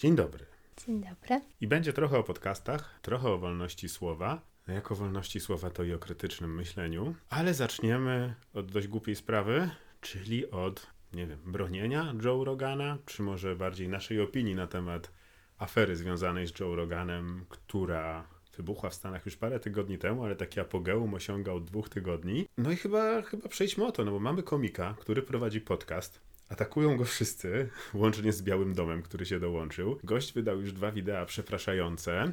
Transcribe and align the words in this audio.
Dzień 0.00 0.16
dobry. 0.16 0.46
Dzień 0.86 1.00
dobry. 1.00 1.40
I 1.60 1.66
będzie 1.66 1.92
trochę 1.92 2.18
o 2.18 2.22
podcastach, 2.22 3.00
trochę 3.02 3.28
o 3.28 3.38
wolności 3.38 3.88
słowa. 3.88 4.40
No 4.68 4.74
jako 4.74 4.94
wolności 4.94 5.40
słowa 5.40 5.70
to 5.70 5.84
i 5.84 5.92
o 5.92 5.98
krytycznym 5.98 6.54
myśleniu. 6.54 7.14
Ale 7.30 7.54
zaczniemy 7.54 8.34
od 8.54 8.72
dość 8.72 8.88
głupiej 8.88 9.16
sprawy, 9.16 9.70
czyli 10.00 10.50
od, 10.50 10.86
nie 11.12 11.26
wiem, 11.26 11.38
bronienia 11.46 12.14
Joe 12.24 12.44
Rogana, 12.44 12.98
czy 13.06 13.22
może 13.22 13.56
bardziej 13.56 13.88
naszej 13.88 14.20
opinii 14.20 14.54
na 14.54 14.66
temat 14.66 15.12
afery 15.58 15.96
związanej 15.96 16.46
z 16.46 16.60
Joe 16.60 16.76
Roganem, 16.76 17.44
która 17.48 18.28
wybuchła 18.56 18.90
w 18.90 18.94
Stanach 18.94 19.26
już 19.26 19.36
parę 19.36 19.60
tygodni 19.60 19.98
temu, 19.98 20.24
ale 20.24 20.36
taki 20.36 20.60
apogeum 20.60 21.14
osiągał 21.14 21.60
dwóch 21.60 21.88
tygodni. 21.88 22.46
No 22.58 22.70
i 22.70 22.76
chyba, 22.76 23.22
chyba 23.22 23.48
przejdźmy 23.48 23.86
o 23.86 23.92
to, 23.92 24.04
no 24.04 24.10
bo 24.10 24.20
mamy 24.20 24.42
komika, 24.42 24.94
który 24.98 25.22
prowadzi 25.22 25.60
podcast. 25.60 26.29
Atakują 26.50 26.96
go 26.96 27.04
wszyscy, 27.04 27.68
łącznie 27.94 28.32
z 28.32 28.42
Białym 28.42 28.74
Domem, 28.74 29.02
który 29.02 29.26
się 29.26 29.40
dołączył. 29.40 29.98
Gość 30.04 30.32
wydał 30.32 30.60
już 30.60 30.72
dwa 30.72 30.92
wideo 30.92 31.26
przepraszające, 31.26 32.32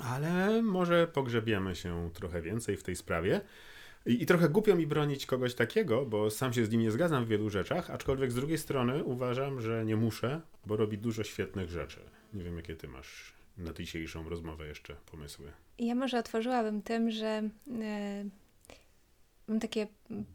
ale 0.00 0.62
może 0.62 1.06
pogrzebiemy 1.06 1.74
się 1.74 2.10
trochę 2.14 2.42
więcej 2.42 2.76
w 2.76 2.82
tej 2.82 2.96
sprawie. 2.96 3.40
I, 4.06 4.22
I, 4.22 4.26
trochę 4.26 4.48
głupio 4.48 4.76
mi 4.76 4.86
bronić 4.86 5.26
kogoś 5.26 5.54
takiego, 5.54 6.06
bo 6.06 6.30
sam 6.30 6.52
się 6.52 6.64
z 6.64 6.70
nim 6.70 6.80
nie 6.80 6.90
zgadzam 6.90 7.24
w 7.24 7.28
wielu 7.28 7.50
rzeczach, 7.50 7.90
aczkolwiek 7.90 8.32
z 8.32 8.34
drugiej 8.34 8.58
strony 8.58 9.04
uważam, 9.04 9.60
że 9.60 9.84
nie 9.84 9.96
muszę, 9.96 10.40
bo 10.66 10.76
robi 10.76 10.98
dużo 10.98 11.24
świetnych 11.24 11.70
rzeczy. 11.70 12.00
Nie 12.34 12.44
wiem, 12.44 12.56
jakie 12.56 12.76
ty 12.76 12.88
masz 12.88 13.34
na 13.58 13.72
dzisiejszą 13.72 14.28
rozmowę 14.28 14.66
jeszcze 14.66 14.96
pomysły. 15.10 15.52
Ja 15.78 15.94
może 15.94 16.18
otworzyłabym 16.18 16.82
tym, 16.82 17.10
że 17.10 17.42
e, 17.82 18.24
mam 19.48 19.60
takie 19.60 19.86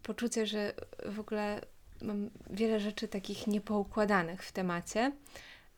poczucie, 0.03 0.45
że 0.45 0.73
w 1.05 1.19
ogóle 1.19 1.61
mam 2.01 2.29
wiele 2.49 2.79
rzeczy 2.79 3.07
takich 3.07 3.47
niepoukładanych 3.47 4.43
w 4.43 4.51
temacie. 4.51 5.11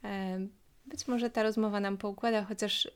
E, 0.03 0.39
być 0.85 1.07
może 1.07 1.29
ta 1.29 1.43
rozmowa 1.43 1.79
nam 1.79 1.97
poukłada, 1.97 2.43
chociaż 2.43 2.85
e, 2.85 2.91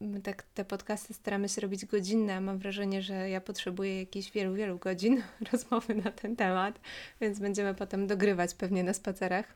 my 0.00 0.20
tak 0.20 0.42
te 0.42 0.64
podcasty 0.64 1.14
staramy 1.14 1.48
się 1.48 1.60
robić 1.60 1.86
godzinne, 1.86 2.34
a 2.34 2.40
mam 2.40 2.58
wrażenie, 2.58 3.02
że 3.02 3.30
ja 3.30 3.40
potrzebuję 3.40 4.00
jakichś 4.00 4.30
wielu, 4.30 4.54
wielu 4.54 4.78
godzin 4.78 5.22
rozmowy 5.52 5.94
na 5.94 6.10
ten 6.10 6.36
temat, 6.36 6.80
więc 7.20 7.38
będziemy 7.38 7.74
potem 7.74 8.06
dogrywać 8.06 8.54
pewnie 8.54 8.84
na 8.84 8.92
spacerach. 8.92 9.54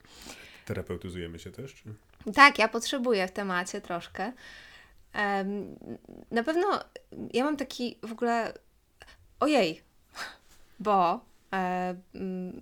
Terapeutyzujemy 0.67 1.39
się 1.39 1.51
też? 1.51 1.75
Czy? 1.75 1.95
Tak, 2.35 2.59
ja 2.59 2.69
potrzebuję 2.69 3.29
w 3.29 3.33
temacie 3.33 3.81
troszkę. 3.81 4.33
Na 6.31 6.43
pewno 6.45 6.81
ja 7.33 7.45
mam 7.45 7.57
taki 7.57 7.99
w 8.03 8.13
ogóle 8.13 8.55
ojej, 9.41 9.83
bo 10.81 11.25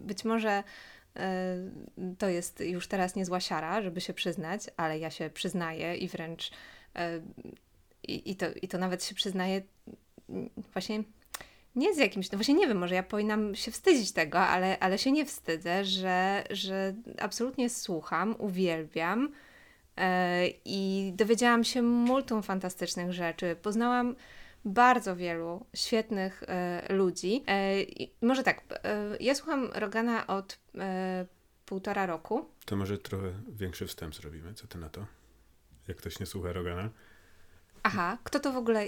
być 0.01 0.25
może 0.25 0.65
e, 1.17 1.57
to 2.19 2.29
jest 2.29 2.61
już 2.61 2.89
teraz 2.89 3.15
niezła 3.15 3.41
siara, 3.41 3.83
żeby 3.83 4.01
się 4.01 4.15
przyznać, 4.15 4.63
ale 4.77 4.99
ja 4.99 5.11
się 5.11 5.31
przyznaję 5.31 5.97
i 5.97 6.09
wręcz 6.09 6.51
e, 6.97 7.21
i, 8.03 8.37
to, 8.37 8.47
i 8.63 8.69
to 8.69 8.79
nawet 8.79 9.05
się 9.05 9.15
przyznaję 9.15 9.63
właśnie 10.73 11.03
nie 11.77 11.95
z 11.95 11.99
jakimś, 11.99 12.31
no 12.31 12.39
właśnie 12.39 12.55
nie 12.55 12.69
wiem, 12.69 12.79
może 12.79 12.95
ja 12.95 13.03
powinnam 13.03 13.55
się 13.55 13.71
wstydzić 13.71 14.13
tego, 14.13 14.39
ale, 14.39 14.79
ale 14.79 14.99
się 14.99 15.13
nie 15.13 15.25
wstydzę, 15.25 15.85
że, 15.85 16.45
że 16.51 16.95
absolutnie 17.19 17.71
słucham, 17.71 18.35
uwielbiam 18.39 19.29
i 20.65 21.13
dowiedziałam 21.15 21.65
się 21.65 21.83
multum 21.83 22.43
fantastycznych 22.43 23.13
rzeczy. 23.13 23.57
Poznałam 23.63 24.17
bardzo 24.65 25.17
wielu 25.17 25.67
świetnych 25.75 26.43
yy, 26.89 26.97
ludzi. 26.97 27.45
Yy, 27.99 28.07
może 28.23 28.43
tak, 28.43 28.65
ja 29.21 29.35
słucham 29.35 29.71
Rogana 29.75 30.27
od 30.27 30.59
półtora 31.67 32.07
roku. 32.07 32.45
To 32.65 32.77
może 32.77 32.99
trochę 32.99 33.33
większy 33.49 33.87
wstęp 33.87 34.15
zrobimy. 34.15 34.55
Co 34.55 34.67
ty 34.67 34.79
na 34.79 34.89
to? 34.89 35.07
Jak 35.89 35.97
ktoś 35.97 36.21
nie 36.21 36.27
słucha 36.27 36.53
Rogana? 36.53 36.91
Aha, 37.83 38.19
kto 38.25 38.41
to 38.41 38.53
w 38.53 38.57
ogóle, 38.57 38.87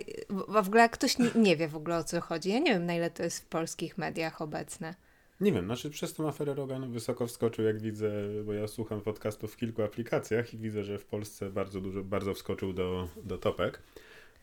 w 0.49 0.69
ogóle 0.69 0.89
ktoś 0.89 1.19
nie, 1.19 1.31
nie, 1.35 1.57
wie 1.57 1.69
w 1.69 1.77
ogóle 1.77 1.97
o 1.97 2.05
co 2.05 2.21
chodzi. 2.21 2.51
Ja 2.51 2.59
nie 2.59 2.71
wiem, 2.71 2.87
na 2.87 2.95
ile 2.95 3.11
to 3.11 3.23
jest 3.23 3.41
w 3.41 3.47
polskich 3.47 3.99
mediach 3.99 4.43
obecne. 4.43 4.95
Nie 5.41 5.53
wiem, 5.53 5.65
znaczy 5.65 5.91
przez 5.91 6.15
tą 6.15 6.29
aferę 6.29 6.55
Rogan 6.55 6.93
wysoko 6.93 7.27
wskoczył, 7.27 7.65
jak 7.65 7.81
widzę, 7.81 8.11
bo 8.45 8.53
ja 8.53 8.69
słucham 8.69 9.01
podcastów 9.01 9.53
w 9.53 9.57
kilku 9.57 9.83
aplikacjach 9.83 10.55
i 10.55 10.59
widzę, 10.59 10.85
że 10.85 10.99
w 10.99 11.05
Polsce 11.05 11.51
bardzo 11.51 11.81
dużo, 11.81 12.05
bardzo 12.05 12.35
wskoczył 12.35 12.73
do, 12.73 13.09
do 13.17 13.39
topek. 13.39 13.83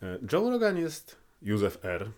E, 0.02 0.20
Joe 0.34 0.50
Rogan 0.50 0.78
jest 0.78 1.16
Józef 1.42 1.86
R., 1.86 2.12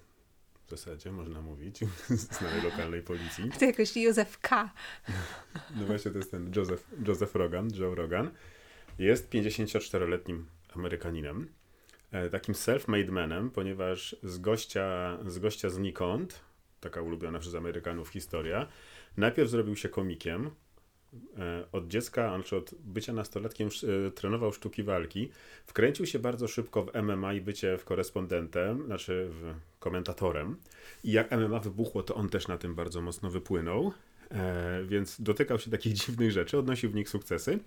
w 0.68 0.70
zasadzie 0.70 1.12
można 1.12 1.42
mówić, 1.42 1.80
znanej 2.10 2.62
lokalnej 2.62 3.02
policji. 3.02 3.52
To 3.60 3.66
jakoś 3.66 3.98
Józef 3.98 4.40
K. 4.40 4.70
No 5.76 5.86
właśnie, 5.86 6.12
to 6.12 6.18
jest 6.18 6.32
ten 6.32 6.52
Joseph, 6.56 6.88
Joseph 7.08 7.36
Rogan, 7.36 7.70
Joe 7.76 7.96
Rogan. 7.96 8.32
Jest 9.00 9.30
54-letnim 9.30 10.46
Amerykaninem. 10.76 11.48
E, 12.12 12.30
takim 12.30 12.56
self-made 12.56 13.12
manem, 13.12 13.50
ponieważ 13.50 14.16
z 14.24 14.38
gościa, 14.38 15.18
z 15.28 15.40
gościa 15.40 15.70
znikąd, 15.70 16.42
taka 16.80 17.02
ulubiona 17.02 17.40
przez 17.40 17.56
Amerykanów 17.56 18.10
historia, 18.10 18.68
najpierw 19.18 19.50
zrobił 19.50 19.76
się 19.76 19.90
komikiem, 19.90 20.52
od 21.72 21.88
dziecka, 21.88 22.36
znaczy 22.36 22.56
od 22.56 22.74
bycia 22.80 23.14
nastolatkiem 23.14 23.70
e, 24.08 24.12
trenował 24.12 24.54
sztuki 24.54 24.84
walki, 24.84 25.30
wkręcił 25.66 26.06
się 26.06 26.20
bardzo 26.20 26.48
szybko 26.48 26.84
w 26.84 26.94
MMA 27.04 27.34
i 27.34 27.42
bycie 27.42 27.78
w 27.78 27.86
korespondentem, 27.86 28.86
znaczy 28.86 29.30
w 29.32 29.54
komentatorem. 29.80 30.56
I 31.04 31.12
jak 31.12 31.32
MMA 31.32 31.60
wybuchło, 31.60 32.04
to 32.04 32.16
on 32.16 32.30
też 32.30 32.48
na 32.48 32.58
tym 32.58 32.76
bardzo 32.76 33.02
mocno 33.02 33.30
wypłynął, 33.30 33.94
więc 34.86 35.22
dotykał 35.22 35.60
się 35.60 35.72
takich 35.72 35.94
dziwnych 36.06 36.32
rzeczy, 36.32 36.58
odnosił 36.58 36.92
w 36.92 36.96
nich 36.96 37.10
sukcesy. 37.10 37.60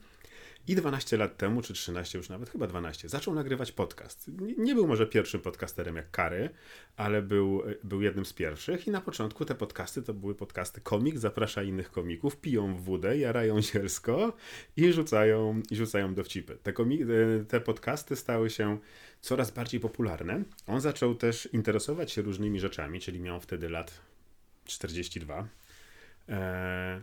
I 0.67 0.75
12 0.75 1.17
lat 1.17 1.37
temu, 1.37 1.63
czy 1.63 1.75
13 1.75 2.19
już 2.19 2.29
nawet, 2.29 2.51
chyba 2.51 2.67
12, 2.67 3.09
zaczął 3.09 3.35
nagrywać 3.35 3.73
podcast. 3.73 4.31
Nie 4.59 4.75
był 4.75 4.89
może 4.89 5.07
pierwszym 5.07 5.41
podcasterem 5.41 5.97
jak 5.97 6.11
Kary, 6.11 6.51
ale 6.97 7.23
był, 7.23 7.63
był 7.85 8.03
jednym 8.03 8.27
z 8.27 8.33
pierwszych 8.33 8.87
i 8.87 8.91
na 8.91 9.01
początku 9.01 9.45
te 9.45 9.55
podcasty 9.55 10.03
to 10.03 10.15
były 10.15 10.35
podcasty 10.35 10.81
komik, 10.81 11.19
zaprasza 11.19 11.63
innych 11.63 11.91
komików, 11.91 12.37
piją 12.37 12.77
wódę, 12.77 13.19
jarają 13.19 13.63
zielsko 13.63 14.37
i 14.77 14.93
rzucają, 14.93 15.63
i 15.71 15.77
rzucają 15.77 16.15
dowcipy. 16.15 16.57
Te, 16.63 16.73
komik, 16.73 17.03
e, 17.03 17.45
te 17.45 17.61
podcasty 17.61 18.17
stały 18.17 18.51
się 18.51 18.79
coraz 19.21 19.51
bardziej 19.51 19.81
popularne. 19.81 20.45
On 20.67 20.81
zaczął 20.81 21.15
też 21.15 21.49
interesować 21.53 22.13
się 22.13 22.23
różnymi 22.23 22.61
rzeczami, 22.61 23.01
czyli 23.01 23.21
miał 23.21 23.41
wtedy 23.41 23.69
lat 23.69 24.01
42. 24.65 25.49
Eee, 26.29 27.03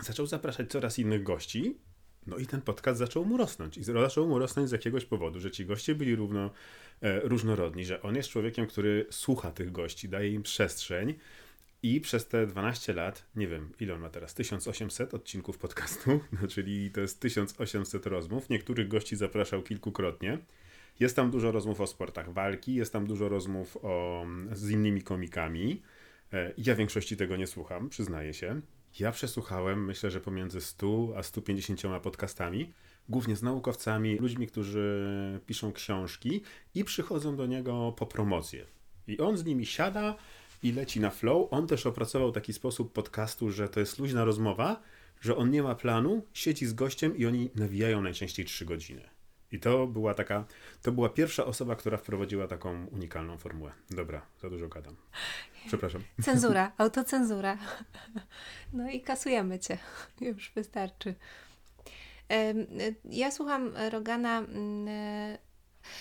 zaczął 0.00 0.26
zapraszać 0.26 0.70
coraz 0.70 0.98
innych 0.98 1.22
gości 1.22 1.87
no 2.28 2.36
i 2.36 2.46
ten 2.46 2.62
podcast 2.62 2.98
zaczął 2.98 3.24
mu 3.24 3.36
rosnąć. 3.36 3.78
I 3.78 3.84
zaczął 3.84 4.28
mu 4.28 4.38
rosnąć 4.38 4.68
z 4.68 4.72
jakiegoś 4.72 5.04
powodu, 5.04 5.40
że 5.40 5.50
ci 5.50 5.66
goście 5.66 5.94
byli 5.94 6.16
równo, 6.16 6.50
e, 7.00 7.20
różnorodni, 7.20 7.84
że 7.84 8.02
on 8.02 8.16
jest 8.16 8.28
człowiekiem, 8.28 8.66
który 8.66 9.06
słucha 9.10 9.52
tych 9.52 9.72
gości, 9.72 10.08
daje 10.08 10.30
im 10.30 10.42
przestrzeń. 10.42 11.14
I 11.82 12.00
przez 12.00 12.28
te 12.28 12.46
12 12.46 12.92
lat, 12.92 13.26
nie 13.36 13.48
wiem, 13.48 13.72
ile 13.80 13.94
on 13.94 14.00
ma 14.00 14.10
teraz, 14.10 14.34
1800 14.34 15.14
odcinków 15.14 15.58
podcastu, 15.58 16.20
no, 16.42 16.48
czyli 16.48 16.90
to 16.90 17.00
jest 17.00 17.20
1800 17.20 18.06
rozmów. 18.06 18.48
Niektórych 18.48 18.88
gości 18.88 19.16
zapraszał 19.16 19.62
kilkukrotnie. 19.62 20.38
Jest 21.00 21.16
tam 21.16 21.30
dużo 21.30 21.52
rozmów 21.52 21.80
o 21.80 21.86
sportach 21.86 22.32
walki, 22.32 22.74
jest 22.74 22.92
tam 22.92 23.06
dużo 23.06 23.28
rozmów 23.28 23.76
o, 23.82 24.26
z 24.52 24.70
innymi 24.70 25.02
komikami. 25.02 25.82
E, 26.32 26.52
ja 26.58 26.74
większości 26.74 27.16
tego 27.16 27.36
nie 27.36 27.46
słucham, 27.46 27.88
przyznaję 27.88 28.34
się. 28.34 28.60
Ja 29.00 29.12
przesłuchałem, 29.12 29.84
myślę, 29.84 30.10
że 30.10 30.20
pomiędzy 30.20 30.60
100 30.60 31.12
a 31.16 31.22
150 31.22 31.82
podcastami, 32.02 32.72
głównie 33.08 33.36
z 33.36 33.42
naukowcami, 33.42 34.16
ludźmi, 34.16 34.46
którzy 34.46 35.40
piszą 35.46 35.72
książki 35.72 36.42
i 36.74 36.84
przychodzą 36.84 37.36
do 37.36 37.46
niego 37.46 37.92
po 37.96 38.06
promocję. 38.06 38.66
I 39.06 39.18
on 39.18 39.36
z 39.36 39.44
nimi 39.44 39.66
siada 39.66 40.16
i 40.62 40.72
leci 40.72 41.00
na 41.00 41.10
flow. 41.10 41.48
On 41.50 41.66
też 41.66 41.86
opracował 41.86 42.32
taki 42.32 42.52
sposób 42.52 42.92
podcastu, 42.92 43.50
że 43.50 43.68
to 43.68 43.80
jest 43.80 43.98
luźna 43.98 44.24
rozmowa, 44.24 44.80
że 45.20 45.36
on 45.36 45.50
nie 45.50 45.62
ma 45.62 45.74
planu, 45.74 46.22
siedzi 46.32 46.66
z 46.66 46.72
gościem 46.72 47.16
i 47.16 47.26
oni 47.26 47.50
nawijają 47.54 48.02
najczęściej 48.02 48.44
3 48.44 48.64
godziny. 48.64 49.17
I 49.52 49.60
to 49.60 49.86
była 49.86 50.14
taka, 50.14 50.44
to 50.82 50.92
była 50.92 51.08
pierwsza 51.08 51.44
osoba, 51.44 51.76
która 51.76 51.96
wprowadziła 51.96 52.48
taką 52.48 52.86
unikalną 52.86 53.38
formułę. 53.38 53.72
Dobra, 53.90 54.22
za 54.42 54.50
dużo 54.50 54.68
gadam. 54.68 54.96
Przepraszam. 55.66 56.02
Cenzura, 56.22 56.72
autocenzura. 56.78 57.58
No 58.72 58.90
i 58.90 59.00
kasujemy 59.00 59.58
cię. 59.58 59.78
Już 60.20 60.52
wystarczy. 60.54 61.14
Ja 63.04 63.30
słucham 63.30 63.72
Rogana. 63.90 64.38
Mm, 64.38 65.38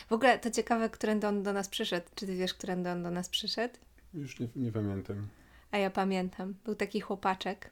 w 0.09 0.13
ogóle 0.13 0.39
to 0.39 0.51
ciekawe, 0.51 0.89
którędy 0.89 1.27
on 1.27 1.44
do 1.44 1.53
nas 1.53 1.69
przyszedł. 1.69 2.07
Czy 2.15 2.25
ty 2.25 2.35
wiesz, 2.35 2.53
którędy 2.53 2.89
on 2.89 3.03
do 3.03 3.11
nas 3.11 3.29
przyszedł? 3.29 3.75
Już 4.13 4.39
nie, 4.39 4.47
nie 4.55 4.71
pamiętam. 4.71 5.27
A 5.71 5.77
ja 5.77 5.89
pamiętam. 5.89 6.53
Był 6.65 6.75
taki 6.75 7.01
chłopaczek 7.01 7.71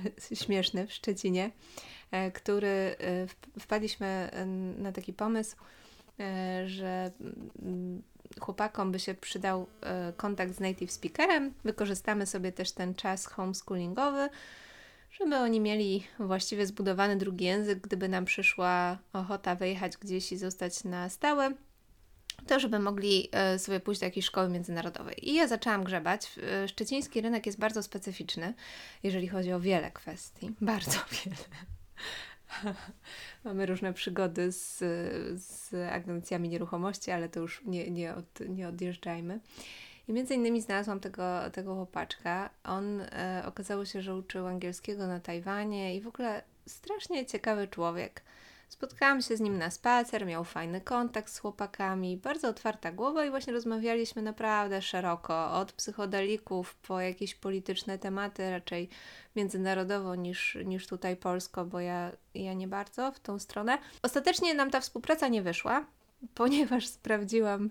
śmieszny 0.44 0.86
w 0.86 0.92
Szczecinie, 0.92 1.50
e, 2.10 2.30
który 2.30 2.68
e, 2.68 3.26
wpadliśmy 3.60 4.30
na 4.78 4.92
taki 4.92 5.12
pomysł, 5.12 5.56
że 6.66 7.10
mm, 7.62 8.02
chłopakom 8.40 8.92
by 8.92 8.98
się 8.98 9.14
przydał 9.14 9.66
e, 9.80 10.12
kontakt 10.16 10.54
z 10.54 10.60
native 10.60 10.92
speakerem. 10.92 11.54
Wykorzystamy 11.64 12.26
sobie 12.26 12.52
też 12.52 12.72
ten 12.72 12.94
czas 12.94 13.26
homeschoolingowy, 13.26 14.28
żeby 15.10 15.36
oni 15.36 15.60
mieli 15.60 16.06
właściwie 16.18 16.66
zbudowany 16.66 17.16
drugi 17.16 17.44
język, 17.44 17.80
gdyby 17.80 18.08
nam 18.08 18.24
przyszła 18.24 18.98
ochota 19.12 19.54
wyjechać 19.54 19.96
gdzieś 19.96 20.32
i 20.32 20.36
zostać 20.36 20.84
na 20.84 21.08
stałe, 21.08 21.52
to 22.46 22.60
żeby 22.60 22.78
mogli 22.78 23.28
e, 23.32 23.58
sobie 23.58 23.80
pójść 23.80 24.00
do 24.00 24.06
jakiejś 24.06 24.26
szkoły 24.26 24.48
międzynarodowej. 24.48 25.30
I 25.30 25.34
ja 25.34 25.46
zaczęłam 25.48 25.84
grzebać. 25.84 26.30
E, 26.62 26.68
szczeciński 26.68 27.20
rynek 27.20 27.46
jest 27.46 27.58
bardzo 27.58 27.82
specyficzny, 27.82 28.54
jeżeli 29.02 29.28
chodzi 29.28 29.52
o 29.52 29.60
wiele 29.60 29.90
kwestii. 29.90 30.50
Bardzo 30.60 30.98
wiele. 31.10 31.36
Mamy 33.44 33.66
różne 33.66 33.92
przygody 33.92 34.52
z, 34.52 34.78
z 35.42 35.74
agencjami 35.92 36.48
nieruchomości, 36.48 37.10
ale 37.10 37.28
to 37.28 37.40
już 37.40 37.62
nie, 37.64 37.90
nie, 37.90 38.14
od, 38.14 38.40
nie 38.48 38.68
odjeżdżajmy. 38.68 39.40
I 40.08 40.12
między 40.12 40.34
innymi 40.34 40.60
znalazłam 40.60 41.00
tego, 41.00 41.50
tego 41.52 41.74
chłopaczka. 41.74 42.50
On 42.64 43.00
e, 43.00 43.42
okazało 43.46 43.84
się, 43.84 44.02
że 44.02 44.16
uczył 44.16 44.46
angielskiego 44.46 45.06
na 45.06 45.20
Tajwanie 45.20 45.96
i 45.96 46.00
w 46.00 46.06
ogóle 46.06 46.42
strasznie 46.66 47.26
ciekawy 47.26 47.68
człowiek. 47.68 48.22
Spotkałam 48.72 49.22
się 49.22 49.36
z 49.36 49.40
nim 49.40 49.58
na 49.58 49.70
spacer, 49.70 50.26
miał 50.26 50.44
fajny 50.44 50.80
kontakt 50.80 51.32
z 51.32 51.38
chłopakami, 51.38 52.16
bardzo 52.16 52.48
otwarta 52.48 52.92
głowa 52.92 53.24
i 53.24 53.30
właśnie 53.30 53.52
rozmawialiśmy 53.52 54.22
naprawdę 54.22 54.82
szeroko, 54.82 55.52
od 55.52 55.72
psychodelików 55.72 56.74
po 56.74 57.00
jakieś 57.00 57.34
polityczne 57.34 57.98
tematy, 57.98 58.50
raczej 58.50 58.88
międzynarodowo 59.36 60.14
niż, 60.14 60.58
niż 60.64 60.86
tutaj 60.86 61.16
polsko, 61.16 61.64
bo 61.64 61.80
ja, 61.80 62.12
ja 62.34 62.54
nie 62.54 62.68
bardzo 62.68 63.12
w 63.12 63.20
tą 63.20 63.38
stronę. 63.38 63.78
Ostatecznie 64.02 64.54
nam 64.54 64.70
ta 64.70 64.80
współpraca 64.80 65.28
nie 65.28 65.42
wyszła, 65.42 65.86
ponieważ 66.34 66.86
sprawdziłam, 66.86 67.62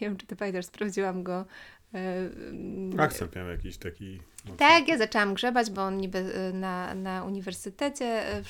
nie 0.00 0.08
wiem 0.08 0.16
czy 0.16 0.26
ty 0.26 0.36
pamiętasz, 0.36 0.66
sprawdziłam 0.66 1.22
go 1.22 1.44
Akcent 2.98 3.36
miał 3.36 3.48
jakiś 3.48 3.76
taki. 3.76 4.20
Tak, 4.56 4.88
ja 4.88 4.98
zaczęłam 4.98 5.34
grzebać, 5.34 5.70
bo 5.70 5.82
on 5.82 5.96
niby 5.96 6.18
e, 6.18 6.52
na, 6.52 6.94
na 6.94 7.24
uniwersytecie 7.24 8.04
e, 8.06 8.42
w, 8.42 8.48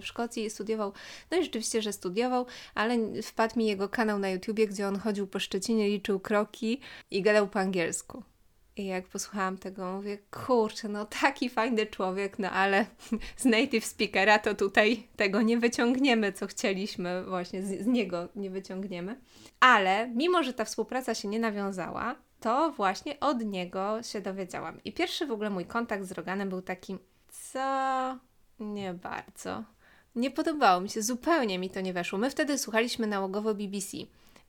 w 0.00 0.06
Szkocji 0.06 0.50
studiował. 0.50 0.92
No 1.30 1.38
i 1.38 1.42
rzeczywiście, 1.44 1.82
że 1.82 1.92
studiował, 1.92 2.46
ale 2.74 3.22
wpadł 3.22 3.58
mi 3.58 3.66
jego 3.66 3.88
kanał 3.88 4.18
na 4.18 4.28
YouTubie, 4.28 4.66
gdzie 4.66 4.88
on 4.88 4.98
chodził 4.98 5.26
po 5.26 5.38
Szczecinie, 5.38 5.88
liczył 5.88 6.20
kroki 6.20 6.80
i 7.10 7.22
gadał 7.22 7.48
po 7.48 7.58
angielsku. 7.58 8.22
I 8.76 8.86
jak 8.86 9.08
posłuchałam 9.08 9.58
tego, 9.58 9.92
mówię, 9.92 10.18
kurczę, 10.30 10.88
no 10.88 11.06
taki 11.06 11.50
fajny 11.50 11.86
człowiek, 11.86 12.38
no 12.38 12.50
ale 12.50 12.86
z 13.36 13.44
native 13.44 13.84
speakera 13.84 14.38
to 14.38 14.54
tutaj 14.54 15.02
tego 15.16 15.42
nie 15.42 15.58
wyciągniemy, 15.58 16.32
co 16.32 16.46
chcieliśmy, 16.46 17.24
właśnie 17.24 17.62
z, 17.62 17.84
z 17.84 17.86
niego 17.86 18.28
nie 18.36 18.50
wyciągniemy. 18.50 19.20
Ale 19.60 20.08
mimo, 20.08 20.42
że 20.42 20.52
ta 20.52 20.64
współpraca 20.64 21.14
się 21.14 21.28
nie 21.28 21.38
nawiązała, 21.38 22.25
to 22.40 22.72
właśnie 22.72 23.20
od 23.20 23.44
niego 23.44 24.02
się 24.02 24.20
dowiedziałam. 24.20 24.80
I 24.84 24.92
pierwszy 24.92 25.26
w 25.26 25.32
ogóle 25.32 25.50
mój 25.50 25.66
kontakt 25.66 26.04
z 26.04 26.12
Roganem 26.12 26.48
był 26.48 26.62
taki, 26.62 26.96
co 27.28 28.18
nie 28.60 28.94
bardzo. 28.94 29.64
Nie 30.14 30.30
podobało 30.30 30.80
mi 30.80 30.90
się, 30.90 31.02
zupełnie 31.02 31.58
mi 31.58 31.70
to 31.70 31.80
nie 31.80 31.92
weszło. 31.92 32.18
My 32.18 32.30
wtedy 32.30 32.58
słuchaliśmy 32.58 33.06
nałogowo 33.06 33.54
BBC 33.54 33.96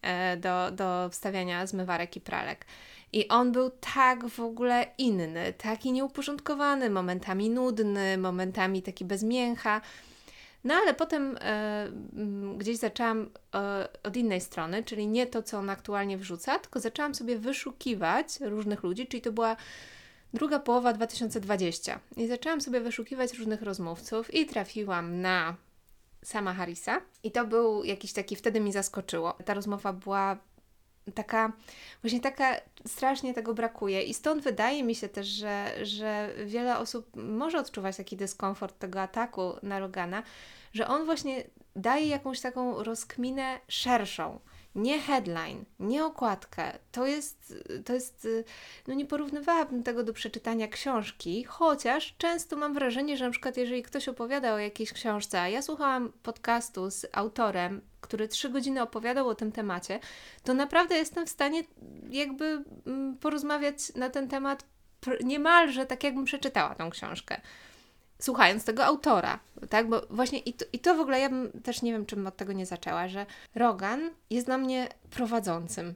e, 0.02 0.38
do, 0.38 0.72
do 0.72 1.10
wstawiania 1.10 1.68
zmywarek 1.68 2.16
i 2.16 2.22
pralek. 2.22 2.66
I 3.14 3.28
on 3.28 3.52
był 3.52 3.70
tak 3.70 4.28
w 4.28 4.40
ogóle 4.40 4.86
inny, 4.98 5.54
taki 5.54 5.92
nieuporządkowany, 5.92 6.90
momentami 6.90 7.50
nudny, 7.50 8.18
momentami 8.18 8.82
taki 8.82 9.06
bez 9.06 9.24
mięcha. 9.24 9.82
No 10.64 10.74
ale 10.74 10.94
potem 10.94 11.38
e, 11.42 11.88
gdzieś 12.58 12.78
zaczęłam 12.78 13.30
e, 13.56 13.88
od 14.04 14.18
innej 14.18 14.42
strony, 14.42 14.84
czyli 14.84 15.08
nie 15.08 15.28
to, 15.28 15.44
co 15.44 15.58
on 15.58 15.70
aktualnie 15.70 16.18
wrzuca, 16.18 16.60
tylko 16.60 16.80
zaczęłam 16.80 17.16
sobie 17.16 17.38
wyszukiwać 17.38 18.40
różnych 18.42 18.84
ludzi, 18.84 19.08
czyli 19.08 19.22
to 19.22 19.32
była 19.32 19.56
druga 20.34 20.60
połowa 20.60 20.94
2020. 20.94 22.00
I 22.18 22.28
zaczęłam 22.28 22.62
sobie 22.62 22.80
wyszukiwać 22.80 23.34
różnych 23.34 23.62
rozmówców 23.62 24.34
i 24.34 24.46
trafiłam 24.46 25.22
na 25.22 25.56
sama 26.24 26.54
Harrisa. 26.54 27.02
I 27.24 27.32
to 27.32 27.46
był 27.46 27.84
jakiś 27.84 28.14
taki, 28.14 28.36
wtedy 28.36 28.60
mi 28.60 28.72
zaskoczyło. 28.72 29.34
Ta 29.46 29.54
rozmowa 29.54 29.94
była 29.94 30.38
taka, 31.16 31.52
właśnie 32.02 32.20
taka, 32.20 32.56
strasznie 32.86 33.34
tego 33.34 33.54
brakuje 33.54 34.04
i 34.04 34.14
stąd 34.14 34.44
wydaje 34.44 34.84
mi 34.84 34.96
się 34.96 35.10
też, 35.10 35.28
że, 35.28 35.86
że 35.86 36.30
wiele 36.46 36.78
osób 36.78 37.16
może 37.16 37.60
odczuwać 37.60 37.98
taki 37.98 38.18
dyskomfort 38.18 38.80
tego 38.80 39.02
ataku 39.02 39.54
na 39.64 39.80
Rogana, 39.80 40.24
że 40.74 40.88
on 40.88 41.06
właśnie 41.06 41.44
daje 41.76 42.08
jakąś 42.08 42.42
taką 42.42 42.84
rozkminę 42.84 43.60
szerszą. 43.68 44.40
Nie 44.78 45.00
headline, 45.00 45.66
nie 45.80 46.06
okładkę. 46.06 46.80
To 46.92 47.08
jest, 47.08 47.54
to 47.86 47.94
jest, 47.94 48.28
no 48.88 48.94
nie 48.94 49.06
porównywałabym 49.06 49.84
tego 49.84 50.04
do 50.04 50.14
przeczytania 50.14 50.68
książki, 50.68 51.44
chociaż 51.44 52.16
często 52.18 52.56
mam 52.56 52.74
wrażenie, 52.74 53.18
że 53.18 53.26
na 53.26 53.32
przykład 53.32 53.58
jeżeli 53.58 53.84
ktoś 53.84 54.08
opowiada 54.08 54.54
o 54.54 54.58
jakiejś 54.58 54.94
książce, 54.94 55.42
a 55.42 55.50
ja 55.50 55.62
słuchałam 55.62 56.12
podcastu 56.24 56.92
z 56.92 57.06
autorem, 57.12 57.82
który 58.02 58.28
trzy 58.28 58.50
godziny 58.50 58.82
opowiadał 58.82 59.28
o 59.28 59.36
tym 59.36 59.52
temacie, 59.52 60.00
to 60.44 60.54
naprawdę 60.54 60.96
jestem 60.96 61.26
w 61.26 61.30
stanie 61.30 61.64
jakby 62.10 62.64
mm, 62.88 63.18
porozmawiać 63.18 63.96
na 63.96 64.10
ten 64.10 64.28
temat 64.28 64.66
niemalże 65.24 65.86
tak, 65.86 66.04
jakbym 66.04 66.26
przeczytała 66.26 66.76
tą 66.76 66.90
książkę 66.90 67.42
słuchając 68.20 68.64
tego 68.64 68.86
autora, 68.86 69.40
tak? 69.70 69.90
Bo 69.90 70.02
właśnie 70.10 70.40
i 70.40 70.54
to, 70.54 70.66
i 70.74 70.80
to 70.80 70.96
w 70.96 71.00
ogóle 71.00 71.20
ja 71.20 71.30
bym 71.30 71.52
też 71.64 71.82
nie 71.82 71.92
wiem, 71.92 72.06
czym 72.06 72.28
od 72.28 72.38
tego 72.38 72.54
nie 72.54 72.66
zaczęła, 72.66 73.08
że 73.08 73.26
Rogan 73.56 74.10
jest 74.30 74.46
dla 74.46 74.58
mnie 74.58 74.90
prowadzącym, 75.10 75.96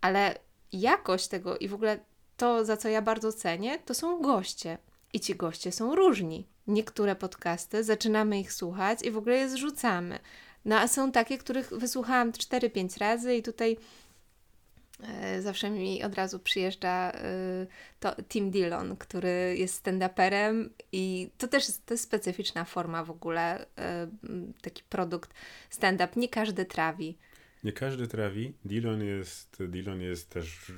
ale 0.00 0.38
jakość 0.72 1.28
tego 1.28 1.58
i 1.58 1.68
w 1.68 1.74
ogóle 1.74 1.98
to, 2.36 2.64
za 2.64 2.76
co 2.76 2.88
ja 2.88 3.02
bardzo 3.02 3.32
cenię, 3.32 3.78
to 3.78 3.94
są 3.94 4.20
goście. 4.20 4.78
I 5.12 5.20
ci 5.20 5.34
goście 5.34 5.72
są 5.72 5.94
różni. 5.94 6.46
Niektóre 6.66 7.16
podcasty 7.16 7.84
zaczynamy 7.84 8.40
ich 8.40 8.52
słuchać 8.52 9.02
i 9.02 9.10
w 9.10 9.16
ogóle 9.16 9.36
je 9.36 9.48
zrzucamy. 9.48 10.18
No 10.64 10.76
a 10.76 10.88
są 10.88 11.12
takie, 11.12 11.38
których 11.38 11.70
wysłuchałam 11.70 12.32
4-5 12.32 12.98
razy 13.00 13.36
i 13.36 13.42
tutaj 13.42 13.76
zawsze 15.40 15.70
mi 15.70 16.02
od 16.02 16.14
razu 16.14 16.38
przyjeżdża 16.38 17.12
e, 17.12 17.66
to 18.00 18.14
Tim 18.28 18.50
Dillon, 18.50 18.96
który 18.96 19.54
jest 19.58 19.86
stand-uperem 19.86 20.68
i 20.92 21.30
to 21.38 21.48
też 21.48 21.68
jest, 21.68 21.86
to 21.86 21.94
jest 21.94 22.04
specyficzna 22.04 22.64
forma 22.64 23.04
w 23.04 23.10
ogóle, 23.10 23.66
e, 23.78 24.08
taki 24.62 24.82
produkt 24.88 25.34
stand-up. 25.70 26.08
Nie 26.16 26.28
każdy 26.28 26.64
trawi. 26.64 27.18
Nie 27.64 27.72
każdy 27.72 28.08
trawi. 28.08 28.54
Dillon 28.64 29.02
jest, 29.02 29.62
Dillon 29.68 30.00
jest 30.00 30.30
też 30.30 30.72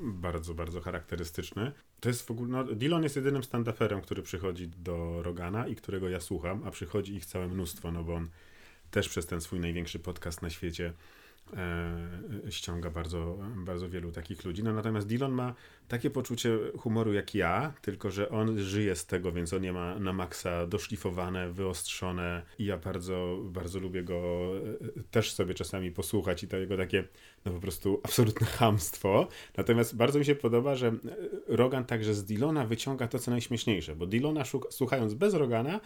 bardzo, 0.00 0.54
bardzo 0.54 0.80
charakterystyczny. 0.80 1.72
To 2.00 2.08
jest 2.08 2.26
w 2.26 2.30
ogóle, 2.30 2.48
no, 2.48 2.64
Dillon 2.64 3.02
jest 3.02 3.16
jedynym 3.16 3.42
stand-uperem, 3.42 4.00
który 4.00 4.22
przychodzi 4.22 4.68
do 4.68 5.22
Rogana 5.22 5.66
i 5.66 5.76
którego 5.76 6.08
ja 6.08 6.20
słucham, 6.20 6.62
a 6.64 6.70
przychodzi 6.70 7.14
ich 7.14 7.26
całe 7.26 7.48
mnóstwo, 7.48 7.92
no 7.92 8.04
bo 8.04 8.14
on 8.14 8.28
też 8.90 9.08
przez 9.08 9.26
ten 9.26 9.40
swój 9.40 9.60
największy 9.60 9.98
podcast 9.98 10.42
na 10.42 10.50
świecie 10.50 10.86
e, 10.86 11.21
ściąga 12.50 12.90
bardzo, 12.90 13.38
bardzo 13.56 13.88
wielu 13.88 14.12
takich 14.12 14.44
ludzi. 14.44 14.64
No, 14.64 14.72
natomiast 14.72 15.06
Dillon 15.06 15.32
ma 15.32 15.54
takie 15.88 16.10
poczucie 16.10 16.58
humoru 16.78 17.12
jak 17.12 17.34
ja, 17.34 17.72
tylko 17.82 18.10
że 18.10 18.28
on 18.28 18.58
żyje 18.58 18.96
z 18.96 19.06
tego, 19.06 19.32
więc 19.32 19.52
on 19.52 19.62
nie 19.62 19.72
ma 19.72 19.98
na 19.98 20.12
maksa 20.12 20.66
doszlifowane, 20.66 21.52
wyostrzone 21.52 22.42
i 22.58 22.64
ja 22.64 22.76
bardzo, 22.76 23.38
bardzo 23.44 23.78
lubię 23.78 24.04
go 24.04 24.50
e, 24.98 25.02
też 25.10 25.32
sobie 25.32 25.54
czasami 25.54 25.90
posłuchać 25.90 26.42
i 26.42 26.48
to 26.48 26.56
jego 26.56 26.76
takie 26.76 27.04
no 27.44 27.52
po 27.52 27.60
prostu 27.60 28.00
absolutne 28.02 28.46
hamstwo. 28.58 29.28
Natomiast 29.56 29.96
bardzo 29.96 30.18
mi 30.18 30.24
się 30.24 30.34
podoba, 30.34 30.74
że 30.74 30.92
Rogan 31.46 31.84
także 31.84 32.14
z 32.14 32.24
Dillona 32.24 32.66
wyciąga 32.66 33.08
to, 33.08 33.18
co 33.18 33.30
najśmieszniejsze, 33.30 33.96
bo 33.96 34.06
Dillona 34.06 34.42
słuchając 34.70 35.14
bez 35.14 35.34
Rogana 35.34 35.80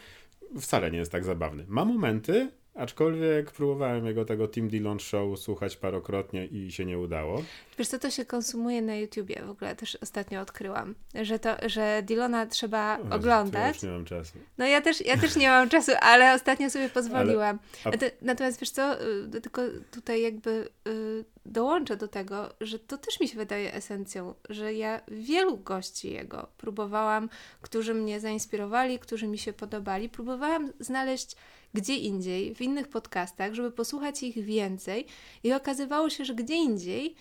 wcale 0.60 0.90
nie 0.90 0.98
jest 0.98 1.12
tak 1.12 1.24
zabawny. 1.24 1.64
Ma 1.68 1.84
momenty, 1.84 2.50
Aczkolwiek 2.76 3.50
próbowałem 3.50 4.06
jego 4.06 4.24
tego 4.24 4.48
Team 4.48 4.68
Dillon 4.68 4.98
Show 5.00 5.38
słuchać 5.38 5.76
parokrotnie 5.76 6.46
i 6.46 6.72
się 6.72 6.84
nie 6.84 6.98
udało. 6.98 7.42
Wiesz 7.78 7.88
co, 7.88 7.98
to 7.98 8.10
się 8.10 8.24
konsumuje 8.24 8.82
na 8.82 8.96
YouTubie 8.96 9.42
w 9.46 9.50
ogóle, 9.50 9.76
też 9.76 9.98
ostatnio 10.02 10.40
odkryłam, 10.40 10.94
że 11.22 11.38
to, 11.38 11.56
że 11.66 12.02
Dillona 12.02 12.46
trzeba 12.46 12.98
oglądać. 13.10 13.62
Ja 13.62 13.68
już 13.68 13.82
nie 13.82 13.90
mam 13.90 14.04
czasu. 14.04 14.38
No 14.58 14.66
ja 14.66 14.80
też, 14.80 15.06
ja 15.06 15.16
też 15.16 15.36
nie 15.36 15.48
mam 15.48 15.68
czasu, 15.68 15.92
ale 16.00 16.34
ostatnio 16.34 16.70
sobie 16.70 16.88
pozwoliłam. 16.88 17.58
Ale, 17.84 17.96
a... 17.96 18.24
Natomiast 18.24 18.60
wiesz 18.60 18.70
co, 18.70 19.02
y, 19.36 19.40
tylko 19.40 19.62
tutaj 19.90 20.22
jakby 20.22 20.68
y, 20.88 21.24
dołączę 21.46 21.96
do 21.96 22.08
tego, 22.08 22.48
że 22.60 22.78
to 22.78 22.98
też 22.98 23.20
mi 23.20 23.28
się 23.28 23.36
wydaje 23.36 23.74
esencją, 23.74 24.34
że 24.48 24.74
ja 24.74 25.00
wielu 25.08 25.58
gości 25.58 26.12
jego 26.12 26.48
próbowałam, 26.56 27.28
którzy 27.60 27.94
mnie 27.94 28.20
zainspirowali, 28.20 28.98
którzy 28.98 29.26
mi 29.26 29.38
się 29.38 29.52
podobali, 29.52 30.08
próbowałam 30.08 30.72
znaleźć 30.80 31.36
gdzie 31.74 31.96
indziej, 31.96 32.54
w 32.54 32.60
innych 32.60 32.88
podcastach, 32.88 33.54
żeby 33.54 33.70
posłuchać 33.70 34.22
ich 34.22 34.44
więcej. 34.44 35.06
I 35.42 35.52
okazywało 35.52 36.10
się, 36.10 36.24
że 36.24 36.34
gdzie 36.34 36.54
indziej 36.54 37.14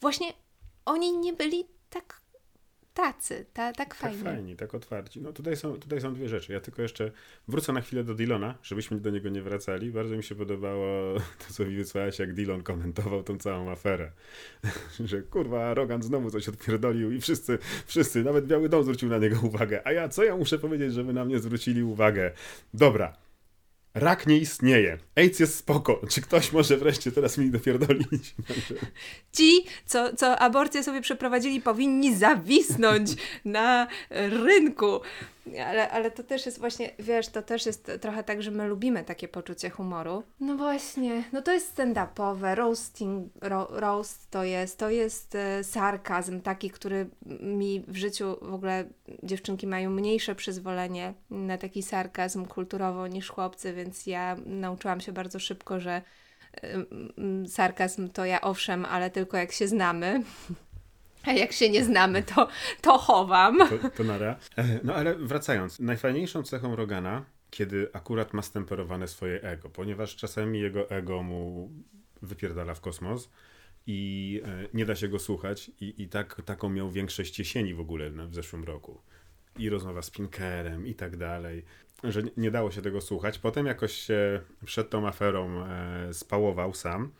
właśnie 0.00 0.32
oni 0.84 1.18
nie 1.18 1.32
byli 1.32 1.64
tak 1.90 2.20
tacy, 2.98 3.46
ta, 3.52 3.72
tak 3.72 3.94
fajni. 3.94 4.22
Tak 4.22 4.34
fajni, 4.34 4.56
tak 4.56 4.74
otwarci. 4.74 5.20
No 5.20 5.32
tutaj 5.32 5.56
są, 5.56 5.76
tutaj 5.76 6.00
są 6.00 6.14
dwie 6.14 6.28
rzeczy. 6.28 6.52
Ja 6.52 6.60
tylko 6.60 6.82
jeszcze 6.82 7.10
wrócę 7.48 7.72
na 7.72 7.80
chwilę 7.80 8.04
do 8.04 8.14
Dylona, 8.14 8.54
żebyśmy 8.62 9.00
do 9.00 9.10
niego 9.10 9.28
nie 9.28 9.42
wracali. 9.42 9.90
Bardzo 9.90 10.16
mi 10.16 10.22
się 10.22 10.34
podobało 10.34 11.14
to, 11.46 11.54
co 11.54 11.64
mi 11.64 11.76
wysłałaś, 11.76 12.18
jak 12.18 12.34
Dylon 12.34 12.62
komentował 12.62 13.22
tą 13.22 13.38
całą 13.38 13.70
aferę. 13.70 14.12
że 15.04 15.22
kurwa, 15.22 15.74
Rogan 15.74 16.02
znowu 16.02 16.30
coś 16.30 16.48
odpierdolił 16.48 17.12
i 17.12 17.20
wszyscy, 17.20 17.58
wszyscy, 17.86 18.24
nawet 18.24 18.46
Biały 18.46 18.68
Dom 18.68 18.82
zwrócił 18.82 19.08
na 19.08 19.18
niego 19.18 19.36
uwagę. 19.42 19.86
A 19.86 19.92
ja, 19.92 20.08
co 20.08 20.24
ja 20.24 20.36
muszę 20.36 20.58
powiedzieć, 20.58 20.92
żeby 20.92 21.12
na 21.12 21.24
mnie 21.24 21.38
zwrócili 21.38 21.82
uwagę? 21.82 22.32
Dobra, 22.74 23.27
Rak 23.98 24.26
nie 24.26 24.38
istnieje. 24.38 24.98
AIDS 25.16 25.40
jest 25.40 25.56
spoko. 25.56 26.00
Czy 26.10 26.20
ktoś 26.20 26.52
może 26.52 26.76
wreszcie 26.76 27.12
teraz 27.12 27.38
mi 27.38 27.50
dopierdolić? 27.50 28.34
Ci, 29.32 29.64
co, 29.86 30.16
co 30.16 30.38
aborcję 30.38 30.82
sobie 30.84 31.00
przeprowadzili, 31.00 31.60
powinni 31.60 32.16
zawisnąć 32.16 33.10
na 33.44 33.86
rynku. 34.44 35.00
Ale, 35.66 35.90
ale 35.90 36.10
to 36.10 36.22
też 36.22 36.46
jest 36.46 36.58
właśnie, 36.58 36.90
wiesz, 36.98 37.28
to 37.28 37.42
też 37.42 37.66
jest 37.66 37.92
trochę 38.00 38.24
tak, 38.24 38.42
że 38.42 38.50
my 38.50 38.68
lubimy 38.68 39.04
takie 39.04 39.28
poczucie 39.28 39.70
humoru. 39.70 40.22
No 40.40 40.56
właśnie, 40.56 41.24
no 41.32 41.42
to 41.42 41.52
jest 41.52 41.76
stand-upowe, 41.76 42.54
roasting, 42.54 43.32
ro, 43.40 43.68
roast 43.70 44.30
to 44.30 44.44
jest, 44.44 44.78
to 44.78 44.90
jest 44.90 45.34
e, 45.34 45.64
sarkazm 45.64 46.40
taki, 46.40 46.70
który 46.70 47.10
mi 47.40 47.84
w 47.88 47.96
życiu 47.96 48.36
w 48.42 48.54
ogóle 48.54 48.84
dziewczynki 49.22 49.66
mają 49.66 49.90
mniejsze 49.90 50.34
przyzwolenie 50.34 51.14
na 51.30 51.58
taki 51.58 51.82
sarkazm 51.82 52.46
kulturowo 52.46 53.06
niż 53.06 53.28
chłopcy, 53.28 53.72
więc 53.72 54.06
ja 54.06 54.36
nauczyłam 54.46 55.00
się 55.00 55.12
bardzo 55.12 55.38
szybko, 55.38 55.80
że 55.80 56.02
y, 56.64 57.48
sarkazm 57.48 58.08
to 58.08 58.24
ja 58.24 58.40
owszem, 58.40 58.84
ale 58.84 59.10
tylko 59.10 59.36
jak 59.36 59.52
się 59.52 59.68
znamy. 59.68 60.22
A 61.24 61.32
jak 61.32 61.52
się 61.52 61.70
nie 61.70 61.84
znamy, 61.84 62.22
to, 62.22 62.48
to 62.80 62.98
chowam. 62.98 63.58
To, 63.68 63.90
to 63.96 64.04
nara. 64.04 64.36
E, 64.56 64.80
no 64.84 64.94
ale 64.94 65.14
wracając, 65.14 65.80
najfajniejszą 65.80 66.42
cechą 66.42 66.76
Rogana, 66.76 67.24
kiedy 67.50 67.90
akurat 67.92 68.32
ma 68.32 68.42
stemperowane 68.42 69.08
swoje 69.08 69.42
ego, 69.42 69.70
ponieważ 69.70 70.16
czasami 70.16 70.60
jego 70.60 70.90
ego 70.90 71.22
mu 71.22 71.70
wypierdala 72.22 72.74
w 72.74 72.80
kosmos 72.80 73.30
i 73.86 74.42
e, 74.44 74.68
nie 74.74 74.86
da 74.86 74.94
się 74.94 75.08
go 75.08 75.18
słuchać 75.18 75.70
i, 75.80 76.02
i 76.02 76.08
tak, 76.08 76.42
taką 76.44 76.68
miał 76.68 76.90
większość 76.90 77.38
jesieni 77.38 77.74
w 77.74 77.80
ogóle 77.80 78.10
w 78.10 78.34
zeszłym 78.34 78.64
roku. 78.64 79.00
I 79.58 79.70
rozmowa 79.70 80.02
z 80.02 80.10
Pinkerem 80.10 80.86
i 80.86 80.94
tak 80.94 81.16
dalej, 81.16 81.64
że 82.04 82.22
nie 82.36 82.50
dało 82.50 82.70
się 82.70 82.82
tego 82.82 83.00
słuchać. 83.00 83.38
Potem 83.38 83.66
jakoś 83.66 83.92
się 83.92 84.40
przed 84.64 84.90
tą 84.90 85.08
aferą 85.08 85.64
e, 85.64 86.14
spałował 86.14 86.74
sam 86.74 87.12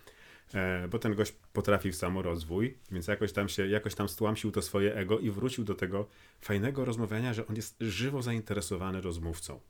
bo 0.90 0.98
ten 0.98 1.14
gość 1.14 1.32
potrafił 1.52 1.92
samorozwój, 1.92 2.78
więc 2.90 3.06
jakoś 3.06 3.32
tam 3.32 3.48
się, 3.48 3.68
jakoś 3.68 3.94
tam 3.94 4.08
stłamsił 4.08 4.50
to 4.50 4.62
swoje 4.62 4.94
ego 4.94 5.18
i 5.18 5.30
wrócił 5.30 5.64
do 5.64 5.74
tego 5.74 6.06
fajnego 6.40 6.84
rozmawiania, 6.84 7.34
że 7.34 7.46
on 7.46 7.56
jest 7.56 7.76
żywo 7.80 8.22
zainteresowany 8.22 9.00
rozmówcą, 9.00 9.60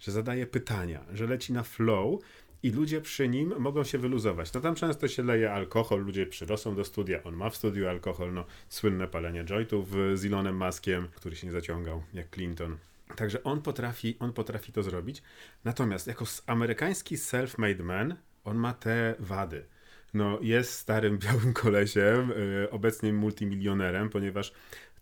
że 0.00 0.12
zadaje 0.12 0.46
pytania, 0.46 1.04
że 1.12 1.26
leci 1.26 1.52
na 1.52 1.62
flow 1.62 2.20
i 2.62 2.70
ludzie 2.70 3.00
przy 3.00 3.28
nim 3.28 3.54
mogą 3.58 3.84
się 3.84 3.98
wyluzować. 3.98 4.52
No 4.52 4.60
tam 4.60 4.74
często 4.74 5.08
się 5.08 5.22
leje 5.22 5.52
alkohol, 5.52 6.04
ludzie 6.04 6.26
przyrosą 6.26 6.74
do 6.74 6.84
studia, 6.84 7.22
on 7.22 7.36
ma 7.36 7.50
w 7.50 7.56
studiu 7.56 7.88
alkohol, 7.88 8.32
no 8.32 8.44
słynne 8.68 9.08
palenie 9.08 9.44
jointów 9.44 9.90
z 10.14 10.24
Elonem 10.24 10.56
Maskiem, 10.56 11.08
który 11.14 11.36
się 11.36 11.46
nie 11.46 11.52
zaciągał, 11.52 12.02
jak 12.14 12.30
Clinton. 12.30 12.76
Także 13.16 13.42
on 13.42 13.62
potrafi, 13.62 14.16
on 14.18 14.32
potrafi 14.32 14.72
to 14.72 14.82
zrobić. 14.82 15.22
Natomiast 15.64 16.06
jako 16.06 16.24
amerykański 16.46 17.16
self-made 17.16 17.82
man, 17.82 18.16
on 18.44 18.56
ma 18.56 18.74
te 18.74 19.14
wady– 19.18 19.64
no, 20.16 20.38
jest 20.42 20.72
starym 20.72 21.18
białym 21.24 21.52
kolesiem, 21.52 22.28
yy, 22.28 22.70
obecnie 22.70 23.12
multimilionerem, 23.12 24.10
ponieważ 24.10 24.52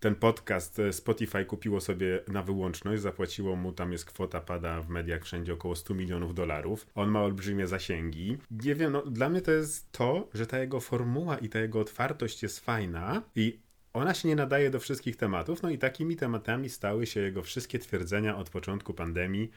ten 0.04 0.14
podcast 0.14 0.78
e, 0.78 0.92
Spotify 0.92 1.44
kupiło 1.44 1.80
sobie 1.80 2.20
na 2.28 2.42
wyłączność, 2.42 3.02
zapłaciło 3.02 3.56
mu, 3.56 3.72
tam 3.72 3.92
jest 3.92 4.04
kwota, 4.04 4.40
pada 4.40 4.80
w 4.80 4.88
mediach 4.88 5.24
wszędzie 5.24 5.52
około 5.52 5.76
100 5.76 5.94
milionów 5.94 6.34
dolarów. 6.34 6.86
On 6.94 7.10
ma 7.10 7.22
olbrzymie 7.22 7.66
zasięgi. 7.66 8.38
Nie 8.50 8.74
wiem, 8.74 8.92
no 8.92 9.02
dla 9.02 9.28
mnie 9.28 9.40
to 9.40 9.50
jest 9.50 9.92
to, 9.92 10.28
że 10.34 10.46
ta 10.46 10.58
jego 10.58 10.80
formuła 10.80 11.38
i 11.38 11.48
ta 11.48 11.60
jego 11.60 11.80
otwartość 11.80 12.42
jest 12.42 12.60
fajna 12.60 13.22
i 13.36 13.58
ona 13.92 14.14
się 14.14 14.28
nie 14.28 14.36
nadaje 14.36 14.70
do 14.70 14.80
wszystkich 14.80 15.16
tematów, 15.16 15.62
no 15.62 15.70
i 15.70 15.78
takimi 15.78 16.16
tematami 16.16 16.68
stały 16.68 17.06
się 17.06 17.20
jego 17.20 17.42
wszystkie 17.42 17.78
twierdzenia 17.78 18.36
od 18.36 18.50
początku 18.50 18.94
pandemii 18.94 19.50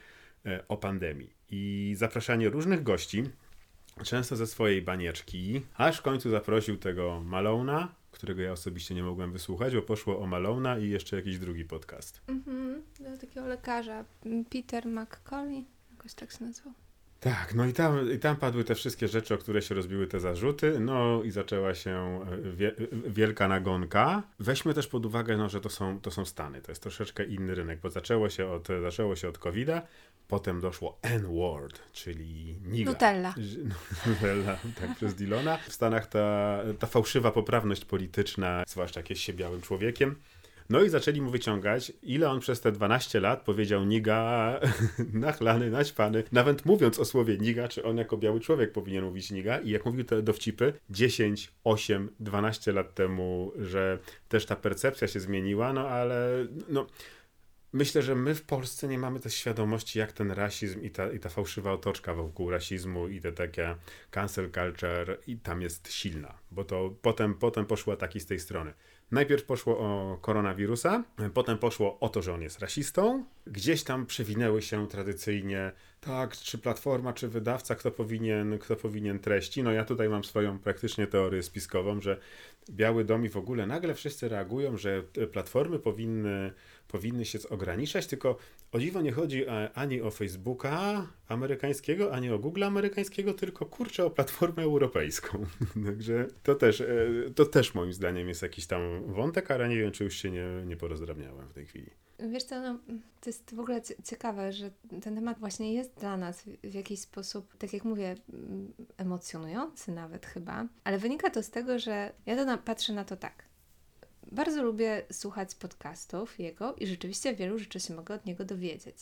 e, 0.46 0.68
o 0.68 0.78
pandemii. 0.78 1.30
I 1.50 1.94
zapraszanie 1.98 2.50
różnych 2.50 2.84
gości, 2.84 3.24
często 4.04 4.36
ze 4.36 4.48
swojej 4.48 4.82
banieczki, 4.82 5.62
aż 5.76 5.98
w 5.98 6.02
końcu 6.02 6.30
zaprosił 6.30 6.78
tego 6.78 7.22
Malona, 7.26 7.96
którego 8.12 8.42
ja 8.42 8.52
osobiście 8.52 8.96
nie 8.96 9.04
mogłem 9.04 9.32
wysłuchać, 9.32 9.76
bo 9.76 9.82
poszło 9.82 10.20
o 10.20 10.28
Malona 10.28 10.78
i 10.78 10.90
jeszcze 10.90 11.16
jakiś 11.16 11.40
drugi 11.40 11.66
podcast. 11.66 12.22
Mhm, 12.28 12.82
do 13.00 13.18
takiego 13.18 13.48
lekarza, 13.48 14.06
Peter 14.50 14.86
McCauley, 14.86 15.66
jakoś 15.92 16.14
tak 16.14 16.32
się 16.32 16.46
nazywał. 16.46 16.74
Tak, 17.20 17.56
no 17.56 17.66
i 17.66 17.74
tam, 17.74 18.12
i 18.12 18.20
tam 18.20 18.36
padły 18.36 18.64
te 18.64 18.76
wszystkie 18.76 19.08
rzeczy, 19.08 19.34
o 19.34 19.38
które 19.38 19.62
się 19.62 19.76
rozbiły 19.76 20.08
te 20.08 20.20
zarzuty, 20.20 20.80
no 20.80 21.24
i 21.24 21.32
zaczęła 21.32 21.76
się 21.76 22.20
e, 22.32 22.52
wie, 22.52 22.76
wielka 22.92 23.48
nagonka. 23.48 24.24
Weźmy 24.40 24.74
też 24.74 24.88
pod 24.88 25.06
uwagę, 25.06 25.38
no, 25.38 25.50
że 25.50 25.62
to 25.62 25.70
są, 25.70 26.00
to 26.02 26.12
są 26.12 26.26
Stany, 26.26 26.62
to 26.62 26.72
jest 26.72 26.82
troszeczkę 26.82 27.24
inny 27.24 27.56
rynek, 27.56 27.80
bo 27.80 27.90
zaczęło 27.90 28.30
się 28.30 28.48
od, 28.48 28.68
zaczęło 28.82 29.16
się 29.16 29.30
od 29.30 29.38
COVID-a, 29.38 29.82
potem 30.28 30.62
doszło 30.62 31.00
N-word, 31.02 31.80
czyli 31.94 32.60
niga. 32.66 32.92
Nutella. 32.92 33.34
Nutella, 34.08 34.58
tak, 34.80 34.96
przez 34.96 35.16
Dylona. 35.16 35.58
W 35.58 35.74
Stanach 35.74 36.08
ta, 36.08 36.60
ta 36.80 36.88
fałszywa 36.88 37.32
poprawność 37.32 37.86
polityczna, 37.86 38.64
zwłaszcza 38.68 39.00
jak 39.00 39.10
jest 39.10 39.22
się 39.22 39.34
białym 39.34 39.62
człowiekiem, 39.62 40.16
no 40.70 40.84
i 40.84 40.90
zaczęli 40.90 41.22
mu 41.22 41.32
wyciągać, 41.32 41.92
ile 42.04 42.30
on 42.30 42.40
przez 42.40 42.62
te 42.62 42.72
12 42.72 43.20
lat 43.20 43.42
powiedział 43.42 43.86
niga, 43.86 44.60
nachlany, 45.14 45.72
naćpany. 45.72 46.24
Nawet 46.32 46.66
mówiąc 46.66 47.00
o 47.00 47.06
słowie 47.06 47.38
niga, 47.38 47.68
czy 47.68 47.84
on 47.84 47.98
jako 47.98 48.18
biały 48.18 48.40
człowiek 48.40 48.72
powinien 48.72 49.06
mówić 49.06 49.32
niga. 49.32 49.60
I 49.60 49.70
jak 49.70 49.86
mówił 49.86 50.04
te 50.04 50.22
dowcipy 50.22 50.74
10, 50.90 51.52
8, 51.64 52.10
12 52.20 52.72
lat 52.72 52.94
temu, 52.94 53.52
że 53.60 54.00
też 54.30 54.46
ta 54.46 54.56
percepcja 54.56 55.08
się 55.08 55.20
zmieniła, 55.20 55.74
no 55.74 55.90
ale 55.90 56.30
no 56.70 56.88
myślę, 57.74 58.02
że 58.02 58.16
my 58.16 58.36
w 58.36 58.42
Polsce 58.42 58.88
nie 58.88 59.00
mamy 59.00 59.20
też 59.20 59.34
świadomości, 59.34 60.00
jak 60.00 60.12
ten 60.12 60.32
rasizm 60.32 60.82
i 60.82 60.90
ta, 60.90 61.12
i 61.12 61.20
ta 61.20 61.30
fałszywa 61.30 61.72
otoczka 61.72 62.14
wokół 62.14 62.50
rasizmu 62.50 63.08
i 63.08 63.22
te 63.22 63.32
takie 63.32 63.76
cancel 64.12 64.52
culture 64.52 65.20
i 65.28 65.38
tam 65.38 65.62
jest 65.62 65.92
silna, 65.92 66.38
bo 66.52 66.64
to 66.64 66.96
potem, 67.02 67.34
potem 67.34 67.66
poszły 67.66 67.94
ataki 67.94 68.20
z 68.20 68.26
tej 68.26 68.40
strony. 68.40 68.74
Najpierw 69.12 69.44
poszło 69.44 69.80
o 69.80 70.18
koronawirusa, 70.22 71.04
potem 71.34 71.58
poszło 71.58 72.00
o 72.00 72.10
to, 72.10 72.22
że 72.22 72.34
on 72.34 72.42
jest 72.42 72.60
rasistą. 72.60 73.26
Gdzieś 73.46 73.84
tam 73.84 74.06
przewinęły 74.06 74.62
się 74.62 74.88
tradycyjnie, 74.88 75.72
tak, 76.02 76.38
czy 76.38 76.58
platforma, 76.58 77.14
czy 77.14 77.28
wydawca, 77.28 77.76
kto 77.76 77.92
powinien, 77.92 78.60
kto 78.60 78.76
powinien 78.76 79.20
treści. 79.20 79.64
No 79.64 79.72
ja 79.72 79.86
tutaj 79.86 80.10
mam 80.10 80.24
swoją 80.24 80.60
praktycznie 80.60 81.08
teorię 81.08 81.44
spiskową, 81.44 82.02
że 82.02 82.20
Biały 82.70 83.06
Dom 83.06 83.26
i 83.26 83.30
w 83.30 83.38
ogóle 83.38 83.68
nagle 83.68 83.94
wszyscy 83.94 84.30
reagują, 84.30 84.78
że 84.78 85.04
platformy 85.32 85.80
powinny 85.80 86.54
powinny 86.88 87.26
się 87.26 87.40
ograniczać, 87.50 88.08
tylko 88.08 88.38
o 88.72 88.80
dziwo 88.80 89.02
nie 89.02 89.12
chodzi 89.12 89.46
e, 89.46 89.70
ani 89.74 90.02
o 90.02 90.12
Facebooka 90.12 91.08
amerykańskiego, 91.28 92.14
ani 92.14 92.30
o 92.30 92.40
Google 92.40 92.64
amerykańskiego, 92.64 93.34
tylko 93.34 93.66
kurczę 93.66 94.06
o 94.06 94.10
platformę 94.10 94.64
europejską. 94.64 95.46
Także 95.86 96.28
to 96.44 96.56
też, 96.56 96.82
e, 96.82 96.88
to 97.36 97.46
też 97.46 97.74
moim 97.74 97.94
zdaniem 97.94 98.28
jest 98.28 98.42
jakiś 98.42 98.68
tam 98.68 99.14
wątek, 99.14 99.52
ale 99.52 99.70
nie 99.70 99.78
wiem, 99.78 99.92
czy 99.92 100.04
już 100.04 100.16
się 100.16 100.32
nie, 100.32 100.48
nie 100.66 100.78
porozdrabniałem 100.78 101.48
w 101.48 101.54
tej 101.54 101.66
chwili. 101.66 101.92
Wiesz 102.20 102.44
co, 102.44 102.62
no, 102.62 102.80
to 103.22 103.30
jest 103.30 103.56
w 103.56 103.60
ogóle 103.60 103.82
ciekawe, 104.04 104.54
że 104.54 104.72
ten 105.02 105.16
temat 105.16 105.40
właśnie 105.40 105.74
jest 105.74 106.00
dla 106.00 106.18
nas 106.18 106.44
w 106.64 106.74
jakiś 106.74 107.00
sposób, 107.00 107.58
tak 107.58 107.74
jak 107.74 107.84
mówię, 107.84 108.16
mm, 108.34 108.74
emocjonujący 108.98 109.92
nawet 109.92 110.26
chyba, 110.26 110.68
ale 110.84 110.98
wynika 110.98 111.30
to 111.30 111.44
z 111.44 111.50
tego, 111.50 111.80
że 111.80 112.12
ja 112.26 112.36
to 112.36 112.46
na, 112.46 112.58
patrzę 112.58 112.94
na 112.94 113.06
to 113.06 113.18
tak 113.18 113.47
bardzo 114.32 114.64
lubię 114.64 115.06
słuchać 115.12 115.56
podcastów 115.56 116.40
jego 116.40 116.76
i 116.76 116.88
rzeczywiście 116.88 117.36
wielu 117.36 117.60
rzeczy 117.60 117.80
się 117.80 117.94
mogę 117.96 118.16
od 118.16 118.26
niego 118.26 118.46
dowiedzieć. 118.46 118.96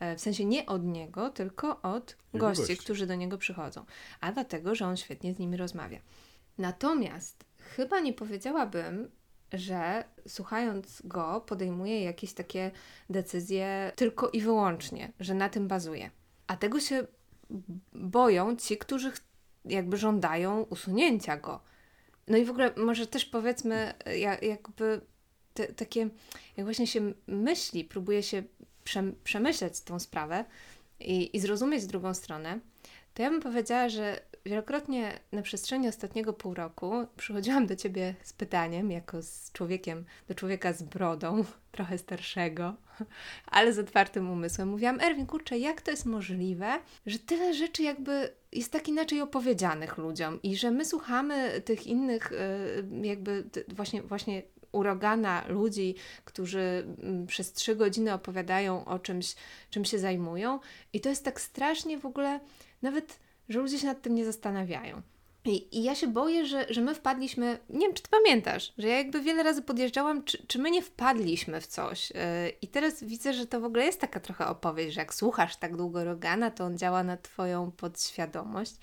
E, 0.00 0.16
w 0.16 0.20
sensie 0.20 0.44
nie 0.44 0.66
od 0.66 0.84
niego, 0.84 1.30
tylko 1.30 1.82
od 1.82 2.16
gości, 2.34 2.62
gości, 2.62 2.76
którzy 2.76 3.06
do 3.06 3.14
niego 3.14 3.38
przychodzą. 3.38 3.84
A 4.20 4.32
dlatego, 4.32 4.74
że 4.74 4.86
on 4.86 4.96
świetnie 4.96 5.34
z 5.34 5.38
nimi 5.38 5.56
rozmawia. 5.56 5.98
Natomiast 6.58 7.44
chyba 7.58 8.00
nie 8.00 8.12
powiedziałabym, 8.12 9.10
że 9.52 10.04
słuchając 10.28 11.02
go 11.04 11.40
podejmuje 11.40 12.02
jakieś 12.02 12.32
takie 12.32 12.70
decyzje 13.10 13.92
tylko 13.96 14.28
i 14.28 14.40
wyłącznie, 14.40 15.12
że 15.20 15.34
na 15.34 15.48
tym 15.48 15.68
bazuje. 15.68 16.10
A 16.46 16.56
tego 16.56 16.80
się 16.80 17.06
boją 17.92 18.56
ci, 18.56 18.78
którzy 18.78 19.12
jakby 19.64 19.96
żądają 19.96 20.62
usunięcia 20.62 21.36
go 21.36 21.60
no 22.28 22.36
i 22.36 22.44
w 22.44 22.50
ogóle 22.50 22.72
może 22.76 23.06
też 23.06 23.24
powiedzmy, 23.24 23.94
jak, 24.18 24.42
jakby 24.42 25.00
te, 25.54 25.66
takie, 25.66 26.08
jak 26.56 26.66
właśnie 26.66 26.86
się 26.86 27.12
myśli, 27.26 27.84
próbuje 27.84 28.22
się 28.22 28.42
prze, 28.84 29.12
przemyśleć 29.24 29.80
tą 29.80 29.98
sprawę 29.98 30.44
i, 31.00 31.36
i 31.36 31.40
zrozumieć 31.40 31.86
drugą 31.86 32.14
stronę, 32.14 32.60
to 33.14 33.22
ja 33.22 33.30
bym 33.30 33.40
powiedziała, 33.40 33.88
że 33.88 34.20
wielokrotnie 34.44 35.20
na 35.32 35.42
przestrzeni 35.42 35.88
ostatniego 35.88 36.32
pół 36.32 36.54
roku 36.54 36.92
przychodziłam 37.16 37.66
do 37.66 37.76
ciebie 37.76 38.14
z 38.22 38.32
pytaniem, 38.32 38.90
jako 38.90 39.22
z 39.22 39.52
człowiekiem, 39.52 40.04
do 40.28 40.34
człowieka 40.34 40.72
z 40.72 40.82
brodą, 40.82 41.44
trochę 41.72 41.98
starszego, 41.98 42.74
ale 43.46 43.72
z 43.72 43.78
otwartym 43.78 44.30
umysłem. 44.30 44.68
Mówiłam, 44.68 45.00
Erwin, 45.00 45.26
kurczę, 45.26 45.58
jak 45.58 45.80
to 45.80 45.90
jest 45.90 46.06
możliwe, 46.06 46.78
że 47.06 47.18
tyle 47.18 47.54
rzeczy 47.54 47.82
jakby 47.82 48.32
jest 48.52 48.72
tak 48.72 48.88
inaczej 48.88 49.20
opowiedzianych 49.20 49.98
ludziom 49.98 50.42
i 50.42 50.56
że 50.56 50.70
my 50.70 50.84
słuchamy 50.84 51.60
tych 51.60 51.86
innych, 51.86 52.32
y, 52.32 53.06
jakby 53.06 53.44
właśnie, 53.68 54.02
właśnie 54.02 54.42
uragana 54.72 55.44
ludzi, 55.48 55.94
którzy 56.24 56.86
mm, 57.02 57.26
przez 57.26 57.52
trzy 57.52 57.76
godziny 57.76 58.12
opowiadają 58.12 58.84
o 58.84 58.98
czymś, 58.98 59.34
czym 59.70 59.84
się 59.84 59.98
zajmują. 59.98 60.60
I 60.92 61.00
to 61.00 61.08
jest 61.08 61.24
tak 61.24 61.40
strasznie 61.40 61.98
w 61.98 62.06
ogóle, 62.06 62.40
nawet, 62.82 63.18
że 63.48 63.58
ludzie 63.58 63.78
się 63.78 63.86
nad 63.86 64.02
tym 64.02 64.14
nie 64.14 64.24
zastanawiają. 64.24 65.02
I, 65.46 65.78
I, 65.78 65.82
ja 65.82 65.94
się 65.94 66.06
boję, 66.06 66.46
że, 66.46 66.66
że 66.70 66.80
my 66.80 66.94
wpadliśmy, 66.94 67.58
nie 67.70 67.86
wiem, 67.86 67.94
czy 67.94 68.02
ty 68.02 68.08
pamiętasz, 68.10 68.72
że 68.78 68.88
ja 68.88 68.96
jakby 68.96 69.20
wiele 69.20 69.42
razy 69.42 69.62
podjeżdżałam, 69.62 70.24
czy, 70.24 70.46
czy 70.46 70.58
my 70.58 70.70
nie 70.70 70.82
wpadliśmy 70.82 71.60
w 71.60 71.66
coś. 71.66 72.10
Yy, 72.10 72.16
I 72.62 72.68
teraz 72.68 73.04
widzę, 73.04 73.34
że 73.34 73.46
to 73.46 73.60
w 73.60 73.64
ogóle 73.64 73.84
jest 73.84 74.00
taka 74.00 74.20
trochę 74.20 74.46
opowieść, 74.46 74.94
że 74.94 75.00
jak 75.00 75.14
słuchasz 75.14 75.56
tak 75.56 75.76
długo 75.76 76.04
Rogana, 76.04 76.50
to 76.50 76.64
on 76.64 76.78
działa 76.78 77.04
na 77.04 77.16
twoją 77.16 77.70
podświadomość. 77.70 78.74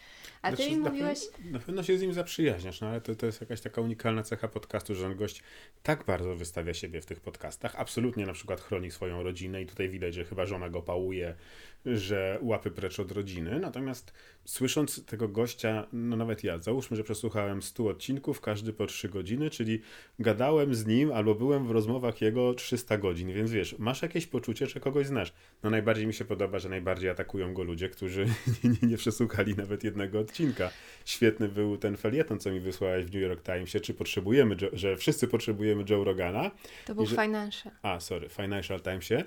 A 0.41 0.49
ty 0.49 0.55
znaczy, 0.55 0.71
mi 0.71 0.77
mówiłeś... 0.77 1.19
Na, 1.45 1.51
na 1.51 1.59
pewno 1.59 1.83
się 1.83 1.97
z 1.97 2.01
nim 2.01 2.13
zaprzyjaźniasz, 2.13 2.81
no 2.81 2.87
ale 2.87 3.01
to, 3.01 3.15
to 3.15 3.25
jest 3.25 3.41
jakaś 3.41 3.61
taka 3.61 3.81
unikalna 3.81 4.23
cecha 4.23 4.47
podcastu, 4.47 4.95
że 4.95 5.05
on 5.05 5.15
gość 5.15 5.43
tak 5.83 6.05
bardzo 6.05 6.35
wystawia 6.35 6.73
siebie 6.73 7.01
w 7.01 7.05
tych 7.05 7.19
podcastach. 7.19 7.75
Absolutnie 7.75 8.25
na 8.25 8.33
przykład 8.33 8.61
chroni 8.61 8.91
swoją 8.91 9.23
rodzinę 9.23 9.61
i 9.61 9.65
tutaj 9.65 9.89
widać, 9.89 10.13
że 10.13 10.25
chyba 10.25 10.45
żona 10.45 10.69
go 10.69 10.81
pałuje, 10.81 11.35
że 11.85 12.39
łapy 12.41 12.71
precz 12.71 12.99
od 12.99 13.11
rodziny. 13.11 13.59
Natomiast 13.59 14.13
słysząc 14.45 15.05
tego 15.05 15.27
gościa, 15.27 15.87
no 15.93 16.15
nawet 16.15 16.43
ja, 16.43 16.57
załóżmy, 16.57 16.97
że 16.97 17.03
przesłuchałem 17.03 17.61
100 17.61 17.87
odcinków, 17.87 18.41
każdy 18.41 18.73
po 18.73 18.85
3 18.85 19.09
godziny, 19.09 19.49
czyli 19.49 19.81
gadałem 20.19 20.75
z 20.75 20.85
nim 20.85 21.11
albo 21.11 21.35
byłem 21.35 21.67
w 21.67 21.71
rozmowach 21.71 22.21
jego 22.21 22.53
300 22.53 22.97
godzin, 22.97 23.33
więc 23.33 23.51
wiesz, 23.51 23.75
masz 23.79 24.01
jakieś 24.01 24.27
poczucie, 24.27 24.67
że 24.67 24.79
kogoś 24.79 25.07
znasz. 25.07 25.33
No 25.63 25.69
najbardziej 25.69 26.07
mi 26.07 26.13
się 26.13 26.25
podoba, 26.25 26.59
że 26.59 26.69
najbardziej 26.69 27.09
atakują 27.09 27.53
go 27.53 27.63
ludzie, 27.63 27.89
którzy 27.89 28.25
nie, 28.63 28.69
nie, 28.69 28.87
nie 28.87 28.97
przesłuchali 28.97 29.55
nawet 29.55 29.83
jednego 29.83 30.19
odcinka. 30.19 30.69
Świetny 31.05 31.47
był 31.47 31.77
ten 31.77 31.97
felieton, 31.97 32.39
co 32.39 32.51
mi 32.51 32.59
wysłałeś 32.59 33.05
w 33.05 33.13
New 33.13 33.21
York 33.23 33.43
Timesie, 33.43 33.79
czy 33.79 33.93
potrzebujemy, 33.93 34.55
że 34.73 34.97
wszyscy 34.97 35.27
potrzebujemy 35.27 35.83
Joe 35.89 36.03
Rogana. 36.03 36.51
To 36.85 36.95
był 36.95 37.05
że... 37.05 37.15
Financial. 37.15 37.73
A, 37.81 37.99
sorry, 37.99 38.29
Financial 38.29 38.81
Timesie. 38.81 39.23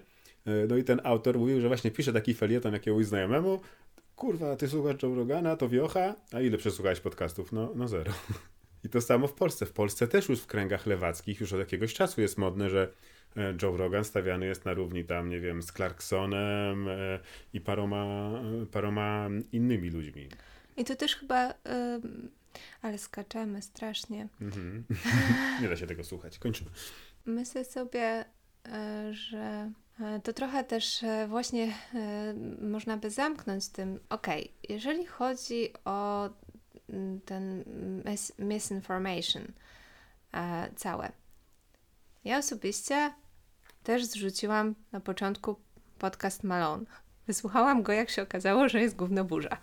E, 0.47 0.67
no 0.69 0.77
i 0.77 0.85
ten 0.85 1.01
autor 1.05 1.39
mówił, 1.39 1.61
że 1.61 1.69
właśnie 1.69 1.91
pisze 1.91 2.13
taki 2.13 2.35
felieton 2.35 2.73
jakiegoś 2.73 3.07
znajomemu, 3.07 3.61
kurwa, 4.17 4.57
ty 4.57 4.69
słuchasz 4.69 5.03
Joe 5.03 5.15
Rogana, 5.15 5.57
to 5.57 5.69
wiocha, 5.69 6.15
a 6.33 6.41
ile 6.41 6.59
przesłuchałeś 6.59 7.01
podcastów? 7.01 7.53
No, 7.53 7.73
no 7.75 7.89
zero. 7.89 8.13
I 8.85 8.89
to 8.89 9.01
samo 9.01 9.27
w 9.27 9.33
Polsce. 9.33 9.67
W 9.67 9.73
Polsce 9.73 10.09
też 10.09 10.29
już 10.29 10.41
w 10.41 10.47
kręgach 10.47 10.87
lewackich 10.87 11.41
już 11.41 11.53
od 11.53 11.59
jakiegoś 11.59 11.95
czasu 11.95 12.21
jest 12.21 12.39
modne, 12.39 12.71
że 12.71 12.93
e, 13.37 13.55
Joe 13.63 13.77
Rogan 13.77 14.05
stawiany 14.05 14.47
jest 14.47 14.65
na 14.65 14.75
równi 14.75 15.05
tam, 15.05 15.29
nie 15.29 15.41
wiem, 15.41 15.63
z 15.63 15.73
Clarksonem 15.73 16.89
e, 16.89 17.21
i 17.53 17.61
paroma, 17.61 18.31
paroma 18.73 19.29
innymi 19.53 19.91
ludźmi. 19.91 20.29
I 20.77 20.85
to 20.85 20.97
też 20.97 21.17
chyba... 21.17 21.55
Ale 22.83 22.99
skaczemy 22.99 23.63
strasznie. 23.63 24.29
Mhm. 24.41 24.85
Nie 25.63 25.69
da 25.69 25.77
się 25.77 25.87
tego 25.87 26.05
słuchać. 26.05 26.39
Kończymy. 26.39 26.71
Myślę 27.27 27.65
sobie, 27.65 28.25
że 29.11 29.71
to 30.25 30.33
trochę 30.33 30.65
też 30.65 31.03
e, 31.03 31.27
właśnie 31.29 31.75
e, 31.95 32.35
można 32.61 32.97
by 32.97 33.11
zamknąć 33.11 33.69
tym, 33.69 34.01
ok, 34.09 34.27
jeżeli 34.69 35.07
chodzi 35.07 35.73
o 35.85 36.29
mm, 36.89 37.21
ten 37.21 37.65
mis 38.05 38.33
misinformation 38.39 39.43
całe. 40.77 41.13
Ja 42.25 42.39
osobiście 42.39 43.15
też 43.83 44.05
zrzuciłam 44.05 44.75
na 44.93 45.01
początku 45.01 45.57
podcast 45.99 46.45
Malone. 46.45 46.85
Wysłuchałam 47.27 47.83
go, 47.83 47.93
jak 47.93 48.11
się 48.11 48.23
okazało, 48.23 48.69
że 48.69 48.81
jest 48.81 48.97
gówno 48.97 49.25
burza. 49.25 49.57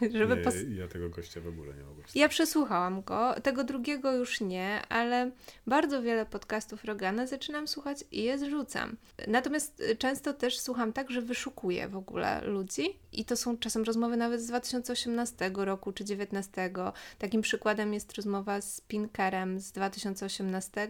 Żeby 0.18 0.36
nie, 0.36 0.42
pos... 0.42 0.54
Ja 0.68 0.88
tego 0.88 1.08
gościa 1.08 1.40
w 1.40 1.48
ogóle 1.48 1.74
nie 1.74 1.84
mogłem. 1.84 2.06
Ja 2.14 2.28
przesłuchałam 2.28 3.02
go, 3.02 3.34
tego 3.42 3.64
drugiego 3.64 4.12
już 4.12 4.40
nie, 4.40 4.82
ale 4.88 5.30
bardzo 5.66 6.02
wiele 6.02 6.26
podcastów 6.26 6.84
Rogana 6.84 7.26
zaczynam 7.26 7.68
słuchać 7.68 8.04
i 8.10 8.22
je 8.22 8.38
zrzucam. 8.38 8.96
Natomiast 9.28 9.80
y, 9.80 9.96
często 9.96 10.32
też 10.32 10.58
słucham 10.58 10.92
tak, 10.92 11.10
że 11.10 11.22
wyszukuję 11.22 11.88
w 11.88 11.96
ogóle 11.96 12.40
ludzi 12.44 12.98
i 13.12 13.24
to 13.24 13.36
są 13.36 13.58
czasem 13.58 13.82
rozmowy 13.82 14.16
nawet 14.16 14.42
z 14.42 14.46
2018 14.46 15.50
roku 15.54 15.92
czy 15.92 16.04
2019. 16.04 16.70
Takim 17.18 17.42
przykładem 17.42 17.94
jest 17.94 18.12
rozmowa 18.12 18.60
z 18.60 18.80
Pinkerem 18.80 19.60
z 19.60 19.72
2018 19.72 20.88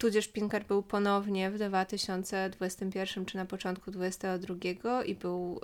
tudzież 0.00 0.28
Pinker 0.28 0.66
był 0.66 0.82
ponownie 0.82 1.50
w 1.50 1.58
2021 1.58 3.26
czy 3.26 3.36
na 3.36 3.44
początku 3.44 3.90
2022 3.90 5.04
i 5.04 5.14
był 5.14 5.60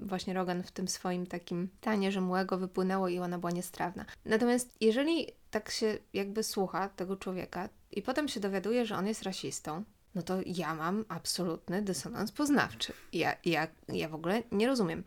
właśnie 0.00 0.34
Rogan 0.34 0.62
w 0.62 0.70
tym 0.70 0.88
swoim 0.88 1.26
takim 1.26 1.68
tanie, 1.80 2.12
że 2.12 2.20
młego 2.20 2.58
wypłynęło 2.58 3.08
i 3.08 3.18
ona 3.18 3.38
była 3.38 3.50
niestrawna. 3.52 4.04
Natomiast 4.24 4.76
jeżeli 4.80 5.26
tak 5.50 5.70
się 5.70 5.98
jakby 6.12 6.42
słucha 6.42 6.88
tego 6.88 7.16
człowieka 7.16 7.68
i 7.92 8.02
potem 8.02 8.28
się 8.28 8.40
dowiaduje, 8.40 8.86
że 8.86 8.96
on 8.96 9.06
jest 9.06 9.22
rasistą, 9.22 9.84
no 10.14 10.22
to 10.22 10.34
ja 10.46 10.74
mam 10.74 11.04
absolutny 11.08 11.82
dysonans 11.82 12.32
poznawczy. 12.32 12.92
Ja, 13.12 13.36
ja, 13.44 13.66
ja 13.88 14.08
w 14.08 14.14
ogóle 14.14 14.42
nie 14.52 14.66
rozumiem 14.66 15.04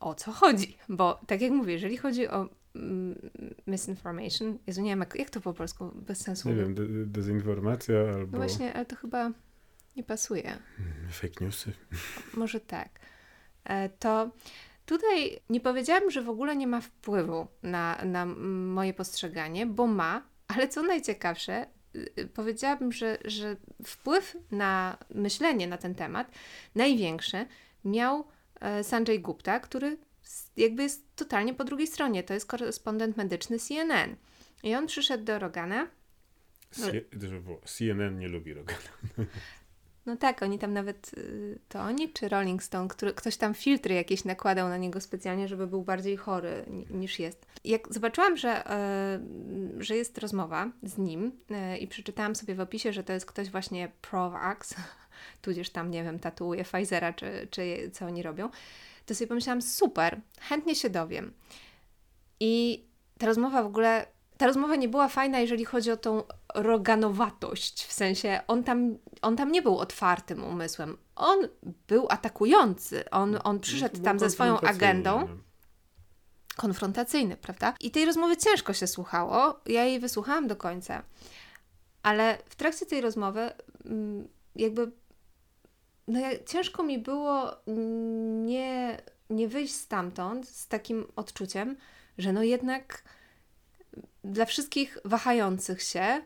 o 0.00 0.14
co 0.14 0.32
chodzi, 0.32 0.76
bo 0.88 1.20
tak 1.26 1.40
jak 1.40 1.52
mówię, 1.52 1.72
jeżeli 1.72 1.96
chodzi 1.96 2.28
o 2.28 2.48
misinformation. 3.66 4.58
Jezu, 4.66 4.82
nie 4.82 4.90
wiem, 4.90 5.00
jak, 5.00 5.14
jak 5.14 5.30
to 5.30 5.40
po 5.40 5.52
polsku, 5.52 5.90
bez 5.94 6.20
sensu. 6.20 6.48
Nie 6.48 6.54
wiem, 6.54 6.74
de 6.74 7.06
dezinformacja 7.06 7.98
albo... 8.00 8.32
No 8.32 8.38
właśnie, 8.38 8.74
ale 8.74 8.86
to 8.86 8.96
chyba 8.96 9.30
nie 9.96 10.02
pasuje. 10.02 10.42
Hmm, 10.76 11.10
fake 11.10 11.44
newsy. 11.44 11.72
Może 12.36 12.60
tak. 12.60 12.88
E, 13.64 13.88
to 13.88 14.30
tutaj 14.86 15.40
nie 15.50 15.60
powiedziałabym, 15.60 16.10
że 16.10 16.22
w 16.22 16.28
ogóle 16.28 16.56
nie 16.56 16.66
ma 16.66 16.80
wpływu 16.80 17.46
na, 17.62 17.98
na 18.04 18.26
moje 18.26 18.94
postrzeganie, 18.94 19.66
bo 19.66 19.86
ma, 19.86 20.22
ale 20.48 20.68
co 20.68 20.82
najciekawsze, 20.82 21.66
y, 21.96 22.08
y, 22.18 22.26
powiedziałabym, 22.26 22.92
że, 22.92 23.18
że 23.24 23.56
wpływ 23.84 24.36
na 24.50 24.96
myślenie 25.14 25.66
na 25.66 25.76
ten 25.78 25.94
temat 25.94 26.30
największy 26.74 27.46
miał 27.84 28.24
e, 28.60 28.84
Sanjay 28.84 29.20
Gupta, 29.20 29.60
który 29.60 29.96
jakby 30.56 30.82
jest 30.82 31.16
totalnie 31.16 31.54
po 31.54 31.64
drugiej 31.64 31.86
stronie. 31.86 32.22
To 32.22 32.34
jest 32.34 32.46
korespondent 32.46 33.16
medyczny 33.16 33.58
CNN. 33.58 34.16
I 34.62 34.74
on 34.74 34.86
przyszedł 34.86 35.24
do 35.24 35.38
Rogana. 35.38 35.88
CNN 37.64 38.18
nie 38.18 38.28
lubi 38.28 38.54
Rogana. 38.54 38.80
No 40.06 40.16
tak, 40.16 40.42
oni 40.42 40.58
tam 40.58 40.72
nawet, 40.72 41.10
y, 41.18 41.58
to 41.68 41.80
oni 41.80 42.12
czy 42.12 42.28
Rolling 42.28 42.62
Stone, 42.62 42.88
który, 42.88 43.12
ktoś 43.14 43.36
tam 43.36 43.54
filtry 43.54 43.94
jakieś 43.94 44.24
nakładał 44.24 44.68
na 44.68 44.76
niego 44.76 45.00
specjalnie, 45.00 45.48
żeby 45.48 45.66
był 45.66 45.82
bardziej 45.82 46.16
chory 46.16 46.64
niż 46.90 47.18
jest. 47.18 47.46
Jak 47.64 47.94
zobaczyłam, 47.94 48.36
że, 48.36 48.64
yy, 49.74 49.84
że 49.84 49.96
jest 49.96 50.18
rozmowa 50.18 50.70
z 50.82 50.98
nim 50.98 51.32
yy, 51.50 51.78
i 51.78 51.88
przeczytałam 51.88 52.34
sobie 52.34 52.54
w 52.54 52.60
opisie, 52.60 52.92
że 52.92 53.04
to 53.04 53.12
jest 53.12 53.26
ktoś 53.26 53.50
właśnie 53.50 53.92
Provax, 54.00 54.74
tudzież 55.42 55.70
tam, 55.70 55.90
nie 55.90 56.04
wiem, 56.04 56.18
tatuuje 56.18 56.64
Pfizera, 56.64 57.12
czy, 57.12 57.48
czy 57.50 57.90
co 57.92 58.06
oni 58.06 58.22
robią, 58.22 58.50
to 59.06 59.14
sobie 59.14 59.28
pomyślałam, 59.28 59.62
super, 59.62 60.20
chętnie 60.40 60.74
się 60.74 60.90
dowiem. 60.90 61.32
I 62.40 62.84
ta 63.18 63.26
rozmowa 63.26 63.62
w 63.62 63.66
ogóle, 63.66 64.06
ta 64.36 64.46
rozmowa 64.46 64.76
nie 64.76 64.88
była 64.88 65.08
fajna, 65.08 65.38
jeżeli 65.40 65.64
chodzi 65.64 65.90
o 65.90 65.96
tą 65.96 66.22
roganowatość, 66.54 67.84
w 67.84 67.92
sensie 67.92 68.40
on 68.46 68.64
tam, 68.64 68.98
on 69.22 69.36
tam 69.36 69.52
nie 69.52 69.62
był 69.62 69.78
otwartym 69.78 70.44
umysłem, 70.44 70.96
on 71.16 71.38
był 71.88 72.06
atakujący, 72.10 73.10
on, 73.10 73.38
on 73.44 73.60
przyszedł 73.60 74.02
tam 74.02 74.18
ze 74.18 74.30
swoją 74.30 74.60
agendą. 74.60 75.28
Konfrontacyjny, 76.56 77.36
prawda? 77.36 77.74
I 77.80 77.90
tej 77.90 78.04
rozmowy 78.04 78.36
ciężko 78.36 78.72
się 78.72 78.86
słuchało, 78.86 79.60
ja 79.66 79.84
jej 79.84 80.00
wysłuchałam 80.00 80.46
do 80.46 80.56
końca. 80.56 81.02
Ale 82.02 82.38
w 82.48 82.56
trakcie 82.56 82.86
tej 82.86 83.00
rozmowy, 83.00 83.50
mm, 83.84 84.28
jakby 84.56 84.92
no 86.08 86.20
ciężko 86.46 86.82
mi 86.82 86.98
było 86.98 87.56
nie, 88.44 89.00
nie 89.30 89.48
wyjść 89.48 89.74
stamtąd 89.74 90.48
z 90.48 90.68
takim 90.68 91.06
odczuciem, 91.16 91.76
że 92.18 92.32
no 92.32 92.42
jednak 92.42 93.02
dla 94.24 94.44
wszystkich 94.44 94.98
wahających 95.04 95.82
się, 95.82 96.22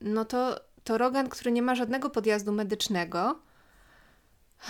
no 0.00 0.24
to, 0.24 0.60
to 0.84 0.98
Rogan, 0.98 1.28
który 1.28 1.52
nie 1.52 1.62
ma 1.62 1.74
żadnego 1.74 2.10
podjazdu 2.10 2.52
medycznego, 2.52 3.38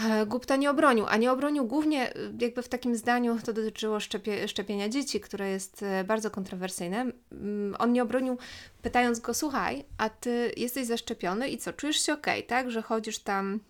e, 0.04 0.26
Gupta 0.26 0.56
nie 0.56 0.70
obronił, 0.70 1.06
a 1.08 1.16
nie 1.16 1.32
obronił 1.32 1.66
głównie 1.66 2.12
jakby 2.40 2.62
w 2.62 2.68
takim 2.68 2.96
zdaniu, 2.96 3.38
to 3.44 3.52
dotyczyło 3.52 4.00
szczepie, 4.00 4.48
szczepienia 4.48 4.88
dzieci, 4.88 5.20
które 5.20 5.50
jest 5.50 5.82
e, 5.82 6.04
bardzo 6.04 6.30
kontrowersyjne. 6.30 7.06
Mm, 7.32 7.76
on 7.78 7.92
nie 7.92 8.02
obronił, 8.02 8.38
pytając 8.82 9.20
go, 9.20 9.34
słuchaj, 9.34 9.84
a 9.98 10.08
ty 10.08 10.52
jesteś 10.56 10.86
zaszczepiony 10.86 11.48
i 11.48 11.58
co, 11.58 11.72
czujesz 11.72 12.06
się 12.06 12.12
ok, 12.12 12.26
tak, 12.46 12.70
że 12.70 12.82
chodzisz 12.82 13.18
tam 13.18 13.60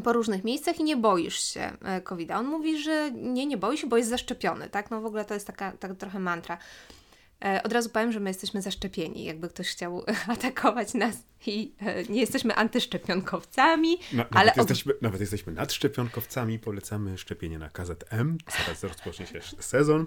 po 0.00 0.12
różnych 0.12 0.44
miejscach 0.44 0.80
i 0.80 0.84
nie 0.84 0.96
boisz 0.96 1.44
się 1.44 1.72
covid 2.04 2.30
-a. 2.30 2.38
On 2.38 2.46
mówi, 2.46 2.78
że 2.82 3.10
nie, 3.10 3.46
nie 3.46 3.56
boi 3.56 3.78
się, 3.78 3.86
bo 3.86 3.96
jest 3.96 4.10
zaszczepiony, 4.10 4.68
tak? 4.68 4.90
No 4.90 5.00
w 5.00 5.06
ogóle 5.06 5.24
to 5.24 5.34
jest 5.34 5.46
taka, 5.46 5.72
taka 5.72 5.94
trochę 5.94 6.18
mantra. 6.18 6.58
E, 7.44 7.62
od 7.62 7.72
razu 7.72 7.90
powiem, 7.90 8.12
że 8.12 8.20
my 8.20 8.30
jesteśmy 8.30 8.62
zaszczepieni. 8.62 9.24
Jakby 9.24 9.48
ktoś 9.48 9.68
chciał 9.68 10.04
atakować 10.34 10.94
nas 10.94 11.16
i 11.46 11.74
e, 11.80 12.04
nie 12.04 12.20
jesteśmy 12.20 12.54
antyszczepionkowcami, 12.54 13.98
Na, 14.12 14.28
ale 14.30 14.46
nawet, 14.46 14.56
jesteśmy, 14.56 14.92
nawet 15.02 15.20
jesteśmy 15.20 15.52
nadszczepionkowcami. 15.52 16.58
Polecamy 16.58 17.18
szczepienie 17.18 17.58
na 17.58 17.70
KZM. 17.70 18.38
Zaraz 18.58 18.82
rozpocznie 18.82 19.26
się 19.26 19.40
sezon. 19.60 20.06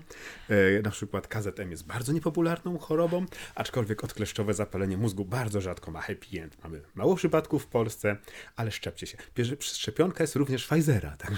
E, 0.49 0.81
na 0.81 0.91
przykład 0.91 1.27
KZM 1.27 1.71
jest 1.71 1.85
bardzo 1.85 2.11
niepopularną 2.11 2.77
chorobą, 2.77 3.25
aczkolwiek 3.55 4.03
odkleszczowe 4.03 4.53
zapalenie 4.53 4.97
mózgu 4.97 5.25
bardzo 5.25 5.61
rzadko 5.61 5.91
ma 5.91 6.01
happy 6.01 6.41
end. 6.41 6.63
Mamy 6.63 6.81
mało 6.95 7.15
przypadków 7.15 7.63
w 7.63 7.67
Polsce, 7.67 8.17
ale 8.55 8.71
szczepcie 8.71 9.07
się. 9.07 9.17
Szczepionka 9.59 10.23
jest 10.23 10.35
również 10.35 10.67
Pfizera. 10.67 11.17
Tak? 11.17 11.31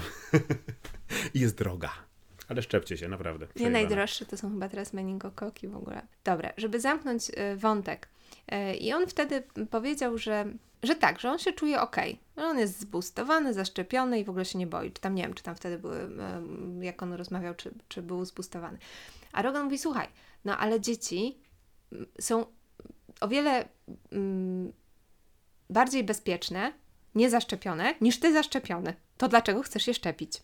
I 1.34 1.40
jest 1.40 1.56
droga. 1.56 2.11
Ale 2.52 2.62
szczepcie 2.62 2.96
się, 2.96 3.08
naprawdę. 3.08 3.46
Nie 3.56 3.70
najdroższe 3.70 4.26
to 4.26 4.36
są 4.36 4.50
chyba 4.50 4.68
teraz 4.68 4.92
meningokoki 4.92 5.68
w 5.68 5.76
ogóle. 5.76 6.02
Dobra, 6.24 6.52
żeby 6.56 6.80
zamknąć 6.80 7.28
y, 7.28 7.56
wątek. 7.56 8.08
Y, 8.52 8.74
I 8.74 8.92
on 8.92 9.06
wtedy 9.06 9.42
powiedział, 9.70 10.18
że, 10.18 10.44
że 10.82 10.94
tak, 10.94 11.20
że 11.20 11.30
on 11.30 11.38
się 11.38 11.52
czuje 11.52 11.80
ok. 11.80 11.96
On 12.36 12.58
jest 12.58 12.80
zbustowany, 12.80 13.54
zaszczepiony 13.54 14.20
i 14.20 14.24
w 14.24 14.30
ogóle 14.30 14.44
się 14.44 14.58
nie 14.58 14.66
boi. 14.66 14.92
Czy 14.92 15.00
tam, 15.00 15.14
nie 15.14 15.22
wiem, 15.22 15.34
czy 15.34 15.42
tam 15.42 15.54
wtedy 15.54 15.78
były, 15.78 15.96
y, 16.80 16.84
jak 16.84 17.02
on 17.02 17.12
rozmawiał, 17.12 17.54
czy, 17.54 17.70
czy 17.88 18.02
był 18.02 18.24
zbustowany. 18.24 18.78
A 19.32 19.42
Rogan 19.42 19.64
mówi, 19.64 19.78
słuchaj, 19.78 20.08
no 20.44 20.58
ale 20.58 20.80
dzieci 20.80 21.38
mm, 21.92 22.06
są 22.20 22.46
o 23.20 23.28
wiele 23.28 23.68
mm, 24.12 24.72
bardziej 25.70 26.04
bezpieczne, 26.04 26.72
niezaszczepione, 27.14 27.94
niż 28.00 28.20
ty 28.20 28.32
zaszczepiony. 28.32 28.94
To 29.16 29.28
dlaczego 29.28 29.62
chcesz 29.62 29.86
je 29.86 29.94
szczepić? 29.94 30.42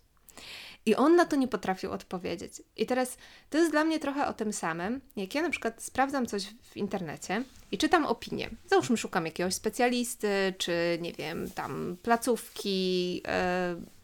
I 0.88 0.94
on 0.94 1.16
na 1.16 1.24
to 1.24 1.36
nie 1.36 1.48
potrafił 1.48 1.92
odpowiedzieć. 1.92 2.52
I 2.76 2.86
teraz 2.86 3.16
to 3.50 3.58
jest 3.58 3.70
dla 3.70 3.84
mnie 3.84 3.98
trochę 3.98 4.26
o 4.26 4.32
tym 4.32 4.52
samym, 4.52 5.00
jak 5.16 5.34
ja 5.34 5.42
na 5.42 5.50
przykład 5.50 5.82
sprawdzam 5.82 6.26
coś 6.26 6.46
w 6.62 6.76
internecie 6.76 7.44
i 7.72 7.78
czytam 7.78 8.06
opinię. 8.06 8.50
Załóżmy, 8.66 8.96
szukam 8.96 9.26
jakiegoś 9.26 9.54
specjalisty, 9.54 10.54
czy 10.58 10.98
nie 11.00 11.12
wiem, 11.12 11.50
tam 11.50 11.96
placówki, 12.02 13.14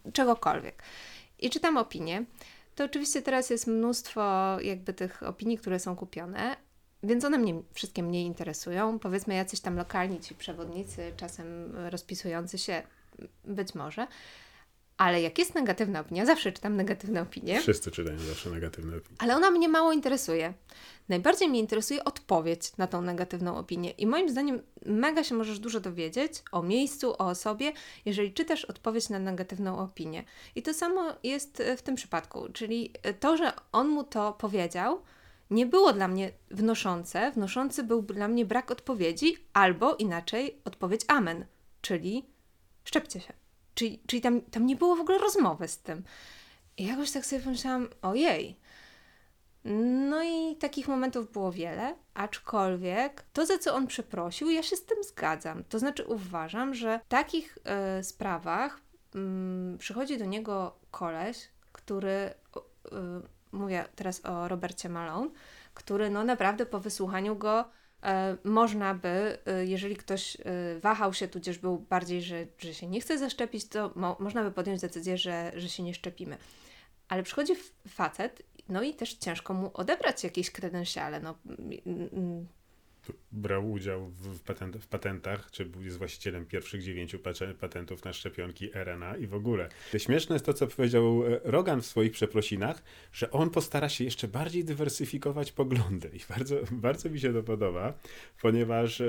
yy, 0.05 0.13
czegokolwiek. 0.13 0.83
I 1.39 1.51
czytam 1.51 1.77
opinię. 1.77 2.25
To 2.75 2.85
oczywiście 2.85 3.23
teraz 3.23 3.51
jest 3.51 3.67
mnóstwo 3.67 4.57
jakby 4.61 4.95
tych 4.95 5.23
opinii, 5.23 5.59
które 5.59 5.79
są 5.79 5.97
kupione, 5.97 6.57
więc 7.03 7.25
one 7.25 7.39
mnie 7.39 7.55
wszystkie 7.73 8.03
mnie 8.03 8.25
interesują. 8.25 8.99
Powiedzmy, 8.99 9.35
jacyś 9.35 9.61
tam 9.61 9.77
lokalni 9.77 10.21
ci 10.21 10.35
przewodnicy, 10.35 11.13
czasem 11.17 11.73
rozpisujący 11.91 12.59
się, 12.59 12.83
być 13.45 13.75
może. 13.75 14.07
Ale 14.97 15.23
jak 15.23 15.39
jest 15.39 15.55
negatywna 15.55 16.01
opinia, 16.01 16.27
zawsze 16.27 16.53
czytam 16.53 16.77
negatywne 16.77 17.23
opinie. 17.23 17.61
Wszyscy 17.61 17.91
czytają 17.91 18.19
zawsze 18.19 18.51
negatywne 18.51 18.97
opinie. 18.97 19.17
Ale 19.19 19.37
ona 19.37 19.51
mnie 19.51 19.69
mało 19.69 19.93
interesuje. 19.93 20.55
Najbardziej 21.09 21.49
mnie 21.49 21.61
interesuje 21.61 22.05
odpowiedź 22.05 22.77
na 22.77 22.87
tą 22.87 23.03
negatywną 23.03 23.57
opinię. 23.57 23.91
I 23.91 24.07
moim 24.07 24.31
zdaniem 24.31 24.63
mega 24.87 25.25
się 25.25 25.35
możesz 25.35 25.59
dużo 25.59 25.81
dowiedzieć 25.81 26.33
o 26.53 26.63
miejscu, 26.63 27.13
o 27.13 27.19
osobie, 27.19 27.73
jeżeli 28.05 28.33
czytasz 28.33 28.65
odpowiedź 28.65 29.09
na 29.09 29.19
negatywną 29.19 29.79
opinię. 29.79 30.25
I 30.55 30.63
to 30.63 30.75
samo 30.75 31.13
jest 31.23 31.63
w 31.77 31.83
tym 31.83 31.95
przypadku. 31.95 32.49
Czyli 32.53 32.93
to, 33.21 33.37
że 33.37 33.53
on 33.73 33.89
mu 33.89 34.05
to 34.05 34.33
powiedział, 34.33 35.03
nie 35.51 35.67
było 35.67 35.93
dla 35.93 36.09
mnie 36.09 36.33
wnoszące. 36.51 37.33
Wnoszący 37.33 37.83
był 37.83 38.03
dla 38.03 38.29
mnie 38.29 38.45
brak 38.45 38.71
odpowiedzi, 38.71 39.37
albo 39.53 39.95
inaczej 39.95 40.59
odpowiedź 40.65 41.01
amen, 41.09 41.47
czyli 41.81 42.27
szczepcie 42.85 43.21
się. 43.21 43.44
Czyli, 43.75 44.03
czyli 44.07 44.23
tam, 44.23 44.41
tam 44.41 44.67
nie 44.67 44.77
było 44.77 44.97
w 44.97 45.01
ogóle 45.01 45.19
rozmowy 45.19 45.69
z 45.69 45.79
tym. 45.79 46.05
I 46.77 46.87
jakoś 46.87 47.11
tak 47.11 47.27
sobie 47.27 47.43
pomyślałam, 47.43 47.89
ojej. 48.03 48.57
No 50.11 50.23
i 50.25 50.57
takich 50.57 50.89
momentów 50.89 51.33
było 51.33 51.53
wiele, 51.53 51.97
aczkolwiek 52.15 53.25
to, 53.33 53.47
za 53.47 53.59
co 53.59 53.75
on 53.75 53.87
przeprosił, 53.87 54.51
ja 54.51 54.63
się 54.63 54.77
z 54.77 54.85
tym 54.85 55.05
zgadzam. 55.05 55.65
To 55.65 55.79
znaczy 55.79 56.05
uważam, 56.05 56.75
że 56.75 57.01
w 57.05 57.09
takich 57.09 57.59
y, 57.99 58.05
sprawach 58.05 58.81
y, 59.75 59.79
przychodzi 59.79 60.19
do 60.19 60.25
niego 60.25 60.77
koleś, 60.91 61.49
który, 61.73 62.11
y, 62.11 62.91
mówię 63.53 63.85
teraz 63.97 64.25
o 64.25 64.49
Robercie 64.49 64.89
Malone, 64.89 65.31
który 65.75 66.11
no 66.11 66.25
naprawdę 66.25 66.67
po 66.67 66.81
wysłuchaniu 66.81 67.37
go 67.37 67.65
można 68.45 68.95
by, 68.95 69.39
e, 69.47 69.67
jeżeli 69.67 69.97
ktoś 69.97 70.37
e, 70.37 70.41
wahał 70.81 71.15
się, 71.15 71.29
tudzież 71.29 71.59
był 71.59 71.79
bardziej, 71.79 72.23
że, 72.23 72.47
że 72.59 72.75
się 72.75 72.87
nie 72.87 73.01
chce 73.01 73.19
zaszczepić, 73.19 73.69
to 73.69 73.93
mo 73.95 74.17
można 74.21 74.45
by 74.45 74.51
podjąć 74.51 74.81
decyzję, 74.81 75.19
że, 75.19 75.53
że 75.57 75.69
się 75.69 75.83
nie 75.83 75.95
szczepimy. 75.95 76.37
Ale 77.09 77.23
przychodzi 77.23 77.53
facet, 77.89 78.43
no 78.69 78.83
i 78.83 78.95
też 78.95 79.15
ciężko 79.15 79.55
mu 79.55 79.71
odebrać 79.75 80.25
jakieś 80.25 80.51
kredensiale. 80.51 81.21
No, 81.21 81.35
brał 83.33 83.71
udział 83.71 84.07
w, 84.09 84.41
patent, 84.41 84.77
w 84.77 84.87
patentach, 84.87 85.51
czy 85.51 85.71
jest 85.81 85.99
właścicielem 85.99 86.47
pierwszych 86.47 86.83
dziewięciu 86.83 87.19
patentów 87.61 88.05
na 88.05 88.13
szczepionki 88.13 88.71
RNA 88.75 89.17
i 89.17 89.27
w 89.27 89.35
ogóle. 89.35 89.69
Śmieszne 89.99 90.35
jest 90.35 90.47
to, 90.47 90.55
co 90.55 90.67
powiedział 90.67 91.27
e, 91.27 91.41
Rogan 91.45 91.83
w 91.83 91.87
swoich 91.87 92.13
przeprosinach, 92.13 92.83
że 93.13 93.31
on 93.31 93.51
postara 93.51 93.89
się 93.89 94.05
jeszcze 94.05 94.29
bardziej 94.29 94.65
dywersyfikować 94.65 95.53
poglądy 95.53 96.11
i 96.13 96.21
bardzo, 96.29 96.57
bardzo 96.73 97.11
mi 97.11 97.21
się 97.21 97.33
to 97.33 97.43
podoba, 97.43 97.95
ponieważ 98.43 99.01
e, 99.01 99.05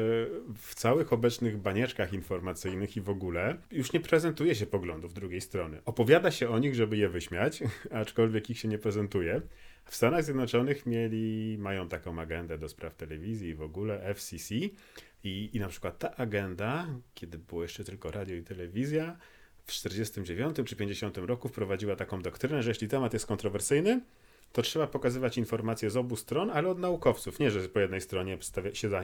w 0.56 0.76
całych 0.76 1.14
obecnych 1.14 1.58
banieczkach 1.58 2.14
informacyjnych 2.14 2.98
i 2.98 3.02
w 3.02 3.10
ogóle 3.10 3.58
już 3.72 3.94
nie 3.94 4.00
prezentuje 4.00 4.56
się 4.56 4.66
poglądów 4.66 5.14
drugiej 5.14 5.42
strony. 5.42 5.82
Opowiada 5.86 6.32
się 6.32 6.50
o 6.50 6.60
nich, 6.60 6.76
żeby 6.76 6.98
je 6.98 7.10
wyśmiać, 7.10 7.64
aczkolwiek 7.92 8.50
ich 8.50 8.60
się 8.60 8.68
nie 8.68 8.78
prezentuje. 8.78 9.42
W 9.86 9.96
Stanach 9.96 10.24
Zjednoczonych 10.24 10.86
mieli, 10.86 11.58
mają 11.60 11.88
taką 11.88 12.20
agendę 12.20 12.58
do 12.58 12.70
spraw 12.70 12.96
telewizji 12.96 13.50
i 13.50 13.56
w 13.56 13.62
ogóle 13.62 14.14
FCC 14.16 14.56
i, 15.24 15.50
i 15.54 15.60
na 15.60 15.68
przykład 15.68 16.00
ta 16.00 16.16
agenda, 16.16 16.88
kiedy 17.14 17.38
było 17.38 17.64
jeszcze 17.64 17.84
tylko 17.84 18.12
radio 18.12 18.36
i 18.36 18.44
telewizja, 18.44 19.18
w 19.66 19.72
49 19.72 20.58
czy 20.66 20.76
50 20.76 21.18
roku 21.18 21.50
wprowadziła 21.50 21.96
taką 21.96 22.22
doktrynę, 22.22 22.64
że 22.64 22.70
jeśli 22.70 22.88
temat 22.88 23.14
jest 23.14 23.26
kontrowersyjny, 23.26 24.02
to 24.56 24.62
trzeba 24.62 24.88
pokazywać 24.88 25.38
informacje 25.38 25.90
z 25.90 25.98
obu 25.98 26.16
stron, 26.16 26.50
ale 26.50 26.70
od 26.70 26.80
naukowców. 26.80 27.40
Nie, 27.40 27.52
że 27.52 27.70
po 27.70 27.80
jednej 27.80 28.02
stronie 28.02 28.38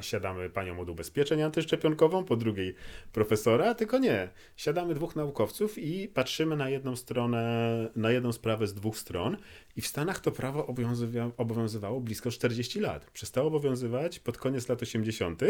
siadamy 0.01 0.49
panią 0.49 0.79
od 0.79 0.89
ubezpieczeń 0.89 1.41
antyszczepionkową, 1.41 2.23
po 2.23 2.35
drugiej 2.35 2.75
profesora, 3.13 3.75
tylko 3.75 3.99
nie. 3.99 4.29
Siadamy 4.55 4.93
dwóch 4.93 5.15
naukowców 5.15 5.77
i 5.77 6.07
patrzymy 6.07 6.55
na 6.55 6.69
jedną 6.69 6.95
stronę, 6.95 7.89
na 7.95 8.11
jedną 8.11 8.31
sprawę 8.31 8.67
z 8.67 8.73
dwóch 8.73 8.97
stron. 8.97 9.37
I 9.75 9.81
w 9.81 9.87
Stanach 9.87 10.19
to 10.19 10.31
prawo 10.31 10.67
obowiązywa 10.67 11.31
obowiązywało 11.37 12.01
blisko 12.01 12.31
40 12.31 12.79
lat. 12.79 13.11
Przestało 13.11 13.47
obowiązywać 13.47 14.19
pod 14.19 14.37
koniec 14.37 14.69
lat 14.69 14.81
80. 14.81 15.41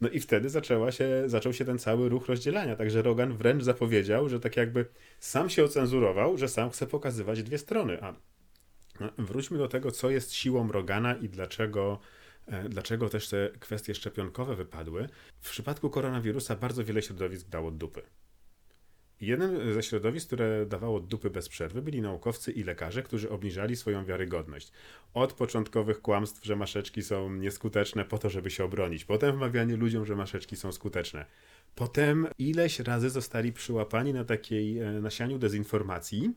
No 0.00 0.08
i 0.08 0.20
wtedy 0.20 0.48
zaczęła 0.50 0.92
się, 0.92 1.22
zaczął 1.26 1.52
się 1.52 1.64
ten 1.64 1.78
cały 1.78 2.08
ruch 2.08 2.26
rozdzielania. 2.26 2.76
Także 2.76 3.02
Rogan 3.02 3.36
wręcz 3.36 3.62
zapowiedział, 3.62 4.28
że 4.28 4.40
tak 4.40 4.56
jakby 4.56 4.86
sam 5.18 5.50
się 5.50 5.64
ocenzurował, 5.64 6.38
że 6.38 6.48
sam 6.48 6.70
chce 6.70 6.86
pokazywać 6.86 7.42
dwie 7.42 7.58
strony. 7.58 8.02
A 8.02 8.14
wróćmy 9.18 9.58
do 9.58 9.68
tego, 9.68 9.90
co 9.90 10.10
jest 10.10 10.32
siłą 10.32 10.72
Rogana 10.72 11.14
i 11.14 11.28
dlaczego, 11.28 12.00
e, 12.46 12.68
dlaczego 12.68 13.08
też 13.08 13.28
te 13.28 13.50
kwestie 13.60 13.94
szczepionkowe 13.94 14.56
wypadły. 14.56 15.08
W 15.40 15.50
przypadku 15.50 15.90
koronawirusa 15.90 16.56
bardzo 16.56 16.84
wiele 16.84 17.02
środowisk 17.02 17.48
dało 17.48 17.70
dupy. 17.70 18.02
Jednym 19.20 19.74
ze 19.74 19.82
środowisk, 19.82 20.26
które 20.26 20.66
dawało 20.66 21.00
dupy 21.00 21.30
bez 21.30 21.48
przerwy, 21.48 21.82
byli 21.82 22.00
naukowcy 22.00 22.52
i 22.52 22.64
lekarze, 22.64 23.02
którzy 23.02 23.30
obniżali 23.30 23.76
swoją 23.76 24.04
wiarygodność. 24.04 24.72
Od 25.14 25.32
początkowych 25.32 26.02
kłamstw, 26.02 26.44
że 26.44 26.56
maszeczki 26.56 27.02
są 27.02 27.34
nieskuteczne 27.34 28.04
po 28.04 28.18
to, 28.18 28.30
żeby 28.30 28.50
się 28.50 28.64
obronić. 28.64 29.04
Potem 29.04 29.36
wmawianie 29.36 29.76
ludziom, 29.76 30.06
że 30.06 30.16
maszeczki 30.16 30.56
są 30.56 30.72
skuteczne. 30.72 31.26
Potem 31.74 32.26
ileś 32.38 32.80
razy 32.80 33.10
zostali 33.10 33.52
przyłapani 33.52 34.12
na 34.12 34.24
takiej 34.24 34.78
e, 34.78 34.92
nasianiu 34.92 35.38
dezinformacji, 35.38 36.34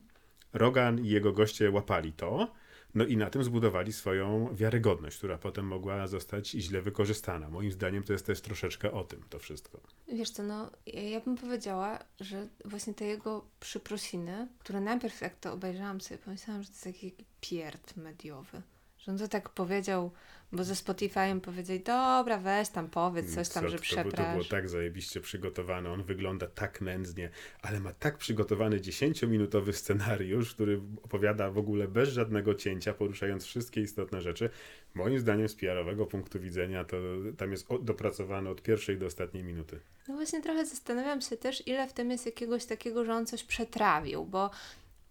Rogan 0.52 1.04
i 1.04 1.08
jego 1.08 1.32
goście 1.32 1.70
łapali 1.70 2.12
to, 2.12 2.48
no 2.94 3.04
i 3.04 3.16
na 3.16 3.30
tym 3.30 3.44
zbudowali 3.44 3.92
swoją 3.92 4.54
wiarygodność, 4.54 5.18
która 5.18 5.38
potem 5.38 5.66
mogła 5.66 6.06
zostać 6.06 6.50
źle 6.50 6.82
wykorzystana. 6.82 7.50
Moim 7.50 7.72
zdaniem 7.72 8.02
to 8.02 8.12
jest 8.12 8.26
też 8.26 8.40
troszeczkę 8.40 8.92
o 8.92 9.04
tym 9.04 9.22
to 9.30 9.38
wszystko. 9.38 9.80
Wiesz 10.12 10.30
co, 10.30 10.42
no 10.42 10.70
ja 10.86 11.20
bym 11.20 11.36
powiedziała, 11.36 11.98
że 12.20 12.48
właśnie 12.64 12.94
te 12.94 13.04
jego 13.04 13.44
przyprosiny, 13.60 14.48
które 14.58 14.80
najpierw 14.80 15.20
jak 15.20 15.36
to 15.36 15.52
obejrzałam 15.52 16.00
sobie, 16.00 16.18
pomyślałam, 16.18 16.62
że 16.62 16.68
to 16.68 16.72
jest 16.72 16.84
taki 16.84 17.14
pierd 17.40 17.96
mediowy. 17.96 18.62
Że 18.98 19.12
on 19.12 19.18
to 19.18 19.28
tak 19.28 19.48
powiedział, 19.48 20.10
bo 20.52 20.64
ze 20.64 20.74
Spotify'em 20.74 21.40
powiedzieli, 21.40 21.80
dobra, 21.80 22.38
weź 22.38 22.68
tam 22.68 22.88
powiedz 22.90 23.34
coś 23.34 23.48
tam, 23.48 23.64
Co, 23.64 23.68
że 23.68 23.78
to, 23.78 24.02
było- 24.02 24.12
to 24.12 24.22
było 24.32 24.44
tak 24.44 24.68
zajebiście 24.68 25.20
przygotowane, 25.20 25.90
on 25.90 26.02
wygląda 26.02 26.46
tak 26.46 26.80
nędznie, 26.80 27.30
ale 27.62 27.80
ma 27.80 27.92
tak 27.92 28.18
przygotowany 28.18 28.80
10-minutowy 28.80 29.72
scenariusz, 29.72 30.54
który 30.54 30.80
opowiada 31.02 31.50
w 31.50 31.58
ogóle 31.58 31.88
bez 31.88 32.08
żadnego 32.08 32.54
cięcia, 32.54 32.94
poruszając 32.94 33.44
wszystkie 33.44 33.80
istotne 33.80 34.20
rzeczy. 34.20 34.50
Moim 34.94 35.18
zdaniem 35.18 35.48
z 35.48 35.54
PR-owego 35.54 36.06
punktu 36.06 36.40
widzenia 36.40 36.84
to 36.84 36.96
tam 37.38 37.50
jest 37.52 37.66
dopracowane 37.82 38.50
od 38.50 38.62
pierwszej 38.62 38.98
do 38.98 39.06
ostatniej 39.06 39.44
minuty. 39.44 39.80
No 40.08 40.14
właśnie 40.14 40.42
trochę 40.42 40.66
zastanawiam 40.66 41.20
się 41.20 41.36
też, 41.36 41.66
ile 41.66 41.88
w 41.88 41.92
tym 41.92 42.10
jest 42.10 42.26
jakiegoś 42.26 42.64
takiego, 42.64 43.04
że 43.04 43.14
on 43.14 43.26
coś 43.26 43.44
przetrawił, 43.44 44.24
bo, 44.24 44.50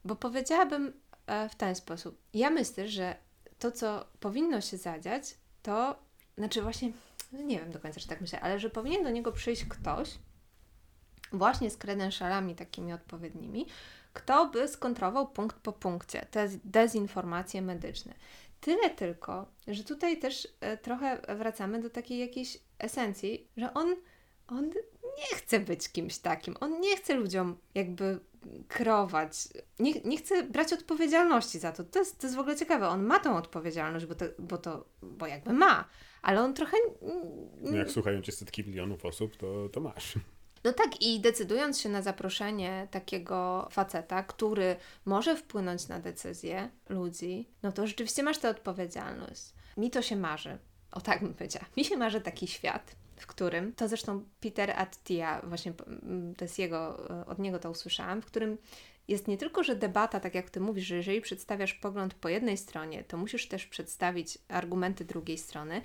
bo 0.06 0.16
powiedziałabym 0.16 0.94
e, 1.28 1.50
w 1.50 1.56
ten 1.56 1.76
sposób. 1.76 2.18
Ja 2.34 2.50
myślę, 2.50 2.88
że 2.88 3.16
to, 3.60 3.72
co 3.72 4.06
powinno 4.20 4.62
się 4.62 4.78
zadziać, 4.78 5.38
to 5.62 5.96
znaczy 6.38 6.62
właśnie, 6.62 6.92
no 7.32 7.42
nie 7.42 7.60
wiem 7.60 7.72
do 7.72 7.80
końca, 7.80 8.00
czy 8.00 8.08
tak 8.08 8.22
myślę, 8.22 8.40
ale 8.40 8.60
że 8.60 8.70
powinien 8.70 9.04
do 9.04 9.10
niego 9.10 9.32
przyjść 9.32 9.66
ktoś 9.66 10.10
właśnie 11.32 11.70
z 11.70 11.78
kredenszalami 11.78 12.56
takimi 12.56 12.94
odpowiednimi, 12.94 13.66
kto 14.14 14.46
by 14.46 14.68
skontrował 14.68 15.28
punkt 15.28 15.58
po 15.58 15.74
punkcie 15.74 16.28
te 16.32 16.50
dezinformacje 16.64 17.62
medyczne. 17.62 18.14
Tyle 18.62 18.90
tylko, 18.90 19.46
że 19.68 19.84
tutaj 19.84 20.20
też 20.20 20.48
e, 20.62 20.78
trochę 20.78 21.22
wracamy 21.36 21.82
do 21.82 21.90
takiej 21.90 22.20
jakiejś 22.20 22.58
esencji, 22.80 23.48
że 23.58 23.74
on, 23.74 23.96
on 24.48 24.70
nie 25.18 25.38
chce 25.38 25.60
być 25.60 25.90
kimś 25.90 26.18
takim. 26.18 26.56
On 26.60 26.80
nie 26.80 26.98
chce 26.98 27.14
ludziom 27.14 27.58
jakby 27.76 28.20
kreować, 28.68 29.48
nie, 29.80 29.94
nie 30.06 30.18
chce 30.18 30.44
brać 30.44 30.74
odpowiedzialności 30.74 31.60
za 31.60 31.72
to. 31.72 31.84
To 31.84 32.00
jest, 32.00 32.20
to 32.20 32.28
jest 32.28 32.36
w 32.36 32.40
ogóle 32.40 32.56
ciekawe. 32.56 32.88
On 32.88 33.04
ma 33.04 33.20
tą 33.20 33.38
odpowiedzialność, 33.38 34.06
bo 34.06 34.16
to, 34.16 34.26
bo 34.40 34.58
to 34.58 34.86
bo 35.02 35.28
jakby 35.28 35.54
ma, 35.54 35.86
ale 36.22 36.42
on 36.42 36.54
trochę. 36.54 36.78
No 37.62 37.78
jak 37.78 37.92
słuchają 37.92 38.22
cię 38.22 38.32
setki 38.32 38.64
milionów 38.64 39.06
osób, 39.06 39.38
to, 39.38 39.70
to 39.70 39.80
masz. 39.80 40.14
No 40.64 40.74
tak, 40.74 41.02
i 41.02 41.20
decydując 41.20 41.80
się 41.82 41.90
na 41.90 42.02
zaproszenie 42.02 42.88
takiego 42.92 43.68
faceta, 43.72 44.24
który 44.24 44.76
może 45.06 45.36
wpłynąć 45.36 45.88
na 45.88 46.00
decyzje 46.00 46.70
ludzi, 46.90 47.50
no 47.64 47.72
to 47.72 47.88
rzeczywiście 47.88 48.24
masz 48.24 48.38
tę 48.38 48.50
odpowiedzialność. 48.50 49.44
Mi 49.78 49.92
to 49.92 50.02
się 50.02 50.16
marzy. 50.16 50.58
O 50.92 51.02
tak 51.02 51.22
bym 51.22 51.34
powiedziała. 51.34 51.66
Mi 51.78 51.86
się 51.86 51.98
marzy 51.98 52.22
taki 52.22 52.48
świat, 52.48 52.96
w 53.18 53.28
którym, 53.28 53.74
to 53.74 53.88
zresztą 53.88 54.26
Peter 54.40 54.72
Attia, 54.72 55.42
właśnie 55.44 55.74
mm, 55.88 56.36
to 56.36 56.46
jest 56.46 56.60
jego, 56.60 57.10
e, 57.22 57.26
od 57.26 57.40
niego 57.40 57.60
to 57.60 57.72
usłyszałam, 57.72 58.22
w 58.22 58.26
którym 58.26 58.58
jest 59.08 59.28
nie 59.28 59.38
tylko, 59.38 59.64
że 59.64 59.76
debata, 59.76 60.20
tak 60.20 60.36
jak 60.36 60.50
ty 60.50 60.60
mówisz, 60.60 60.86
że 60.86 60.96
jeżeli 60.96 61.22
przedstawiasz 61.22 61.74
pogląd 61.74 62.14
po 62.14 62.30
jednej 62.30 62.58
stronie, 62.58 63.04
to 63.04 63.18
musisz 63.18 63.48
też 63.48 63.66
przedstawić 63.66 64.38
argumenty 64.48 65.06
drugiej 65.06 65.38
strony, 65.38 65.82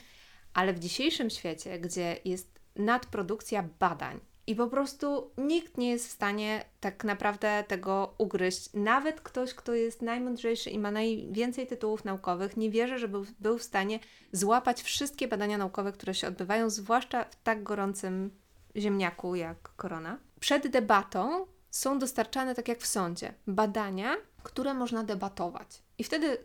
ale 0.54 0.72
w 0.72 0.78
dzisiejszym 0.78 1.30
świecie, 1.30 1.78
gdzie 1.78 2.16
jest 2.24 2.60
nadprodukcja 2.76 3.68
badań 3.78 4.20
i 4.46 4.54
po 4.54 4.66
prostu 4.66 5.30
nikt 5.38 5.78
nie 5.78 5.90
jest 5.90 6.08
w 6.08 6.10
stanie 6.10 6.64
tak 6.80 7.04
naprawdę 7.04 7.64
tego 7.68 8.14
ugryźć, 8.18 8.70
nawet 8.74 9.20
ktoś, 9.20 9.54
kto 9.54 9.74
jest 9.74 10.02
najmądrzejszy 10.02 10.70
i 10.70 10.78
ma 10.78 10.90
najwięcej 10.90 11.66
tytułów 11.66 12.04
naukowych, 12.04 12.56
nie 12.56 12.70
wierzę, 12.70 12.98
że 12.98 13.08
był, 13.08 13.26
był 13.40 13.58
w 13.58 13.62
stanie 13.62 13.98
złapać 14.32 14.82
wszystkie 14.82 15.28
badania 15.28 15.58
naukowe, 15.58 15.92
które 15.92 16.14
się 16.14 16.28
odbywają, 16.28 16.70
zwłaszcza 16.70 17.24
w 17.24 17.42
tak 17.42 17.62
gorącym 17.62 18.30
ziemniaku 18.76 19.34
jak 19.34 19.58
korona. 19.76 20.18
Przed 20.40 20.68
debatą 20.68 21.46
są 21.70 21.98
dostarczane, 21.98 22.54
tak 22.54 22.68
jak 22.68 22.78
w 22.78 22.86
sądzie, 22.86 23.34
badania, 23.46 24.16
które 24.42 24.74
można 24.74 25.04
debatować. 25.04 25.82
I 26.02 26.04
wtedy 26.04 26.38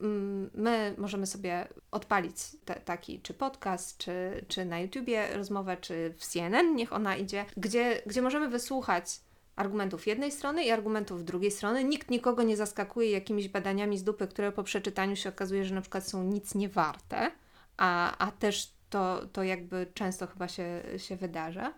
mm, 0.00 0.50
my 0.54 0.94
możemy 0.98 1.26
sobie 1.26 1.68
odpalić 1.90 2.36
te, 2.64 2.74
taki 2.74 3.20
czy 3.20 3.34
podcast, 3.34 3.98
czy, 3.98 4.44
czy 4.48 4.64
na 4.64 4.80
YouTubie 4.80 5.28
rozmowę, 5.36 5.76
czy 5.76 6.14
w 6.18 6.26
CNN, 6.26 6.76
niech 6.76 6.92
ona 6.92 7.16
idzie, 7.16 7.44
gdzie, 7.56 8.02
gdzie 8.06 8.22
możemy 8.22 8.48
wysłuchać 8.48 9.20
argumentów 9.56 10.06
jednej 10.06 10.32
strony 10.32 10.64
i 10.64 10.70
argumentów 10.70 11.24
drugiej 11.24 11.50
strony. 11.50 11.84
Nikt 11.84 12.10
nikogo 12.10 12.42
nie 12.42 12.56
zaskakuje 12.56 13.10
jakimiś 13.10 13.48
badaniami 13.48 13.98
z 13.98 14.04
dupy, 14.04 14.28
które 14.28 14.52
po 14.52 14.62
przeczytaniu 14.62 15.16
się 15.16 15.28
okazuje, 15.28 15.64
że 15.64 15.74
na 15.74 15.80
przykład 15.80 16.08
są 16.08 16.24
nic 16.24 16.54
nie 16.54 16.68
warte, 16.68 17.30
a, 17.76 18.18
a 18.18 18.32
też 18.32 18.72
to, 18.90 19.26
to 19.32 19.42
jakby 19.42 19.86
często 19.94 20.26
chyba 20.26 20.48
się, 20.48 20.82
się 20.96 21.16
wydarza. 21.16 21.74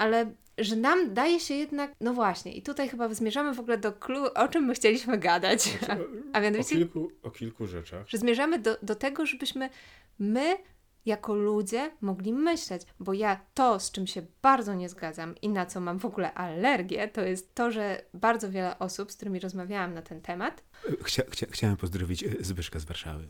Ale 0.00 0.32
że 0.58 0.76
nam 0.76 1.14
daje 1.14 1.40
się 1.40 1.54
jednak, 1.54 1.92
no 2.00 2.14
właśnie, 2.14 2.52
i 2.52 2.62
tutaj 2.62 2.88
chyba 2.88 3.14
zmierzamy 3.14 3.54
w 3.54 3.60
ogóle 3.60 3.78
do 3.78 3.92
clue, 3.92 4.34
o 4.34 4.48
czym 4.48 4.64
my 4.64 4.74
chcieliśmy 4.74 5.18
gadać. 5.18 5.78
A 6.32 6.38
O 6.38 6.40
mianowicie, 6.40 6.76
kilku, 6.76 7.10
o 7.22 7.30
kilku 7.30 7.66
rzeczach. 7.66 8.08
że 8.08 8.18
zmierzamy 8.18 8.58
do, 8.58 8.76
do 8.82 8.94
tego, 8.94 9.26
żebyśmy 9.26 9.70
my 10.18 10.56
jako 11.06 11.34
ludzie 11.34 11.90
mogli 12.00 12.32
myśleć, 12.32 12.82
bo 13.00 13.12
ja 13.12 13.40
to, 13.54 13.80
z 13.80 13.90
czym 13.90 14.06
się 14.06 14.22
bardzo 14.42 14.74
nie 14.74 14.88
zgadzam 14.88 15.34
i 15.42 15.48
na 15.48 15.66
co 15.66 15.80
mam 15.80 15.98
w 15.98 16.04
ogóle 16.04 16.34
alergię, 16.34 17.08
to 17.08 17.20
jest 17.22 17.54
to, 17.54 17.70
że 17.70 18.02
bardzo 18.14 18.50
wiele 18.50 18.78
osób, 18.78 19.12
z 19.12 19.16
którymi 19.16 19.40
rozmawiałam 19.40 19.94
na 19.94 20.02
ten 20.02 20.20
temat, 20.20 20.62
Chcia, 21.04 21.22
chcia, 21.30 21.46
chciałem 21.50 21.76
pozdrowić 21.76 22.24
Zbyszka 22.40 22.78
z 22.78 22.84
Warszawy. 22.84 23.24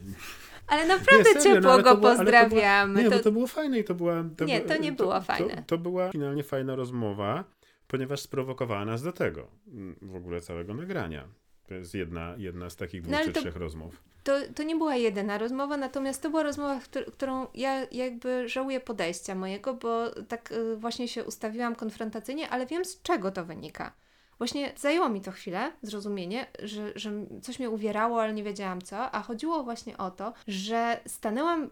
Ale 0.71 0.87
naprawdę 0.87 1.31
Nie, 1.35 1.41
serio, 1.41 1.55
ciepło 1.55 1.71
no, 1.77 1.77
go 1.77 1.83
to 1.83 1.91
ale 1.91 2.01
to 2.01 2.17
pozdrawiamy. 2.17 3.03
Nie, 3.03 3.11
To- 3.11 3.19
to 3.21 3.33
było 3.33 3.47
fajne 3.47 3.79
i 3.79 3.85
to 3.85 3.95
była... 3.95 4.25
To 4.37 4.45
Nie, 4.45 4.61
to 4.61 4.77
nie 4.77 4.93
było 4.93 5.21
fajne. 5.21 5.57
To, 5.57 5.63
to 5.67 5.79
była 5.79 6.11
finalnie 6.13 6.43
fajna 6.45 6.77
rozmowa, 6.77 7.45
ponieważ 7.87 8.21
sprowokowała 8.21 8.85
nas 8.85 9.03
do 9.03 9.13
tego, 9.13 9.47
mm, 9.69 9.97
w 10.03 10.17
ogóle 10.17 10.41
całego 10.41 10.75
nagrania. 10.75 11.25
To 11.69 11.75
jest 11.75 11.95
jedna, 11.95 12.35
jedna 12.39 12.71
z 12.71 12.77
takich 12.77 13.03
dwóch 13.03 13.13
No, 13.13 13.25
czy 13.25 13.33
to- 13.33 13.41
trzech 13.41 13.57
rozmów. 13.57 14.03
To, 14.25 14.33
to 14.55 14.63
nie 14.63 14.77
była 14.77 14.97
jedyna 14.97 15.39
rozmowa, 15.39 15.77
natomiast 15.77 16.23
to 16.23 16.31
była 16.31 16.43
rozmowa, 16.43 16.81
któr- 16.81 17.13
którą 17.13 17.47
ja 17.55 17.87
jakby 17.93 18.49
żałuję 18.49 18.81
podejścia 18.81 19.35
mojego, 19.35 19.75
bo 19.75 20.11
tak 20.29 20.53
y, 20.53 20.77
właśnie 20.77 21.09
się 21.09 21.25
ustawiłam 21.25 21.75
konfrontacyjnie, 21.75 22.49
ale 22.49 22.67
wiem 22.67 22.85
z 22.85 23.03
czego 23.03 23.31
to 23.31 23.45
wynika. 23.45 23.93
Właśnie 24.41 24.73
zajęło 24.77 25.09
mi 25.09 25.21
to 25.21 25.33
chwilę, 25.33 25.73
zrozumienie, 25.83 26.47
że, 26.63 26.93
że 26.95 27.13
coś 27.43 27.59
mnie 27.59 27.71
uwierało, 27.71 28.23
ale 28.23 28.33
nie 28.33 28.43
wiedziałam 28.43 28.83
co, 28.83 29.11
a 29.11 29.23
chodziło 29.23 29.63
właśnie 29.63 29.99
o 29.99 30.11
to, 30.11 30.33
że 30.49 31.01
stanęłam 31.07 31.71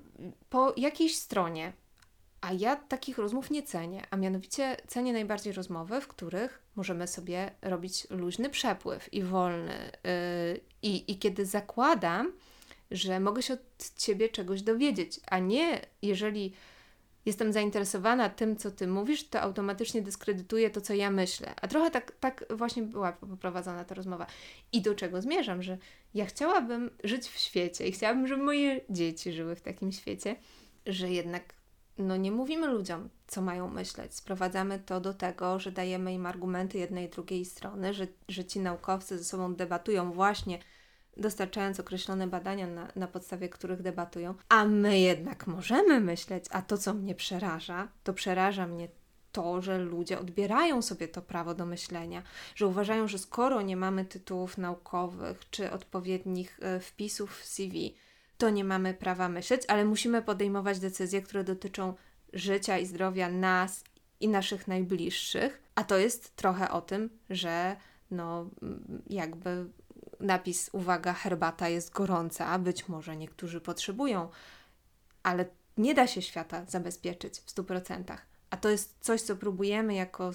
po 0.51 0.75
jakiejś 0.77 1.17
stronie, 1.17 1.73
a 2.41 2.53
ja 2.53 2.77
takich 2.77 3.19
rozmów 3.19 3.51
nie 3.51 3.63
cenię, 3.63 4.03
a 4.11 4.17
mianowicie 4.17 4.77
cenię 4.87 5.13
najbardziej 5.13 5.53
rozmowy, 5.53 6.01
w 6.01 6.09
których 6.09 6.63
możemy 6.77 7.07
sobie 7.07 7.51
robić 7.63 8.07
luźny 8.11 8.51
przepływ 8.51 9.15
i 9.15 9.23
wolny. 9.23 9.91
Yy, 10.05 10.61
i, 10.83 11.13
I 11.13 11.19
kiedy 11.19 11.47
zakładam, 11.47 12.33
że 12.91 13.21
mogę 13.21 13.43
się 13.43 13.55
od 13.55 13.95
ciebie 13.97 14.29
czegoś 14.29 14.63
dowiedzieć, 14.63 15.21
a 15.27 15.39
nie 15.39 15.81
jeżeli 16.03 16.53
jestem 17.29 17.53
zainteresowana 17.53 18.29
tym, 18.29 18.57
co 18.57 18.71
ty 18.71 18.87
mówisz, 18.87 19.29
to 19.29 19.41
automatycznie 19.41 20.03
dyskredytuję 20.03 20.71
to, 20.71 20.81
co 20.81 20.95
ja 20.95 21.11
myślę. 21.11 21.55
A 21.63 21.69
trochę 21.69 21.91
tak, 21.91 22.13
tak 22.21 22.45
właśnie 22.51 22.83
była 22.83 23.13
poprowadzona 23.13 23.85
ta 23.85 23.95
rozmowa. 23.95 24.27
I 24.73 24.83
do 24.83 24.95
czego 24.95 25.23
zmierzam, 25.23 25.63
że 25.63 25.79
ja 26.15 26.27
chciałabym 26.27 26.91
żyć 27.05 27.29
w 27.29 27.39
świecie 27.39 27.89
i 27.89 27.93
chciałabym, 27.93 28.27
żeby 28.27 28.43
moje 28.43 28.81
dzieci 28.91 29.33
żyły 29.33 29.57
w 29.57 29.61
takim 29.61 29.93
świecie, 29.93 30.37
że 30.87 31.11
jednak 31.11 31.55
no 31.99 32.17
nie 32.17 32.33
mówimy 32.33 32.67
ludziom, 32.67 33.09
co 33.27 33.43
mają 33.43 33.69
myśleć. 33.69 34.15
Sprowadzamy 34.15 34.79
to 34.79 35.01
do 35.01 35.15
tego, 35.15 35.59
że 35.59 35.73
dajemy 35.73 36.13
im 36.13 36.27
argumenty 36.27 36.79
jednej 36.79 37.07
i 37.07 37.09
drugiej 37.09 37.45
strony, 37.45 37.95
że, 37.95 38.07
że 38.29 38.45
ci 38.45 38.61
naukowcy 38.61 39.19
ze 39.19 39.25
sobą 39.25 39.55
debatują 39.55 40.13
właśnie 40.13 40.59
dostarczając 41.19 41.81
określone 41.81 42.27
badania, 42.27 42.67
na, 42.67 42.89
na 42.97 43.09
podstawie 43.09 43.49
których 43.49 43.83
debatują, 43.83 44.35
a 44.49 44.65
my 44.65 45.01
jednak 45.01 45.47
możemy 45.47 46.01
myśleć, 46.01 46.45
a 46.51 46.63
to, 46.63 46.79
co 46.79 46.95
mnie 46.95 47.15
przeraża, 47.15 47.89
to 48.05 48.13
przeraża 48.13 48.67
mnie 48.67 48.89
to, 49.33 49.63
że 49.63 49.79
ludzie 49.79 50.19
odbierają 50.19 50.83
sobie 50.83 51.09
to 51.09 51.23
prawo 51.23 51.55
do 51.55 51.67
myślenia, 51.67 52.23
że 52.55 52.67
uważają, 52.67 53.09
że 53.09 53.19
skoro 53.19 53.63
nie 53.63 53.77
mamy 53.77 54.05
tytułów 54.05 54.59
naukowych 54.59 55.51
czy 55.51 55.71
odpowiednich 55.71 56.59
e, 56.63 56.81
wpisów 56.81 57.39
w 57.39 57.45
CV, 57.45 57.95
to 58.39 58.51
nie 58.51 58.65
mamy 58.65 58.95
prawa 58.95 59.29
myśleć, 59.29 59.63
ale 59.69 59.85
musimy 59.85 60.23
podejmować 60.23 60.79
decyzje, 60.79 61.23
które 61.23 61.45
dotyczą 61.45 61.95
życia 62.33 62.79
i 62.79 62.87
zdrowia 62.87 63.29
nas 63.29 63.85
i 64.21 64.29
naszych 64.29 64.69
najbliższych. 64.69 65.63
A 65.75 65.85
to 65.85 65.99
jest 65.99 66.37
trochę 66.37 66.71
o 66.71 66.81
tym, 66.81 67.11
że 67.31 67.77
no 68.11 68.51
jakby 69.11 69.67
napis 70.21 70.71
uwaga, 70.73 71.13
herbata 71.13 71.69
jest 71.69 71.93
gorąca, 71.93 72.59
być 72.59 72.89
może 72.89 73.17
niektórzy 73.17 73.61
potrzebują, 73.61 74.29
ale 75.23 75.47
nie 75.77 75.95
da 75.95 76.07
się 76.07 76.23
świata 76.23 76.65
zabezpieczyć 76.69 77.41
w 77.41 77.47
100%. 77.47 78.19
A 78.51 78.57
to 78.57 78.69
jest 78.69 78.97
coś, 79.01 79.23
co 79.23 79.37
próbujemy 79.37 79.95
jako 79.95 80.31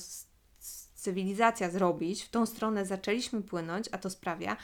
cywilizacja 0.96 1.70
zrobić. 1.70 2.24
W 2.24 2.30
tą 2.30 2.46
stronę 2.46 2.86
zaczęliśmy 2.86 3.42
płynąć, 3.42 3.90
a 3.92 3.98
to 3.98 4.10
sprawia. 4.10 4.58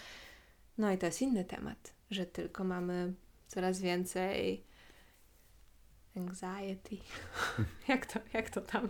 No 0.77 0.91
i 0.91 0.97
to 0.97 1.05
jest 1.05 1.21
inny 1.21 1.45
temat, 1.45 1.93
że 2.11 2.25
tylko 2.25 2.63
mamy 2.63 3.13
coraz 3.47 3.81
więcej 3.81 4.63
anxiety. 6.15 6.97
jak, 7.87 8.05
to, 8.05 8.19
jak 8.33 8.49
to 8.49 8.61
tam? 8.61 8.89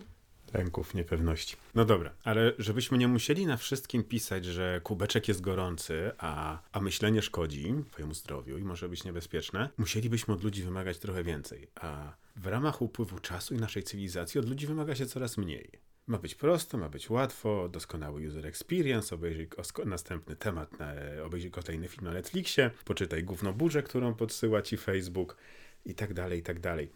Lęków, 0.53 0.93
niepewności. 0.93 1.55
No 1.75 1.85
dobra, 1.85 2.13
ale 2.23 2.53
żebyśmy 2.59 2.97
nie 2.97 3.07
musieli 3.07 3.45
na 3.45 3.57
wszystkim 3.57 4.03
pisać, 4.03 4.45
że 4.45 4.81
kubeczek 4.83 5.27
jest 5.27 5.41
gorący, 5.41 6.11
a, 6.17 6.59
a 6.71 6.79
myślenie 6.79 7.21
szkodzi 7.21 7.73
twojemu 7.91 8.13
zdrowiu 8.13 8.57
i 8.57 8.63
może 8.63 8.89
być 8.89 9.03
niebezpieczne, 9.03 9.69
musielibyśmy 9.77 10.33
od 10.33 10.43
ludzi 10.43 10.63
wymagać 10.63 10.97
trochę 10.97 11.23
więcej. 11.23 11.67
A 11.75 12.13
w 12.35 12.47
ramach 12.47 12.81
upływu 12.81 13.19
czasu 13.19 13.55
i 13.55 13.57
naszej 13.57 13.83
cywilizacji 13.83 14.39
od 14.39 14.49
ludzi 14.49 14.67
wymaga 14.67 14.95
się 14.95 15.05
coraz 15.05 15.37
mniej. 15.37 15.71
Ma 16.07 16.17
być 16.17 16.35
prosto, 16.35 16.77
ma 16.77 16.89
być 16.89 17.09
łatwo, 17.09 17.69
doskonały 17.69 18.27
user 18.27 18.47
experience, 18.47 19.15
obejrzyj 19.15 19.49
następny 19.85 20.35
temat, 20.35 20.79
na, 20.79 20.93
obejrzyj 21.25 21.51
kolejny 21.51 21.87
film 21.87 22.05
na 22.05 22.13
Netflixie, 22.13 22.71
poczytaj 22.85 23.23
gówno 23.23 23.53
burzę, 23.53 23.83
którą 23.83 24.13
podsyła 24.13 24.61
ci 24.61 24.77
Facebook 24.77 25.37
i 25.85 25.95
tak 25.95 26.13
dalej, 26.13 26.39
i 26.39 26.43
tak 26.43 26.59
dalej. 26.59 26.89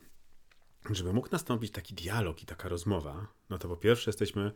Żeby 0.90 1.14
mógł 1.14 1.28
nastąpić 1.32 1.72
taki 1.72 1.94
dialog 1.94 2.44
i 2.44 2.46
taka 2.46 2.70
rozmowa, 2.70 3.28
no 3.50 3.58
to 3.58 3.68
po 3.68 3.78
pierwsze 3.78 4.10
jesteśmy, 4.10 4.52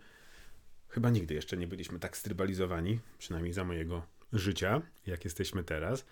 chyba 0.90 1.10
nigdy 1.10 1.34
jeszcze 1.34 1.58
nie 1.58 1.68
byliśmy 1.68 2.00
tak 2.00 2.18
strybalizowani, 2.18 3.00
przynajmniej 3.18 3.54
za 3.54 3.64
mojego 3.64 4.04
życia, 4.34 4.82
jak 5.06 5.26
jesteśmy 5.26 5.64
teraz, 5.64 6.06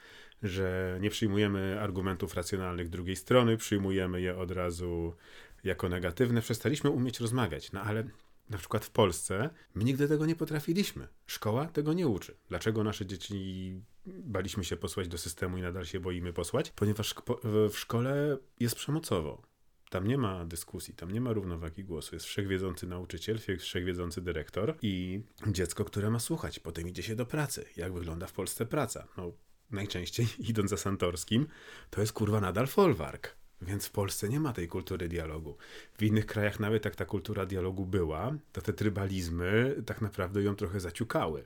że 0.44 0.98
nie 1.02 1.10
przyjmujemy 1.10 1.82
argumentów 1.82 2.36
racjonalnych 2.36 2.90
drugiej 2.90 3.16
strony, 3.16 3.58
przyjmujemy 3.58 4.22
je 4.22 4.38
od 4.38 4.52
razu 4.52 5.16
jako 5.64 5.90
negatywne. 5.90 6.42
Przestaliśmy 6.42 6.90
umieć 6.90 7.20
rozmawiać, 7.20 7.72
no 7.72 7.82
ale 7.82 8.04
na 8.50 8.58
przykład 8.58 8.86
w 8.86 8.90
Polsce 8.90 9.50
my 9.76 9.84
nigdy 9.84 10.08
tego 10.08 10.26
nie 10.26 10.36
potrafiliśmy. 10.36 11.08
Szkoła 11.28 11.66
tego 11.66 11.94
nie 11.94 12.08
uczy. 12.08 12.38
Dlaczego 12.50 12.84
nasze 12.84 13.06
dzieci 13.06 13.82
baliśmy 14.06 14.64
się 14.64 14.78
posłać 14.78 15.08
do 15.08 15.18
systemu 15.18 15.58
i 15.58 15.62
nadal 15.62 15.86
się 15.86 16.00
boimy 16.00 16.34
posłać? 16.34 16.72
Ponieważ 16.72 17.16
w 17.44 17.78
szkole 17.78 18.38
jest 18.60 18.76
przemocowo. 18.76 19.55
Tam 19.96 20.08
nie 20.08 20.18
ma 20.18 20.46
dyskusji, 20.46 20.94
tam 20.94 21.12
nie 21.12 21.22
ma 21.22 21.34
równowagi 21.34 21.84
głosu. 21.84 22.16
Jest 22.16 22.26
wszechwiedzący 22.26 22.88
nauczyciel, 22.88 23.40
wszechwiedzący 23.60 24.22
dyrektor 24.22 24.78
i 24.82 25.22
dziecko, 25.48 25.86
które 25.86 26.10
ma 26.10 26.20
słuchać. 26.20 26.60
Potem 26.60 26.88
idzie 26.88 27.04
się 27.04 27.16
do 27.16 27.26
pracy. 27.26 27.66
Jak 27.78 27.94
wygląda 27.94 28.28
w 28.28 28.34
Polsce 28.34 28.66
praca? 28.66 29.08
No, 29.18 29.32
najczęściej 29.72 30.28
idąc 30.50 30.70
za 30.70 30.78
Santorskim, 30.78 31.48
to 31.90 32.02
jest 32.02 32.14
kurwa 32.14 32.42
nadal 32.42 32.68
folwark. 32.68 33.36
Więc 33.62 33.86
w 33.86 33.92
Polsce 33.92 34.30
nie 34.30 34.40
ma 34.40 34.54
tej 34.54 34.68
kultury 34.68 35.08
dialogu. 35.08 35.58
W 35.98 36.04
innych 36.04 36.26
krajach 36.26 36.60
nawet 36.60 36.86
jak 36.86 36.96
ta 36.96 37.06
kultura 37.06 37.46
dialogu 37.46 37.86
była, 37.86 38.38
to 38.52 38.62
te 38.62 38.74
trybalizmy 38.74 39.76
tak 39.86 40.02
naprawdę 40.02 40.44
ją 40.44 40.56
trochę 40.56 40.80
zaciukały. 40.80 41.46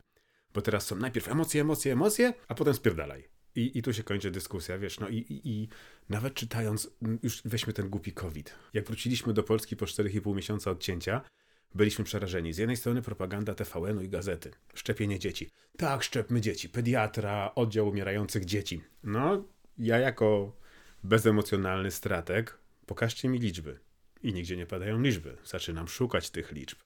Bo 0.54 0.62
teraz 0.62 0.86
są 0.86 0.96
najpierw 0.96 1.28
emocje, 1.28 1.62
emocje, 1.62 1.94
emocje, 1.94 2.34
a 2.48 2.56
potem 2.56 2.74
spierdalaj. 2.74 3.39
I, 3.56 3.78
I 3.78 3.82
tu 3.82 3.94
się 3.94 4.04
kończy 4.04 4.32
dyskusja, 4.32 4.78
wiesz, 4.78 5.00
no 5.00 5.10
i, 5.10 5.16
i, 5.18 5.50
i, 5.50 5.68
nawet 6.10 6.34
czytając, 6.34 6.92
już 7.24 7.42
weźmy 7.46 7.74
ten 7.74 7.90
głupi 7.90 8.14
COVID. 8.14 8.56
Jak 8.74 8.86
wróciliśmy 8.86 9.34
do 9.34 9.44
Polski 9.44 9.76
po 9.76 9.86
4,5 9.86 10.36
miesiąca 10.36 10.72
odcięcia, 10.72 11.22
byliśmy 11.76 12.06
przerażeni. 12.06 12.54
Z 12.54 12.58
jednej 12.58 12.78
strony 12.78 13.02
propaganda 13.02 13.56
TVN-u 13.56 14.02
i 14.02 14.10
gazety. 14.10 14.52
Szczepienie 14.74 15.20
dzieci. 15.20 15.50
Tak, 15.78 16.04
szczepmy 16.04 16.42
dzieci. 16.42 16.70
Pediatra, 16.70 17.52
oddział 17.56 17.88
umierających 17.88 18.46
dzieci. 18.46 18.82
No, 19.04 19.46
ja 19.78 19.98
jako 19.98 20.56
bezemocjonalny 21.04 21.92
stratek, 21.92 22.58
pokażcie 22.86 23.30
mi 23.30 23.40
liczby. 23.40 23.80
I 24.24 24.34
nigdzie 24.34 24.58
nie 24.58 24.66
padają 24.66 25.02
liczby. 25.02 25.38
Zaczynam 25.46 25.88
szukać 25.88 26.30
tych 26.30 26.52
liczb. 26.52 26.78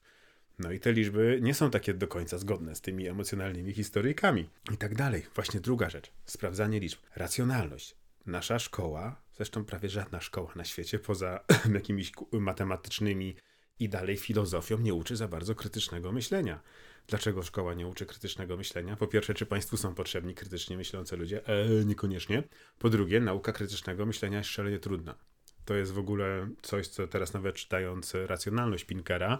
No 0.58 0.72
i 0.72 0.80
te 0.80 0.92
liczby 0.92 1.38
nie 1.42 1.54
są 1.54 1.70
takie 1.70 1.94
do 1.94 2.08
końca 2.08 2.38
zgodne 2.38 2.74
z 2.74 2.80
tymi 2.80 3.08
emocjonalnymi 3.08 3.72
historyjkami 3.72 4.50
i 4.72 4.76
tak 4.76 4.94
dalej. 4.94 5.26
Właśnie 5.34 5.60
druga 5.60 5.90
rzecz, 5.90 6.10
sprawdzanie 6.24 6.80
liczb. 6.80 6.98
Racjonalność. 7.16 7.96
Nasza 8.26 8.58
szkoła, 8.58 9.22
zresztą 9.32 9.64
prawie 9.64 9.88
żadna 9.88 10.20
szkoła 10.20 10.52
na 10.56 10.64
świecie, 10.64 10.98
poza 10.98 11.40
jakimiś 11.74 12.12
matematycznymi 12.32 13.36
i 13.78 13.88
dalej 13.88 14.16
filozofią, 14.16 14.78
nie 14.78 14.94
uczy 14.94 15.16
za 15.16 15.28
bardzo 15.28 15.54
krytycznego 15.54 16.12
myślenia. 16.12 16.60
Dlaczego 17.06 17.42
szkoła 17.42 17.74
nie 17.74 17.86
uczy 17.86 18.06
krytycznego 18.06 18.56
myślenia? 18.56 18.96
Po 18.96 19.06
pierwsze, 19.06 19.34
czy 19.34 19.46
państwu 19.46 19.76
są 19.76 19.94
potrzebni 19.94 20.34
krytycznie 20.34 20.76
myślący 20.76 21.16
ludzie? 21.16 21.48
Eee, 21.48 21.86
niekoniecznie. 21.86 22.42
Po 22.78 22.90
drugie, 22.90 23.20
nauka 23.20 23.52
krytycznego 23.52 24.06
myślenia 24.06 24.38
jest 24.38 24.50
szalenie 24.50 24.78
trudna. 24.78 25.14
To 25.64 25.74
jest 25.74 25.92
w 25.92 25.98
ogóle 25.98 26.48
coś, 26.62 26.88
co 26.88 27.06
teraz 27.06 27.32
nawet 27.32 27.54
czytając 27.54 28.14
racjonalność 28.14 28.84
Pinkera, 28.84 29.38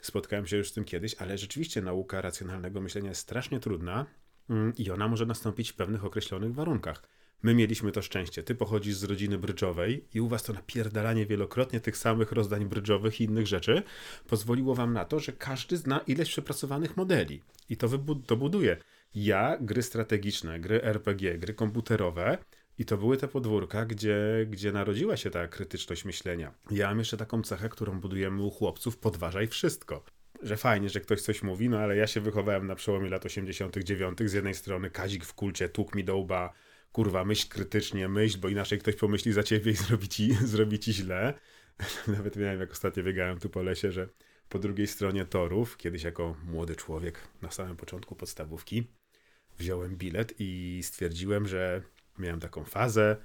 spotkałem 0.00 0.46
się 0.46 0.56
już 0.56 0.68
z 0.68 0.72
tym 0.72 0.84
kiedyś, 0.84 1.14
ale 1.14 1.38
rzeczywiście 1.38 1.82
nauka 1.82 2.20
racjonalnego 2.20 2.80
myślenia 2.80 3.08
jest 3.08 3.20
strasznie 3.20 3.60
trudna 3.60 4.06
mm, 4.50 4.72
i 4.78 4.90
ona 4.90 5.08
może 5.08 5.26
nastąpić 5.26 5.72
w 5.72 5.74
pewnych 5.74 6.04
określonych 6.04 6.54
warunkach. 6.54 7.02
My 7.42 7.54
mieliśmy 7.54 7.92
to 7.92 8.02
szczęście. 8.02 8.42
Ty 8.42 8.54
pochodzisz 8.54 8.94
z 8.94 9.04
rodziny 9.04 9.38
brydżowej 9.38 10.04
i 10.14 10.20
u 10.20 10.28
was 10.28 10.42
to 10.42 10.52
napierdalanie 10.52 11.26
wielokrotnie 11.26 11.80
tych 11.80 11.96
samych 11.96 12.32
rozdań 12.32 12.64
brydżowych 12.64 13.20
i 13.20 13.24
innych 13.24 13.46
rzeczy 13.46 13.82
pozwoliło 14.26 14.74
wam 14.74 14.92
na 14.92 15.04
to, 15.04 15.20
że 15.20 15.32
każdy 15.32 15.76
zna 15.76 15.98
ileś 15.98 16.28
przepracowanych 16.28 16.96
modeli. 16.96 17.42
I 17.68 17.76
to, 17.76 17.88
to 18.26 18.36
buduje. 18.36 18.76
Ja 19.14 19.58
gry 19.60 19.82
strategiczne, 19.82 20.60
gry 20.60 20.82
RPG, 20.82 21.38
gry 21.38 21.54
komputerowe 21.54 22.38
i 22.78 22.84
to 22.84 22.96
były 22.96 23.16
te 23.16 23.28
podwórka, 23.28 23.84
gdzie, 23.84 24.46
gdzie 24.50 24.72
narodziła 24.72 25.16
się 25.16 25.30
ta 25.30 25.48
krytyczność 25.48 26.04
myślenia. 26.04 26.54
Ja 26.70 26.88
mam 26.88 26.98
jeszcze 26.98 27.16
taką 27.16 27.42
cechę, 27.42 27.68
którą 27.68 28.00
budujemy 28.00 28.42
u 28.42 28.50
chłopców, 28.50 28.96
podważaj 28.96 29.46
wszystko 29.46 30.04
że 30.42 30.56
fajnie, 30.56 30.88
że 30.88 31.00
ktoś 31.00 31.20
coś 31.20 31.42
mówi, 31.42 31.68
no 31.68 31.78
ale 31.78 31.96
ja 31.96 32.06
się 32.06 32.20
wychowałem 32.20 32.66
na 32.66 32.74
przełomie 32.74 33.10
lat 33.10 33.26
89. 33.26 34.18
Z 34.24 34.32
jednej 34.32 34.54
strony 34.54 34.90
Kazik 34.90 35.24
w 35.24 35.34
kulcie, 35.34 35.68
tuk 35.68 35.94
mi 35.94 36.04
do 36.04 36.16
łba, 36.16 36.52
kurwa, 36.92 37.24
myśl 37.24 37.48
krytycznie, 37.48 38.08
myśl, 38.08 38.38
bo 38.38 38.48
inaczej 38.48 38.78
ktoś 38.78 38.94
pomyśli 38.94 39.32
za 39.32 39.42
ciebie 39.42 39.72
i 39.72 39.74
zrobi 39.86 40.08
ci, 40.08 40.34
zrobi 40.34 40.78
ci 40.78 40.92
źle. 40.92 41.34
Nawet 42.16 42.36
miałem, 42.36 42.60
jak 42.60 42.72
ostatnio 42.72 43.02
biegałem 43.02 43.38
tu 43.38 43.50
po 43.50 43.62
lesie, 43.62 43.92
że 43.92 44.08
po 44.48 44.58
drugiej 44.58 44.86
stronie 44.86 45.24
torów, 45.24 45.76
kiedyś 45.76 46.02
jako 46.02 46.36
młody 46.44 46.76
człowiek 46.76 47.20
na 47.42 47.50
samym 47.50 47.76
początku 47.76 48.14
podstawówki, 48.14 48.86
wziąłem 49.58 49.96
bilet 49.96 50.34
i 50.38 50.80
stwierdziłem, 50.82 51.46
że 51.46 51.82
miałem 52.18 52.40
taką 52.40 52.64
fazę, 52.64 53.16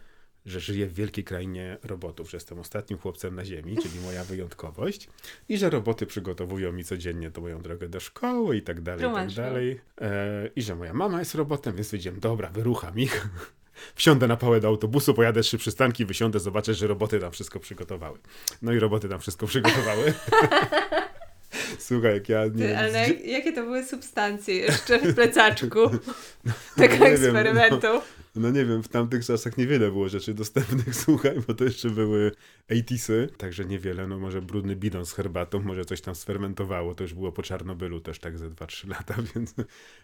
że 0.46 0.60
żyję 0.60 0.88
w 0.88 0.94
wielkiej 0.94 1.24
krainie 1.24 1.78
robotów, 1.84 2.32
że 2.32 2.38
jestem 2.38 2.60
ostatnim 2.60 3.00
chłopcem 3.00 3.36
na 3.36 3.46
ziemi, 3.46 3.78
czyli 3.84 4.00
moja 4.00 4.24
wyjątkowość 4.24 5.10
i 5.50 5.58
że 5.58 5.70
roboty 5.70 6.06
przygotowują 6.06 6.72
mi 6.72 6.84
codziennie 6.84 7.32
to 7.32 7.42
moją 7.42 7.62
drogę 7.62 7.90
do 7.90 8.00
szkoły 8.00 8.58
i 8.58 8.62
tak 8.62 8.82
dalej, 8.82 9.12
i 9.12 9.14
tak 9.14 9.32
dalej. 9.32 9.80
E, 10.02 10.50
I 10.56 10.62
że 10.62 10.76
moja 10.76 10.94
mama 10.94 11.20
jest 11.20 11.36
robotem, 11.36 11.76
więc 11.76 11.90
powiedziałem, 11.90 12.20
dobra, 12.20 12.50
wyrucham 12.50 13.00
ich. 13.00 13.28
Wsiądę 13.96 14.28
na 14.28 14.38
pałę 14.38 14.60
do 14.60 14.68
autobusu, 14.68 15.14
pojadę 15.14 15.42
trzy 15.42 15.58
przystanki, 15.58 16.06
wysiądę, 16.06 16.40
zobaczę, 16.40 16.74
że 16.74 16.88
roboty 16.88 17.20
tam 17.20 17.32
wszystko 17.32 17.60
przygotowały. 17.60 18.20
No 18.62 18.74
i 18.74 18.80
roboty 18.80 19.10
tam 19.10 19.20
wszystko 19.20 19.48
przygotowały. 19.48 20.14
Słuchaj, 21.80 22.14
jak 22.14 22.30
ja 22.30 22.46
nie 22.46 22.52
Ty, 22.52 22.78
Ale 22.78 23.10
jakie 23.10 23.54
to 23.54 23.64
były 23.64 23.84
substancje 23.84 24.56
jeszcze 24.56 25.00
w 25.00 25.16
plecaczku 25.16 25.80
no, 26.46 26.54
tego 26.76 27.06
eksperymentu? 27.06 27.82
Wiem, 27.82 27.94
no, 27.94 28.23
no 28.36 28.52
nie 28.52 28.66
wiem, 28.66 28.84
w 28.84 28.88
tamtych 28.88 29.26
czasach 29.26 29.58
niewiele 29.58 29.92
było 29.92 30.10
rzeczy 30.10 30.34
dostępnych, 30.34 30.96
słuchaj, 31.06 31.36
bo 31.48 31.54
to 31.54 31.64
jeszcze 31.64 31.90
były 31.90 32.32
80 32.72 33.38
także 33.38 33.66
niewiele, 33.66 34.08
no 34.08 34.20
może 34.20 34.42
brudny 34.42 34.76
bidon 34.76 35.06
z 35.06 35.14
herbatą, 35.14 35.62
może 35.62 35.86
coś 35.86 36.02
tam 36.02 36.16
sfermentowało, 36.16 36.96
to 36.96 37.04
już 37.04 37.14
było 37.14 37.32
po 37.32 37.44
Czarnobylu 37.44 38.02
też 38.02 38.20
tak 38.20 38.38
ze 38.38 38.50
2-3 38.50 38.90
lata, 38.90 39.16
więc 39.36 39.56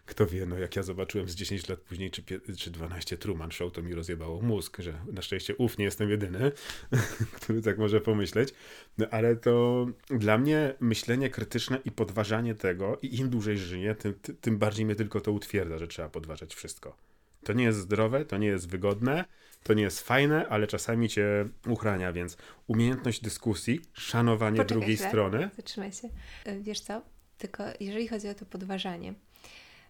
kto 0.05 0.27
wie, 0.27 0.45
no 0.45 0.57
jak 0.57 0.75
ja 0.75 0.83
zobaczyłem 0.83 1.29
z 1.29 1.35
10 1.35 1.69
lat 1.69 1.79
później, 1.79 2.11
czy, 2.11 2.23
czy 2.57 2.71
12 2.71 3.17
Truman 3.17 3.51
Show, 3.51 3.73
to 3.73 3.81
mi 3.81 3.93
rozjebało 3.93 4.41
mózg, 4.41 4.77
że 4.79 4.93
na 5.13 5.21
szczęście 5.21 5.55
ów 5.55 5.77
nie 5.77 5.85
jestem 5.85 6.09
jedyny, 6.09 6.51
który 7.41 7.61
tak 7.61 7.77
może 7.77 8.01
pomyśleć, 8.01 8.53
no 8.97 9.05
ale 9.11 9.35
to 9.35 9.87
dla 10.09 10.37
mnie 10.37 10.73
myślenie 10.79 11.29
krytyczne 11.29 11.79
i 11.85 11.91
podważanie 11.91 12.55
tego 12.55 12.99
i 13.01 13.19
im 13.19 13.29
dłużej 13.29 13.57
żyję, 13.57 13.95
tym, 13.95 14.13
tym 14.41 14.57
bardziej 14.57 14.85
mnie 14.85 14.95
tylko 14.95 15.21
to 15.21 15.31
utwierdza, 15.31 15.77
że 15.77 15.87
trzeba 15.87 16.09
podważać 16.09 16.55
wszystko. 16.55 17.09
To 17.43 17.53
nie 17.53 17.63
jest 17.63 17.79
zdrowe, 17.79 18.25
to 18.25 18.37
nie 18.37 18.47
jest 18.47 18.69
wygodne, 18.69 19.25
to 19.63 19.73
nie 19.73 19.83
jest 19.83 20.01
fajne, 20.01 20.47
ale 20.47 20.67
czasami 20.67 21.09
cię 21.09 21.49
uchrania, 21.67 22.13
więc 22.13 22.37
umiejętność 22.67 23.21
dyskusji, 23.21 23.81
szanowanie 23.93 24.57
Poczekaj 24.57 24.77
drugiej 24.77 24.95
chwilę. 24.95 25.09
strony. 25.09 25.49
Zatrzymaj 25.55 25.91
się. 25.91 26.09
E, 26.45 26.59
wiesz 26.59 26.79
co? 26.79 27.01
Tylko 27.37 27.63
jeżeli 27.79 28.07
chodzi 28.07 28.29
o 28.29 28.33
to 28.33 28.45
podważanie, 28.45 29.13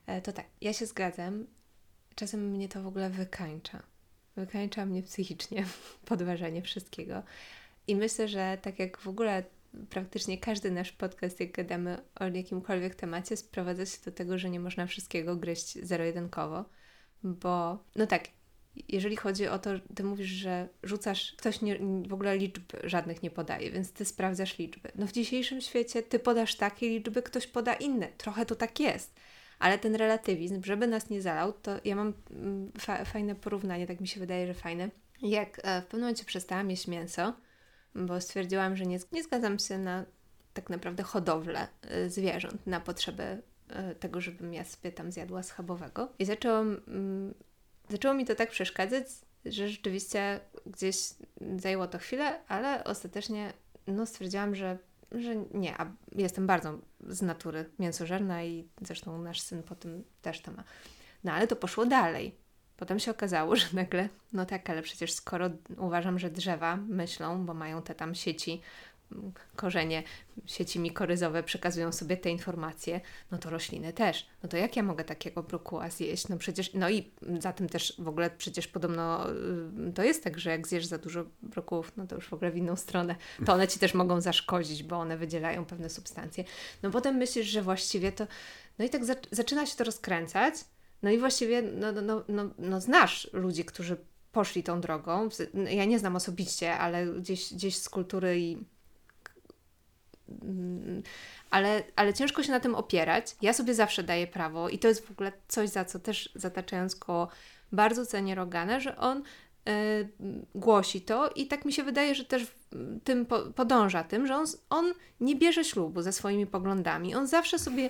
e, 0.07 0.21
to 0.21 0.33
tak, 0.33 0.45
ja 0.61 0.73
się 0.73 0.85
zgadzam. 0.85 1.45
Czasem 2.15 2.49
mnie 2.49 2.69
to 2.69 2.81
w 2.83 2.87
ogóle 2.87 3.09
wykańcza. 3.09 3.83
Wykańcza 4.35 4.85
mnie 4.85 5.03
psychicznie 5.03 5.65
podważanie 6.05 6.61
wszystkiego. 6.61 7.23
I 7.87 7.95
myślę, 7.95 8.27
że 8.27 8.57
tak 8.61 8.79
jak 8.79 8.97
w 8.97 9.07
ogóle 9.07 9.43
praktycznie 9.89 10.37
każdy 10.37 10.71
nasz 10.71 10.91
podcast, 10.91 11.39
jak 11.39 11.51
gadamy 11.51 11.97
o 12.19 12.27
jakimkolwiek 12.27 12.95
temacie, 12.95 13.37
sprowadza 13.37 13.85
się 13.85 13.97
do 14.05 14.11
tego, 14.11 14.37
że 14.37 14.49
nie 14.49 14.59
można 14.59 14.87
wszystkiego 14.87 15.35
gryźć 15.35 15.77
zero-jedynkowo 15.85 16.65
bo 17.23 17.83
no 17.95 18.07
tak, 18.07 18.23
jeżeli 18.87 19.15
chodzi 19.15 19.47
o 19.47 19.59
to, 19.59 19.69
ty 19.95 20.03
mówisz, 20.03 20.29
że 20.29 20.67
rzucasz, 20.83 21.33
ktoś 21.37 21.61
nie, 21.61 21.79
w 22.07 22.13
ogóle 22.13 22.37
liczb 22.37 22.63
żadnych 22.83 23.23
nie 23.23 23.31
podaje, 23.31 23.71
więc 23.71 23.93
ty 23.93 24.05
sprawdzasz 24.05 24.57
liczby. 24.57 24.91
No 24.95 25.07
w 25.07 25.11
dzisiejszym 25.11 25.61
świecie 25.61 26.03
ty 26.03 26.19
podasz 26.19 26.55
takie 26.55 26.89
liczby, 26.89 27.21
ktoś 27.21 27.47
poda 27.47 27.73
inne. 27.73 28.07
Trochę 28.17 28.45
to 28.45 28.55
tak 28.55 28.79
jest. 28.79 29.15
Ale 29.59 29.77
ten 29.77 29.95
relatywizm, 29.95 30.63
żeby 30.63 30.87
nas 30.87 31.09
nie 31.09 31.21
zalał, 31.21 31.53
to 31.53 31.71
ja 31.85 31.95
mam 31.95 32.13
mm, 32.31 32.71
fa 32.79 33.05
fajne 33.05 33.35
porównanie, 33.35 33.87
tak 33.87 34.01
mi 34.01 34.07
się 34.07 34.19
wydaje, 34.19 34.47
że 34.47 34.53
fajne. 34.53 34.89
Jak 35.21 35.59
e, 35.63 35.81
w 35.81 35.85
pewnym 35.85 36.01
momencie 36.01 36.25
przestałam 36.25 36.69
jeść 36.69 36.87
mięso, 36.87 37.33
bo 37.95 38.21
stwierdziłam, 38.21 38.75
że 38.75 38.85
nie, 38.85 38.99
nie 39.11 39.23
zgadzam 39.23 39.59
się 39.59 39.77
na 39.77 40.05
tak 40.53 40.69
naprawdę 40.69 41.03
hodowlę 41.03 41.67
y, 41.91 42.09
zwierząt 42.09 42.67
na 42.67 42.79
potrzeby 42.79 43.41
tego, 43.99 44.21
żebym 44.21 44.53
ja 44.53 44.65
sobie 44.65 44.91
tam 44.91 45.11
zjadła 45.11 45.43
schabowego. 45.43 46.13
I 46.19 46.25
zaczęło, 46.25 46.59
mm, 46.59 47.33
zaczęło 47.89 48.13
mi 48.13 48.25
to 48.25 48.35
tak 48.35 48.49
przeszkadzać, 48.49 49.05
że 49.45 49.69
rzeczywiście 49.69 50.39
gdzieś 50.65 50.97
zajęło 51.57 51.87
to 51.87 51.97
chwilę, 51.97 52.39
ale 52.47 52.83
ostatecznie 52.83 53.53
no, 53.87 54.05
stwierdziłam, 54.05 54.55
że, 54.55 54.77
że 55.11 55.35
nie, 55.35 55.81
a 55.81 55.91
jestem 56.15 56.47
bardzo 56.47 56.79
z 57.07 57.21
natury 57.21 57.69
mięsożerna 57.79 58.43
i 58.43 58.67
zresztą 58.81 59.21
nasz 59.21 59.41
syn 59.41 59.63
po 59.63 59.75
tym 59.75 60.03
też 60.21 60.41
to 60.41 60.51
ma. 60.51 60.63
No 61.23 61.33
ale 61.33 61.47
to 61.47 61.55
poszło 61.55 61.85
dalej. 61.85 62.35
Potem 62.77 62.99
się 62.99 63.11
okazało, 63.11 63.55
że 63.55 63.65
nagle, 63.73 64.09
no 64.33 64.45
tak, 64.45 64.69
ale 64.69 64.81
przecież 64.81 65.11
skoro 65.11 65.49
uważam, 65.77 66.19
że 66.19 66.29
drzewa 66.29 66.75
myślą, 66.75 67.45
bo 67.45 67.53
mają 67.53 67.81
te 67.81 67.95
tam 67.95 68.15
sieci 68.15 68.61
korzenie, 69.55 70.03
sieci 70.45 70.79
mikoryzowe 70.79 71.43
przekazują 71.43 71.91
sobie 71.91 72.17
te 72.17 72.29
informacje, 72.29 73.01
no 73.31 73.37
to 73.37 73.49
rośliny 73.49 73.93
też. 73.93 74.25
No 74.43 74.49
to 74.49 74.57
jak 74.57 74.75
ja 74.75 74.83
mogę 74.83 75.03
takiego 75.03 75.43
brokuła 75.43 75.89
zjeść? 75.89 76.27
No 76.27 76.37
przecież, 76.37 76.73
no 76.73 76.89
i 76.89 77.11
za 77.39 77.53
tym 77.53 77.69
też 77.69 77.93
w 77.99 78.07
ogóle 78.07 78.29
przecież 78.29 78.67
podobno 78.67 79.31
y, 79.31 79.93
to 79.95 80.03
jest 80.03 80.23
tak, 80.23 80.39
że 80.39 80.49
jak 80.49 80.67
zjesz 80.67 80.85
za 80.85 80.97
dużo 80.97 81.25
brokułów, 81.41 81.91
no 81.97 82.07
to 82.07 82.15
już 82.15 82.29
w 82.29 82.33
ogóle 82.33 82.51
w 82.51 82.57
inną 82.57 82.75
stronę, 82.75 83.15
to 83.45 83.53
one 83.53 83.67
Ci 83.67 83.79
też 83.79 83.93
mogą 83.93 84.21
zaszkodzić, 84.21 84.83
bo 84.83 84.95
one 84.95 85.17
wydzielają 85.17 85.65
pewne 85.65 85.89
substancje. 85.89 86.43
No 86.83 86.91
potem 86.91 87.15
myślisz, 87.15 87.47
że 87.47 87.61
właściwie 87.61 88.11
to, 88.11 88.27
no 88.79 88.85
i 88.85 88.89
tak 88.89 89.05
za, 89.05 89.15
zaczyna 89.31 89.65
się 89.65 89.75
to 89.75 89.83
rozkręcać, 89.83 90.55
no 91.03 91.09
i 91.09 91.17
właściwie 91.17 91.61
no, 91.61 91.91
no, 91.91 92.01
no, 92.01 92.23
no, 92.27 92.49
no 92.57 92.81
znasz 92.81 93.29
ludzi, 93.33 93.65
którzy 93.65 93.97
poszli 94.31 94.63
tą 94.63 94.81
drogą. 94.81 95.29
Ja 95.69 95.85
nie 95.85 95.99
znam 95.99 96.15
osobiście, 96.15 96.77
ale 96.77 97.05
gdzieś, 97.05 97.53
gdzieś 97.53 97.77
z 97.77 97.89
kultury 97.89 98.39
i 98.39 98.57
ale, 101.49 101.83
ale 101.95 102.13
ciężko 102.13 102.43
się 102.43 102.51
na 102.51 102.59
tym 102.59 102.75
opierać. 102.75 103.35
Ja 103.41 103.53
sobie 103.53 103.73
zawsze 103.73 104.03
daję 104.03 104.27
prawo 104.27 104.69
i 104.69 104.79
to 104.79 104.87
jest 104.87 105.05
w 105.05 105.11
ogóle 105.11 105.31
coś, 105.47 105.69
za 105.69 105.85
co 105.85 105.99
też 105.99 106.29
zataczając 106.35 106.95
koło 106.95 107.27
bardzo 107.71 108.05
cenię 108.05 108.35
Rogana, 108.35 108.79
że 108.79 108.97
on 108.97 109.17
y, 109.69 110.09
głosi 110.55 111.01
to 111.01 111.29
i 111.29 111.47
tak 111.47 111.65
mi 111.65 111.73
się 111.73 111.83
wydaje, 111.83 112.15
że 112.15 112.25
też 112.25 112.47
tym 113.03 113.25
po, 113.25 113.39
podąża 113.39 114.03
tym, 114.03 114.27
że 114.27 114.35
on, 114.35 114.45
on 114.69 114.93
nie 115.21 115.35
bierze 115.35 115.63
ślubu 115.63 116.01
ze 116.01 116.11
swoimi 116.11 116.47
poglądami. 116.47 117.15
On 117.15 117.27
zawsze 117.27 117.59
sobie 117.59 117.89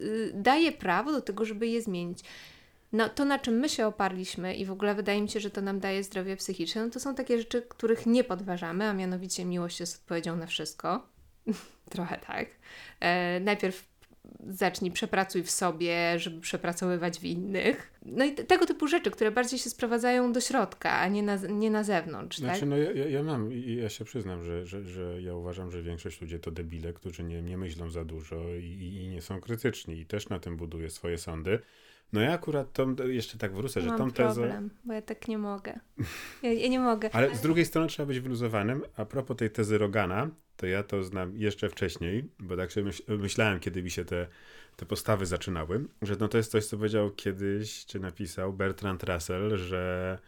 y, 0.00 0.32
daje 0.34 0.72
prawo 0.72 1.12
do 1.12 1.20
tego, 1.20 1.44
żeby 1.44 1.66
je 1.66 1.82
zmienić. 1.82 2.24
No, 2.92 3.08
to, 3.08 3.24
na 3.24 3.38
czym 3.38 3.54
my 3.54 3.68
się 3.68 3.86
oparliśmy 3.86 4.54
i 4.54 4.64
w 4.64 4.70
ogóle 4.70 4.94
wydaje 4.94 5.22
mi 5.22 5.28
się, 5.28 5.40
że 5.40 5.50
to 5.50 5.60
nam 5.60 5.80
daje 5.80 6.04
zdrowie 6.04 6.36
psychiczne, 6.36 6.84
no 6.84 6.90
to 6.90 7.00
są 7.00 7.14
takie 7.14 7.38
rzeczy, 7.38 7.62
których 7.62 8.06
nie 8.06 8.24
podważamy, 8.24 8.84
a 8.84 8.92
mianowicie 8.92 9.44
miłość 9.44 9.80
jest 9.80 9.96
odpowiedzią 10.00 10.36
na 10.36 10.46
wszystko. 10.46 11.13
Trochę 11.90 12.18
tak. 12.18 12.46
E, 13.00 13.40
najpierw 13.40 13.94
zacznij, 14.48 14.90
przepracuj 14.90 15.42
w 15.42 15.50
sobie, 15.50 16.18
żeby 16.18 16.40
przepracowywać 16.40 17.18
w 17.18 17.24
innych. 17.24 17.92
No 18.02 18.24
i 18.24 18.34
tego 18.34 18.66
typu 18.66 18.86
rzeczy, 18.86 19.10
które 19.10 19.30
bardziej 19.30 19.58
się 19.58 19.70
sprowadzają 19.70 20.32
do 20.32 20.40
środka, 20.40 20.90
a 20.90 21.08
nie 21.08 21.22
na, 21.22 21.36
nie 21.36 21.70
na 21.70 21.84
zewnątrz. 21.84 22.38
Znaczy, 22.38 22.60
tak? 22.60 22.68
no 22.68 22.76
ja, 22.76 22.92
ja 22.92 23.22
mam 23.22 23.52
i 23.52 23.76
ja 23.76 23.88
się 23.88 24.04
przyznam, 24.04 24.42
że, 24.42 24.66
że, 24.66 24.84
że 24.84 25.22
ja 25.22 25.34
uważam, 25.34 25.70
że 25.70 25.82
większość 25.82 26.20
ludzi 26.20 26.38
to 26.38 26.50
debile, 26.50 26.92
którzy 26.92 27.22
nie, 27.24 27.42
nie 27.42 27.58
myślą 27.58 27.90
za 27.90 28.04
dużo 28.04 28.54
i, 28.54 29.02
i 29.04 29.08
nie 29.08 29.22
są 29.22 29.40
krytyczni 29.40 30.00
i 30.00 30.06
też 30.06 30.28
na 30.28 30.38
tym 30.38 30.56
buduje 30.56 30.90
swoje 30.90 31.18
sądy. 31.18 31.58
No 32.12 32.20
ja 32.20 32.32
akurat 32.32 32.72
tą, 32.72 32.96
jeszcze 33.08 33.38
tak 33.38 33.54
wrócę, 33.54 33.80
że 33.80 33.88
Mam 33.88 33.98
tą 33.98 34.10
tezę... 34.10 34.40
problem, 34.40 34.70
bo 34.84 34.92
ja 34.92 35.02
tak 35.02 35.28
nie 35.28 35.38
mogę. 35.38 35.80
Ja, 36.42 36.52
ja 36.52 36.68
nie 36.68 36.80
mogę. 36.80 37.10
Ale 37.14 37.36
z 37.36 37.40
drugiej 37.40 37.64
strony 37.64 37.88
trzeba 37.88 38.06
być 38.06 38.20
wyluzowanym. 38.20 38.82
A 38.96 39.04
propos 39.04 39.36
tej 39.36 39.50
tezy 39.50 39.78
Rogana, 39.78 40.30
to 40.56 40.66
ja 40.66 40.82
to 40.82 41.02
znam 41.04 41.36
jeszcze 41.36 41.68
wcześniej, 41.68 42.28
bo 42.38 42.56
tak 42.56 42.72
sobie 42.72 42.86
myśl, 42.86 43.02
myślałem, 43.08 43.60
kiedy 43.60 43.82
mi 43.82 43.90
się 43.90 44.04
te, 44.04 44.26
te 44.76 44.86
postawy 44.86 45.26
zaczynały, 45.26 45.84
że 46.02 46.16
no 46.20 46.28
to 46.28 46.36
jest 46.36 46.50
coś, 46.50 46.66
co 46.66 46.76
powiedział 46.76 47.10
kiedyś, 47.10 47.86
czy 47.86 48.00
napisał 48.00 48.52
Bertrand 48.52 49.02
Russell, 49.02 49.56
że 49.56 50.18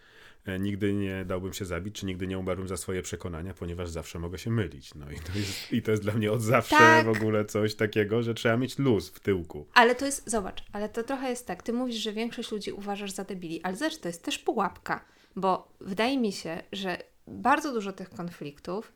e, 0.47 0.59
nigdy 0.59 0.93
nie 0.93 1.25
dałbym 1.25 1.53
się 1.53 1.65
zabić, 1.65 1.95
czy 1.95 2.07
nigdy 2.07 2.27
nie 2.27 2.39
umarłbym 2.39 2.69
za 2.69 2.77
swoje 2.77 3.03
przekonania, 3.03 3.55
ponieważ 3.55 3.89
zawsze 3.89 4.19
mogę 4.19 4.39
się 4.39 4.51
mylić. 4.51 4.95
No 4.95 5.11
i 5.11 5.17
to 5.17 5.39
jest, 5.39 5.73
i 5.73 5.83
to 5.83 5.91
jest 5.91 6.03
dla 6.03 6.13
mnie 6.13 6.33
od 6.33 6.43
zawsze 6.43 6.77
Tak. 6.77 7.07
w 7.07 7.09
ogóle 7.09 7.45
coś 7.45 7.75
takiego, 7.75 8.23
że 8.23 8.35
trzeba 8.35 8.57
mieć 8.57 8.79
luz 8.79 9.11
w 9.11 9.21
tyłku. 9.21 9.67
Ale 9.75 9.95
to 9.95 10.07
jest, 10.07 10.31
zobacz, 10.31 10.65
ale 10.73 10.89
to 10.89 11.03
trochę 11.03 11.31
jest 11.31 11.47
tak. 11.47 11.63
Ty 11.63 11.73
mówisz, 11.73 11.97
że 11.97 12.13
większość 12.13 12.53
ludzi 12.53 12.73
uważasz 12.73 13.11
za 13.11 13.25
debili, 13.25 13.63
ale 13.63 13.77
zobacz, 13.77 13.97
to 13.97 14.09
jest 14.09 14.25
też 14.25 14.39
pułapka, 14.39 15.05
bo 15.37 15.73
wydaje 15.81 16.19
mi 16.19 16.33
się, 16.33 16.63
że 16.73 16.99
bardzo 17.27 17.73
dużo 17.73 17.93
tych 17.93 18.11
konfliktów 18.11 18.93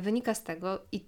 wynika 0.00 0.34
z 0.34 0.42
tego 0.42 0.80
i, 0.92 1.04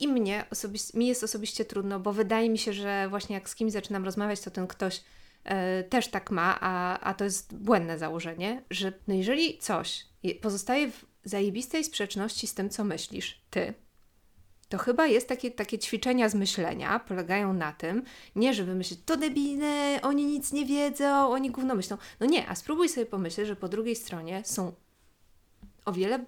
i, 0.00 0.08
mnie 0.08 0.44
osobiście, 0.50 0.98
mi 0.98 1.06
jest 1.06 1.24
osobiście 1.24 1.64
trudno, 1.64 2.00
bo 2.00 2.12
wydaje 2.12 2.50
mi 2.50 2.58
się, 2.58 2.72
że 2.72 3.06
właśnie 3.08 3.34
jak 3.34 3.48
z 3.48 3.54
kimś 3.54 3.72
zaczynam 3.72 4.04
rozmawiać, 4.04 4.40
to 4.40 4.50
ten 4.50 4.66
ktoś 4.66 5.02
e, 5.44 5.84
też 5.84 6.08
tak 6.08 6.30
ma, 6.30 6.58
a, 6.60 7.00
a 7.00 7.14
to 7.14 7.24
jest 7.24 7.56
błędne 7.56 7.98
założenie, 7.98 8.62
że 8.70 8.92
no 9.08 9.14
jeżeli 9.14 9.58
coś 9.58 10.06
je- 10.22 10.34
pozostaje 10.34 10.90
w 10.90 11.04
zajebistej 11.24 11.84
sprzeczności 11.84 12.46
z 12.46 12.54
tym, 12.54 12.70
co 12.70 12.84
myślisz 12.84 13.40
ty, 13.50 13.74
to 14.68 14.78
chyba 14.78 15.06
jest 15.06 15.28
takie, 15.28 15.50
takie 15.50 15.78
ćwiczenia 15.78 16.28
z 16.28 16.34
myślenia, 16.34 16.98
polegają 16.98 17.52
na 17.52 17.72
tym, 17.72 18.02
nie 18.36 18.54
żeby 18.54 18.74
myśleć, 18.74 19.00
to 19.06 19.16
debile, 19.16 19.98
oni 20.02 20.26
nic 20.26 20.52
nie 20.52 20.66
wiedzą, 20.66 21.28
oni 21.28 21.50
gówno 21.50 21.74
myślą. 21.74 21.96
No 22.20 22.26
nie, 22.26 22.48
a 22.48 22.54
spróbuj 22.54 22.88
sobie 22.88 23.06
pomyśleć, 23.06 23.46
że 23.46 23.56
po 23.56 23.68
drugiej 23.68 23.96
stronie 23.96 24.42
są 24.44 24.72
o 25.84 25.92
wiele 25.92 26.24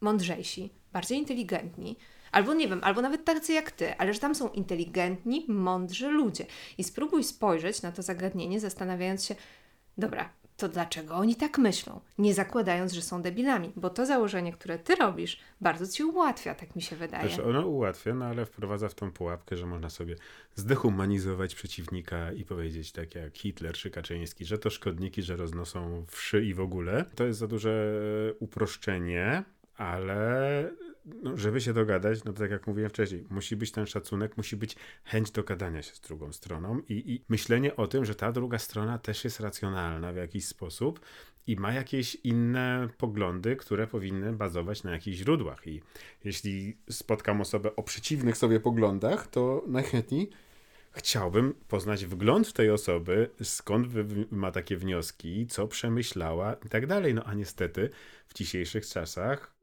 mądrzejsi, 0.00 0.70
bardziej 0.92 1.18
inteligentni, 1.18 1.96
albo 2.32 2.54
nie 2.54 2.68
wiem, 2.68 2.80
albo 2.82 3.02
nawet 3.02 3.24
tacy 3.24 3.52
jak 3.52 3.70
ty, 3.70 3.96
ale 3.96 4.14
że 4.14 4.20
tam 4.20 4.34
są 4.34 4.48
inteligentni, 4.48 5.44
mądrzy 5.48 6.08
ludzie. 6.08 6.46
I 6.78 6.84
spróbuj 6.84 7.24
spojrzeć 7.24 7.82
na 7.82 7.92
to 7.92 8.02
zagadnienie, 8.02 8.60
zastanawiając 8.60 9.24
się, 9.24 9.34
dobra, 9.98 10.32
to 10.56 10.68
dlaczego 10.68 11.14
oni 11.14 11.36
tak 11.36 11.58
myślą? 11.58 12.00
Nie 12.18 12.34
zakładając, 12.34 12.92
że 12.92 13.02
są 13.02 13.22
debilami, 13.22 13.72
bo 13.76 13.90
to 13.90 14.06
założenie, 14.06 14.52
które 14.52 14.78
ty 14.78 14.94
robisz, 14.94 15.38
bardzo 15.60 15.86
ci 15.86 16.04
ułatwia, 16.04 16.54
tak 16.54 16.76
mi 16.76 16.82
się 16.82 16.96
wydaje. 16.96 17.28
Też 17.28 17.38
ono 17.38 17.66
ułatwia, 17.66 18.14
no 18.14 18.24
ale 18.24 18.46
wprowadza 18.46 18.88
w 18.88 18.94
tą 18.94 19.12
pułapkę, 19.12 19.56
że 19.56 19.66
można 19.66 19.90
sobie 19.90 20.16
zdehumanizować 20.54 21.54
przeciwnika 21.54 22.32
i 22.32 22.44
powiedzieć 22.44 22.92
tak 22.92 23.14
jak 23.14 23.38
Hitler 23.38 23.74
czy 23.74 23.90
Kaczyński, 23.90 24.44
że 24.44 24.58
to 24.58 24.70
szkodniki, 24.70 25.22
że 25.22 25.36
roznoszą 25.36 26.04
wszy 26.08 26.44
i 26.44 26.54
w 26.54 26.60
ogóle. 26.60 27.04
To 27.14 27.24
jest 27.24 27.38
za 27.38 27.46
duże 27.46 27.92
uproszczenie, 28.40 29.44
ale 29.78 30.70
no, 31.22 31.36
żeby 31.36 31.60
się 31.60 31.72
dogadać, 31.72 32.24
no 32.24 32.32
tak 32.32 32.50
jak 32.50 32.66
mówiłem 32.66 32.90
wcześniej, 32.90 33.24
musi 33.30 33.56
być 33.56 33.72
ten 33.72 33.86
szacunek, 33.86 34.36
musi 34.36 34.56
być 34.56 34.76
chęć 35.04 35.30
dogadania 35.30 35.82
się 35.82 35.94
z 35.94 36.00
drugą 36.00 36.32
stroną 36.32 36.80
i, 36.88 37.12
i 37.12 37.24
myślenie 37.28 37.76
o 37.76 37.86
tym, 37.86 38.04
że 38.04 38.14
ta 38.14 38.32
druga 38.32 38.58
strona 38.58 38.98
też 38.98 39.24
jest 39.24 39.40
racjonalna 39.40 40.12
w 40.12 40.16
jakiś 40.16 40.46
sposób 40.46 41.00
i 41.46 41.56
ma 41.56 41.72
jakieś 41.72 42.14
inne 42.14 42.88
poglądy, 42.98 43.56
które 43.56 43.86
powinny 43.86 44.32
bazować 44.32 44.82
na 44.82 44.90
jakichś 44.90 45.18
źródłach. 45.18 45.66
I 45.66 45.82
jeśli 46.24 46.76
spotkam 46.90 47.40
osobę 47.40 47.76
o 47.76 47.82
przeciwnych 47.82 48.36
sobie 48.36 48.60
poglądach, 48.60 49.26
to 49.26 49.64
najchętniej 49.66 50.30
chciałbym 50.92 51.54
poznać 51.68 52.06
wgląd 52.06 52.52
tej 52.52 52.70
osoby, 52.70 53.30
skąd 53.42 53.86
ma 54.30 54.52
takie 54.52 54.76
wnioski, 54.76 55.46
co 55.46 55.68
przemyślała 55.68 56.54
i 56.66 56.68
tak 56.68 56.86
dalej. 56.86 57.14
No 57.14 57.24
a 57.24 57.34
niestety 57.34 57.90
w 58.26 58.34
dzisiejszych 58.34 58.86
czasach 58.86 59.57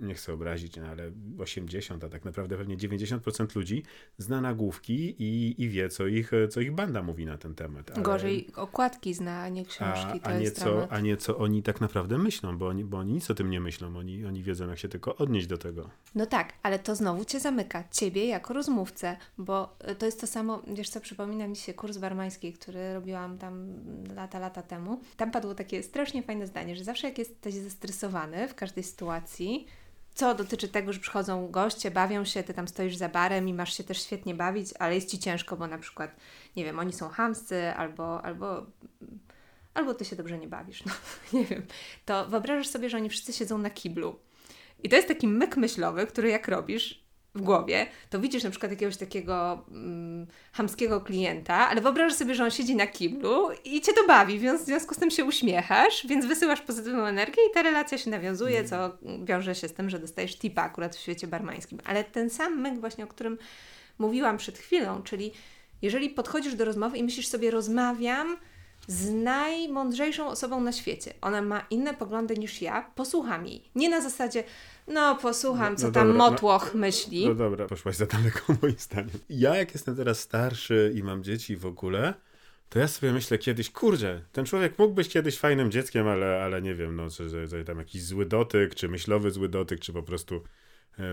nie 0.00 0.14
chcę 0.14 0.32
obrazić, 0.32 0.76
no 0.76 0.86
ale 0.86 1.10
80, 1.38 2.04
a 2.04 2.08
tak 2.08 2.24
naprawdę 2.24 2.56
pewnie 2.56 2.76
90% 2.76 3.56
ludzi 3.56 3.82
zna 4.18 4.40
nagłówki 4.40 5.22
i, 5.22 5.62
i 5.62 5.68
wie, 5.68 5.88
co 5.88 6.06
ich, 6.06 6.30
co 6.50 6.60
ich 6.60 6.72
banda 6.72 7.02
mówi 7.02 7.26
na 7.26 7.38
ten 7.38 7.54
temat. 7.54 7.90
Ale, 7.90 8.02
Gorzej 8.02 8.48
okładki 8.56 9.14
zna, 9.14 9.42
a 9.42 9.48
nie 9.48 9.62
a, 9.62 9.64
książki, 9.64 10.20
to 10.20 10.26
a, 10.26 10.38
nie 10.38 10.50
co, 10.50 10.64
dramat. 10.64 10.92
a 10.92 11.00
nie 11.00 11.16
co 11.16 11.38
oni 11.38 11.62
tak 11.62 11.80
naprawdę 11.80 12.18
myślą, 12.18 12.58
bo 12.58 12.68
oni, 12.68 12.84
bo 12.84 12.98
oni 12.98 13.12
nic 13.12 13.30
o 13.30 13.34
tym 13.34 13.50
nie 13.50 13.60
myślą. 13.60 13.96
Oni, 13.96 14.24
oni 14.24 14.42
wiedzą, 14.42 14.68
jak 14.68 14.78
się 14.78 14.88
tylko 14.88 15.16
odnieść 15.16 15.46
do 15.46 15.58
tego. 15.58 15.90
No 16.14 16.26
tak, 16.26 16.52
ale 16.62 16.78
to 16.78 16.94
znowu 16.94 17.24
Cię 17.24 17.40
zamyka, 17.40 17.84
Ciebie 17.90 18.26
jako 18.26 18.54
rozmówcę, 18.54 19.16
bo 19.38 19.76
y, 19.90 19.94
to 19.94 20.06
jest 20.06 20.20
to 20.20 20.26
samo, 20.26 20.62
wiesz 20.74 20.88
co, 20.88 21.00
przypomina 21.00 21.48
mi 21.48 21.56
się 21.56 21.74
kurs 21.74 21.98
barmański, 21.98 22.52
który 22.52 22.94
robiłam 22.94 23.38
tam 23.38 23.74
lata, 24.14 24.38
lata 24.38 24.62
temu. 24.62 25.00
Tam 25.16 25.30
padło 25.30 25.54
takie 25.54 25.82
strasznie 25.82 26.22
fajne 26.22 26.46
zdanie, 26.46 26.76
że 26.76 26.84
zawsze 26.84 27.08
jak 27.08 27.18
jesteś 27.18 27.54
zestresowany 27.54 28.48
w 28.48 28.54
każdej 28.54 28.84
sytuacji, 28.84 29.66
co 30.14 30.34
dotyczy 30.34 30.68
tego, 30.68 30.92
że 30.92 31.00
przychodzą 31.00 31.48
goście, 31.48 31.90
bawią 31.90 32.24
się, 32.24 32.42
Ty 32.42 32.54
tam 32.54 32.68
stoisz 32.68 32.96
za 32.96 33.08
barem 33.08 33.48
i 33.48 33.54
masz 33.54 33.76
się 33.76 33.84
też 33.84 34.02
świetnie 34.02 34.34
bawić, 34.34 34.68
ale 34.78 34.94
jest 34.94 35.10
Ci 35.10 35.18
ciężko, 35.18 35.56
bo 35.56 35.66
na 35.66 35.78
przykład, 35.78 36.16
nie 36.56 36.64
wiem, 36.64 36.78
oni 36.78 36.92
są 36.92 37.08
chamscy 37.08 37.74
albo, 37.76 38.24
albo 38.24 38.66
albo 39.74 39.94
ty 39.94 40.04
się 40.04 40.16
dobrze 40.16 40.38
nie 40.38 40.48
bawisz, 40.48 40.84
no 40.84 40.92
nie 41.38 41.44
wiem, 41.44 41.66
to 42.04 42.26
wyobrażasz 42.28 42.68
sobie, 42.68 42.90
że 42.90 42.96
oni 42.96 43.08
wszyscy 43.08 43.32
siedzą 43.32 43.58
na 43.58 43.70
kiblu. 43.70 44.18
I 44.82 44.88
to 44.88 44.96
jest 44.96 45.08
taki 45.08 45.28
myk 45.28 45.56
myślowy, 45.56 46.06
który 46.06 46.28
jak 46.28 46.48
robisz, 46.48 47.01
w 47.34 47.42
głowie, 47.42 47.86
to 48.10 48.20
widzisz 48.20 48.44
na 48.44 48.50
przykład 48.50 48.72
jakiegoś 48.72 48.96
takiego 48.96 49.64
mm, 49.70 50.26
hamskiego 50.52 51.00
klienta, 51.00 51.68
ale 51.68 51.80
wyobrażasz 51.80 52.18
sobie, 52.18 52.34
że 52.34 52.44
on 52.44 52.50
siedzi 52.50 52.76
na 52.76 52.86
kiblu 52.86 53.48
i 53.64 53.80
cię 53.80 53.92
to 53.92 54.06
bawi, 54.06 54.38
więc 54.38 54.62
w 54.62 54.64
związku 54.64 54.94
z 54.94 54.98
tym 54.98 55.10
się 55.10 55.24
uśmiechasz, 55.24 56.06
więc 56.06 56.26
wysyłasz 56.26 56.60
pozytywną 56.60 57.04
energię 57.04 57.42
i 57.50 57.54
ta 57.54 57.62
relacja 57.62 57.98
się 57.98 58.10
nawiązuje, 58.10 58.64
co 58.64 58.98
wiąże 59.24 59.54
się 59.54 59.68
z 59.68 59.72
tym, 59.72 59.90
że 59.90 59.98
dostajesz 59.98 60.38
tipa 60.38 60.62
akurat 60.62 60.96
w 60.96 61.00
świecie 61.00 61.26
barmańskim. 61.26 61.78
Ale 61.84 62.04
ten 62.04 62.30
sam 62.30 62.60
myk 62.60 62.80
właśnie, 62.80 63.04
o 63.04 63.06
którym 63.06 63.38
mówiłam 63.98 64.36
przed 64.36 64.58
chwilą, 64.58 65.02
czyli 65.02 65.32
jeżeli 65.82 66.10
podchodzisz 66.10 66.54
do 66.54 66.64
rozmowy 66.64 66.98
i 66.98 67.04
myślisz 67.04 67.28
sobie, 67.28 67.50
rozmawiam 67.50 68.36
z 68.86 69.10
najmądrzejszą 69.10 70.26
osobą 70.26 70.60
na 70.60 70.72
świecie. 70.72 71.14
Ona 71.20 71.42
ma 71.42 71.66
inne 71.70 71.94
poglądy 71.94 72.36
niż 72.36 72.62
ja, 72.62 72.90
posłucham 72.94 73.46
jej. 73.46 73.70
Nie 73.74 73.88
na 73.88 74.00
zasadzie, 74.00 74.44
no 74.86 75.16
posłucham, 75.16 75.76
co 75.76 75.82
no, 75.82 75.88
no 75.88 75.94
tam 75.94 76.08
dobra, 76.08 76.30
motłoch 76.30 76.70
no, 76.74 76.80
myśli. 76.80 77.28
No 77.28 77.34
dobra, 77.34 77.66
poszłaś 77.66 77.96
za 77.96 78.06
daleko 78.06 78.40
moim 78.62 78.76
zdaniem. 78.78 79.18
Ja 79.28 79.56
jak 79.56 79.74
jestem 79.74 79.96
teraz 79.96 80.20
starszy 80.20 80.92
i 80.94 81.02
mam 81.02 81.22
dzieci 81.22 81.56
w 81.56 81.66
ogóle, 81.66 82.14
to 82.68 82.78
ja 82.78 82.88
sobie 82.88 83.12
myślę 83.12 83.38
kiedyś, 83.38 83.70
kurczę, 83.70 84.22
ten 84.32 84.44
człowiek 84.44 84.78
mógł 84.78 84.94
być 84.94 85.08
kiedyś 85.08 85.38
fajnym 85.38 85.70
dzieckiem, 85.70 86.08
ale, 86.08 86.42
ale 86.44 86.62
nie 86.62 86.74
wiem, 86.74 86.96
no, 86.96 87.10
że, 87.10 87.46
że 87.46 87.64
tam 87.64 87.78
jakiś 87.78 88.02
zły 88.02 88.26
dotyk, 88.26 88.74
czy 88.74 88.88
myślowy 88.88 89.30
zły 89.30 89.48
dotyk, 89.48 89.80
czy 89.80 89.92
po 89.92 90.02
prostu 90.02 90.42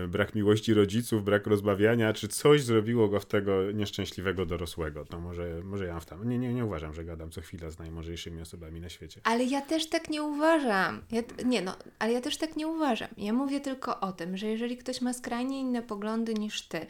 brak 0.08 0.34
miłości 0.34 0.74
rodziców, 0.74 1.24
brak 1.24 1.46
rozbawiania, 1.46 2.12
czy 2.12 2.28
coś 2.28 2.62
zrobiło 2.62 3.08
go 3.08 3.20
w 3.20 3.26
tego 3.26 3.72
nieszczęśliwego 3.72 4.46
dorosłego. 4.46 5.04
To 5.04 5.20
może, 5.20 5.60
może 5.64 5.86
ja 5.86 6.00
w 6.00 6.06
tam. 6.06 6.28
Nie, 6.28 6.38
nie, 6.38 6.54
nie 6.54 6.64
uważam, 6.64 6.94
że 6.94 7.04
gadam 7.04 7.30
co 7.30 7.40
chwila 7.40 7.70
z 7.70 7.78
najmądrzejszymi 7.78 8.40
osobami 8.40 8.80
na 8.80 8.88
świecie. 8.88 9.20
Ale 9.24 9.44
ja 9.44 9.60
też 9.60 9.88
tak 9.88 10.10
nie 10.10 10.22
uważam. 10.22 11.02
Ja, 11.12 11.22
nie 11.44 11.62
no, 11.62 11.76
ale 11.98 12.12
ja 12.12 12.20
też 12.20 12.36
tak 12.36 12.56
nie 12.56 12.68
uważam. 12.68 13.08
Ja 13.16 13.32
mówię 13.32 13.60
tylko 13.60 14.00
o 14.00 14.12
tym, 14.12 14.36
że 14.36 14.46
jeżeli 14.46 14.76
ktoś 14.76 15.00
ma 15.00 15.12
skrajnie 15.12 15.60
inne 15.60 15.82
poglądy 15.82 16.34
niż 16.34 16.62
ty 16.62 16.86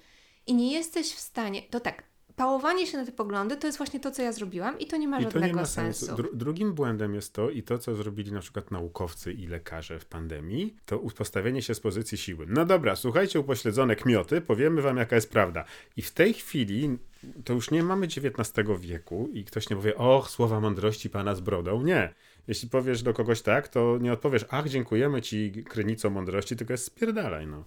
i 0.47 0.55
nie 0.55 0.73
jesteś 0.73 1.15
w 1.15 1.21
stanie, 1.21 1.63
to 1.63 1.81
tak, 1.81 2.10
pałowanie 2.41 2.87
się 2.87 2.99
na 2.99 3.07
te 3.07 3.13
poglądy 3.13 3.57
to 3.57 3.67
jest 3.67 3.79
właśnie 3.79 4.01
to, 4.01 4.11
co 4.11 4.23
ja 4.23 4.33
zrobiłam 4.33 4.79
i 4.79 4.87
to 4.87 4.97
nie 4.97 5.09
ma 5.09 5.21
I 5.21 5.23
żadnego 5.23 5.47
nie 5.47 5.53
ma 5.53 5.67
sensu. 5.67 6.07
sensu. 6.07 6.23
Dru 6.23 6.37
drugim 6.37 6.73
błędem 6.73 7.15
jest 7.15 7.33
to 7.33 7.51
i 7.51 7.63
to, 7.63 7.79
co 7.79 7.95
zrobili 7.95 8.33
na 8.33 8.41
przykład 8.41 8.71
naukowcy 8.71 9.33
i 9.33 9.47
lekarze 9.47 9.99
w 9.99 10.07
pandemii, 10.07 10.77
to 10.87 10.99
postawienie 10.99 11.63
się 11.63 11.75
z 11.75 11.81
pozycji 11.81 12.19
siły. 12.19 12.47
No 12.49 12.65
dobra, 12.65 12.97
słuchajcie 12.97 13.41
upośledzone 13.41 13.97
kmioty, 13.97 14.41
powiemy 14.41 14.83
wam 14.83 14.97
jaka 14.97 15.17
jest 15.17 15.31
prawda. 15.31 15.65
I 15.97 16.03
w 16.03 16.11
tej 16.11 16.35
chwili 16.35 16.99
to 17.45 17.53
już 17.53 17.71
nie 17.71 17.83
mamy 17.83 18.07
XIX 18.07 18.69
wieku 18.81 19.29
i 19.33 19.45
ktoś 19.45 19.71
nie 19.71 19.77
powie, 19.77 19.97
och, 19.97 20.31
słowa 20.31 20.61
mądrości 20.61 21.11
pana 21.11 21.35
z 21.35 21.41
brodą. 21.41 21.83
Nie. 21.83 22.15
Jeśli 22.49 22.69
powiesz 22.69 23.03
do 23.03 23.15
kogoś 23.15 23.43
tak, 23.43 23.69
to 23.69 23.99
nie 24.01 24.13
odpowiesz, 24.13 24.45
ach, 24.51 24.69
dziękujemy 24.69 25.23
ci 25.23 25.65
krynico 25.69 26.11
mądrości, 26.11 26.57
tylko 26.57 26.73
jest 26.73 26.85
spierdalaj, 26.85 27.47
no 27.47 27.65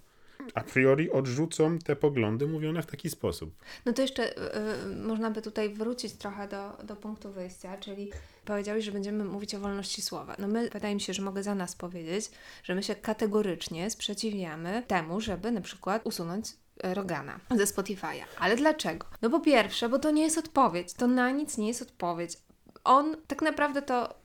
a 0.53 0.63
priori 0.63 1.11
odrzucą 1.11 1.79
te 1.79 1.95
poglądy 1.95 2.47
mówione 2.47 2.81
w 2.81 2.85
taki 2.85 3.09
sposób. 3.09 3.55
No 3.85 3.93
to 3.93 4.01
jeszcze 4.01 4.37
y, 4.37 4.95
można 4.95 5.31
by 5.31 5.41
tutaj 5.41 5.73
wrócić 5.73 6.13
trochę 6.13 6.47
do, 6.47 6.77
do 6.83 6.95
punktu 6.95 7.31
wyjścia, 7.31 7.77
czyli 7.77 8.11
powiedziałeś, 8.45 8.85
że 8.85 8.91
będziemy 8.91 9.25
mówić 9.25 9.55
o 9.55 9.59
wolności 9.59 10.01
słowa. 10.01 10.35
No 10.39 10.47
my, 10.47 10.69
wydaje 10.69 10.95
mi 10.95 11.01
się, 11.01 11.13
że 11.13 11.21
mogę 11.21 11.43
za 11.43 11.55
nas 11.55 11.75
powiedzieć, 11.75 12.31
że 12.63 12.75
my 12.75 12.83
się 12.83 12.95
kategorycznie 12.95 13.89
sprzeciwiamy 13.89 14.83
temu, 14.87 15.21
żeby 15.21 15.51
na 15.51 15.61
przykład 15.61 16.01
usunąć 16.05 16.45
e, 16.83 16.93
Rogana 16.93 17.39
ze 17.55 17.63
Spotify'a. 17.63 18.23
Ale 18.39 18.55
dlaczego? 18.55 19.07
No 19.21 19.29
po 19.29 19.39
pierwsze, 19.39 19.89
bo 19.89 19.99
to 19.99 20.11
nie 20.11 20.23
jest 20.23 20.37
odpowiedź, 20.37 20.93
to 20.93 21.07
na 21.07 21.31
nic 21.31 21.57
nie 21.57 21.67
jest 21.67 21.81
odpowiedź. 21.81 22.37
On 22.83 23.15
tak 23.27 23.41
naprawdę 23.41 23.81
to 23.81 24.22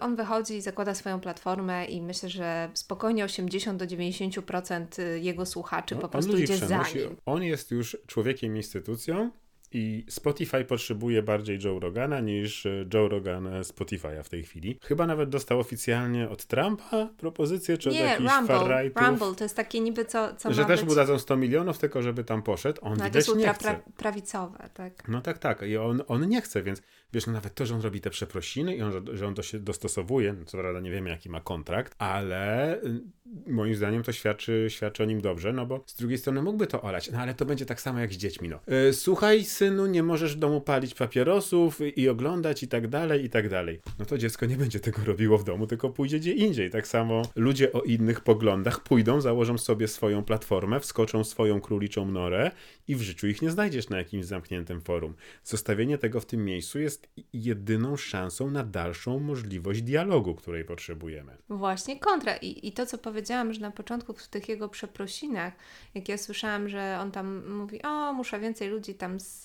on 0.00 0.16
wychodzi 0.16 0.54
i 0.54 0.60
zakłada 0.60 0.94
swoją 0.94 1.20
platformę 1.20 1.84
i 1.84 2.02
myślę, 2.02 2.28
że 2.28 2.68
spokojnie 2.74 3.24
80 3.24 3.78
do 3.78 3.86
90% 3.86 5.02
y, 5.02 5.20
jego 5.20 5.46
słuchaczy 5.46 5.94
no, 5.94 6.00
po 6.00 6.08
prostu 6.08 6.38
idzie 6.38 6.56
za 6.56 6.78
nim. 6.94 7.16
On 7.26 7.42
jest 7.42 7.70
już 7.70 7.96
człowiekiem, 8.06 8.56
instytucją, 8.56 9.30
i 9.72 10.04
Spotify 10.08 10.64
potrzebuje 10.64 11.22
bardziej 11.22 11.58
Joe 11.64 11.80
Rogana 11.80 12.20
niż 12.20 12.66
e, 12.66 12.84
Joe 12.94 13.08
Rogan 13.08 13.44
Spotify'a 13.44 14.22
w 14.22 14.28
tej 14.28 14.42
chwili. 14.42 14.78
Chyba 14.82 15.06
nawet 15.06 15.28
dostał 15.28 15.60
oficjalnie 15.60 16.28
od 16.28 16.44
Trumpa 16.44 17.08
propozycję, 17.16 17.78
czy 17.78 17.88
Nie, 17.88 18.00
od 18.00 18.06
jakichś 18.06 18.32
Rumble, 18.32 18.90
Rumble, 18.96 19.34
to 19.34 19.44
jest 19.44 19.56
takie 19.56 19.80
niby 19.80 20.04
co, 20.04 20.34
co 20.34 20.52
Że 20.52 20.64
też 20.64 20.80
być... 20.80 20.88
mu 20.88 20.94
dadzą 20.94 21.18
100 21.18 21.36
milionów 21.36 21.78
tylko, 21.78 22.02
żeby 22.02 22.24
tam 22.24 22.42
poszedł. 22.42 22.80
On 22.84 22.96
no, 22.98 23.04
widać 23.04 23.34
nie 23.34 23.54
chce. 23.54 23.64
Pra 23.64 23.80
prawicowe, 23.96 24.68
tak. 24.74 25.08
No 25.08 25.20
tak, 25.20 25.38
tak. 25.38 25.62
I 25.62 25.76
on, 25.76 26.02
on 26.08 26.28
nie 26.28 26.40
chce, 26.40 26.62
więc 26.62 26.82
wiesz, 27.12 27.26
no 27.26 27.32
nawet 27.32 27.54
to, 27.54 27.66
że 27.66 27.74
on 27.74 27.80
robi 27.80 28.00
te 28.00 28.10
przeprosiny 28.10 28.76
i 28.76 28.82
on, 28.82 28.92
że 29.12 29.26
on 29.26 29.34
to 29.34 29.42
się 29.42 29.58
dostosowuje, 29.58 30.32
no 30.32 30.44
co 30.44 30.58
prawda 30.58 30.80
nie 30.80 30.90
wiemy 30.90 31.10
jaki 31.10 31.30
ma 31.30 31.40
kontrakt, 31.40 31.94
ale 31.98 32.76
y, 32.84 33.00
moim 33.46 33.74
zdaniem 33.74 34.02
to 34.02 34.12
świadczy, 34.12 34.66
świadczy 34.68 35.02
o 35.02 35.06
nim 35.06 35.20
dobrze, 35.20 35.52
no 35.52 35.66
bo 35.66 35.84
z 35.86 35.94
drugiej 35.94 36.18
strony 36.18 36.42
mógłby 36.42 36.66
to 36.66 36.82
olać, 36.82 37.10
no 37.10 37.18
ale 37.18 37.34
to 37.34 37.46
będzie 37.46 37.66
tak 37.66 37.80
samo 37.80 37.98
jak 38.00 38.12
z 38.12 38.16
dziećmi, 38.16 38.48
no. 38.48 38.60
Yy, 38.66 38.92
słuchaj, 38.92 39.44
synu, 39.44 39.86
nie 39.86 40.02
możesz 40.02 40.36
w 40.36 40.38
domu 40.38 40.60
palić 40.60 40.94
papierosów 40.94 41.80
i 41.96 42.08
oglądać 42.08 42.62
i 42.62 42.68
tak 42.68 42.88
dalej, 42.88 43.24
i 43.24 43.30
tak 43.30 43.48
dalej. 43.48 43.80
No 43.98 44.04
to 44.04 44.18
dziecko 44.18 44.46
nie 44.46 44.56
będzie 44.56 44.80
tego 44.80 45.04
robiło 45.04 45.38
w 45.38 45.44
domu, 45.44 45.66
tylko 45.66 45.90
pójdzie 45.90 46.18
gdzie 46.18 46.32
indziej. 46.32 46.70
Tak 46.70 46.88
samo 46.88 47.22
ludzie 47.36 47.72
o 47.72 47.80
innych 47.80 48.20
poglądach 48.20 48.80
pójdą, 48.80 49.20
założą 49.20 49.58
sobie 49.58 49.88
swoją 49.88 50.24
platformę, 50.24 50.80
wskoczą 50.80 51.24
swoją 51.24 51.60
króliczą 51.60 52.10
norę 52.10 52.50
i 52.88 52.96
w 52.96 53.02
życiu 53.02 53.26
ich 53.26 53.42
nie 53.42 53.50
znajdziesz 53.50 53.88
na 53.88 53.98
jakimś 53.98 54.24
zamkniętym 54.24 54.80
forum. 54.80 55.14
Zostawienie 55.44 55.98
tego 55.98 56.20
w 56.20 56.26
tym 56.26 56.44
miejscu 56.44 56.78
jest 56.78 56.95
jedyną 57.32 57.96
szansą 57.96 58.50
na 58.50 58.64
dalszą 58.64 59.18
możliwość 59.18 59.82
dialogu, 59.82 60.34
której 60.34 60.64
potrzebujemy. 60.64 61.36
Właśnie 61.48 62.00
kontra. 62.00 62.36
I, 62.36 62.68
i 62.68 62.72
to, 62.72 62.86
co 62.86 62.98
powiedziałam, 62.98 63.52
że 63.52 63.60
na 63.60 63.70
początku 63.70 64.12
w 64.12 64.28
tych 64.28 64.48
jego 64.48 64.68
przeprosinach, 64.68 65.52
jak 65.94 66.08
ja 66.08 66.18
słyszałam, 66.18 66.68
że 66.68 66.98
on 67.00 67.10
tam 67.10 67.50
mówi, 67.50 67.82
o, 67.82 68.12
muszę 68.12 68.40
więcej 68.40 68.68
ludzi 68.68 68.94
tam 68.94 69.20
z, 69.20 69.44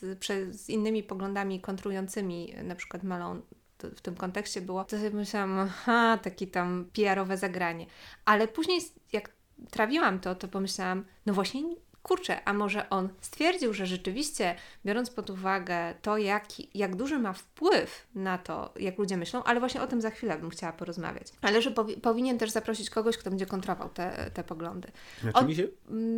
z 0.51 0.69
innymi 0.69 1.03
poglądami 1.03 1.61
kontrującymi, 1.61 2.53
na 2.63 2.75
przykład 2.75 3.03
Malą 3.03 3.41
w 3.95 4.01
tym 4.01 4.15
kontekście 4.15 4.61
było, 4.61 4.83
to 4.83 4.97
sobie 4.97 5.09
myślałam, 5.09 5.59
aha, 5.59 6.19
takie 6.23 6.47
tam 6.47 6.85
PR-owe 6.93 7.37
zagranie. 7.37 7.85
Ale 8.25 8.47
później, 8.47 8.81
jak 9.13 9.31
trawiłam 9.69 10.19
to, 10.19 10.35
to 10.35 10.47
pomyślałam, 10.47 11.05
no 11.25 11.33
właśnie 11.33 11.61
kurczę, 12.03 12.43
a 12.45 12.53
może 12.53 12.89
on 12.89 13.09
stwierdził, 13.21 13.73
że 13.73 13.85
rzeczywiście, 13.85 14.55
biorąc 14.85 15.09
pod 15.09 15.29
uwagę 15.29 15.93
to, 16.01 16.17
jak, 16.17 16.45
jak 16.75 16.95
duży 16.95 17.19
ma 17.19 17.33
wpływ 17.33 18.07
na 18.15 18.37
to, 18.37 18.73
jak 18.79 18.97
ludzie 18.97 19.17
myślą, 19.17 19.43
ale 19.43 19.59
właśnie 19.59 19.81
o 19.81 19.87
tym 19.87 20.01
za 20.01 20.09
chwilę 20.09 20.37
bym 20.37 20.49
chciała 20.49 20.73
porozmawiać. 20.73 21.27
Ale 21.41 21.61
że 21.61 21.71
powi 21.71 21.97
powinien 21.97 22.37
też 22.37 22.49
zaprosić 22.49 22.89
kogoś, 22.89 23.17
kto 23.17 23.29
będzie 23.29 23.45
kontrował 23.45 23.89
te, 23.89 24.31
te 24.33 24.43
poglądy. 24.43 24.91
Znaczy 25.21 25.55
się... 25.55 25.67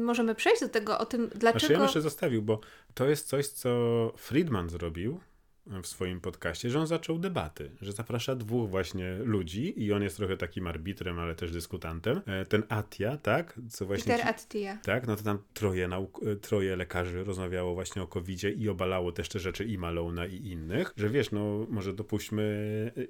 Możemy 0.01 0.35
przejść 0.35 0.61
do 0.61 0.69
tego, 0.69 0.99
o 0.99 1.05
tym, 1.05 1.29
dlaczego... 1.35 1.59
Znaczy 1.59 1.73
ja 1.73 1.79
bym 1.79 1.85
jeszcze 1.85 2.01
zostawił, 2.01 2.41
bo 2.41 2.59
to 2.93 3.09
jest 3.09 3.27
coś, 3.27 3.47
co 3.47 3.69
Friedman 4.17 4.69
zrobił, 4.69 5.19
w 5.65 5.87
swoim 5.87 6.21
podcaście, 6.21 6.69
że 6.69 6.79
on 6.79 6.87
zaczął 6.87 7.19
debaty, 7.19 7.71
że 7.81 7.91
zaprasza 7.91 8.35
dwóch 8.35 8.69
właśnie 8.69 9.13
ludzi 9.23 9.83
i 9.83 9.93
on 9.93 10.03
jest 10.03 10.17
trochę 10.17 10.37
takim 10.37 10.67
arbitrem, 10.67 11.19
ale 11.19 11.35
też 11.35 11.51
dyskutantem. 11.51 12.21
E, 12.25 12.45
ten 12.45 12.63
Atia, 12.69 13.17
tak? 13.17 13.59
Co 13.69 13.85
właśnie 13.85 14.13
Peter 14.13 14.27
Attia. 14.27 14.77
Tak, 14.83 15.07
no 15.07 15.15
to 15.15 15.23
tam 15.23 15.37
troje, 15.53 15.87
nauk- 15.87 16.31
e, 16.31 16.35
troje 16.35 16.75
lekarzy 16.75 17.23
rozmawiało 17.23 17.73
właśnie 17.73 18.01
o 18.01 18.07
covid 18.07 18.43
i 18.57 18.69
obalało 18.69 19.11
też 19.11 19.29
te 19.29 19.39
rzeczy 19.39 19.65
i 19.65 19.77
Malona 19.77 20.25
i 20.25 20.35
innych, 20.35 20.93
że 20.97 21.09
wiesz, 21.09 21.31
no 21.31 21.65
może 21.69 21.93
dopuśćmy 21.93 22.43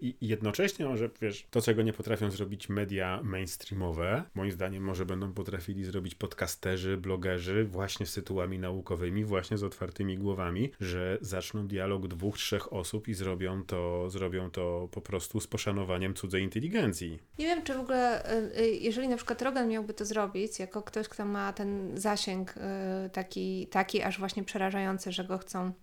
i 0.02 0.16
jednocześnie 0.22 0.86
może, 0.86 1.10
wiesz, 1.22 1.48
to 1.52 1.62
czego 1.62 1.82
nie 1.82 1.94
potrafią 1.94 2.32
zrobić 2.32 2.70
media 2.70 3.20
mainstreamowe, 3.24 4.24
moim 4.36 4.52
zdaniem 4.52 4.84
może 4.84 5.06
będą 5.06 5.34
potrafili 5.34 5.84
zrobić 5.84 6.16
podcasterzy, 6.16 6.98
blogerzy 6.98 7.64
właśnie 7.66 8.06
z 8.06 8.14
tytułami 8.14 8.60
naukowymi, 8.60 9.26
właśnie 9.26 9.58
z 9.58 9.64
otwartymi 9.64 10.18
głowami, 10.18 10.72
że 10.82 11.18
zaczną 11.22 11.68
dialog 11.68 12.08
dwóch, 12.08 12.38
trzech 12.44 12.74
osób 12.74 13.08
i 13.08 13.14
zrobią 13.14 13.64
to, 13.64 14.10
zrobią 14.10 14.52
to 14.52 14.90
po 14.92 15.02
prostu 15.02 15.40
z 15.40 15.48
poszanowaniem 15.48 16.14
cudzej 16.14 16.44
inteligencji. 16.44 17.20
Nie 17.40 17.46
wiem, 17.46 17.64
czy 17.64 17.74
w 17.74 17.80
ogóle, 17.80 18.34
y, 18.34 18.60
y, 18.60 18.68
jeżeli 18.68 19.08
na 19.08 19.16
przykład 19.16 19.42
Rogan 19.42 19.70
miałby 19.70 19.94
to 19.94 20.06
zrobić, 20.06 20.60
jako 20.60 20.82
ktoś, 20.82 21.08
kto 21.08 21.26
ma 21.26 21.54
ten 21.54 21.98
zasięg 21.98 22.58
y, 22.58 23.10
taki, 23.10 23.68
taki 23.68 24.02
aż 24.02 24.20
właśnie 24.20 24.44
przerażający, 24.44 25.12
że 25.12 25.24
go 25.24 25.38
chcą 25.38 25.74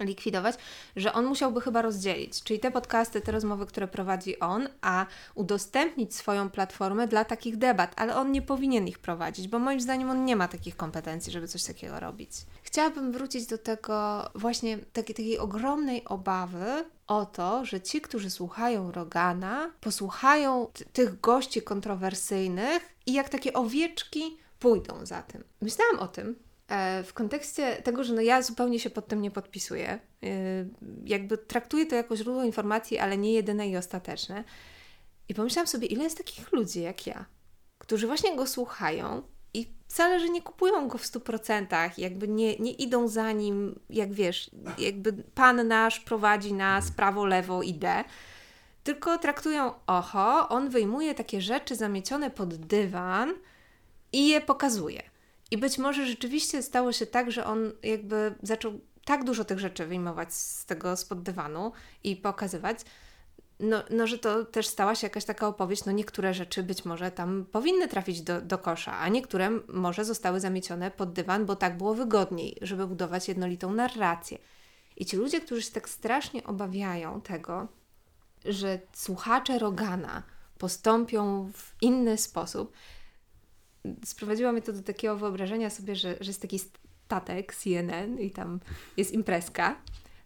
likwidować, 0.00 0.56
że 0.96 1.12
on 1.12 1.26
musiałby 1.26 1.60
chyba 1.60 1.82
rozdzielić, 1.82 2.42
czyli 2.42 2.60
te 2.60 2.70
podcasty, 2.70 3.20
te 3.20 3.32
rozmowy, 3.32 3.66
które 3.66 3.88
prowadzi 3.88 4.40
on, 4.40 4.68
a 4.80 5.06
udostępnić 5.34 6.14
swoją 6.14 6.50
platformę 6.50 7.08
dla 7.08 7.24
takich 7.24 7.56
debat, 7.56 7.92
ale 7.96 8.16
on 8.16 8.32
nie 8.32 8.42
powinien 8.42 8.88
ich 8.88 8.98
prowadzić, 8.98 9.48
bo 9.48 9.58
moim 9.58 9.80
zdaniem 9.80 10.10
on 10.10 10.24
nie 10.24 10.36
ma 10.36 10.48
takich 10.48 10.76
kompetencji, 10.76 11.32
żeby 11.32 11.48
coś 11.48 11.64
takiego 11.64 12.00
robić. 12.00 12.30
Chciałabym 12.62 13.12
wrócić 13.12 13.46
do 13.46 13.58
tego 13.58 14.30
właśnie 14.34 14.78
takiej, 14.78 15.14
takiej 15.14 15.38
ogromnej 15.38 16.04
obawy 16.04 16.84
o 17.06 17.26
to, 17.26 17.64
że 17.64 17.80
ci, 17.80 18.00
którzy 18.00 18.30
słuchają 18.30 18.92
Rogana, 18.92 19.70
posłuchają 19.80 20.66
tych 20.92 21.20
gości 21.20 21.62
kontrowersyjnych 21.62 22.94
i 23.06 23.12
jak 23.12 23.28
takie 23.28 23.52
owieczki 23.52 24.38
pójdą 24.58 25.06
za 25.06 25.22
tym. 25.22 25.44
Myślałam 25.60 25.98
o 25.98 26.08
tym, 26.08 26.36
w 27.04 27.10
kontekście 27.14 27.76
tego, 27.76 28.04
że 28.04 28.14
no 28.14 28.20
ja 28.20 28.42
zupełnie 28.42 28.80
się 28.80 28.90
pod 28.90 29.08
tym 29.08 29.22
nie 29.22 29.30
podpisuję, 29.30 29.88
e, 29.88 29.98
jakby 31.04 31.38
traktuję 31.38 31.86
to 31.86 31.96
jako 31.96 32.16
źródło 32.16 32.44
informacji, 32.44 32.98
ale 32.98 33.18
nie 33.18 33.32
jedyne 33.32 33.68
i 33.68 33.76
ostateczne. 33.76 34.44
I 35.28 35.34
pomyślałam 35.34 35.66
sobie, 35.66 35.86
ile 35.86 36.04
jest 36.04 36.18
takich 36.18 36.52
ludzi 36.52 36.80
jak 36.82 37.06
ja, 37.06 37.24
którzy 37.78 38.06
właśnie 38.06 38.36
go 38.36 38.46
słuchają 38.46 39.22
i 39.54 39.74
wcale, 39.88 40.20
że 40.20 40.28
nie 40.28 40.42
kupują 40.42 40.88
go 40.88 40.98
w 40.98 41.04
100%, 41.04 41.90
jakby 41.98 42.28
nie, 42.28 42.56
nie 42.56 42.72
idą 42.72 43.08
za 43.08 43.32
nim, 43.32 43.80
jak 43.90 44.12
wiesz, 44.12 44.50
jakby 44.78 45.12
Pan 45.12 45.68
nasz 45.68 46.00
prowadzi 46.00 46.52
nas 46.52 46.90
prawo, 46.90 47.24
lewo, 47.24 47.62
idę, 47.62 48.04
tylko 48.84 49.18
traktują, 49.18 49.72
oho, 49.86 50.48
on 50.48 50.68
wyjmuje 50.68 51.14
takie 51.14 51.40
rzeczy 51.40 51.76
zamiecione 51.76 52.30
pod 52.30 52.54
dywan 52.54 53.34
i 54.12 54.28
je 54.28 54.40
pokazuje. 54.40 55.13
I 55.54 55.58
być 55.58 55.78
może 55.78 56.06
rzeczywiście 56.06 56.62
stało 56.62 56.92
się 56.92 57.06
tak, 57.06 57.30
że 57.30 57.46
on 57.46 57.72
jakby 57.82 58.34
zaczął 58.42 58.80
tak 59.04 59.24
dużo 59.24 59.44
tych 59.44 59.58
rzeczy 59.58 59.86
wyjmować 59.86 60.34
z 60.34 60.66
tego 60.66 60.96
spod 60.96 61.22
dywanu 61.22 61.72
i 62.04 62.16
pokazywać, 62.16 62.78
no, 63.60 63.82
no, 63.90 64.06
że 64.06 64.18
to 64.18 64.44
też 64.44 64.66
stała 64.66 64.94
się 64.94 65.06
jakaś 65.06 65.24
taka 65.24 65.48
opowieść, 65.48 65.84
no 65.84 65.92
niektóre 65.92 66.34
rzeczy 66.34 66.62
być 66.62 66.84
może 66.84 67.10
tam 67.10 67.46
powinny 67.52 67.88
trafić 67.88 68.22
do, 68.22 68.40
do 68.40 68.58
kosza, 68.58 68.98
a 68.98 69.08
niektóre 69.08 69.50
może 69.68 70.04
zostały 70.04 70.40
zamiecione 70.40 70.90
pod 70.90 71.12
dywan, 71.12 71.46
bo 71.46 71.56
tak 71.56 71.76
było 71.76 71.94
wygodniej, 71.94 72.58
żeby 72.62 72.86
budować 72.86 73.28
jednolitą 73.28 73.72
narrację. 73.72 74.38
I 74.96 75.06
ci 75.06 75.16
ludzie, 75.16 75.40
którzy 75.40 75.62
się 75.62 75.72
tak 75.72 75.88
strasznie 75.88 76.44
obawiają 76.44 77.20
tego, 77.20 77.68
że 78.44 78.78
słuchacze 78.92 79.58
Rogana 79.58 80.22
postąpią 80.58 81.50
w 81.52 81.82
inny 81.82 82.18
sposób, 82.18 82.72
sprowadziło 84.04 84.52
mnie 84.52 84.62
to 84.62 84.72
do 84.72 84.82
takiego 84.82 85.16
wyobrażenia 85.16 85.70
sobie, 85.70 85.96
że, 85.96 86.16
że 86.20 86.30
jest 86.30 86.42
taki 86.42 86.58
statek 86.58 87.54
CNN 87.54 88.18
i 88.18 88.30
tam 88.30 88.60
jest 88.96 89.12
imprezka 89.12 89.76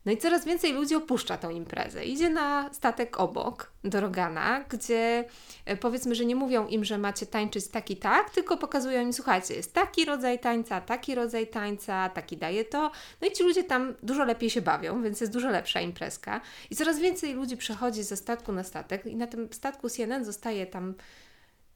no 0.09 0.12
i 0.12 0.16
coraz 0.16 0.44
więcej 0.44 0.72
ludzi 0.72 0.94
opuszcza 0.94 1.36
tą 1.36 1.50
imprezę. 1.50 2.04
Idzie 2.04 2.30
na 2.30 2.70
statek 2.72 3.20
obok, 3.20 3.72
do 3.84 4.00
Rogana, 4.00 4.64
gdzie 4.68 5.24
e, 5.64 5.76
powiedzmy, 5.76 6.14
że 6.14 6.24
nie 6.24 6.36
mówią 6.36 6.66
im, 6.66 6.84
że 6.84 6.98
macie 6.98 7.26
tańczyć 7.26 7.68
tak 7.68 7.90
i 7.90 7.96
tak, 7.96 8.30
tylko 8.30 8.56
pokazują 8.56 9.02
im, 9.02 9.12
słuchajcie, 9.12 9.54
jest 9.54 9.74
taki 9.74 10.04
rodzaj 10.04 10.38
tańca, 10.38 10.80
taki 10.80 11.14
rodzaj 11.14 11.46
tańca, 11.46 12.09
taki 12.09 12.36
daje 12.36 12.64
to. 12.64 12.90
No 13.20 13.28
i 13.28 13.32
ci 13.32 13.42
ludzie 13.42 13.64
tam 13.64 13.94
dużo 14.02 14.24
lepiej 14.24 14.50
się 14.50 14.62
bawią, 14.62 15.02
więc 15.02 15.20
jest 15.20 15.32
dużo 15.32 15.50
lepsza 15.50 15.80
imprezka. 15.80 16.40
I 16.70 16.76
coraz 16.76 16.98
więcej 16.98 17.34
ludzi 17.34 17.56
przechodzi 17.56 18.02
ze 18.02 18.16
statku 18.16 18.52
na 18.52 18.64
statek 18.64 19.06
i 19.06 19.16
na 19.16 19.26
tym 19.26 19.48
statku 19.52 19.88
CNN 19.88 20.24
zostaje 20.24 20.66
tam 20.66 20.94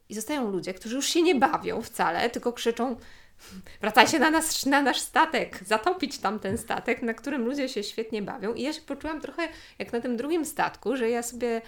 i 0.09 0.15
zostają 0.15 0.51
ludzie, 0.51 0.73
którzy 0.73 0.95
już 0.95 1.07
się 1.07 1.21
nie 1.21 1.35
bawią 1.35 1.81
wcale, 1.81 2.29
tylko 2.29 2.53
krzyczą 2.53 2.95
wracajcie 3.81 4.19
na, 4.19 4.31
nas, 4.31 4.65
na 4.65 4.81
nasz 4.81 4.99
statek, 4.99 5.59
zatopić 5.65 6.17
tam 6.17 6.39
ten 6.39 6.57
statek, 6.57 7.01
na 7.01 7.13
którym 7.13 7.45
ludzie 7.45 7.69
się 7.69 7.83
świetnie 7.83 8.21
bawią. 8.21 8.53
I 8.53 8.61
ja 8.61 8.73
się 8.73 8.81
poczułam 8.81 9.21
trochę 9.21 9.47
jak 9.79 9.93
na 9.93 10.01
tym 10.01 10.17
drugim 10.17 10.45
statku, 10.45 10.97
że 10.97 11.09
ja 11.09 11.23
sobie 11.23 11.61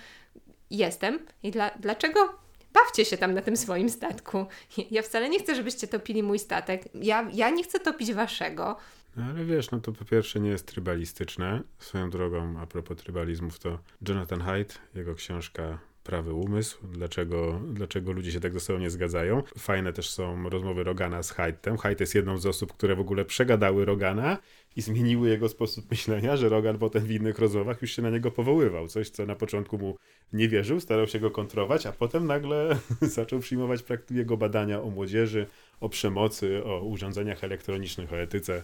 jestem 0.70 1.20
i 1.44 1.52
dla, 1.52 1.72
dlaczego 1.80 2.40
bawcie 2.74 3.06
się 3.06 3.18
tam 3.18 3.34
na 3.34 3.42
tym 3.42 3.58
swoim 3.58 3.90
statku. 3.90 4.46
Ja 4.92 5.02
wcale 5.02 5.30
nie 5.30 5.40
chcę, 5.40 5.56
żebyście 5.56 5.88
topili 5.88 6.24
mój 6.24 6.40
statek. 6.40 6.84
Ja, 6.94 7.30
ja 7.34 7.50
nie 7.50 7.64
chcę 7.64 7.80
topić 7.80 8.14
waszego. 8.14 8.78
No 9.16 9.24
ale 9.24 9.46
wiesz, 9.46 9.72
no 9.72 9.80
to 9.80 9.92
po 9.92 10.06
pierwsze 10.06 10.40
nie 10.40 10.50
jest 10.50 10.68
trybalistyczne. 10.68 11.62
Swoją 11.80 12.10
drogą, 12.10 12.60
a 12.60 12.68
propos 12.68 12.98
trybalizmów, 12.98 13.60
to 13.60 13.80
Jonathan 14.08 14.42
Haidt, 14.42 14.80
jego 14.96 15.16
książka 15.16 15.80
prawy 16.06 16.34
umysł, 16.34 16.78
dlaczego, 16.88 17.62
dlaczego 17.74 18.12
ludzie 18.12 18.32
się 18.32 18.40
tak 18.40 18.54
ze 18.54 18.60
sobą 18.60 18.80
nie 18.80 18.90
zgadzają. 18.90 19.44
Fajne 19.58 19.94
też 19.94 20.10
są 20.10 20.50
rozmowy 20.50 20.84
Rogana 20.84 21.24
z 21.24 21.32
Haidtem. 21.32 21.78
Haidt 21.78 22.00
jest 22.00 22.16
jedną 22.16 22.38
z 22.38 22.46
osób, 22.46 22.74
które 22.74 22.96
w 22.96 23.00
ogóle 23.00 23.26
przegadały 23.26 23.86
Rogana 23.86 24.38
i 24.76 24.82
zmieniły 24.82 25.30
jego 25.30 25.50
sposób 25.50 25.92
myślenia, 25.92 26.38
że 26.38 26.50
Rogan 26.50 26.78
potem 26.78 27.04
w 27.04 27.12
innych 27.12 27.40
rozmowach 27.40 27.82
już 27.82 27.92
się 27.92 28.02
na 28.02 28.10
niego 28.10 28.32
powoływał. 28.32 28.88
Coś, 28.88 29.10
co 29.10 29.26
na 29.26 29.36
początku 29.36 29.78
mu 29.78 29.98
nie 30.34 30.50
wierzył, 30.50 30.80
starał 30.80 31.08
się 31.08 31.20
go 31.20 31.32
kontrować, 31.32 31.86
a 31.86 31.92
potem 31.92 32.28
nagle 32.28 32.78
zaczął 33.02 33.40
przyjmować 33.40 33.84
jego 34.12 34.38
badania 34.38 34.82
o 34.82 34.90
młodzieży, 34.90 35.48
o 35.80 35.90
przemocy, 35.90 36.64
o 36.64 36.82
urządzeniach 36.82 37.44
elektronicznych, 37.44 38.14
o 38.14 38.18
etyce. 38.18 38.64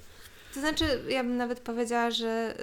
To 0.54 0.60
znaczy, 0.60 0.86
ja 1.10 1.24
bym 1.24 1.38
nawet 1.38 1.60
powiedziała, 1.60 2.12
że 2.12 2.56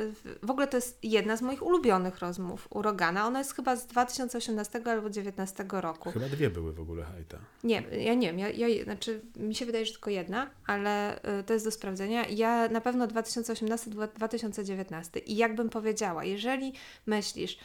w 0.43 0.51
ogóle 0.51 0.67
to 0.67 0.77
jest 0.77 0.99
jedna 1.03 1.37
z 1.37 1.43
moich 1.43 1.63
ulubionych 1.63 2.19
rozmów 2.19 2.69
u 2.71 2.83
Rogana. 2.83 3.27
Ona 3.27 3.39
jest 3.39 3.55
chyba 3.55 3.77
z 3.77 3.87
2018 3.87 4.79
albo 4.79 5.01
2019 5.01 5.65
roku. 5.71 6.11
Chyba 6.11 6.29
dwie 6.29 6.51
były 6.51 6.73
w 6.73 6.81
ogóle 6.81 7.05
hajta. 7.05 7.39
Nie, 7.65 7.83
ja 8.05 8.15
nie 8.15 8.27
wiem. 8.27 8.39
Ja, 8.39 8.49
ja, 8.49 8.85
znaczy, 8.85 9.21
mi 9.37 9.55
się 9.55 9.67
wydaje, 9.67 9.87
że 9.87 9.93
tylko 9.93 10.11
jedna, 10.11 10.51
ale 10.67 11.23
y, 11.41 11.45
to 11.45 11.53
jest 11.53 11.65
do 11.65 11.71
sprawdzenia. 11.71 12.29
Ja 12.29 12.69
na 12.69 12.81
pewno 12.81 13.07
2018-2019. 13.07 15.21
I 15.27 15.37
jakbym 15.37 15.69
powiedziała, 15.69 16.25
jeżeli 16.25 16.73
myślisz, 17.07 17.59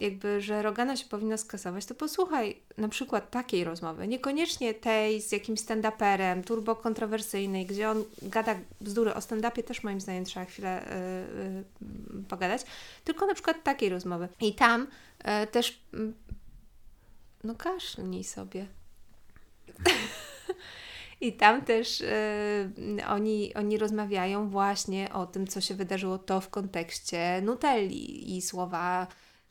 jakby, 0.00 0.40
że 0.40 0.62
Rogana 0.62 0.96
się 0.96 1.06
powinna 1.06 1.36
skasować, 1.36 1.86
to 1.86 1.94
posłuchaj 1.94 2.56
na 2.76 2.88
przykład 2.88 3.30
takiej 3.30 3.64
rozmowy. 3.64 4.08
Niekoniecznie 4.08 4.74
tej 4.74 5.22
z 5.22 5.32
jakimś 5.32 5.60
stand-uperem, 5.60 6.44
turbo 6.44 6.76
kontrowersyjnej, 6.76 7.66
gdzie 7.66 7.90
on 7.90 8.04
gada 8.22 8.54
bzdury. 8.80 9.14
O 9.14 9.18
stand-upie 9.18 9.62
też 9.62 9.82
moim 9.82 10.00
zdaniem 10.00 10.24
trzeba 10.24 10.46
chwilę 10.46 10.84
yy, 11.80 12.16
yy, 12.16 12.22
pogadać. 12.22 12.62
Tylko 13.04 13.26
na 13.26 13.34
przykład 13.34 13.62
takiej 13.62 13.88
rozmowy. 13.88 14.28
I 14.40 14.54
tam 14.54 14.86
yy, 15.24 15.46
też 15.46 15.80
mm, 15.94 16.14
no 17.44 17.54
kaszlnij 17.54 18.24
sobie. 18.24 18.66
I 21.20 21.32
tam 21.32 21.64
też 21.64 22.00
y, 22.00 22.06
oni, 23.08 23.54
oni 23.54 23.78
rozmawiają 23.78 24.48
właśnie 24.48 25.12
o 25.12 25.26
tym, 25.26 25.46
co 25.46 25.60
się 25.60 25.74
wydarzyło 25.74 26.18
to 26.18 26.40
w 26.40 26.48
kontekście 26.48 27.42
Nutelli 27.42 28.36
i 28.36 28.42
słowa 28.42 29.06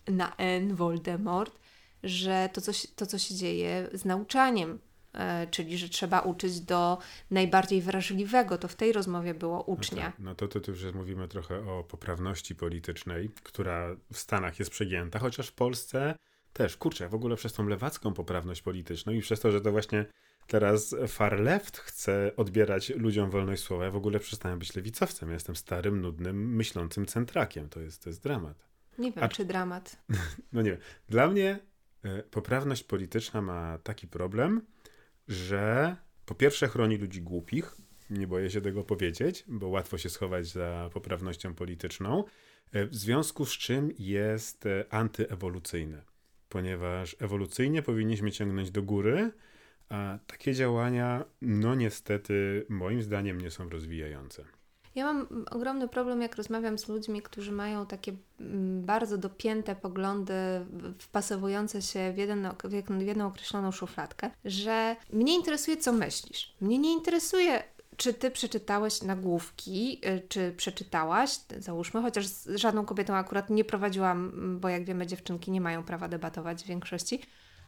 na 0.08 0.36
N 0.38 0.76
Voldemort, 0.76 1.60
że 2.04 2.50
to, 2.54 2.62
co, 2.62 2.72
to, 2.96 3.06
co 3.06 3.18
się 3.18 3.36
dzieje 3.36 3.90
z 3.94 4.06
nauczaniem, 4.06 4.80
y, 5.16 5.20
czyli 5.52 5.78
że 5.78 5.90
trzeba 5.90 6.20
uczyć 6.20 6.60
do 6.60 6.98
najbardziej 7.32 7.82
wrażliwego. 7.82 8.58
To 8.58 8.68
w 8.68 8.76
tej 8.76 8.94
rozmowie 8.94 9.34
było 9.34 9.64
ucznia. 9.64 10.06
No, 10.06 10.12
tak. 10.12 10.20
no 10.20 10.36
to, 10.36 10.48
to, 10.48 10.60
to 10.60 10.72
już 10.72 10.94
mówimy 10.94 11.28
trochę 11.28 11.72
o 11.72 11.84
poprawności 11.84 12.56
politycznej, 12.56 13.30
która 13.44 13.96
w 14.14 14.18
Stanach 14.18 14.60
jest 14.60 14.72
przegięta, 14.72 15.20
chociaż 15.20 15.48
w 15.48 15.54
Polsce 15.54 16.16
też, 16.54 16.78
kurczę, 16.78 17.10
w 17.10 17.16
ogóle 17.16 17.36
przez 17.36 17.54
tą 17.54 17.68
lewacką 17.68 18.14
poprawność 18.14 18.62
polityczną 18.62 19.14
i 19.14 19.22
przez 19.22 19.40
to, 19.40 19.52
że 19.52 19.62
to 19.62 19.72
właśnie 19.72 20.06
Teraz 20.48 20.96
far 21.08 21.40
left 21.40 21.78
chce 21.78 22.32
odbierać 22.36 22.90
ludziom 22.90 23.30
wolność 23.30 23.64
słowa. 23.64 23.86
Ja 23.86 23.92
w 23.92 23.96
ogóle 23.96 24.20
przestałem 24.20 24.60
być 24.60 24.76
lewicowcem. 24.76 25.30
Ja 25.30 25.34
jestem 25.34 25.56
starym, 25.56 26.02
nudnym, 26.02 26.56
myślącym 26.56 27.06
centrakiem. 27.06 27.70
To 27.70 27.80
jest, 27.80 28.04
to 28.04 28.10
jest 28.10 28.24
dramat. 28.24 28.68
Nie 28.98 29.12
wiem, 29.12 29.24
A... 29.24 29.28
czy 29.28 29.46
dramat. 29.46 30.04
No 30.54 30.62
nie 30.62 30.72
wiem. 30.72 30.80
Dla 31.10 31.28
mnie 31.28 31.60
y, 32.06 32.24
poprawność 32.32 32.84
polityczna 32.84 33.42
ma 33.42 33.78
taki 33.78 34.08
problem, 34.08 34.62
że 35.28 35.96
po 36.26 36.36
pierwsze 36.36 36.68
chroni 36.68 36.98
ludzi 36.98 37.22
głupich. 37.22 37.76
Nie 38.10 38.28
boję 38.28 38.50
się 38.50 38.62
tego 38.62 38.84
powiedzieć, 38.84 39.44
bo 39.48 39.68
łatwo 39.68 39.98
się 39.98 40.10
schować 40.10 40.48
za 40.48 40.90
poprawnością 40.94 41.54
polityczną. 41.54 42.24
Y, 42.76 42.88
w 42.88 42.96
związku 42.96 43.46
z 43.46 43.52
czym 43.52 43.92
jest 44.00 44.66
y, 44.66 44.90
antyewolucyjne, 44.90 46.02
ponieważ 46.50 47.16
ewolucyjnie 47.20 47.82
powinniśmy 47.82 48.32
ciągnąć 48.32 48.72
do 48.72 48.84
góry, 48.84 49.32
a 49.90 50.18
takie 50.28 50.54
działania, 50.54 51.24
no 51.42 51.76
niestety, 51.76 52.66
moim 52.70 53.02
zdaniem 53.02 53.42
nie 53.42 53.52
są 53.52 53.70
rozwijające. 53.70 54.44
Ja 54.98 55.06
mam 55.06 55.46
ogromny 55.52 55.88
problem, 55.88 56.22
jak 56.22 56.36
rozmawiam 56.36 56.78
z 56.78 56.88
ludźmi, 56.88 57.22
którzy 57.22 57.52
mają 57.52 57.86
takie 57.86 58.14
mm, 58.40 58.82
bardzo 58.82 59.18
dopięte 59.18 59.76
poglądy, 59.76 60.34
wpasowujące 61.00 61.82
się 61.82 62.14
w, 62.14 62.18
jeden, 62.18 62.50
w 62.90 63.02
jedną 63.02 63.28
określoną 63.28 63.72
szufladkę, 63.72 64.32
że 64.46 64.96
mnie 65.14 65.36
interesuje, 65.36 65.78
co 65.78 65.94
myślisz. 65.94 66.56
Mnie 66.62 66.78
nie 66.78 66.94
interesuje, 66.94 67.64
czy 67.98 68.14
ty 68.14 68.32
przeczytałeś 68.32 69.02
nagłówki, 69.02 70.02
y, 70.06 70.28
czy 70.30 70.54
przeczytałaś, 70.58 71.40
załóżmy, 71.60 72.02
chociaż 72.02 72.28
z 72.28 72.56
żadną 72.56 72.86
kobietą 72.86 73.16
akurat 73.16 73.50
nie 73.50 73.66
prowadziłam, 73.66 74.32
bo 74.60 74.70
jak 74.70 74.86
wiemy, 74.86 75.08
dziewczynki 75.08 75.52
nie 75.52 75.62
mają 75.62 75.84
prawa 75.84 76.08
debatować 76.08 76.64
w 76.64 76.68
większości, 76.68 77.22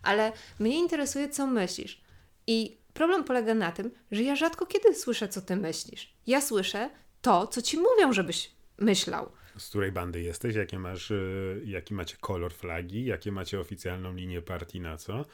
ale 0.03 0.31
mnie 0.59 0.79
interesuje, 0.79 1.29
co 1.29 1.47
myślisz. 1.47 2.08
I 2.49 2.77
problem 2.93 3.23
polega 3.23 3.53
na 3.53 3.71
tym, 3.71 3.91
że 4.11 4.23
ja 4.23 4.35
rzadko 4.35 4.65
kiedy 4.65 4.95
słyszę, 4.95 5.27
co 5.27 5.41
ty 5.41 5.55
myślisz. 5.55 6.13
Ja 6.27 6.41
słyszę 6.41 6.89
to, 7.21 7.47
co 7.47 7.61
ci 7.61 7.77
mówią, 7.77 8.13
żebyś 8.13 8.51
myślał. 8.77 9.31
Z 9.57 9.69
której 9.69 9.91
bandy 9.91 10.21
jesteś? 10.21 10.55
Jakie 10.55 10.79
masz, 10.79 11.11
y, 11.11 11.61
jaki 11.65 11.93
macie 11.93 12.17
kolor 12.21 12.53
flagi? 12.53 13.05
Jakie 13.05 13.31
macie 13.31 13.59
oficjalną 13.59 14.13
linię 14.13 14.41
partii 14.41 14.81
na 14.81 14.97
co? 14.97 15.25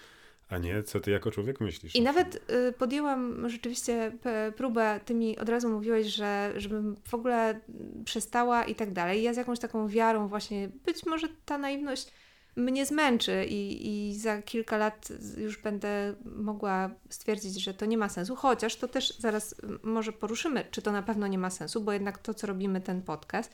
A 0.49 0.57
nie, 0.57 0.83
co 0.83 0.99
ty 0.99 1.11
jako 1.11 1.31
człowiek 1.31 1.61
myślisz? 1.61 1.95
I 1.95 2.01
nawet 2.01 2.51
y, 2.51 2.73
podjęłam 2.73 3.49
rzeczywiście 3.49 4.11
próbę, 4.55 4.99
ty 5.05 5.13
mi 5.13 5.37
od 5.39 5.49
razu 5.49 5.69
mówiłeś, 5.69 6.07
że 6.07 6.53
żebym 6.55 6.95
w 7.07 7.13
ogóle 7.13 7.59
przestała 8.05 8.63
i 8.65 8.75
tak 8.75 8.93
dalej. 8.93 9.23
Ja 9.23 9.33
z 9.33 9.37
jakąś 9.37 9.59
taką 9.59 9.87
wiarą 9.87 10.27
właśnie, 10.27 10.69
być 10.85 11.05
może 11.05 11.27
ta 11.45 11.57
naiwność 11.57 12.11
mnie 12.55 12.85
zmęczy 12.85 13.45
i, 13.45 13.87
i 14.09 14.19
za 14.19 14.41
kilka 14.41 14.77
lat 14.77 15.07
już 15.37 15.57
będę 15.57 16.15
mogła 16.25 16.89
stwierdzić, 17.09 17.63
że 17.63 17.73
to 17.73 17.85
nie 17.85 17.97
ma 17.97 18.09
sensu, 18.09 18.35
chociaż 18.35 18.75
to 18.75 18.87
też 18.87 19.19
zaraz 19.19 19.55
może 19.83 20.13
poruszymy, 20.13 20.65
czy 20.71 20.81
to 20.81 20.91
na 20.91 21.01
pewno 21.01 21.27
nie 21.27 21.37
ma 21.37 21.49
sensu, 21.49 21.81
bo 21.81 21.91
jednak 21.91 22.17
to, 22.17 22.33
co 22.33 22.47
robimy 22.47 22.81
ten 22.81 23.01
podcast, 23.01 23.51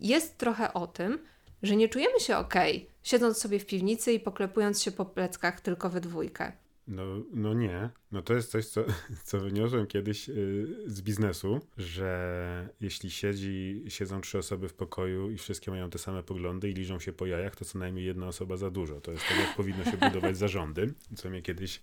jest 0.00 0.38
trochę 0.38 0.74
o 0.74 0.86
tym, 0.86 1.18
że 1.62 1.76
nie 1.76 1.88
czujemy 1.88 2.20
się 2.20 2.36
ok, 2.36 2.54
siedząc 3.02 3.38
sobie 3.38 3.58
w 3.58 3.66
piwnicy 3.66 4.12
i 4.12 4.20
poklepując 4.20 4.82
się 4.82 4.92
po 4.92 5.04
pleckach 5.04 5.60
tylko 5.60 5.90
we 5.90 6.00
dwójkę. 6.00 6.52
No, 6.88 7.02
no 7.32 7.54
nie. 7.54 7.90
No 8.12 8.22
to 8.22 8.34
jest 8.34 8.50
coś, 8.50 8.66
co, 8.66 8.84
co 9.24 9.40
wyniosłem 9.40 9.86
kiedyś 9.86 10.28
y, 10.28 10.66
z 10.86 11.02
biznesu, 11.02 11.60
że 11.78 12.68
jeśli 12.80 13.10
siedzi, 13.10 13.84
siedzą 13.88 14.20
trzy 14.20 14.38
osoby 14.38 14.68
w 14.68 14.74
pokoju 14.74 15.30
i 15.30 15.38
wszystkie 15.38 15.70
mają 15.70 15.90
te 15.90 15.98
same 15.98 16.22
poglądy 16.22 16.70
i 16.70 16.74
liżą 16.74 16.98
się 16.98 17.12
po 17.12 17.26
jajach, 17.26 17.56
to 17.56 17.64
co 17.64 17.78
najmniej 17.78 18.06
jedna 18.06 18.26
osoba 18.26 18.56
za 18.56 18.70
dużo. 18.70 19.00
To 19.00 19.12
jest 19.12 19.28
tak, 19.28 19.38
jak 19.38 19.56
powinno 19.56 19.84
się 19.84 19.96
budować 19.96 20.36
zarządy, 20.46 20.94
co 21.16 21.30
mnie 21.30 21.42
kiedyś 21.42 21.80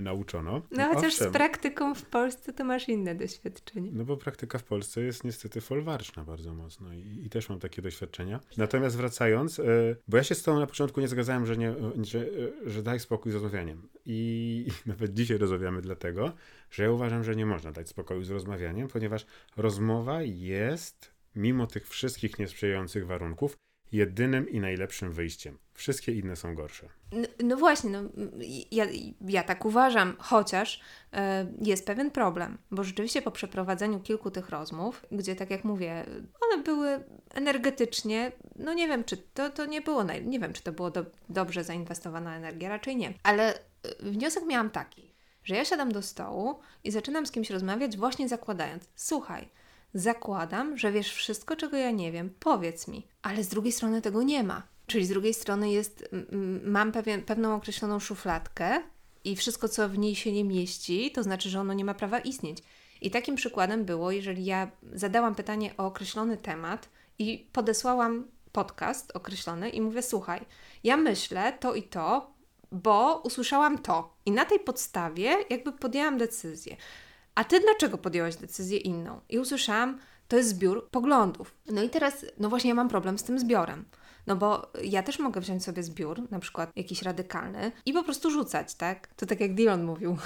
nauczono. 0.00 0.62
No 0.70 0.88
chociaż 0.88 1.12
Owszem, 1.12 1.30
z 1.30 1.32
praktyką 1.32 1.94
w 1.94 2.02
Polsce 2.02 2.52
to 2.52 2.64
masz 2.64 2.88
inne 2.88 3.14
doświadczenie. 3.14 3.90
No 3.92 4.04
bo 4.04 4.16
praktyka 4.16 4.58
w 4.58 4.64
Polsce 4.64 5.02
jest 5.02 5.24
niestety 5.24 5.60
folwarczna 5.60 6.24
bardzo 6.24 6.54
mocno 6.54 6.92
i, 6.92 7.22
i 7.24 7.30
też 7.30 7.48
mam 7.48 7.60
takie 7.60 7.82
doświadczenia. 7.82 8.40
Natomiast 8.56 8.96
wracając, 8.96 9.58
e, 9.58 9.64
bo 10.08 10.16
ja 10.16 10.22
się 10.24 10.34
z 10.34 10.42
tobą 10.42 10.60
na 10.60 10.66
początku 10.66 11.00
nie 11.00 11.08
zgadzałem, 11.08 11.46
że, 11.46 11.56
nie, 11.56 11.74
że, 12.02 12.18
e, 12.18 12.70
że 12.70 12.82
daj 12.82 13.00
spokój 13.00 13.32
z 13.32 13.34
rozmawianiem. 13.34 13.88
I, 14.06 14.66
I 14.86 14.88
nawet 14.88 15.14
dzisiaj 15.14 15.38
rozmawiamy 15.38 15.82
dlatego, 15.82 16.32
że 16.70 16.82
ja 16.82 16.90
uważam, 16.90 17.24
że 17.24 17.36
nie 17.36 17.46
można 17.46 17.72
dać 17.72 17.88
spokoju 17.88 18.24
z 18.24 18.30
rozmawianiem, 18.30 18.88
ponieważ 18.88 19.26
rozmowa 19.56 20.22
jest, 20.22 21.14
mimo 21.36 21.66
tych 21.66 21.88
wszystkich 21.88 22.38
niesprzyjających 22.38 23.06
warunków, 23.06 23.56
jedynym 23.92 24.48
i 24.48 24.60
najlepszym 24.60 25.12
wyjściem. 25.12 25.58
Wszystkie 25.74 26.12
inne 26.12 26.36
są 26.36 26.54
gorsze. 26.54 26.88
No, 27.12 27.28
no 27.44 27.56
właśnie, 27.56 27.90
no, 27.90 28.02
ja, 28.70 28.86
ja 29.20 29.42
tak 29.42 29.64
uważam, 29.64 30.16
chociaż 30.18 30.80
e, 31.12 31.46
jest 31.62 31.86
pewien 31.86 32.10
problem, 32.10 32.58
bo 32.70 32.84
rzeczywiście 32.84 33.22
po 33.22 33.30
przeprowadzeniu 33.30 34.00
kilku 34.00 34.30
tych 34.30 34.48
rozmów, 34.48 35.06
gdzie 35.12 35.36
tak 35.36 35.50
jak 35.50 35.64
mówię, 35.64 36.04
one 36.40 36.62
były 36.62 37.04
energetycznie, 37.30 38.32
no 38.56 38.74
nie 38.74 38.88
wiem, 38.88 39.04
czy 39.04 39.16
to, 39.16 39.50
to 39.50 39.66
nie 39.66 39.80
było, 39.80 40.04
nie 40.24 40.40
wiem, 40.40 40.52
czy 40.52 40.62
to 40.62 40.72
było 40.72 40.90
do, 40.90 41.04
dobrze 41.28 41.64
zainwestowana 41.64 42.36
energia, 42.36 42.68
raczej 42.68 42.96
nie, 42.96 43.14
ale 43.22 43.54
e, 43.54 43.58
wniosek 44.00 44.46
miałam 44.46 44.70
taki, 44.70 45.14
że 45.44 45.54
ja 45.54 45.64
siadam 45.64 45.92
do 45.92 46.02
stołu 46.02 46.60
i 46.84 46.90
zaczynam 46.90 47.26
z 47.26 47.30
kimś 47.30 47.50
rozmawiać, 47.50 47.96
właśnie 47.96 48.28
zakładając, 48.28 48.88
słuchaj, 48.94 49.48
Zakładam, 49.94 50.78
że 50.78 50.92
wiesz 50.92 51.12
wszystko, 51.12 51.56
czego 51.56 51.76
ja 51.76 51.90
nie 51.90 52.12
wiem. 52.12 52.30
Powiedz 52.40 52.88
mi. 52.88 53.06
Ale 53.22 53.44
z 53.44 53.48
drugiej 53.48 53.72
strony 53.72 54.02
tego 54.02 54.22
nie 54.22 54.42
ma. 54.42 54.62
Czyli 54.86 55.06
z 55.06 55.08
drugiej 55.08 55.34
strony 55.34 55.70
jest, 55.70 56.08
mam 56.64 56.92
pewien, 56.92 57.22
pewną 57.22 57.54
określoną 57.54 58.00
szufladkę 58.00 58.82
i 59.24 59.36
wszystko, 59.36 59.68
co 59.68 59.88
w 59.88 59.98
niej 59.98 60.14
się 60.16 60.32
nie 60.32 60.44
mieści, 60.44 61.12
to 61.12 61.22
znaczy, 61.22 61.50
że 61.50 61.60
ono 61.60 61.72
nie 61.72 61.84
ma 61.84 61.94
prawa 61.94 62.18
istnieć. 62.18 62.58
I 63.00 63.10
takim 63.10 63.36
przykładem 63.36 63.84
było, 63.84 64.10
jeżeli 64.10 64.44
ja 64.44 64.70
zadałam 64.92 65.34
pytanie 65.34 65.74
o 65.76 65.86
określony 65.86 66.36
temat 66.36 66.88
i 67.18 67.48
podesłałam 67.52 68.24
podcast 68.52 69.16
określony 69.16 69.70
i 69.70 69.80
mówię: 69.80 70.02
Słuchaj, 70.02 70.40
ja 70.84 70.96
myślę 70.96 71.52
to 71.60 71.74
i 71.74 71.82
to, 71.82 72.34
bo 72.72 73.20
usłyszałam 73.24 73.78
to. 73.78 74.16
I 74.26 74.30
na 74.30 74.44
tej 74.44 74.60
podstawie 74.60 75.36
jakby 75.50 75.72
podjęłam 75.72 76.18
decyzję. 76.18 76.76
A 77.34 77.44
ty 77.44 77.60
dlaczego 77.60 77.98
podjęłaś 77.98 78.36
decyzję 78.36 78.78
inną? 78.78 79.20
I 79.28 79.38
usłyszałam, 79.38 79.98
to 80.28 80.36
jest 80.36 80.48
zbiór 80.48 80.88
poglądów. 80.90 81.54
No 81.66 81.82
i 81.82 81.90
teraz, 81.90 82.26
no 82.38 82.48
właśnie, 82.48 82.68
ja 82.68 82.74
mam 82.74 82.88
problem 82.88 83.18
z 83.18 83.22
tym 83.22 83.38
zbiorem. 83.38 83.84
No 84.26 84.36
bo 84.36 84.72
ja 84.82 85.02
też 85.02 85.18
mogę 85.18 85.40
wziąć 85.40 85.64
sobie 85.64 85.82
zbiór, 85.82 86.30
na 86.30 86.38
przykład 86.38 86.70
jakiś 86.76 87.02
radykalny, 87.02 87.72
i 87.86 87.92
po 87.92 88.02
prostu 88.02 88.30
rzucać, 88.30 88.74
tak? 88.74 89.06
To 89.16 89.26
tak 89.26 89.40
jak 89.40 89.54
Dylan 89.54 89.84
mówił. 89.84 90.16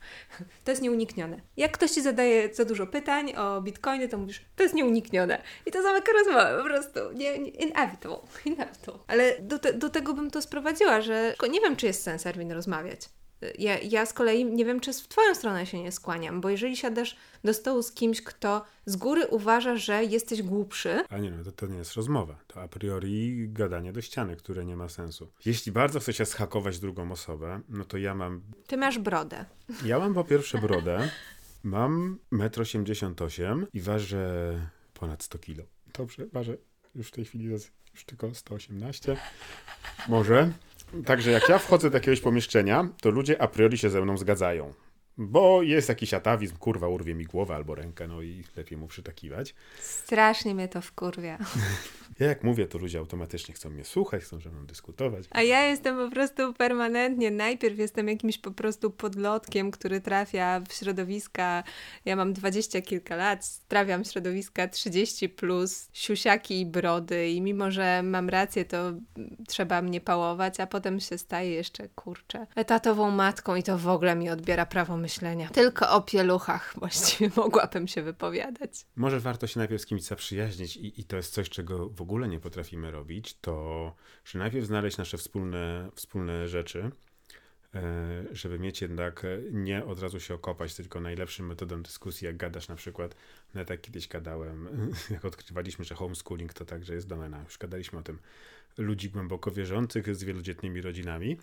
to 0.64 0.70
jest 0.70 0.82
nieuniknione. 0.82 1.40
Jak 1.56 1.72
ktoś 1.72 1.90
ci 1.90 2.02
zadaje 2.02 2.54
za 2.54 2.64
dużo 2.64 2.86
pytań 2.86 3.32
o 3.36 3.60
bitcoiny, 3.62 4.08
to 4.08 4.18
mówisz, 4.18 4.44
to 4.56 4.62
jest 4.62 4.74
nieuniknione. 4.74 5.42
I 5.66 5.70
to 5.70 5.82
zamyka 5.82 6.12
rozmowę, 6.12 6.58
po 6.58 6.64
prostu. 6.64 7.00
Nie, 7.14 7.38
nie, 7.38 7.50
inevitable. 7.50 8.18
inevitable. 8.44 9.00
Ale 9.06 9.40
do, 9.40 9.58
te, 9.58 9.72
do 9.72 9.90
tego 9.90 10.14
bym 10.14 10.30
to 10.30 10.42
sprowadziła, 10.42 11.00
że 11.00 11.34
nie 11.50 11.60
wiem, 11.60 11.76
czy 11.76 11.86
jest 11.86 12.02
sens, 12.02 12.26
Erwin, 12.26 12.52
rozmawiać. 12.52 13.00
Ja, 13.58 13.78
ja 13.78 14.06
z 14.06 14.12
kolei 14.12 14.44
nie 14.44 14.64
wiem, 14.64 14.80
czy 14.80 14.92
w 14.92 15.08
Twoją 15.08 15.34
stronę 15.34 15.66
się 15.66 15.82
nie 15.82 15.92
skłaniam, 15.92 16.40
bo 16.40 16.50
jeżeli 16.50 16.76
siadasz 16.76 17.16
do 17.44 17.54
stołu 17.54 17.82
z 17.82 17.92
kimś, 17.92 18.22
kto 18.22 18.64
z 18.86 18.96
góry 18.96 19.26
uważa, 19.26 19.76
że 19.76 20.04
jesteś 20.04 20.42
głupszy. 20.42 21.04
A 21.10 21.18
nie, 21.18 21.30
no 21.30 21.44
to, 21.44 21.52
to 21.52 21.66
nie 21.66 21.76
jest 21.76 21.94
rozmowa. 21.94 22.38
To 22.46 22.62
a 22.62 22.68
priori 22.68 23.48
gadanie 23.48 23.92
do 23.92 24.02
ściany, 24.02 24.36
które 24.36 24.64
nie 24.64 24.76
ma 24.76 24.88
sensu. 24.88 25.30
Jeśli 25.44 25.72
bardzo 25.72 26.00
chcesz 26.00 26.28
schakować 26.28 26.78
drugą 26.78 27.12
osobę, 27.12 27.60
no 27.68 27.84
to 27.84 27.98
ja 27.98 28.14
mam. 28.14 28.42
Ty 28.66 28.76
masz 28.76 28.98
brodę. 28.98 29.44
Ja 29.84 29.98
mam 29.98 30.14
po 30.14 30.24
pierwsze 30.24 30.58
brodę, 30.58 31.10
mam 31.62 32.18
1,88 32.32 33.44
m 33.44 33.66
i 33.72 33.80
ważę 33.80 34.54
ponad 34.94 35.22
100 35.22 35.38
kg. 35.38 35.66
Dobrze, 35.98 36.26
ważę 36.26 36.56
już 36.94 37.08
w 37.08 37.10
tej 37.10 37.24
chwili 37.24 37.44
już 37.44 38.04
tylko 38.06 38.34
118. 38.34 39.16
Może. 40.08 40.52
Także 41.04 41.30
jak 41.30 41.48
ja 41.48 41.58
wchodzę 41.58 41.90
do 41.90 41.96
jakiegoś 41.96 42.20
pomieszczenia, 42.20 42.88
to 43.00 43.10
ludzie 43.10 43.42
a 43.42 43.48
priori 43.48 43.78
się 43.78 43.90
ze 43.90 44.00
mną 44.00 44.18
zgadzają. 44.18 44.72
Bo 45.18 45.62
jest 45.62 45.88
jakiś 45.88 46.14
atawizm, 46.14 46.56
kurwa, 46.56 46.88
urwie 46.88 47.14
mi 47.14 47.24
głowę 47.24 47.54
albo 47.54 47.74
rękę, 47.74 48.08
no 48.08 48.22
i 48.22 48.44
lepiej 48.56 48.78
mu 48.78 48.86
przytakiwać. 48.86 49.54
Strasznie 49.80 50.54
mnie 50.54 50.68
to 50.68 50.80
wkurwia. 50.80 51.38
Ja 52.20 52.26
jak 52.26 52.44
mówię, 52.44 52.66
to 52.66 52.78
ludzie 52.78 52.98
automatycznie 52.98 53.54
chcą 53.54 53.70
mnie 53.70 53.84
słuchać, 53.84 54.22
chcą 54.22 54.40
ze 54.40 54.50
mną 54.50 54.66
dyskutować. 54.66 55.24
A 55.30 55.42
ja 55.42 55.62
jestem 55.62 55.96
po 55.96 56.10
prostu 56.10 56.54
permanentnie, 56.54 57.30
najpierw 57.30 57.78
jestem 57.78 58.08
jakimś 58.08 58.38
po 58.38 58.50
prostu 58.50 58.90
podlotkiem, 58.90 59.70
który 59.70 60.00
trafia 60.00 60.60
w 60.68 60.72
środowiska, 60.72 61.64
ja 62.04 62.16
mam 62.16 62.32
dwadzieścia 62.32 62.80
kilka 62.80 63.16
lat, 63.16 63.60
trafiam 63.68 64.04
w 64.04 64.06
środowiska 64.06 64.68
30 64.68 65.28
plus, 65.28 65.88
siusiaki 65.92 66.60
i 66.60 66.66
brody 66.66 67.28
i 67.28 67.40
mimo, 67.40 67.70
że 67.70 68.02
mam 68.02 68.28
rację, 68.28 68.64
to 68.64 68.92
trzeba 69.48 69.82
mnie 69.82 70.00
pałować, 70.00 70.60
a 70.60 70.66
potem 70.66 71.00
się 71.00 71.18
staje 71.18 71.50
jeszcze, 71.50 71.88
kurczę, 71.88 72.46
etatową 72.56 73.10
matką 73.10 73.56
i 73.56 73.62
to 73.62 73.78
w 73.78 73.88
ogóle 73.88 74.16
mi 74.16 74.30
odbiera 74.30 74.66
prawo 74.66 74.96
myślenia. 74.96 75.07
Tylko 75.48 75.90
o 75.90 76.02
pieluchach 76.02 76.74
właściwie 76.78 77.30
mogłabym 77.36 77.88
się 77.88 78.02
wypowiadać. 78.02 78.86
Może 78.96 79.20
warto 79.20 79.46
się 79.46 79.58
najpierw 79.58 79.82
z 79.82 79.86
kimś 79.86 80.02
zaprzyjaźnić 80.02 80.76
i, 80.76 81.00
i 81.00 81.04
to 81.04 81.16
jest 81.16 81.32
coś, 81.32 81.50
czego 81.50 81.88
w 81.88 82.02
ogóle 82.02 82.28
nie 82.28 82.40
potrafimy 82.40 82.90
robić, 82.90 83.36
to 83.40 83.94
że 84.24 84.38
najpierw 84.38 84.66
znaleźć 84.66 84.96
nasze 84.96 85.18
wspólne, 85.18 85.90
wspólne 85.94 86.48
rzeczy, 86.48 86.90
e, 87.74 88.24
żeby 88.32 88.58
mieć 88.58 88.82
jednak 88.82 89.24
e, 89.24 89.38
nie 89.50 89.84
od 89.84 90.02
razu 90.02 90.20
się 90.20 90.34
okopać, 90.34 90.74
tylko 90.74 91.00
najlepszym 91.00 91.46
metodą 91.46 91.82
dyskusji, 91.82 92.26
jak 92.26 92.36
gadasz 92.36 92.68
na 92.68 92.74
przykład, 92.74 93.14
no 93.54 93.60
ja 93.60 93.64
tak 93.64 93.80
kiedyś 93.80 94.08
gadałem, 94.08 94.68
jak 95.10 95.24
odkrywaliśmy, 95.24 95.84
że 95.84 95.94
homeschooling 95.94 96.52
to 96.52 96.64
także 96.64 96.94
jest 96.94 97.06
domena, 97.06 97.42
już 97.42 97.58
gadaliśmy 97.58 97.98
o 97.98 98.02
tym, 98.02 98.18
ludzi 98.78 99.10
głęboko 99.10 99.50
wierzących 99.50 100.16
z 100.16 100.24
wielodzietnymi 100.24 100.80
rodzinami, 100.80 101.38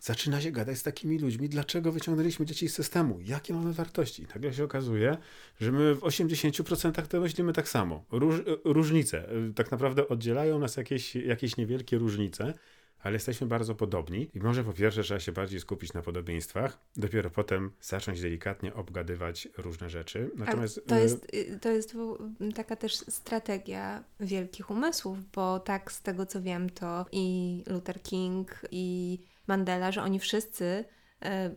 zaczyna 0.00 0.40
się 0.40 0.50
gadać 0.50 0.78
z 0.78 0.82
takimi 0.82 1.18
ludźmi, 1.18 1.48
dlaczego 1.48 1.92
wyciągnęliśmy 1.92 2.46
dzieci 2.46 2.68
z 2.68 2.74
systemu, 2.74 3.20
jakie 3.20 3.54
mamy 3.54 3.72
wartości. 3.72 4.22
I 4.22 4.26
nagle 4.26 4.54
się 4.54 4.64
okazuje, 4.64 5.16
że 5.60 5.72
my 5.72 5.94
w 5.94 6.00
80% 6.00 7.06
to 7.06 7.20
myślimy 7.20 7.52
tak 7.52 7.68
samo. 7.68 8.04
Róż, 8.10 8.42
różnice. 8.64 9.28
Tak 9.54 9.70
naprawdę 9.70 10.08
oddzielają 10.08 10.58
nas 10.58 10.76
jakieś, 10.76 11.16
jakieś 11.16 11.56
niewielkie 11.56 11.98
różnice, 11.98 12.54
ale 13.00 13.12
jesteśmy 13.14 13.46
bardzo 13.46 13.74
podobni 13.74 14.30
i 14.34 14.40
może 14.40 14.64
po 14.64 14.72
pierwsze 14.72 15.02
trzeba 15.02 15.20
się 15.20 15.32
bardziej 15.32 15.60
skupić 15.60 15.92
na 15.92 16.02
podobieństwach, 16.02 16.78
dopiero 16.96 17.30
potem 17.30 17.70
zacząć 17.80 18.20
delikatnie 18.20 18.74
obgadywać 18.74 19.48
różne 19.56 19.90
rzeczy. 19.90 20.30
Natomiast 20.36 20.80
to 20.86 20.96
jest, 20.98 21.34
y, 21.34 21.58
to 21.60 21.68
jest 21.68 21.96
taka 22.54 22.76
też 22.76 22.94
strategia 22.94 24.04
wielkich 24.20 24.70
umysłów, 24.70 25.18
bo 25.34 25.60
tak 25.60 25.92
z 25.92 26.02
tego 26.02 26.26
co 26.26 26.42
wiem, 26.42 26.70
to 26.70 27.06
i 27.12 27.62
Luther 27.66 28.02
King 28.02 28.60
i 28.70 29.18
Mandela, 29.48 29.92
że 29.92 30.02
oni 30.02 30.18
wszyscy 30.18 30.84
e, 31.24 31.50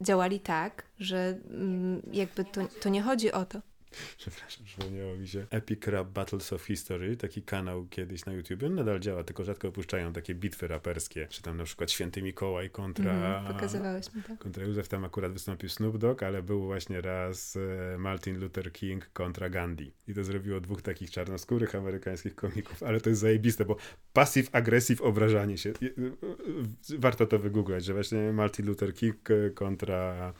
działali 0.00 0.40
tak, 0.40 0.86
że 0.98 1.38
mm, 1.50 2.02
jakby 2.12 2.44
to, 2.44 2.60
to 2.82 2.88
nie 2.88 3.02
chodzi 3.02 3.32
o 3.32 3.44
to. 3.44 3.60
Przepraszam, 4.18 4.64
przypomniało 4.64 5.16
mi 5.16 5.28
się 5.28 5.46
Epic 5.50 5.86
Rap 5.86 6.08
Battles 6.08 6.52
of 6.52 6.62
History, 6.62 7.16
taki 7.16 7.42
kanał 7.42 7.86
kiedyś 7.86 8.24
na 8.26 8.32
YouTube. 8.32 8.62
On 8.62 8.74
nadal 8.74 9.00
działa, 9.00 9.24
tylko 9.24 9.44
rzadko 9.44 9.68
opuszczają 9.68 10.12
takie 10.12 10.34
bitwy 10.34 10.68
raperskie, 10.68 11.26
czy 11.30 11.42
tam 11.42 11.56
na 11.56 11.64
przykład 11.64 11.90
Święty 11.90 12.22
Mikołaj 12.22 12.70
kontra... 12.70 13.38
Mm, 13.40 13.52
pokazywałeś 13.54 14.14
mi 14.14 14.22
to. 14.22 14.36
Kontra 14.36 14.64
Józef, 14.64 14.88
tam 14.88 15.04
akurat 15.04 15.32
wystąpił 15.32 15.68
Snoop 15.68 15.98
Dogg, 15.98 16.22
ale 16.22 16.42
był 16.42 16.64
właśnie 16.64 17.00
raz 17.00 17.56
e, 17.56 17.98
Martin 17.98 18.40
Luther 18.40 18.72
King 18.72 19.10
kontra 19.12 19.50
Gandhi. 19.50 19.92
I 20.08 20.14
to 20.14 20.24
zrobiło 20.24 20.60
dwóch 20.60 20.82
takich 20.82 21.10
czarnoskórych 21.10 21.74
amerykańskich 21.74 22.34
komików, 22.34 22.82
ale 22.82 23.00
to 23.00 23.10
jest 23.10 23.20
zajebiste, 23.20 23.64
bo 23.64 23.76
passive-aggressive 24.14 25.02
obrażanie 25.02 25.58
się. 25.58 25.72
Warto 26.98 27.26
to 27.26 27.38
wygooglać, 27.38 27.84
że 27.84 27.94
właśnie 27.94 28.32
Martin 28.32 28.66
Luther 28.66 28.94
King 28.94 29.16
kontra 29.54 30.32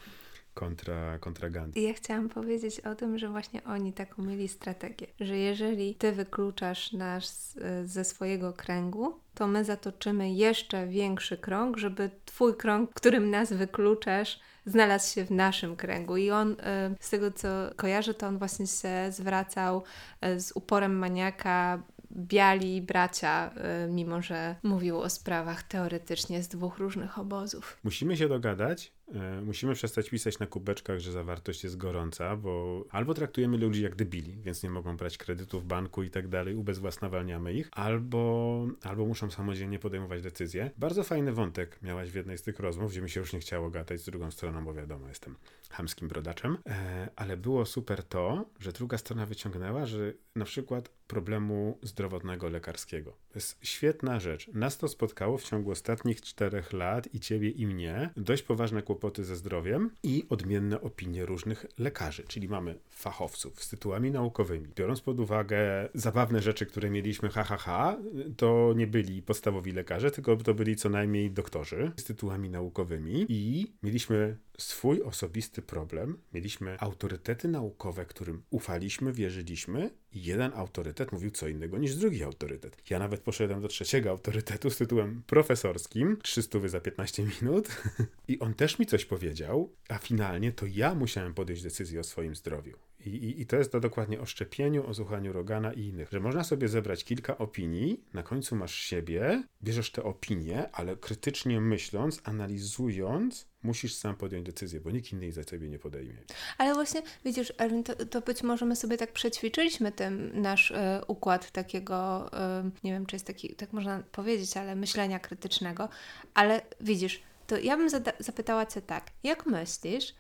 kontra, 0.55 1.18
kontra 1.18 1.50
Gandhi. 1.50 1.82
Ja 1.82 1.94
chciałam 1.94 2.28
powiedzieć 2.28 2.80
o 2.80 2.94
tym, 2.94 3.18
że 3.18 3.28
właśnie 3.28 3.64
oni 3.64 3.92
taką 3.92 4.22
mieli 4.22 4.48
strategię, 4.48 5.07
że 5.20 5.36
jeżeli 5.36 5.94
ty 5.94 6.12
wykluczasz 6.12 6.92
nas 6.92 7.59
ze 7.84 8.05
swojego 8.05 8.52
kręgu, 8.52 9.18
to 9.34 9.46
my 9.46 9.64
zatoczymy 9.64 10.32
jeszcze 10.32 10.86
większy 10.86 11.36
krąg, 11.36 11.76
żeby 11.76 12.11
twój 12.24 12.57
krąg, 12.57 12.90
którym 12.94 13.30
nas 13.30 13.52
wykluczasz, 13.52 14.40
znalazł 14.66 15.14
się 15.14 15.24
w 15.24 15.30
naszym 15.30 15.76
kręgu. 15.76 16.16
I 16.16 16.30
on, 16.30 16.52
y, 16.52 16.57
z 17.00 17.11
tego 17.11 17.30
co 17.30 17.48
kojarzę, 17.76 18.14
to 18.14 18.26
on 18.26 18.38
właśnie 18.38 18.66
się 18.66 19.12
zwracał 19.12 19.82
y, 20.26 20.40
z 20.40 20.52
uporem 20.52 20.98
maniaka 20.98 21.82
biali 22.12 22.82
bracia, 22.82 23.50
mimo 23.88 24.22
że 24.22 24.57
mówił 24.62 25.00
o 25.00 25.11
sprawach 25.11 25.62
teoretycznie 25.62 26.42
z 26.42 26.48
dwóch 26.48 26.78
różnych 26.78 27.18
obozów. 27.18 27.78
Musimy 27.84 28.16
się 28.16 28.28
dogadać, 28.28 28.92
E, 29.03 29.03
musimy 29.42 29.74
przestać 29.74 30.11
pisać 30.11 30.38
na 30.38 30.46
kubeczkach, 30.46 30.98
że 30.98 31.12
zawartość 31.12 31.64
jest 31.64 31.76
gorąca, 31.76 32.36
bo 32.36 32.84
albo 32.90 33.14
traktujemy 33.14 33.59
ludzi 33.59 33.82
jak 33.82 33.94
debili, 33.94 34.36
więc 34.36 34.62
nie 34.62 34.70
mogą 34.70 34.96
brać 34.96 35.18
kredytu 35.18 35.61
w 35.61 35.64
banku 35.64 36.02
i 36.02 36.11
tak 36.11 36.28
dalej, 36.28 36.55
ubezwłasnawalniamy 36.55 37.52
ich, 37.52 37.68
albo, 37.72 38.66
albo 38.82 39.07
muszą 39.07 39.30
samodzielnie 39.30 39.78
podejmować 39.78 40.22
decyzje. 40.22 40.70
Bardzo 40.78 41.05
fajny 41.05 41.32
wątek 41.32 41.82
miałaś 41.82 42.11
w 42.11 42.14
jednej 42.14 42.38
z 42.38 42.42
tych 42.42 42.61
rozmów, 42.61 42.90
gdzie 42.90 43.02
mi 43.02 43.11
się 43.11 43.20
już 43.20 43.32
nie 43.32 43.40
chciało 43.40 43.70
gadać 43.70 44.00
z 44.00 44.05
drugą 44.05 44.30
stroną, 44.30 44.64
bo 44.64 44.74
wiadomo, 44.74 45.09
jestem 45.09 45.36
hamskim 45.70 46.09
brodaczem, 46.09 46.59
e, 46.66 47.09
ale 47.16 47.36
było 47.36 47.66
super 47.66 48.05
to, 48.05 48.44
że 48.61 48.72
druga 48.72 48.98
strona 48.98 49.26
wyciągnęła, 49.26 49.86
że 49.86 50.12
na 50.36 50.44
przykład 50.44 50.88
problemu 50.88 51.78
zdrowotnego 51.82 52.48
lekarskiego. 52.48 53.24
To 53.35 53.39
jest 53.39 53.59
świetna 53.62 54.20
rzecz. 54.20 54.49
Nas 54.53 54.78
to 54.78 54.89
spotkało 54.89 55.39
w 55.39 55.43
ciągu 55.43 55.70
ostatnich 55.70 56.20
czterech 56.20 56.72
lat 56.72 57.14
i 57.14 57.20
ciebie 57.20 57.51
i 57.51 57.66
mnie. 57.66 58.11
Dość 58.16 58.43
poważne 58.43 58.82
kłopoty 58.82 59.24
ze 59.24 59.37
zdrowiem 59.37 59.91
i 60.03 60.26
odmienne 60.28 60.80
opinie 60.80 61.26
różnych 61.26 61.66
lekarzy, 61.78 62.24
czyli 62.28 62.49
mamy 62.49 62.78
fachowców 62.91 63.64
z 63.64 63.68
tytułami 63.68 64.11
naukowymi. 64.11 64.68
Biorąc 64.76 65.01
pod 65.01 65.20
uwagę 65.20 65.89
zabawne 65.95 66.43
rzeczy, 66.43 66.66
które 66.66 66.91
mieliśmy, 66.91 67.28
ha, 67.28 67.45
ha, 67.45 67.57
ha, 67.57 67.99
to 68.37 68.72
nie 68.76 68.87
byli 68.87 69.22
podstawowi 69.22 69.72
lekarze, 69.72 70.11
tylko 70.11 70.37
to 70.37 70.55
byli 70.55 70.76
co 70.76 70.89
najmniej 70.89 71.30
doktorzy 71.30 71.93
z 71.97 72.05
tytułami 72.05 72.51
naukowymi 72.51 73.26
i 73.28 73.72
mieliśmy 73.82 74.37
swój 74.59 75.03
osobisty 75.03 75.62
problem. 75.62 76.18
Mieliśmy 76.32 76.76
autorytety 76.80 77.49
naukowe, 77.49 78.05
którym 78.07 78.43
ufaliśmy, 78.51 79.12
wierzyliśmy, 79.12 79.91
jeden 80.15 80.53
autorytet 80.55 81.12
mówił 81.12 81.31
co 81.31 81.49
innego 81.49 81.79
niż 81.79 81.97
drugi 81.97 82.25
autorytet. 82.25 82.91
Ja 82.91 82.99
nawet 82.99 83.21
poszedłem 83.21 83.62
do 83.62 83.69
trzeciego 83.69 84.11
autorytetu 84.11 84.71
z 84.71 84.77
tytułem 84.77 85.23
profesorskim, 85.27 86.19
300 86.23 86.69
za 86.69 86.81
15 86.81 87.27
minut, 87.43 87.69
i 88.29 88.39
on 88.39 88.55
też 88.55 88.79
mi 88.79 88.87
coś 88.87 89.05
powiedział, 89.05 89.73
a 89.89 89.99
finalnie 89.99 90.53
to 90.53 90.67
ja 90.67 90.95
musiałem 90.95 91.35
podjąć 91.35 91.62
decyzję 91.62 92.01
o 92.01 92.05
swoim 92.05 92.35
zdrowiu. 92.35 92.77
I, 93.07 93.09
i, 93.09 93.40
I, 93.40 93.46
to 93.46 93.57
jest 93.57 93.72
to 93.72 93.80
dokładnie 93.80 94.20
o 94.20 94.26
szczepieniu, 94.26 94.86
o 94.86 94.94
słuchaniu 94.94 95.32
Rogana 95.32 95.72
i 95.72 95.80
innych, 95.80 96.09
że 96.12 96.20
można 96.20 96.44
sobie 96.44 96.68
zebrać 96.68 97.05
kilka 97.05 97.38
opinii, 97.38 98.05
na 98.12 98.22
końcu 98.22 98.57
masz 98.57 98.74
siebie, 98.74 99.44
bierzesz 99.62 99.90
te 99.90 100.02
opinie, 100.02 100.68
ale 100.72 100.96
krytycznie 100.96 101.61
myśląc, 101.61 102.20
analizując, 102.24 103.46
musisz 103.62 103.94
sam 103.94 104.16
podjąć 104.16 104.46
decyzję, 104.46 104.80
bo 104.80 104.90
nikt 104.90 105.12
inny 105.12 105.32
za 105.32 105.44
ciebie 105.44 105.68
nie 105.68 105.78
podejmie. 105.78 106.18
Ale 106.59 106.74
właśnie, 106.74 107.02
widzisz, 107.24 107.52
Erwin, 107.59 107.84
to, 107.84 108.07
to 108.07 108.20
być 108.20 108.42
może 108.42 108.66
my 108.66 108.76
sobie 108.76 108.96
tak 108.96 109.12
przećwiczyliśmy 109.12 109.92
ten 109.92 110.42
nasz 110.42 110.70
y, 110.70 110.74
układ 111.07 111.50
takiego, 111.50 112.30
y, 112.66 112.70
nie 112.84 112.92
wiem, 112.92 113.07
czy 113.07 113.16
jest 113.16 113.26
taki, 113.26 113.55
tak 113.55 113.72
można 113.72 114.02
powiedzieć, 114.12 114.57
ale 114.57 114.76
myślenia 114.76 115.18
krytycznego, 115.18 115.88
ale 116.34 116.62
widzisz, 116.80 117.22
to 117.46 117.59
ja 117.59 117.76
bym 117.76 117.88
zapytała 118.18 118.66
Cię 118.66 118.82
tak, 118.82 119.11
jak 119.22 119.46
myślisz, 119.46 120.14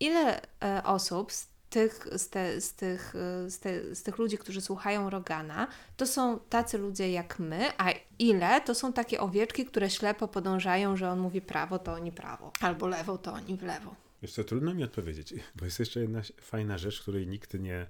ile 0.00 0.40
y, 0.40 0.42
osób 0.84 1.32
z 1.32 1.49
tych, 1.70 2.06
z, 2.16 2.28
te, 2.28 2.60
z, 2.60 2.74
tych, 2.74 3.12
z, 3.48 3.58
te, 3.58 3.94
z 3.94 4.02
tych 4.02 4.18
ludzi, 4.18 4.38
którzy 4.38 4.60
słuchają 4.60 5.10
Rogana, 5.10 5.68
to 5.96 6.06
są 6.06 6.38
tacy 6.38 6.78
ludzie 6.78 7.12
jak 7.12 7.38
my, 7.38 7.68
a 7.78 7.92
ile 8.18 8.60
to 8.60 8.74
są 8.74 8.92
takie 8.92 9.20
owieczki, 9.20 9.64
które 9.64 9.90
ślepo 9.90 10.28
podążają, 10.28 10.96
że 10.96 11.10
on 11.10 11.18
mówi 11.18 11.40
prawo, 11.40 11.78
to 11.78 11.92
oni 11.92 12.12
prawo, 12.12 12.52
albo 12.60 12.86
lewo, 12.86 13.18
to 13.18 13.32
oni 13.32 13.56
w 13.56 13.62
lewo. 13.62 13.94
Wiesz 14.22 14.32
co, 14.32 14.44
trudno 14.44 14.74
mi 14.74 14.84
odpowiedzieć, 14.84 15.34
bo 15.56 15.64
jest 15.64 15.80
jeszcze 15.80 16.00
jedna 16.00 16.22
fajna 16.40 16.78
rzecz, 16.78 17.02
której 17.02 17.26
nikt 17.26 17.54
nie, 17.54 17.86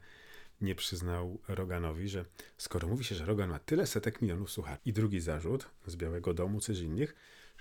nie 0.60 0.74
przyznał 0.74 1.38
Roganowi, 1.48 2.08
że 2.08 2.24
skoro 2.58 2.88
mówi 2.88 3.04
się, 3.04 3.14
że 3.14 3.24
Rogan 3.24 3.50
ma 3.50 3.58
tyle 3.58 3.86
setek 3.86 4.22
milionów 4.22 4.50
słuchaczy 4.50 4.80
i 4.84 4.92
drugi 4.92 5.20
zarzut 5.20 5.66
z 5.86 5.96
Białego 5.96 6.34
Domu 6.34 6.60
czy 6.60 6.74
z 6.74 6.80
innych, 6.80 7.14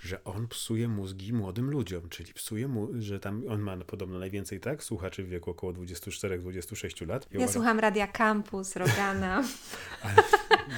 że 0.03 0.23
on 0.23 0.47
psuje 0.47 0.87
mózgi 0.87 1.33
młodym 1.33 1.69
ludziom, 1.69 2.09
czyli 2.09 2.33
psuje 2.33 2.67
mu, 2.67 2.89
że 2.99 3.19
tam 3.19 3.43
on 3.49 3.61
ma 3.61 3.77
podobno 3.77 4.19
najwięcej, 4.19 4.59
tak, 4.59 4.83
słuchaczy 4.83 5.23
w 5.23 5.29
wieku 5.29 5.51
około 5.51 5.73
24-26 5.73 7.07
lat. 7.07 7.27
ja 7.31 7.37
uważam, 7.37 7.53
słucham 7.53 7.79
Radia 7.79 8.07
Campus, 8.07 8.75
Rogana. 8.75 9.43
ale, 10.03 10.23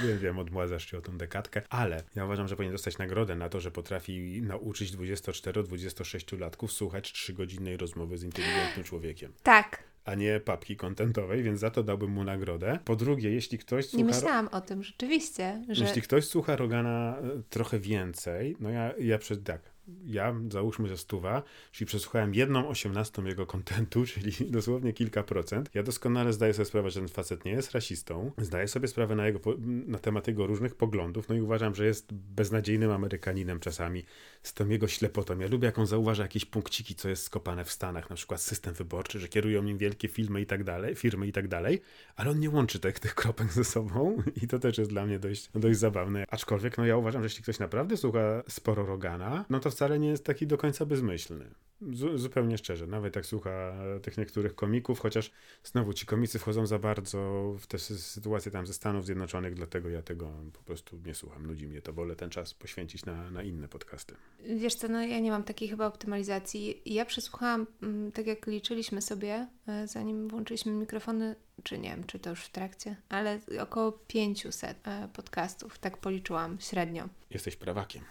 wiem, 0.03 0.19
wiem, 0.19 0.39
odmładzasz 0.39 0.91
się 0.91 0.97
o 0.97 1.01
tą 1.01 1.17
dekadkę, 1.17 1.61
ale 1.69 2.03
ja 2.15 2.25
uważam, 2.25 2.47
że 2.47 2.55
powinien 2.55 2.73
dostać 2.73 2.97
nagrodę 2.97 3.35
na 3.35 3.49
to, 3.49 3.59
że 3.59 3.71
potrafi 3.71 4.41
nauczyć 4.41 4.91
24-26 4.91 6.39
latków 6.39 6.71
słuchać 6.71 7.13
3-godzinnej 7.13 7.77
rozmowy 7.77 8.17
z 8.17 8.23
inteligentnym 8.23 8.85
człowiekiem. 8.85 9.33
Tak 9.43 9.90
a 10.05 10.15
nie 10.15 10.39
papki 10.39 10.75
kontentowej, 10.75 11.43
więc 11.43 11.59
za 11.59 11.71
to 11.71 11.83
dałbym 11.83 12.11
mu 12.11 12.23
nagrodę. 12.23 12.79
Po 12.85 12.95
drugie, 12.95 13.31
jeśli 13.31 13.57
ktoś 13.57 13.85
słucha... 13.85 13.97
Nie 13.97 14.05
myślałam 14.05 14.47
o 14.47 14.61
tym, 14.61 14.83
rzeczywiście. 14.83 15.65
Że... 15.69 15.83
Jeśli 15.83 16.01
ktoś 16.01 16.25
słucha 16.25 16.55
Rogana 16.55 17.17
e, 17.17 17.41
trochę 17.49 17.79
więcej, 17.79 18.55
no 18.59 18.69
ja, 18.69 18.93
ja 18.99 19.17
przed 19.17 19.43
tak, 19.43 19.70
ja 20.05 20.35
załóżmy 20.51 20.89
ze 20.89 20.97
stuwa, 20.97 21.43
czyli 21.71 21.85
przesłuchałem 21.85 22.33
jedną 22.33 22.67
osiemnastą 22.67 23.25
jego 23.25 23.45
kontentu, 23.45 24.05
czyli 24.13 24.31
dosłownie 24.51 24.93
kilka 24.93 25.23
procent. 25.23 25.69
Ja 25.73 25.83
doskonale 25.83 26.33
zdaję 26.33 26.53
sobie 26.53 26.65
sprawę, 26.65 26.89
że 26.89 26.99
ten 26.99 27.09
facet 27.09 27.45
nie 27.45 27.51
jest 27.51 27.71
rasistą. 27.71 28.31
Zdaję 28.37 28.67
sobie 28.67 28.87
sprawę 28.87 29.15
na, 29.15 29.27
jego, 29.27 29.39
na 29.87 29.99
temat 29.99 30.27
jego 30.27 30.47
różnych 30.47 30.75
poglądów, 30.75 31.29
no 31.29 31.35
i 31.35 31.41
uważam, 31.41 31.75
że 31.75 31.85
jest 31.85 32.13
beznadziejnym 32.13 32.91
Amerykaninem 32.91 33.59
czasami 33.59 34.03
z 34.43 34.53
tą 34.53 34.69
jego 34.69 34.87
ślepotą. 34.87 35.39
Ja 35.39 35.47
lubię, 35.47 35.65
jak 35.65 35.79
on 35.79 35.87
zauważa 35.87 36.23
jakieś 36.23 36.45
punkciki, 36.45 36.95
co 36.95 37.09
jest 37.09 37.23
skopane 37.23 37.65
w 37.65 37.71
Stanach, 37.71 38.09
na 38.09 38.15
przykład 38.15 38.41
system 38.41 38.73
wyborczy, 38.73 39.19
że 39.19 39.27
kierują 39.27 39.63
nim 39.63 39.77
wielkie 39.77 40.07
filmy 40.07 40.41
i 40.41 40.45
tak 40.45 40.63
dalej, 40.63 40.95
firmy 40.95 41.27
i 41.27 41.31
tak 41.31 41.47
dalej, 41.47 41.81
ale 42.15 42.29
on 42.29 42.39
nie 42.39 42.49
łączy 42.49 42.79
tych, 42.79 42.99
tych 42.99 43.15
kropek 43.15 43.51
ze 43.53 43.63
sobą 43.63 44.17
i 44.43 44.47
to 44.47 44.59
też 44.59 44.77
jest 44.77 44.89
dla 44.89 45.05
mnie 45.05 45.19
dość, 45.19 45.49
dość 45.55 45.79
zabawne. 45.79 46.25
Aczkolwiek, 46.29 46.77
no 46.77 46.85
ja 46.85 46.97
uważam, 46.97 47.21
że 47.21 47.25
jeśli 47.25 47.43
ktoś 47.43 47.59
naprawdę 47.59 47.97
słucha 47.97 48.43
sporo 48.49 48.85
Rogana, 48.85 49.45
no 49.49 49.59
to 49.59 49.70
wcale 49.71 49.99
nie 49.99 50.09
jest 50.09 50.25
taki 50.25 50.47
do 50.47 50.57
końca 50.57 50.85
bezmyślny. 50.85 51.45
Z, 51.93 52.19
zupełnie 52.21 52.57
szczerze, 52.57 52.87
nawet 52.87 53.15
jak 53.15 53.25
słucha 53.25 53.73
tych 54.01 54.17
niektórych 54.17 54.55
komików, 54.55 54.99
chociaż 54.99 55.31
znowu 55.63 55.93
ci 55.93 56.05
komicy 56.05 56.39
wchodzą 56.39 56.65
za 56.65 56.79
bardzo 56.79 57.17
w 57.59 57.67
te 57.67 57.79
sytuacje 57.79 58.51
tam 58.51 58.67
ze 58.67 58.73
Stanów 58.73 59.05
Zjednoczonych, 59.05 59.53
dlatego 59.53 59.89
ja 59.89 60.01
tego 60.01 60.31
po 60.53 60.63
prostu 60.63 60.99
nie 61.05 61.15
słucham. 61.15 61.45
Nudzi 61.45 61.67
mnie 61.67 61.81
to, 61.81 61.93
wolę 61.93 62.15
ten 62.15 62.29
czas 62.29 62.53
poświęcić 62.53 63.05
na, 63.05 63.31
na 63.31 63.43
inne 63.43 63.67
podcasty. 63.67 64.15
Wiesz 64.55 64.75
co, 64.75 64.87
no 64.87 65.01
ja 65.01 65.19
nie 65.19 65.31
mam 65.31 65.43
takiej 65.43 65.67
chyba 65.67 65.87
optymalizacji. 65.87 66.81
Ja 66.85 67.05
przesłuchałam, 67.05 67.67
mm, 67.81 68.11
tak 68.11 68.27
jak 68.27 68.47
liczyliśmy 68.47 69.01
sobie, 69.01 69.47
e, 69.67 69.87
zanim 69.87 70.27
włączyliśmy 70.27 70.71
mikrofony, 70.71 71.35
czy 71.63 71.79
nie 71.79 71.89
wiem, 71.89 72.03
czy 72.03 72.19
to 72.19 72.29
już 72.29 72.43
w 72.43 72.51
trakcie, 72.51 72.95
ale 73.09 73.39
około 73.59 73.91
500 73.91 74.77
e, 74.83 75.07
podcastów, 75.13 75.79
tak 75.79 75.97
policzyłam 75.97 76.57
średnio. 76.59 77.09
Jesteś 77.29 77.55
prawakiem. 77.55 78.03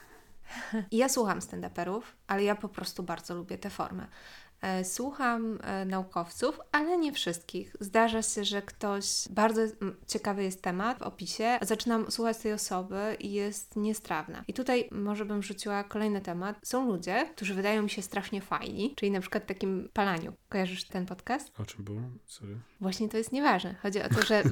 Ja 0.93 1.09
słucham 1.09 1.39
stand-uperów, 1.39 2.03
ale 2.27 2.45
ja 2.45 2.55
po 2.55 2.69
prostu 2.69 3.03
bardzo 3.03 3.35
lubię 3.35 3.59
tę 3.59 3.71
formę. 3.71 4.07
E, 4.61 4.85
słucham 4.85 5.59
e, 5.63 5.85
naukowców, 5.85 6.61
ale 6.73 6.99
nie 6.99 7.13
wszystkich. 7.13 7.77
Zdarza 7.81 8.23
się, 8.23 8.45
że 8.45 8.63
ktoś, 8.63 9.29
bardzo 9.31 9.61
ciekawy 10.07 10.43
jest 10.43 10.63
temat 10.63 10.99
w 10.99 11.03
opisie, 11.03 11.59
zaczynam 11.63 12.11
słuchać 12.11 12.39
tej 12.39 12.53
osoby 12.53 13.17
i 13.19 13.33
jest 13.33 13.77
niestrawna. 13.77 14.45
I 14.49 14.55
tutaj 14.55 14.89
może 14.91 15.25
bym 15.25 15.43
rzuciła 15.43 15.85
kolejny 15.85 16.21
temat. 16.21 16.57
Są 16.63 16.87
ludzie, 16.87 17.31
którzy 17.37 17.55
wydają 17.55 17.83
mi 17.83 17.91
się 17.91 18.03
strasznie 18.03 18.41
fajni, 18.41 18.95
czyli 18.97 19.13
na 19.13 19.21
przykład 19.21 19.47
takim 19.47 19.89
palaniu. 19.93 20.33
Kojarzysz 20.49 20.85
ten 20.85 21.07
podcast? 21.07 21.61
O 21.61 21.65
czym 21.65 21.85
było? 21.85 22.01
Sorry. 22.27 22.57
Właśnie 22.81 23.09
to 23.09 23.17
jest 23.17 23.33
nieważne. 23.33 23.75
Chodzi 23.75 24.03
o 24.03 24.09
to, 24.09 24.23
że 24.23 24.43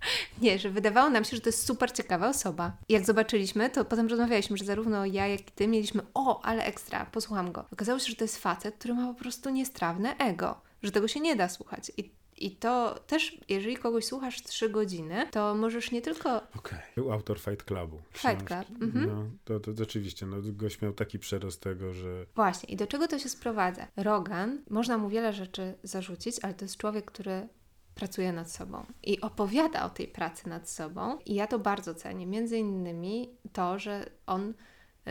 Nie, 0.42 0.58
że 0.58 0.70
wydawało 0.70 1.10
nam 1.10 1.24
się, 1.24 1.36
że 1.36 1.42
to 1.42 1.48
jest 1.48 1.66
super 1.66 1.92
ciekawa 1.92 2.28
osoba. 2.28 2.76
I 2.88 2.92
jak 2.92 3.04
zobaczyliśmy, 3.04 3.70
to 3.70 3.84
potem 3.84 4.08
rozmawialiśmy, 4.08 4.56
że 4.56 4.64
zarówno 4.64 5.06
ja, 5.06 5.26
jak 5.26 5.40
i 5.40 5.52
ty 5.54 5.68
mieliśmy, 5.68 6.02
o, 6.14 6.42
ale 6.44 6.64
ekstra, 6.64 7.06
posłucham 7.06 7.52
go. 7.52 7.64
Okazało 7.72 7.98
się, 7.98 8.10
że 8.10 8.16
to 8.16 8.24
jest 8.24 8.38
facet, 8.38 8.74
który 8.74 8.94
ma 8.94 9.14
po 9.14 9.20
prostu 9.20 9.50
niestrawne 9.50 10.16
ego, 10.16 10.60
że 10.82 10.92
tego 10.92 11.08
się 11.08 11.20
nie 11.20 11.36
da 11.36 11.48
słuchać. 11.48 11.92
I 11.96 12.16
i 12.38 12.50
to 12.50 13.00
też, 13.06 13.38
jeżeli 13.48 13.76
kogoś 13.76 14.04
słuchasz 14.04 14.42
3 14.42 14.68
godziny, 14.70 15.28
to 15.30 15.54
możesz 15.54 15.90
nie 15.90 16.02
tylko. 16.02 16.36
Okej. 16.36 16.52
Okay. 16.58 16.80
Był 16.96 17.12
autor 17.12 17.40
Fight 17.40 17.64
Clubu. 17.64 18.00
Fight 18.12 18.42
Club. 18.44 18.82
Mhm. 18.82 19.06
No, 19.06 19.24
to, 19.44 19.60
to, 19.60 19.74
to 19.74 19.82
oczywiście, 19.82 20.26
no, 20.26 20.36
gość 20.42 20.82
miał 20.82 20.92
taki 20.92 21.18
przerost 21.18 21.60
tego, 21.60 21.94
że. 21.94 22.26
Właśnie, 22.34 22.68
i 22.68 22.76
do 22.76 22.86
czego 22.86 23.08
to 23.08 23.18
się 23.18 23.28
sprowadza? 23.28 23.86
Rogan, 23.96 24.58
można 24.70 24.98
mu 24.98 25.08
wiele 25.08 25.32
rzeczy 25.32 25.74
zarzucić, 25.82 26.36
ale 26.42 26.54
to 26.54 26.64
jest 26.64 26.76
człowiek, 26.76 27.04
który 27.04 27.48
pracuje 27.96 28.32
nad 28.32 28.50
sobą 28.50 28.86
i 29.02 29.20
opowiada 29.20 29.84
o 29.84 29.90
tej 29.90 30.08
pracy 30.08 30.48
nad 30.48 30.70
sobą. 30.70 31.18
I 31.26 31.34
ja 31.34 31.46
to 31.46 31.58
bardzo 31.58 31.94
cenię. 31.94 32.26
Między 32.26 32.58
innymi 32.58 33.30
to, 33.52 33.78
że 33.78 34.06
on 34.26 34.54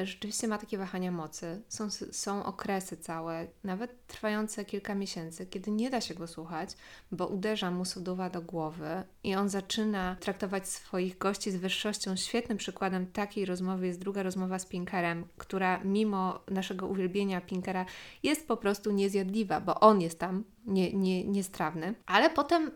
rzeczywiście 0.03 0.47
ma 0.47 0.57
takie 0.57 0.77
wahania 0.77 1.11
mocy. 1.11 1.61
Są, 1.67 1.89
są 2.11 2.45
okresy 2.45 2.97
całe, 2.97 3.47
nawet 3.63 4.07
trwające 4.07 4.65
kilka 4.65 4.95
miesięcy, 4.95 5.45
kiedy 5.45 5.71
nie 5.71 5.89
da 5.89 6.01
się 6.01 6.13
go 6.13 6.27
słuchać, 6.27 6.69
bo 7.11 7.27
uderza 7.27 7.71
mu 7.71 7.85
sodowa 7.85 8.29
do 8.29 8.41
głowy 8.41 9.03
i 9.23 9.35
on 9.35 9.49
zaczyna 9.49 10.15
traktować 10.19 10.67
swoich 10.67 11.17
gości 11.17 11.51
z 11.51 11.55
wyższością. 11.55 12.15
Świetnym 12.15 12.57
przykładem 12.57 13.07
takiej 13.07 13.45
rozmowy 13.45 13.87
jest 13.87 13.99
druga 13.99 14.23
rozmowa 14.23 14.59
z 14.59 14.65
Pinkerem, 14.65 15.25
która 15.37 15.79
mimo 15.83 16.39
naszego 16.51 16.87
uwielbienia 16.87 17.41
Pinkera 17.41 17.85
jest 18.23 18.47
po 18.47 18.57
prostu 18.57 18.91
niezjadliwa, 18.91 19.61
bo 19.61 19.79
on 19.79 20.01
jest 20.01 20.19
tam 20.19 20.43
nie, 20.65 20.93
nie, 20.93 21.23
niestrawny, 21.27 21.95
ale 22.05 22.29
potem 22.29 22.71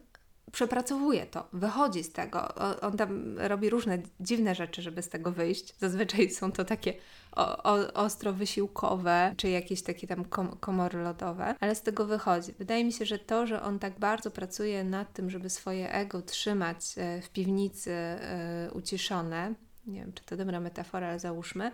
przepracowuje 0.52 1.26
to, 1.26 1.48
wychodzi 1.54 2.04
z 2.04 2.12
tego. 2.12 2.56
On 2.82 2.98
tam 2.98 3.38
robi 3.38 3.70
różne 3.70 3.98
dziwne 4.20 4.56
rzeczy, 4.56 4.82
żeby 4.82 5.02
z 5.02 5.10
tego 5.10 5.32
wyjść. 5.32 5.76
Zazwyczaj 5.80 6.30
są 6.30 6.52
to 6.52 6.66
takie 6.66 6.94
o, 7.32 7.64
o, 7.64 7.94
ostro 7.94 8.34
wysiłkowe, 8.34 9.34
czy 9.38 9.50
jakieś 9.50 9.82
takie 9.82 10.08
tam 10.08 10.26
kom 10.26 10.58
komory 10.58 11.00
lodowe, 11.00 11.56
ale 11.60 11.76
z 11.76 11.82
tego 11.82 12.06
wychodzi. 12.06 12.54
Wydaje 12.60 12.86
mi 12.86 12.94
się, 12.94 13.06
że 13.06 13.20
to, 13.20 13.48
że 13.48 13.62
on 13.62 13.80
tak 13.80 14.00
bardzo 14.00 14.32
pracuje 14.32 14.84
nad 14.84 15.14
tym, 15.14 15.30
żeby 15.30 15.50
swoje 15.50 15.94
ego 15.94 16.22
trzymać 16.22 16.78
e, 16.98 17.22
w 17.22 17.30
piwnicy 17.30 17.92
e, 17.92 18.70
uciszone, 18.74 19.54
nie 19.88 20.00
wiem, 20.00 20.14
czy 20.14 20.24
to 20.24 20.38
dobra 20.38 20.60
metafora, 20.60 21.08
ale 21.08 21.20
załóżmy, 21.20 21.72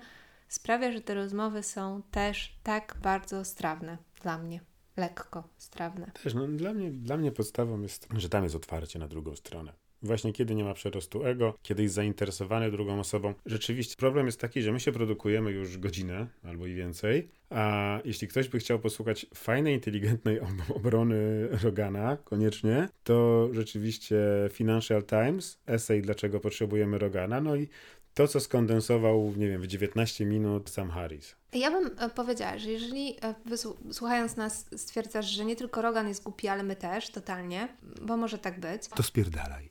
sprawia, 0.47 0.91
że 0.91 1.01
te 1.01 1.13
rozmowy 1.13 1.63
są 1.63 2.01
też 2.11 2.59
tak 2.63 2.95
bardzo 3.01 3.45
strawne 3.45 3.97
dla 4.21 4.37
mnie 4.37 4.74
lekko 4.97 5.43
strawne. 5.57 6.11
Też, 6.23 6.33
no, 6.33 6.47
dla, 6.47 6.73
mnie, 6.73 6.91
dla 6.91 7.17
mnie 7.17 7.31
podstawą 7.31 7.81
jest, 7.81 8.07
że 8.17 8.29
tam 8.29 8.43
jest 8.43 8.55
otwarcie 8.55 8.99
na 8.99 9.07
drugą 9.07 9.35
stronę. 9.35 9.73
Właśnie 10.01 10.33
kiedy 10.33 10.55
nie 10.55 10.63
ma 10.63 10.73
przerostu 10.73 11.25
ego, 11.25 11.53
kiedy 11.61 11.83
jest 11.83 11.95
zainteresowany 11.95 12.71
drugą 12.71 12.99
osobą. 12.99 13.33
Rzeczywiście 13.45 13.95
problem 13.95 14.25
jest 14.25 14.39
taki, 14.39 14.61
że 14.61 14.71
my 14.71 14.79
się 14.79 14.91
produkujemy 14.91 15.51
już 15.51 15.77
godzinę 15.77 16.27
albo 16.43 16.65
i 16.65 16.73
więcej, 16.73 17.29
a 17.49 17.99
jeśli 18.05 18.27
ktoś 18.27 18.49
by 18.49 18.59
chciał 18.59 18.79
posłuchać 18.79 19.25
fajnej, 19.33 19.73
inteligentnej 19.73 20.39
obrony 20.75 21.47
Rogana, 21.63 22.17
koniecznie, 22.23 22.89
to 23.03 23.49
rzeczywiście 23.51 24.17
Financial 24.51 25.03
Times, 25.03 25.57
essay 25.67 26.01
Dlaczego 26.01 26.39
potrzebujemy 26.39 26.97
Rogana, 26.97 27.41
no 27.41 27.55
i 27.55 27.67
to, 28.15 28.27
co 28.27 28.39
skondensował, 28.39 29.33
nie 29.37 29.49
wiem, 29.49 29.61
w 29.61 29.67
19 29.67 30.25
minut 30.25 30.69
Sam 30.69 30.89
Harris. 30.89 31.35
Ja 31.53 31.71
bym 31.71 31.91
e, 31.99 32.09
powiedziała, 32.09 32.57
że 32.57 32.71
jeżeli 32.71 33.15
e, 33.21 33.57
słuchając 33.91 34.35
nas 34.35 34.65
stwierdzasz, 34.75 35.25
że 35.25 35.45
nie 35.45 35.55
tylko 35.55 35.81
Rogan 35.81 36.07
jest 36.07 36.23
głupi, 36.23 36.47
ale 36.47 36.63
my 36.63 36.75
też, 36.75 37.09
totalnie, 37.09 37.67
bo 38.01 38.17
może 38.17 38.37
tak 38.37 38.59
być. 38.59 38.87
To 38.87 39.03
spierdalaj. 39.03 39.69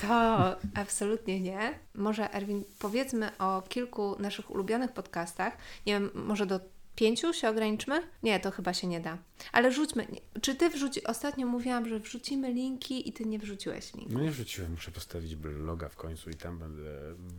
To 0.00 0.44
absolutnie 0.82 1.40
nie. 1.40 1.78
Może 1.94 2.34
Erwin, 2.34 2.64
powiedzmy 2.78 3.38
o 3.38 3.62
kilku 3.68 4.16
naszych 4.18 4.50
ulubionych 4.50 4.92
podcastach. 4.92 5.56
Nie 5.86 5.92
wiem, 5.92 6.10
może 6.14 6.46
do 6.46 6.60
pięciu 6.94 7.32
się 7.32 7.48
ograniczmy? 7.48 8.02
Nie, 8.22 8.40
to 8.40 8.50
chyba 8.50 8.74
się 8.74 8.86
nie 8.86 9.00
da. 9.00 9.18
Ale 9.52 9.72
rzućmy. 9.72 10.06
Czy 10.42 10.54
ty 10.54 10.70
wrzuci... 10.70 11.04
Ostatnio 11.04 11.46
mówiłam, 11.46 11.88
że 11.88 12.00
wrzucimy 12.00 12.52
linki 12.52 13.08
i 13.08 13.12
ty 13.12 13.24
nie 13.24 13.38
wrzuciłeś 13.38 13.94
linki. 13.94 14.14
No 14.14 14.20
nie 14.20 14.30
wrzuciłem, 14.30 14.70
muszę 14.70 14.90
postawić 14.90 15.36
bloga 15.36 15.88
w 15.88 15.96
końcu 15.96 16.30
i 16.30 16.34
tam 16.34 16.58
będę 16.58 16.82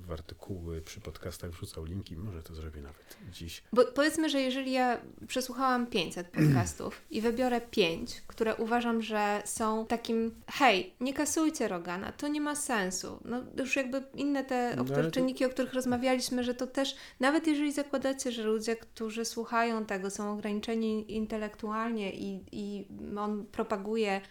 w 0.08 0.12
artykuły 0.12 0.82
przy 0.82 1.01
podcastach 1.01 1.51
wrzucał 1.51 1.86
linki. 1.86 2.16
Może 2.16 2.43
to 2.43 2.56
zrobię 2.56 2.82
nawet 2.82 3.18
dziś. 3.32 3.64
Bo 3.74 3.86
powiedzmy, 3.86 4.30
że 4.30 4.41
jeżeli 4.41 4.72
ja 4.72 5.01
przesłuchałam 5.28 5.88
500 5.88 6.28
podcastów 6.38 7.01
i 7.12 7.22
wybiorę 7.22 7.62
5, 7.62 8.22
które 8.28 8.56
uważam, 8.56 9.01
że 9.01 9.41
są 9.45 9.86
takim 9.86 10.32
hej, 10.47 10.93
nie 10.99 11.14
kasujcie 11.14 11.68
Rogana, 11.68 12.12
to 12.12 12.28
nie 12.28 12.41
ma 12.41 12.56
sensu. 12.56 13.20
No 13.26 13.43
już 13.58 13.76
jakby 13.76 14.04
inne 14.16 14.43
te 14.43 14.76
o 14.80 14.84
których, 14.84 15.06
no, 15.06 15.12
czynniki, 15.12 15.45
o 15.45 15.49
których 15.49 15.74
rozmawialiśmy, 15.74 16.43
że 16.43 16.54
to 16.54 16.68
też, 16.68 16.95
nawet 17.20 17.47
jeżeli 17.47 17.72
zakładacie, 17.72 18.32
że 18.32 18.43
ludzie, 18.43 18.76
którzy 18.76 19.26
słuchają 19.26 19.42
tego, 19.85 20.09
są 20.09 20.33
ograniczeni 20.33 21.15
intelektualnie, 21.15 22.13
i, 22.13 22.45
i 22.51 22.87
on 23.17 23.45
propaguje 23.45 24.21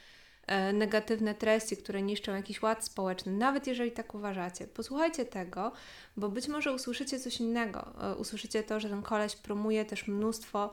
e, 0.46 0.72
negatywne 0.72 1.34
treści, 1.34 1.76
które 1.76 2.02
niszczą 2.02 2.34
jakiś 2.34 2.62
ład 2.62 2.84
społeczny, 2.84 3.32
nawet 3.32 3.66
jeżeli 3.66 3.92
tak 3.92 4.14
uważacie. 4.14 4.66
Posłuchajcie 4.66 5.24
tego, 5.24 5.72
bo 6.16 6.28
być 6.28 6.48
może 6.48 6.72
usłyszycie 6.72 7.20
coś 7.20 7.40
innego. 7.40 7.92
E, 8.02 8.14
usłyszycie 8.14 8.62
to, 8.62 8.80
że 8.80 8.88
ten 8.88 9.02
koleś 9.02 9.36
promuje 9.36 9.84
też 9.84 10.08
mnóstwo 10.08 10.72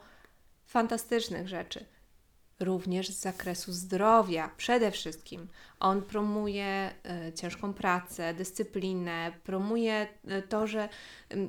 fantastycznych 0.65 1.47
rzeczy. 1.47 1.85
Również 2.59 3.09
z 3.09 3.19
zakresu 3.19 3.73
zdrowia, 3.73 4.51
przede 4.57 4.91
wszystkim. 4.91 5.47
On 5.79 6.01
promuje 6.01 6.93
y, 7.27 7.33
ciężką 7.33 7.73
pracę, 7.73 8.33
dyscyplinę, 8.33 9.31
promuje 9.43 10.07
y, 10.31 10.41
to, 10.41 10.67
że 10.67 10.89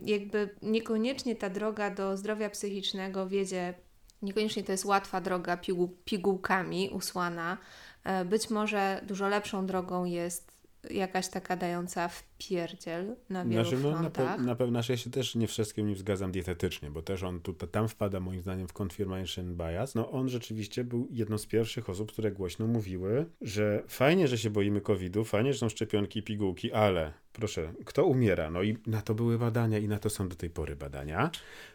jakby 0.05 0.55
niekoniecznie 0.63 1.37
ta 1.37 1.51
droga 1.51 1.91
do 1.91 2.17
zdrowia 2.17 2.51
psychicznego 2.51 3.29
wiedzie 3.29 3.75
Niekoniecznie 4.23 4.63
to 4.65 4.73
jest 4.73 4.85
łatwa 4.85 5.21
droga 5.21 5.59
pigułkami 6.05 6.91
usłana. 6.91 7.59
E, 8.05 8.25
być 8.25 8.51
może 8.51 9.01
dużo 9.07 9.29
lepszą 9.29 9.67
drogą 9.67 10.05
jest 10.05 10.60
jakaś 10.91 11.29
taka 11.29 11.57
dająca 11.57 12.09
w 12.09 12.25
pierdziel 12.39 13.17
na 13.29 13.45
wielu 13.45 13.65
znaczy, 13.65 13.83
no, 13.83 14.03
na, 14.03 14.11
pe 14.11 14.39
na 14.39 14.55
pewno, 14.55 14.73
znaczy 14.73 14.93
ja 14.93 14.97
się 14.97 15.11
też 15.11 15.35
nie 15.35 15.47
wszystkim 15.47 15.87
nim 15.87 15.97
zgadzam 15.97 16.33
dietetycznie, 16.33 16.91
bo 16.91 17.03
też 17.03 17.23
on 17.23 17.41
tu, 17.41 17.53
tam 17.53 17.89
wpada 17.89 18.21
moim 18.21 18.43
zdaniem 18.43 18.69
w 18.69 18.81
confirmation 18.81 19.57
bias. 19.57 19.95
No 19.95 20.11
on 20.11 20.29
rzeczywiście 20.29 20.85
był 20.85 21.09
jedną 21.11 21.39
z 21.39 21.47
pierwszych 21.47 21.91
osób, 21.91 22.13
które 22.13 22.33
głośno 22.33 22.67
mówiły, 22.67 23.27
że 23.41 23.83
fajnie, 23.89 24.29
że 24.29 24.39
się 24.39 24.51
boimy 24.51 24.81
COVID-u, 24.81 25.25
fajnie, 25.25 25.53
że 25.53 25.59
są 25.59 25.69
szczepionki 25.69 26.19
i 26.19 26.23
pigułki, 26.23 26.73
ale 26.73 27.13
proszę, 27.33 27.73
kto 27.85 28.07
umiera? 28.07 28.51
No 28.51 28.63
i 28.63 28.77
na 28.87 29.03
to 29.03 29.15
były 29.15 29.39
badania 29.39 29.79
i 29.79 29.89
na 29.89 29.99
to 29.99 30.11
są 30.11 30.29
do 30.29 30.37
tej 30.37 30.51
pory 30.51 30.77
badania, 30.77 31.31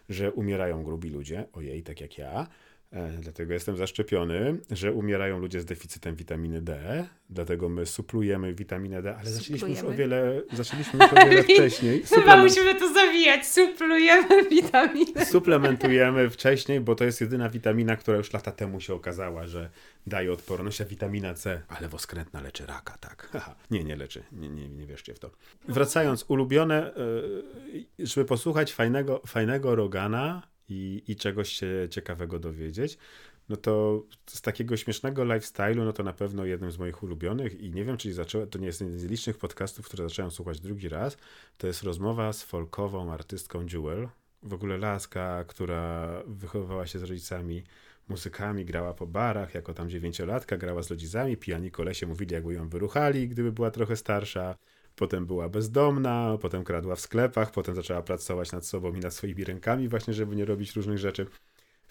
że 0.08 0.32
umierają 0.32 0.82
grubi 0.82 1.10
ludzie, 1.10 1.46
ojej, 1.52 1.82
tak 1.82 2.00
jak 2.00 2.18
ja, 2.18 2.46
dlatego 3.20 3.52
jestem 3.52 3.76
zaszczepiony, 3.76 4.58
że 4.70 4.92
umierają 4.92 5.38
ludzie 5.38 5.60
z 5.60 5.64
deficytem 5.64 6.16
witaminy 6.16 6.62
D, 6.62 7.06
dlatego 7.30 7.68
my 7.68 7.86
suplujemy 7.86 8.54
witaminę 8.54 9.02
D, 9.02 9.16
ale 9.16 9.30
zaczęliśmy 9.30 9.68
już 9.68 9.82
o 9.82 9.90
wiele, 9.90 10.42
zaczęliśmy 10.52 10.98
już 11.02 11.12
o 11.12 11.26
wiele 11.26 11.42
wcześniej. 11.54 12.02
Chyba 12.02 12.36
musimy 12.36 12.74
to 12.74 12.94
zawijać, 12.94 13.46
suplujemy 13.46 14.44
witaminę 14.50 15.26
Suplementujemy 15.26 16.30
wcześniej, 16.30 16.80
bo 16.80 16.94
to 16.94 17.04
jest 17.04 17.20
jedyna 17.20 17.48
witamina, 17.48 17.96
która 17.96 18.16
już 18.16 18.32
lata 18.32 18.52
temu 18.52 18.80
się 18.80 18.94
okazała, 18.94 19.46
że 19.46 19.70
daje 20.06 20.32
odporność, 20.32 20.80
a 20.80 20.84
witamina 20.84 21.34
C, 21.34 21.62
ale 21.68 21.88
woskrętna 21.88 22.40
leczy 22.40 22.66
raka, 22.66 22.98
tak. 22.98 23.30
nie, 23.70 23.84
nie 23.84 23.96
leczy, 23.96 24.22
nie, 24.32 24.48
nie, 24.48 24.68
nie 24.68 24.86
wierzcie 24.86 25.14
w 25.14 25.18
to. 25.18 25.30
Wracając, 25.68 26.24
ulubione, 26.28 26.94
e, 26.94 27.02
żeby 27.98 28.26
posłuchać 28.26 28.72
fajnego, 28.72 29.22
fajnego 29.26 29.74
Rogana, 29.74 30.42
i, 30.68 31.02
i 31.08 31.16
czegoś 31.16 31.48
się 31.52 31.88
ciekawego 31.90 32.38
dowiedzieć, 32.38 32.98
no 33.48 33.56
to 33.56 34.02
z 34.26 34.40
takiego 34.42 34.76
śmiesznego 34.76 35.24
lifestyle'u, 35.24 35.84
no 35.84 35.92
to 35.92 36.02
na 36.02 36.12
pewno 36.12 36.44
jednym 36.44 36.70
z 36.70 36.78
moich 36.78 37.02
ulubionych 37.02 37.60
i 37.60 37.70
nie 37.70 37.84
wiem, 37.84 37.96
czy 37.96 38.14
zaczęła, 38.14 38.46
to 38.46 38.58
nie 38.58 38.66
jest 38.66 38.80
jeden 38.80 38.98
z 38.98 39.04
licznych 39.04 39.38
podcastów, 39.38 39.86
które 39.86 40.08
zacząłem 40.08 40.30
słuchać 40.30 40.60
drugi 40.60 40.88
raz, 40.88 41.16
to 41.58 41.66
jest 41.66 41.82
rozmowa 41.82 42.32
z 42.32 42.42
folkową 42.42 43.12
artystką 43.12 43.66
Jewel, 43.72 44.08
w 44.42 44.54
ogóle 44.54 44.78
laska, 44.78 45.44
która 45.44 46.08
wychowywała 46.26 46.86
się 46.86 46.98
z 46.98 47.02
rodzicami 47.02 47.62
muzykami, 48.08 48.64
grała 48.64 48.94
po 48.94 49.06
barach, 49.06 49.54
jako 49.54 49.74
tam 49.74 49.90
dziewięciolatka, 49.90 50.56
grała 50.56 50.82
z 50.82 50.90
rodzicami, 50.90 51.36
pijani 51.36 51.70
kolesie 51.70 52.06
mówili, 52.06 52.34
jakby 52.34 52.54
ją 52.54 52.68
wyruchali, 52.68 53.28
gdyby 53.28 53.52
była 53.52 53.70
trochę 53.70 53.96
starsza. 53.96 54.56
Potem 54.96 55.26
była 55.26 55.48
bezdomna, 55.48 56.38
potem 56.42 56.64
kradła 56.64 56.96
w 56.96 57.00
sklepach, 57.00 57.50
potem 57.52 57.74
zaczęła 57.74 58.02
pracować 58.02 58.52
nad 58.52 58.66
sobą 58.66 58.94
i 58.94 59.00
nad 59.00 59.14
swoimi 59.14 59.44
rękami, 59.44 59.88
właśnie, 59.88 60.14
żeby 60.14 60.36
nie 60.36 60.44
robić 60.44 60.76
różnych 60.76 60.98
rzeczy. 60.98 61.26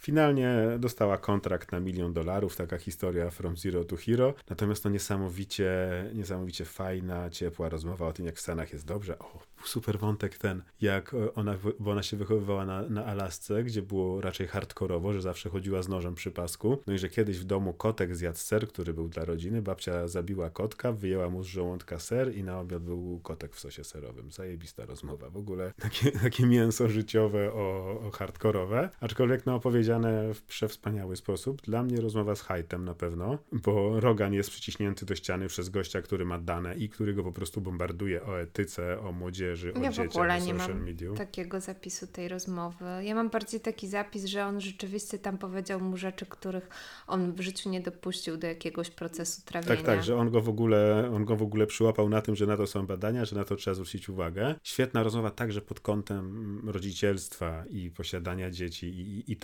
Finalnie 0.06 0.58
dostała 0.80 1.18
kontrakt 1.18 1.72
na 1.72 1.80
milion 1.80 2.14
dolarów, 2.14 2.56
taka 2.56 2.78
historia 2.78 3.30
From 3.30 3.58
Zero 3.58 3.84
to 3.84 3.96
Hero. 3.96 4.34
Natomiast 4.50 4.84
to 4.84 4.90
niesamowicie, 4.90 5.70
niesamowicie 6.14 6.66
fajna, 6.66 7.30
ciepła 7.30 7.70
rozmowa 7.70 8.08
o 8.08 8.14
tym, 8.14 8.26
jak 8.26 8.36
w 8.36 8.40
Stanach 8.40 8.74
jest 8.74 8.86
dobrze. 8.86 9.20
O, 9.20 9.40
super 9.64 10.00
wątek 10.00 10.38
ten, 10.38 10.62
jak 10.82 11.16
ona, 11.36 11.58
bo 11.80 11.92
ona 11.92 12.04
się 12.04 12.18
wychowywała 12.18 12.66
na, 12.66 12.82
na 12.82 13.06
Alasce, 13.06 13.64
gdzie 13.64 13.82
było 13.82 14.22
raczej 14.22 14.48
hardkorowo, 14.48 15.14
że 15.14 15.22
zawsze 15.22 15.50
chodziła 15.50 15.82
z 15.82 15.88
nożem 15.88 16.16
przy 16.16 16.32
pasku. 16.32 16.78
No 16.88 16.94
i 16.94 16.98
że 16.98 17.10
kiedyś 17.10 17.40
w 17.40 17.44
domu 17.44 17.74
kotek 17.74 18.16
zjadł 18.16 18.38
ser, 18.38 18.68
który 18.68 18.94
był 18.94 19.08
dla 19.08 19.26
rodziny. 19.26 19.62
Babcia 19.62 20.08
zabiła 20.08 20.50
kotka, 20.50 20.92
wyjęła 20.92 21.30
mu 21.30 21.44
z 21.44 21.48
żołądka 21.48 22.00
ser 22.00 22.36
i 22.36 22.44
na 22.44 22.60
obiad 22.60 22.84
był 22.84 23.20
kotek 23.24 23.56
w 23.56 23.60
sosie 23.60 23.84
serowym. 23.84 24.32
Zajebista 24.32 24.86
rozmowa. 24.86 25.30
W 25.30 25.38
ogóle 25.38 25.74
takie, 25.80 26.12
takie 26.12 26.46
mięso 26.46 26.90
życiowe 26.90 27.54
o, 27.54 28.00
o 28.08 28.12
hardkorowe. 28.12 28.90
Aczkolwiek 29.00 29.46
no 29.46 29.56
opowiedziane 29.96 30.34
w 30.34 30.42
przewspaniały 30.42 31.16
sposób. 31.16 31.62
Dla 31.62 31.84
mnie 31.84 32.02
rozmowa 32.02 32.36
z 32.36 32.42
Hajtem 32.42 32.86
na 32.86 32.94
pewno, 32.94 33.38
bo 33.52 34.00
Rogan 34.00 34.34
jest 34.34 34.50
przyciśnięty 34.50 35.06
do 35.06 35.16
ściany 35.16 35.48
przez 35.48 35.70
gościa, 35.70 36.02
który 36.02 36.26
ma 36.26 36.40
dane 36.40 36.76
i 36.76 36.90
który 36.90 37.14
go 37.14 37.24
po 37.24 37.32
prostu 37.32 37.62
bombarduje 37.62 38.24
o 38.24 38.42
etyce, 38.42 39.00
o 39.00 39.12
młodzieży, 39.12 39.68
młodzieży, 39.68 39.80
o 39.80 39.84
ja 39.84 39.90
dzieciach, 39.92 40.14
w 40.14 40.16
ogóle 40.16 40.42
nie 40.42 40.54
mam 40.54 41.16
takiego 41.18 41.60
zapisu 41.60 42.08
tej 42.08 42.28
rozmowy. 42.28 42.86
Ja 43.02 43.16
mam 43.16 43.30
bardziej 43.30 43.60
taki 43.60 43.88
zapis, 43.88 44.26
że 44.26 44.46
on 44.46 44.62
rzeczywiście 44.62 45.20
tam 45.20 45.38
powiedział 45.38 45.80
mu 45.80 45.98
rzeczy, 45.98 46.26
których 46.26 46.70
on 47.08 47.34
w 47.34 47.42
życiu 47.42 47.70
nie 47.70 47.82
dopuścił 47.82 48.38
do 48.38 48.48
jakiegoś 48.48 48.90
procesu 48.90 49.42
trawienia. 49.46 49.76
Tak, 49.76 49.86
tak, 49.86 50.04
że 50.04 50.16
on 50.16 50.32
go 50.32 50.42
w 50.42 50.50
ogóle, 50.50 51.12
on 51.16 51.26
go 51.26 51.36
w 51.36 51.42
ogóle 51.42 51.68
przyłapał 51.68 52.10
na 52.10 52.22
tym, 52.22 52.36
że 52.36 52.46
na 52.46 52.58
to 52.58 52.68
są 52.68 52.86
badania, 52.86 53.26
że 53.26 53.36
na 53.36 53.46
to 53.46 53.56
trzeba 53.56 53.74
zwrócić 53.74 54.10
uwagę. 54.10 54.56
Świetna 54.64 55.04
rozmowa 55.04 55.32
także 55.32 55.62
pod 55.62 55.80
kątem 55.80 56.62
rodzicielstwa 56.70 57.64
i 57.70 57.92
posiadania 57.92 58.52
dzieci 58.52 58.88
i, 58.88 59.32
i 59.32 59.36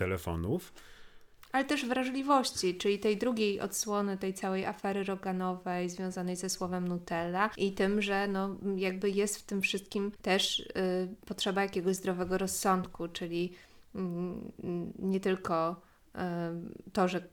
ale 1.52 1.66
też 1.66 1.86
wrażliwości, 1.86 2.78
czyli 2.78 3.00
tej 3.00 3.18
drugiej 3.18 3.60
odsłony 3.60 4.18
tej 4.18 4.34
całej 4.34 4.66
afery 4.66 5.04
roganowej 5.04 5.90
związanej 5.90 6.36
ze 6.36 6.50
słowem 6.50 6.88
Nutella 6.88 7.50
i 7.58 7.72
tym, 7.72 8.02
że 8.02 8.28
no, 8.28 8.56
jakby 8.76 9.10
jest 9.10 9.38
w 9.38 9.44
tym 9.44 9.62
wszystkim 9.62 10.12
też 10.22 10.60
y, 10.60 10.66
potrzeba 11.26 11.62
jakiegoś 11.62 11.96
zdrowego 11.96 12.38
rozsądku, 12.38 13.08
czyli 13.08 13.54
y, 13.96 14.00
nie 15.00 15.20
tylko 15.20 15.82
y, 16.16 16.20
to, 16.94 17.08
że 17.08 17.28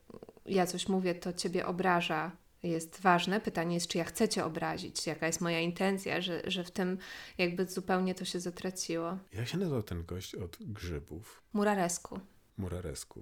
ja 0.45 0.65
coś 0.65 0.87
mówię, 0.87 1.15
to 1.15 1.33
ciebie 1.33 1.65
obraża 1.65 2.31
jest 2.63 3.01
ważne. 3.01 3.39
Pytanie 3.39 3.75
jest, 3.75 3.87
czy 3.87 3.97
ja 3.97 4.03
chcę 4.03 4.29
Cię 4.29 4.45
obrazić, 4.45 5.07
jaka 5.07 5.27
jest 5.27 5.41
moja 5.41 5.59
intencja, 5.59 6.21
że, 6.21 6.41
że 6.47 6.63
w 6.63 6.71
tym 6.71 6.97
jakby 7.37 7.65
zupełnie 7.65 8.15
to 8.15 8.25
się 8.25 8.39
zatraciło. 8.39 9.17
Jak 9.33 9.47
się 9.47 9.57
nazywał 9.57 9.83
ten 9.83 10.05
gość 10.05 10.35
od 10.35 10.57
grzybów? 10.59 11.41
Muraresku. 11.53 12.19
Muraresku. 12.59 13.21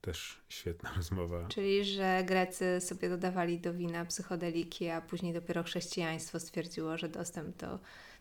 Też 0.00 0.40
świetna 0.48 0.92
rozmowa. 0.96 1.48
Czyli, 1.48 1.84
że 1.84 2.22
Grecy 2.26 2.80
sobie 2.80 3.08
dodawali 3.08 3.60
do 3.60 3.74
wina 3.74 4.04
psychodeliki, 4.04 4.88
a 4.88 5.00
później 5.00 5.32
dopiero 5.32 5.62
chrześcijaństwo 5.62 6.40
stwierdziło, 6.40 6.98
że 6.98 7.08
dostęp 7.08 7.56
do 7.56 7.78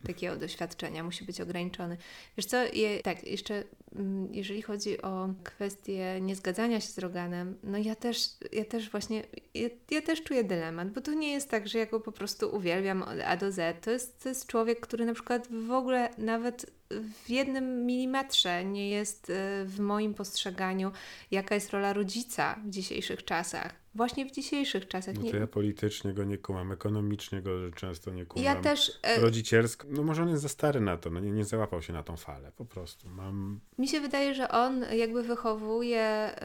takiego 0.07 0.35
doświadczenia 0.35 1.03
musi 1.03 1.25
być 1.25 1.41
ograniczony. 1.41 1.97
Wiesz 2.37 2.45
co, 2.45 2.63
je, 2.63 2.99
tak, 2.99 3.27
jeszcze 3.27 3.63
mm, 3.95 4.33
jeżeli 4.33 4.61
chodzi 4.61 5.01
o 5.01 5.29
kwestię 5.43 6.21
niezgadzania 6.21 6.81
się 6.81 6.87
z 6.87 6.97
Roganem, 6.97 7.57
no 7.63 7.77
ja 7.77 7.95
też, 7.95 8.29
ja 8.51 8.65
też 8.65 8.89
właśnie, 8.89 9.23
ja, 9.53 9.69
ja, 9.91 10.01
też 10.01 10.23
czuję 10.23 10.43
dylemat, 10.43 10.91
bo 10.91 11.01
to 11.01 11.13
nie 11.13 11.31
jest 11.31 11.49
tak, 11.49 11.67
że 11.67 11.79
ja 11.79 11.85
go 11.85 11.99
po 11.99 12.11
prostu 12.11 12.55
uwielbiam 12.55 13.03
od 13.03 13.19
A 13.25 13.37
do 13.37 13.51
Z. 13.51 13.81
To 13.85 13.91
jest, 13.91 14.23
to 14.23 14.29
jest 14.29 14.47
człowiek, 14.47 14.79
który 14.79 15.05
na 15.05 15.13
przykład 15.13 15.47
w 15.47 15.71
ogóle 15.71 16.09
nawet 16.17 16.71
w 17.25 17.29
jednym 17.29 17.85
milimetrze 17.85 18.65
nie 18.65 18.89
jest 18.89 19.29
e, 19.29 19.65
w 19.65 19.79
moim 19.79 20.13
postrzeganiu, 20.13 20.91
jaka 21.31 21.55
jest 21.55 21.69
rola 21.69 21.93
rodzica 21.93 22.59
w 22.65 22.69
dzisiejszych 22.69 23.25
czasach 23.25 23.84
właśnie 23.95 24.25
w 24.25 24.31
dzisiejszych 24.31 24.87
czasach. 24.87 25.15
No 25.15 25.31
to 25.31 25.37
ja 25.37 25.47
politycznie 25.47 26.13
go 26.13 26.23
nie 26.23 26.37
kumam, 26.37 26.71
ekonomicznie 26.71 27.41
go 27.41 27.71
często 27.71 28.11
nie 28.11 28.25
kumam. 28.25 28.45
Ja 28.45 28.55
też... 28.55 28.99
E... 29.03 29.19
Rodzicielsko, 29.19 29.87
no 29.89 30.03
może 30.03 30.23
on 30.23 30.29
jest 30.29 30.41
za 30.41 30.49
stary 30.49 30.81
na 30.81 30.97
to, 30.97 31.09
no 31.09 31.19
nie, 31.19 31.31
nie 31.31 31.45
załapał 31.45 31.81
się 31.81 31.93
na 31.93 32.03
tą 32.03 32.17
falę, 32.17 32.51
po 32.51 32.65
prostu. 32.65 33.09
Mam... 33.09 33.59
Mi 33.77 33.87
się 33.87 34.01
wydaje, 34.01 34.35
że 34.35 34.49
on 34.49 34.85
jakby 34.91 35.23
wychowuje 35.23 36.35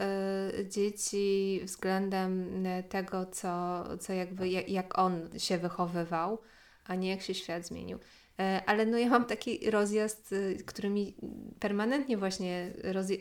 y, 0.59 0.69
dzieci 0.69 1.61
względem 1.63 2.65
e, 2.65 2.83
tego, 2.83 3.25
co, 3.25 3.83
co 3.97 4.13
jakby, 4.13 4.49
jak, 4.49 4.69
jak 4.69 4.97
on 4.97 5.39
się 5.39 5.57
wychowywał, 5.57 6.41
a 6.85 6.95
nie 6.95 7.09
jak 7.09 7.21
się 7.21 7.33
świat 7.33 7.67
zmienił. 7.67 7.99
E, 8.41 8.61
ale 8.65 8.85
no 8.85 8.97
ja 8.97 9.09
mam 9.09 9.25
taki 9.25 9.71
rozjazd, 9.71 10.31
y, 10.31 10.63
który 10.65 10.89
mi 10.89 11.15
permanentnie 11.59 12.17
właśnie 12.17 12.71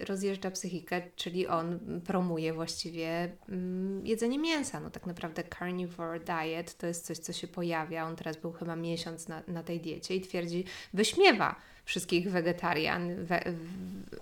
rozjeżdża 0.09 0.51
psychikę, 0.51 1.03
czyli 1.17 1.47
on 1.47 1.79
promuje 2.07 2.53
właściwie 2.53 3.33
mm, 3.49 4.07
jedzenie 4.07 4.39
mięsa. 4.39 4.81
No 4.81 4.91
tak 4.91 5.07
naprawdę 5.07 5.43
carnivore 5.59 6.21
diet 6.21 6.77
to 6.77 6.87
jest 6.87 7.07
coś, 7.07 7.19
co 7.19 7.33
się 7.33 7.49
pojawia. 7.49 8.07
On 8.07 8.17
teraz 8.17 8.37
był 8.37 8.53
chyba 8.53 8.77
miesiąc 8.77 9.29
na, 9.29 9.43
na 9.49 9.63
tej 9.63 9.81
diecie 9.81 10.17
i 10.17 10.21
twierdzi, 10.21 10.65
wyśmiewa 10.95 11.57
wszystkich 11.85 12.31
wegetarian, 12.31 13.25
we, 13.25 13.43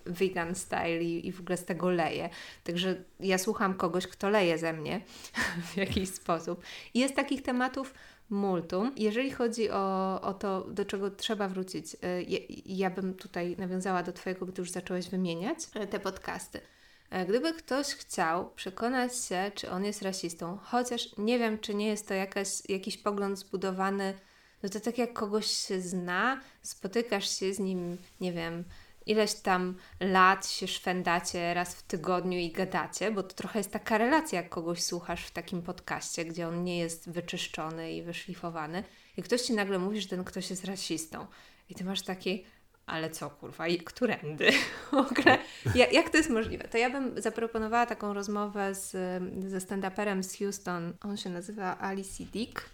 vegan 0.07 0.55
style 0.55 1.03
i, 1.03 1.27
i 1.27 1.33
w 1.33 1.41
ogóle 1.41 1.57
z 1.57 1.65
tego 1.65 1.91
leje. 1.91 2.31
Także 2.65 3.05
ja 3.21 3.39
słucham 3.39 3.75
kogoś, 3.75 4.07
kto 4.07 4.29
leje 4.29 4.59
ze 4.59 4.73
mnie 4.73 5.01
w 5.73 5.77
jakiś 5.77 6.09
sposób. 6.09 6.63
I 6.95 6.99
jest 6.99 7.17
takich 7.17 7.43
tematów 7.43 7.95
multum. 8.31 8.93
Jeżeli 8.97 9.31
chodzi 9.31 9.71
o, 9.71 10.21
o 10.21 10.35
to, 10.35 10.65
do 10.71 10.85
czego 10.85 11.11
trzeba 11.11 11.49
wrócić, 11.49 11.97
e, 12.03 12.23
ja, 12.67 12.91
bym 12.91 13.15
tutaj 13.15 13.57
nawiązała 13.59 14.03
do 14.03 14.13
Twojego, 14.13 14.47
gdy 14.47 14.63
już 14.63 14.71
zacząłeś 14.71 15.09
wymieniać 15.09 15.59
e, 15.75 15.87
te 15.87 16.01
podcasty. 16.01 16.61
E, 17.11 17.27
gdyby 17.27 17.53
ktoś 17.53 17.87
chciał 17.87 18.51
przekonać 18.51 19.25
się, 19.25 19.51
czy 19.55 19.71
on 19.71 19.85
jest 19.85 20.03
rasistą, 20.03 20.59
chociaż 20.63 21.17
nie 21.19 21.39
wiem, 21.39 21.59
czy 21.59 21.75
nie 21.75 21.87
jest 21.87 22.09
to 22.09 22.15
jakaś, 22.15 22.49
jakiś 22.69 22.97
pogląd 22.99 23.39
zbudowany, 23.39 24.15
no 24.63 24.69
to 24.69 24.81
tak 24.81 24.99
jak 24.99 25.13
kogoś 25.13 25.47
się 25.47 25.81
zna, 25.81 26.41
spotykasz 26.63 27.39
się 27.39 27.55
z 27.55 27.59
nim, 27.59 27.99
nie 28.21 28.33
wiem, 28.33 28.65
ileś 29.09 29.35
tam 29.35 29.75
lat 30.01 30.49
się 30.49 30.69
szwendacie 30.69 31.55
raz 31.55 31.75
w 31.75 31.83
tygodniu 31.83 32.39
i 32.39 32.53
gadacie, 32.53 33.11
bo 33.11 33.23
to 33.23 33.35
trochę 33.35 33.59
jest 33.59 33.73
taka 33.73 33.99
relacja, 33.99 34.41
jak 34.41 34.49
kogoś 34.49 34.83
słuchasz 34.83 35.27
w 35.27 35.31
takim 35.31 35.63
podcaście, 35.63 36.25
gdzie 36.25 36.49
on 36.49 36.65
nie 36.65 36.79
jest 36.79 37.11
wyczyszczony 37.11 37.93
i 37.93 38.03
wyszlifowany. 38.03 38.85
I 39.17 39.23
ktoś 39.23 39.41
ci 39.43 39.53
nagle 39.53 39.79
mówi, 39.79 40.01
że 40.01 40.09
ten 40.09 40.25
ktoś 40.25 40.51
jest 40.51 40.65
rasistą. 40.65 41.27
I 41.69 41.75
ty 41.75 41.85
masz 41.85 42.03
taki, 42.03 42.45
ale 42.87 43.11
co 43.11 43.31
kurwa, 43.31 43.69
i 43.69 43.79
którędy? 43.79 44.51
w 44.91 44.95
ogóle, 44.95 45.39
jak, 45.93 46.11
to 46.11 46.17
jest 46.17 46.31
możliwe? 46.31 46.69
To 46.69 46.79
ja 46.79 46.91
bym 46.91 47.23
zaproponowała 47.23 47.87
taką 47.87 48.15
rozmowę 48.15 48.75
z, 48.75 48.91
ze 49.49 49.59
stand-uperem 49.59 50.23
z 50.23 50.39
Houston. 50.39 50.93
On 51.01 51.17
się 51.17 51.31
nazywa 51.31 51.79
Alice 51.81 52.25
Dick 52.25 52.71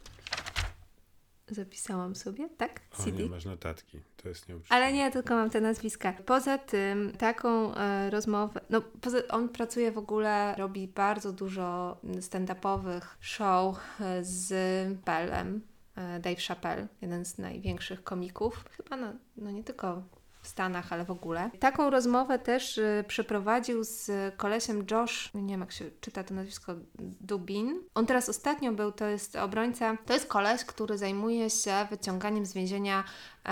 zapisałam 1.51 2.16
sobie, 2.16 2.49
tak? 2.49 2.80
CD. 2.97 3.16
O, 3.18 3.22
nie 3.22 3.30
masz 3.30 3.45
notatki, 3.45 4.01
to 4.16 4.28
jest 4.28 4.49
nieuczciwe. 4.49 4.74
Ale 4.74 4.92
nie, 4.92 5.11
tylko 5.11 5.34
mam 5.34 5.51
te 5.51 5.61
nazwiska. 5.61 6.12
Poza 6.26 6.59
tym, 6.59 7.12
taką 7.18 7.74
e, 7.74 8.11
rozmowę, 8.11 8.61
no 8.70 8.80
poza, 9.01 9.18
on 9.30 9.49
pracuje 9.49 9.92
w 9.92 9.99
ogóle, 9.99 10.55
robi 10.59 10.88
bardzo 10.88 11.32
dużo 11.32 11.97
stand-upowych 12.05 13.16
show 13.20 13.76
e, 14.01 14.24
z 14.24 14.49
Bellem, 15.05 15.61
e, 15.97 16.20
Dave 16.20 16.40
Chappelle, 16.40 16.88
jeden 17.03 17.24
z 17.24 17.38
największych 17.38 18.05
komików, 18.05 18.64
chyba 18.76 18.97
no, 18.97 19.12
no 19.36 19.51
nie 19.51 19.64
tylko 19.64 20.03
w 20.45 20.49
Stanach, 20.49 20.92
ale 20.92 21.05
w 21.05 21.11
ogóle. 21.11 21.51
Taką 21.61 21.90
rozmowę 21.90 22.38
też 22.38 22.78
y, 22.78 23.05
przeprowadził 23.09 23.84
z 23.84 24.11
kolesiem 24.36 24.84
Josh, 24.90 25.30
nie 25.34 25.55
wiem 25.55 25.61
jak 25.61 25.72
się 25.72 25.84
czyta 26.01 26.24
to 26.24 26.34
nazwisko, 26.34 26.74
Dubin. 27.20 27.80
On 27.95 28.07
teraz 28.07 28.28
ostatnio 28.28 28.72
był, 28.72 28.92
to 28.92 29.07
jest 29.07 29.36
obrońca, 29.36 29.99
to 30.07 30.12
jest 30.12 30.26
koleś, 30.26 30.64
który 30.64 30.99
zajmuje 30.99 31.51
się 31.51 31.86
wyciąganiem 31.90 32.47
z 32.47 32.53
więzienia 32.53 33.05
e, 33.47 33.49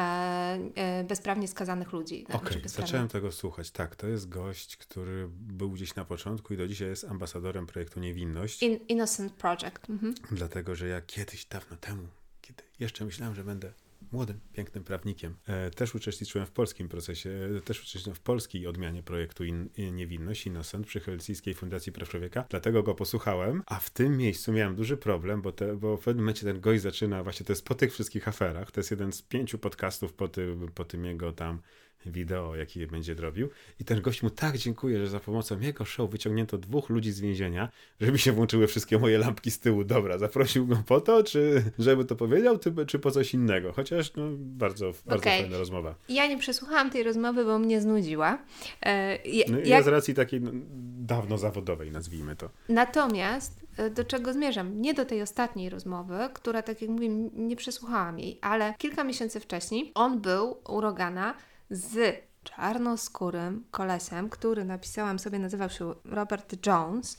e, 0.74 1.04
bezprawnie 1.04 1.48
skazanych 1.48 1.92
ludzi. 1.92 2.26
Okej, 2.32 2.58
okay, 2.58 2.68
zacząłem 2.68 3.08
tego 3.08 3.32
słuchać. 3.32 3.70
Tak, 3.70 3.96
to 3.96 4.06
jest 4.06 4.28
gość, 4.28 4.76
który 4.76 5.28
był 5.30 5.70
gdzieś 5.70 5.94
na 5.94 6.04
początku 6.04 6.54
i 6.54 6.56
do 6.56 6.68
dzisiaj 6.68 6.88
jest 6.88 7.04
ambasadorem 7.04 7.66
projektu 7.66 8.00
Niewinność. 8.00 8.62
In, 8.62 8.78
Innocent 8.88 9.32
Project. 9.32 9.90
Mhm. 9.90 10.14
Dlatego, 10.30 10.74
że 10.74 10.88
ja 10.88 11.00
kiedyś, 11.00 11.44
dawno 11.44 11.76
temu, 11.76 12.08
kiedy 12.40 12.62
jeszcze 12.80 13.04
myślałem, 13.04 13.34
że 13.34 13.44
będę 13.44 13.72
młodym, 14.12 14.40
pięknym 14.52 14.84
prawnikiem. 14.84 15.36
E, 15.46 15.70
też 15.70 15.94
uczestniczyłem 15.94 16.46
w 16.46 16.50
polskim 16.50 16.88
procesie, 16.88 17.30
e, 17.30 17.60
też 17.60 17.80
uczestniczyłem 17.80 18.16
w 18.16 18.20
polskiej 18.20 18.66
odmianie 18.66 19.02
projektu 19.02 19.44
In, 19.44 19.68
Niewinność, 19.92 20.46
Innocent 20.46 20.86
przy 20.86 21.00
Helsińskiej 21.00 21.54
Fundacji 21.54 21.92
Praw 21.92 22.08
Człowieka, 22.08 22.44
dlatego 22.50 22.82
go 22.82 22.94
posłuchałem, 22.94 23.62
a 23.66 23.78
w 23.78 23.90
tym 23.90 24.16
miejscu 24.16 24.52
miałem 24.52 24.76
duży 24.76 24.96
problem, 24.96 25.42
bo, 25.42 25.52
te, 25.52 25.76
bo 25.76 25.96
w 25.96 26.04
pewnym 26.04 26.24
momencie 26.24 26.46
ten 26.46 26.60
gość 26.60 26.82
zaczyna, 26.82 27.22
właśnie 27.22 27.46
to 27.46 27.52
jest 27.52 27.64
po 27.64 27.74
tych 27.74 27.92
wszystkich 27.92 28.28
aferach, 28.28 28.70
to 28.70 28.80
jest 28.80 28.90
jeden 28.90 29.12
z 29.12 29.22
pięciu 29.22 29.58
podcastów 29.58 30.12
po 30.12 30.28
tym, 30.28 30.68
po 30.74 30.84
tym 30.84 31.04
jego 31.04 31.32
tam 31.32 31.62
wideo, 32.06 32.56
jaki 32.56 32.86
będzie 32.86 33.14
robił. 33.14 33.48
I 33.80 33.84
ten 33.84 34.00
gość 34.00 34.22
mu 34.22 34.30
tak 34.30 34.58
dziękuję, 34.58 34.98
że 34.98 35.08
za 35.08 35.20
pomocą 35.20 35.60
jego 35.60 35.84
show 35.84 36.10
wyciągnięto 36.10 36.58
dwóch 36.58 36.90
ludzi 36.90 37.12
z 37.12 37.20
więzienia, 37.20 37.68
żeby 38.00 38.18
się 38.18 38.32
włączyły 38.32 38.66
wszystkie 38.66 38.98
moje 38.98 39.18
lampki 39.18 39.50
z 39.50 39.60
tyłu. 39.60 39.84
Dobra, 39.84 40.18
zaprosił 40.18 40.66
go 40.66 40.82
po 40.86 41.00
to, 41.00 41.22
czy 41.22 41.64
żeby 41.78 42.04
to 42.04 42.16
powiedział, 42.16 42.58
czy 42.86 42.98
po 42.98 43.10
coś 43.10 43.34
innego. 43.34 43.72
Chociaż 43.72 44.14
no, 44.14 44.24
bardzo, 44.38 44.92
bardzo 45.06 45.22
okay. 45.22 45.40
fajna 45.40 45.58
rozmowa. 45.58 45.94
Ja 46.08 46.26
nie 46.26 46.38
przesłuchałam 46.38 46.90
tej 46.90 47.02
rozmowy, 47.02 47.44
bo 47.44 47.58
mnie 47.58 47.80
znudziła. 47.80 48.38
E, 48.82 49.16
ja, 49.16 49.44
no, 49.48 49.58
jak... 49.64 49.84
z 49.84 49.86
racji 49.86 50.14
takiej 50.14 50.40
no, 50.40 50.50
dawno 50.98 51.38
zawodowej, 51.38 51.90
nazwijmy 51.90 52.36
to. 52.36 52.50
Natomiast 52.68 53.60
e, 53.76 53.90
do 53.90 54.04
czego 54.04 54.32
zmierzam? 54.32 54.80
Nie 54.80 54.94
do 54.94 55.04
tej 55.04 55.22
ostatniej 55.22 55.70
rozmowy, 55.70 56.14
która, 56.34 56.62
tak 56.62 56.82
jak 56.82 56.90
mówię, 56.90 57.08
nie 57.32 57.56
przesłuchałam 57.56 58.18
jej, 58.18 58.38
ale 58.40 58.74
kilka 58.78 59.04
miesięcy 59.04 59.40
wcześniej 59.40 59.92
on 59.94 60.20
był 60.20 60.56
u 60.68 60.80
Rogana 60.80 61.34
z 61.72 62.22
czarnoskórym 62.44 63.64
kolesiem, 63.70 64.30
który 64.30 64.64
napisałam 64.64 65.18
sobie, 65.18 65.38
nazywał 65.38 65.70
się 65.70 65.94
Robert 66.04 66.66
Jones 66.66 67.16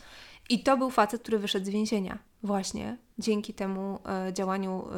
i 0.50 0.64
to 0.64 0.78
był 0.78 0.90
facet, 0.90 1.22
który 1.22 1.40
wyszedł 1.40 1.66
z 1.66 1.70
więzienia 1.70 2.33
właśnie 2.44 2.98
dzięki 3.20 3.54
temu 3.54 4.00
e, 4.28 4.34
działaniu 4.34 4.72
e, 4.72 4.96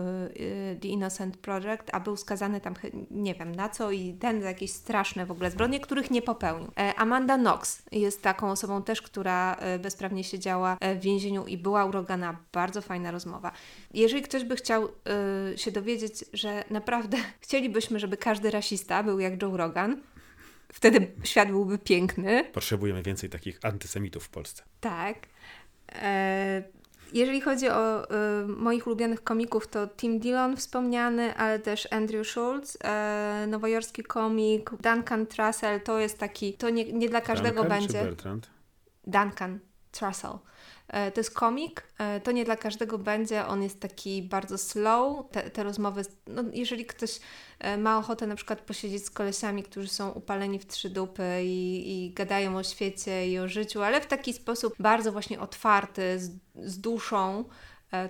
e, 0.71 0.75
The 0.75 0.87
Innocent 0.87 1.37
Project, 1.37 1.89
a 1.91 1.99
był 1.99 2.17
skazany 2.17 2.61
tam 2.61 2.73
nie 3.11 3.35
wiem 3.35 3.55
na 3.55 3.69
co 3.69 3.91
i 3.91 4.13
ten 4.13 4.41
za 4.41 4.47
jakieś 4.47 4.71
straszne 4.71 5.25
w 5.25 5.31
ogóle 5.31 5.51
zbrodnie, 5.51 5.79
których 5.79 6.11
nie 6.11 6.21
popełnił. 6.21 6.71
E, 6.77 6.95
Amanda 6.95 7.37
Knox 7.37 7.83
jest 7.91 8.21
taką 8.21 8.51
osobą 8.51 8.83
też, 8.83 9.01
która 9.01 9.55
e, 9.55 9.79
bezprawnie 9.79 10.23
siedziała 10.23 10.77
e, 10.79 10.95
w 10.95 11.01
więzieniu 11.01 11.45
i 11.45 11.57
była 11.57 11.85
urogana. 11.85 12.37
Bardzo 12.51 12.81
fajna 12.81 13.11
rozmowa. 13.11 13.51
Jeżeli 13.93 14.21
ktoś 14.21 14.43
by 14.43 14.55
chciał 14.55 14.87
się 15.55 15.71
dowiedzieć, 15.71 16.25
że 16.33 16.63
naprawdę 16.69 17.17
chcielibyśmy, 17.41 17.99
żeby 17.99 18.17
każdy 18.17 18.51
rasista 18.51 19.03
był 19.03 19.19
jak 19.19 19.41
Joe 19.41 19.57
Rogan, 19.57 20.01
wtedy 20.73 21.11
świat 21.23 21.49
byłby 21.49 21.77
piękny. 21.77 22.43
Potrzebujemy 22.53 23.03
więcej 23.03 23.29
takich 23.29 23.59
antysemitów 23.63 24.23
w 24.23 24.29
Polsce. 24.29 24.63
Tak. 24.81 25.17
Jeżeli 27.15 27.41
chodzi 27.41 27.69
o 27.69 28.03
y, 28.03 28.47
moich 28.47 28.87
ulubionych 28.87 29.23
komików, 29.23 29.67
to 29.67 29.87
Tim 29.87 30.19
Dillon 30.19 30.57
wspomniany, 30.57 31.35
ale 31.35 31.59
też 31.59 31.87
Andrew 31.91 32.27
Schultz, 32.27 32.75
y, 32.75 33.47
nowojorski 33.47 34.03
komik, 34.03 34.69
Duncan 34.69 35.25
Trussell, 35.27 35.81
to 35.81 35.99
jest 35.99 36.17
taki, 36.17 36.53
to 36.53 36.69
nie, 36.69 36.93
nie 36.93 37.09
dla 37.09 37.21
każdego 37.21 37.61
Duncan 37.61 37.79
będzie. 37.79 37.99
Czy 37.99 38.05
Bertrand? 38.05 38.49
Duncan 39.07 39.59
Trussell. 39.91 40.37
E, 40.87 41.11
to 41.11 41.19
jest 41.19 41.31
komik, 41.31 41.83
e, 41.97 42.19
to 42.19 42.31
nie 42.31 42.45
dla 42.45 42.55
każdego 42.55 42.97
będzie, 42.97 43.45
on 43.45 43.63
jest 43.63 43.79
taki 43.79 44.23
bardzo 44.23 44.57
slow, 44.57 45.29
te, 45.31 45.49
te 45.49 45.63
rozmowy, 45.63 46.01
no 46.27 46.43
jeżeli 46.53 46.85
ktoś 46.85 47.19
e, 47.59 47.77
ma 47.77 47.97
ochotę 47.97 48.27
na 48.27 48.35
przykład 48.35 48.61
posiedzieć 48.61 49.05
z 49.05 49.09
kolesiami, 49.09 49.63
którzy 49.63 49.87
są 49.87 50.11
upaleni 50.11 50.59
w 50.59 50.65
trzy 50.65 50.89
dupy 50.89 51.23
i, 51.43 52.05
i 52.05 52.11
gadają 52.13 52.57
o 52.57 52.63
świecie 52.63 53.27
i 53.27 53.39
o 53.39 53.47
życiu, 53.47 53.81
ale 53.81 54.01
w 54.01 54.07
taki 54.07 54.33
sposób 54.33 54.75
bardzo 54.79 55.11
właśnie 55.11 55.39
otwarty, 55.39 56.19
z, 56.19 56.31
z 56.55 56.79
duszą, 56.79 57.45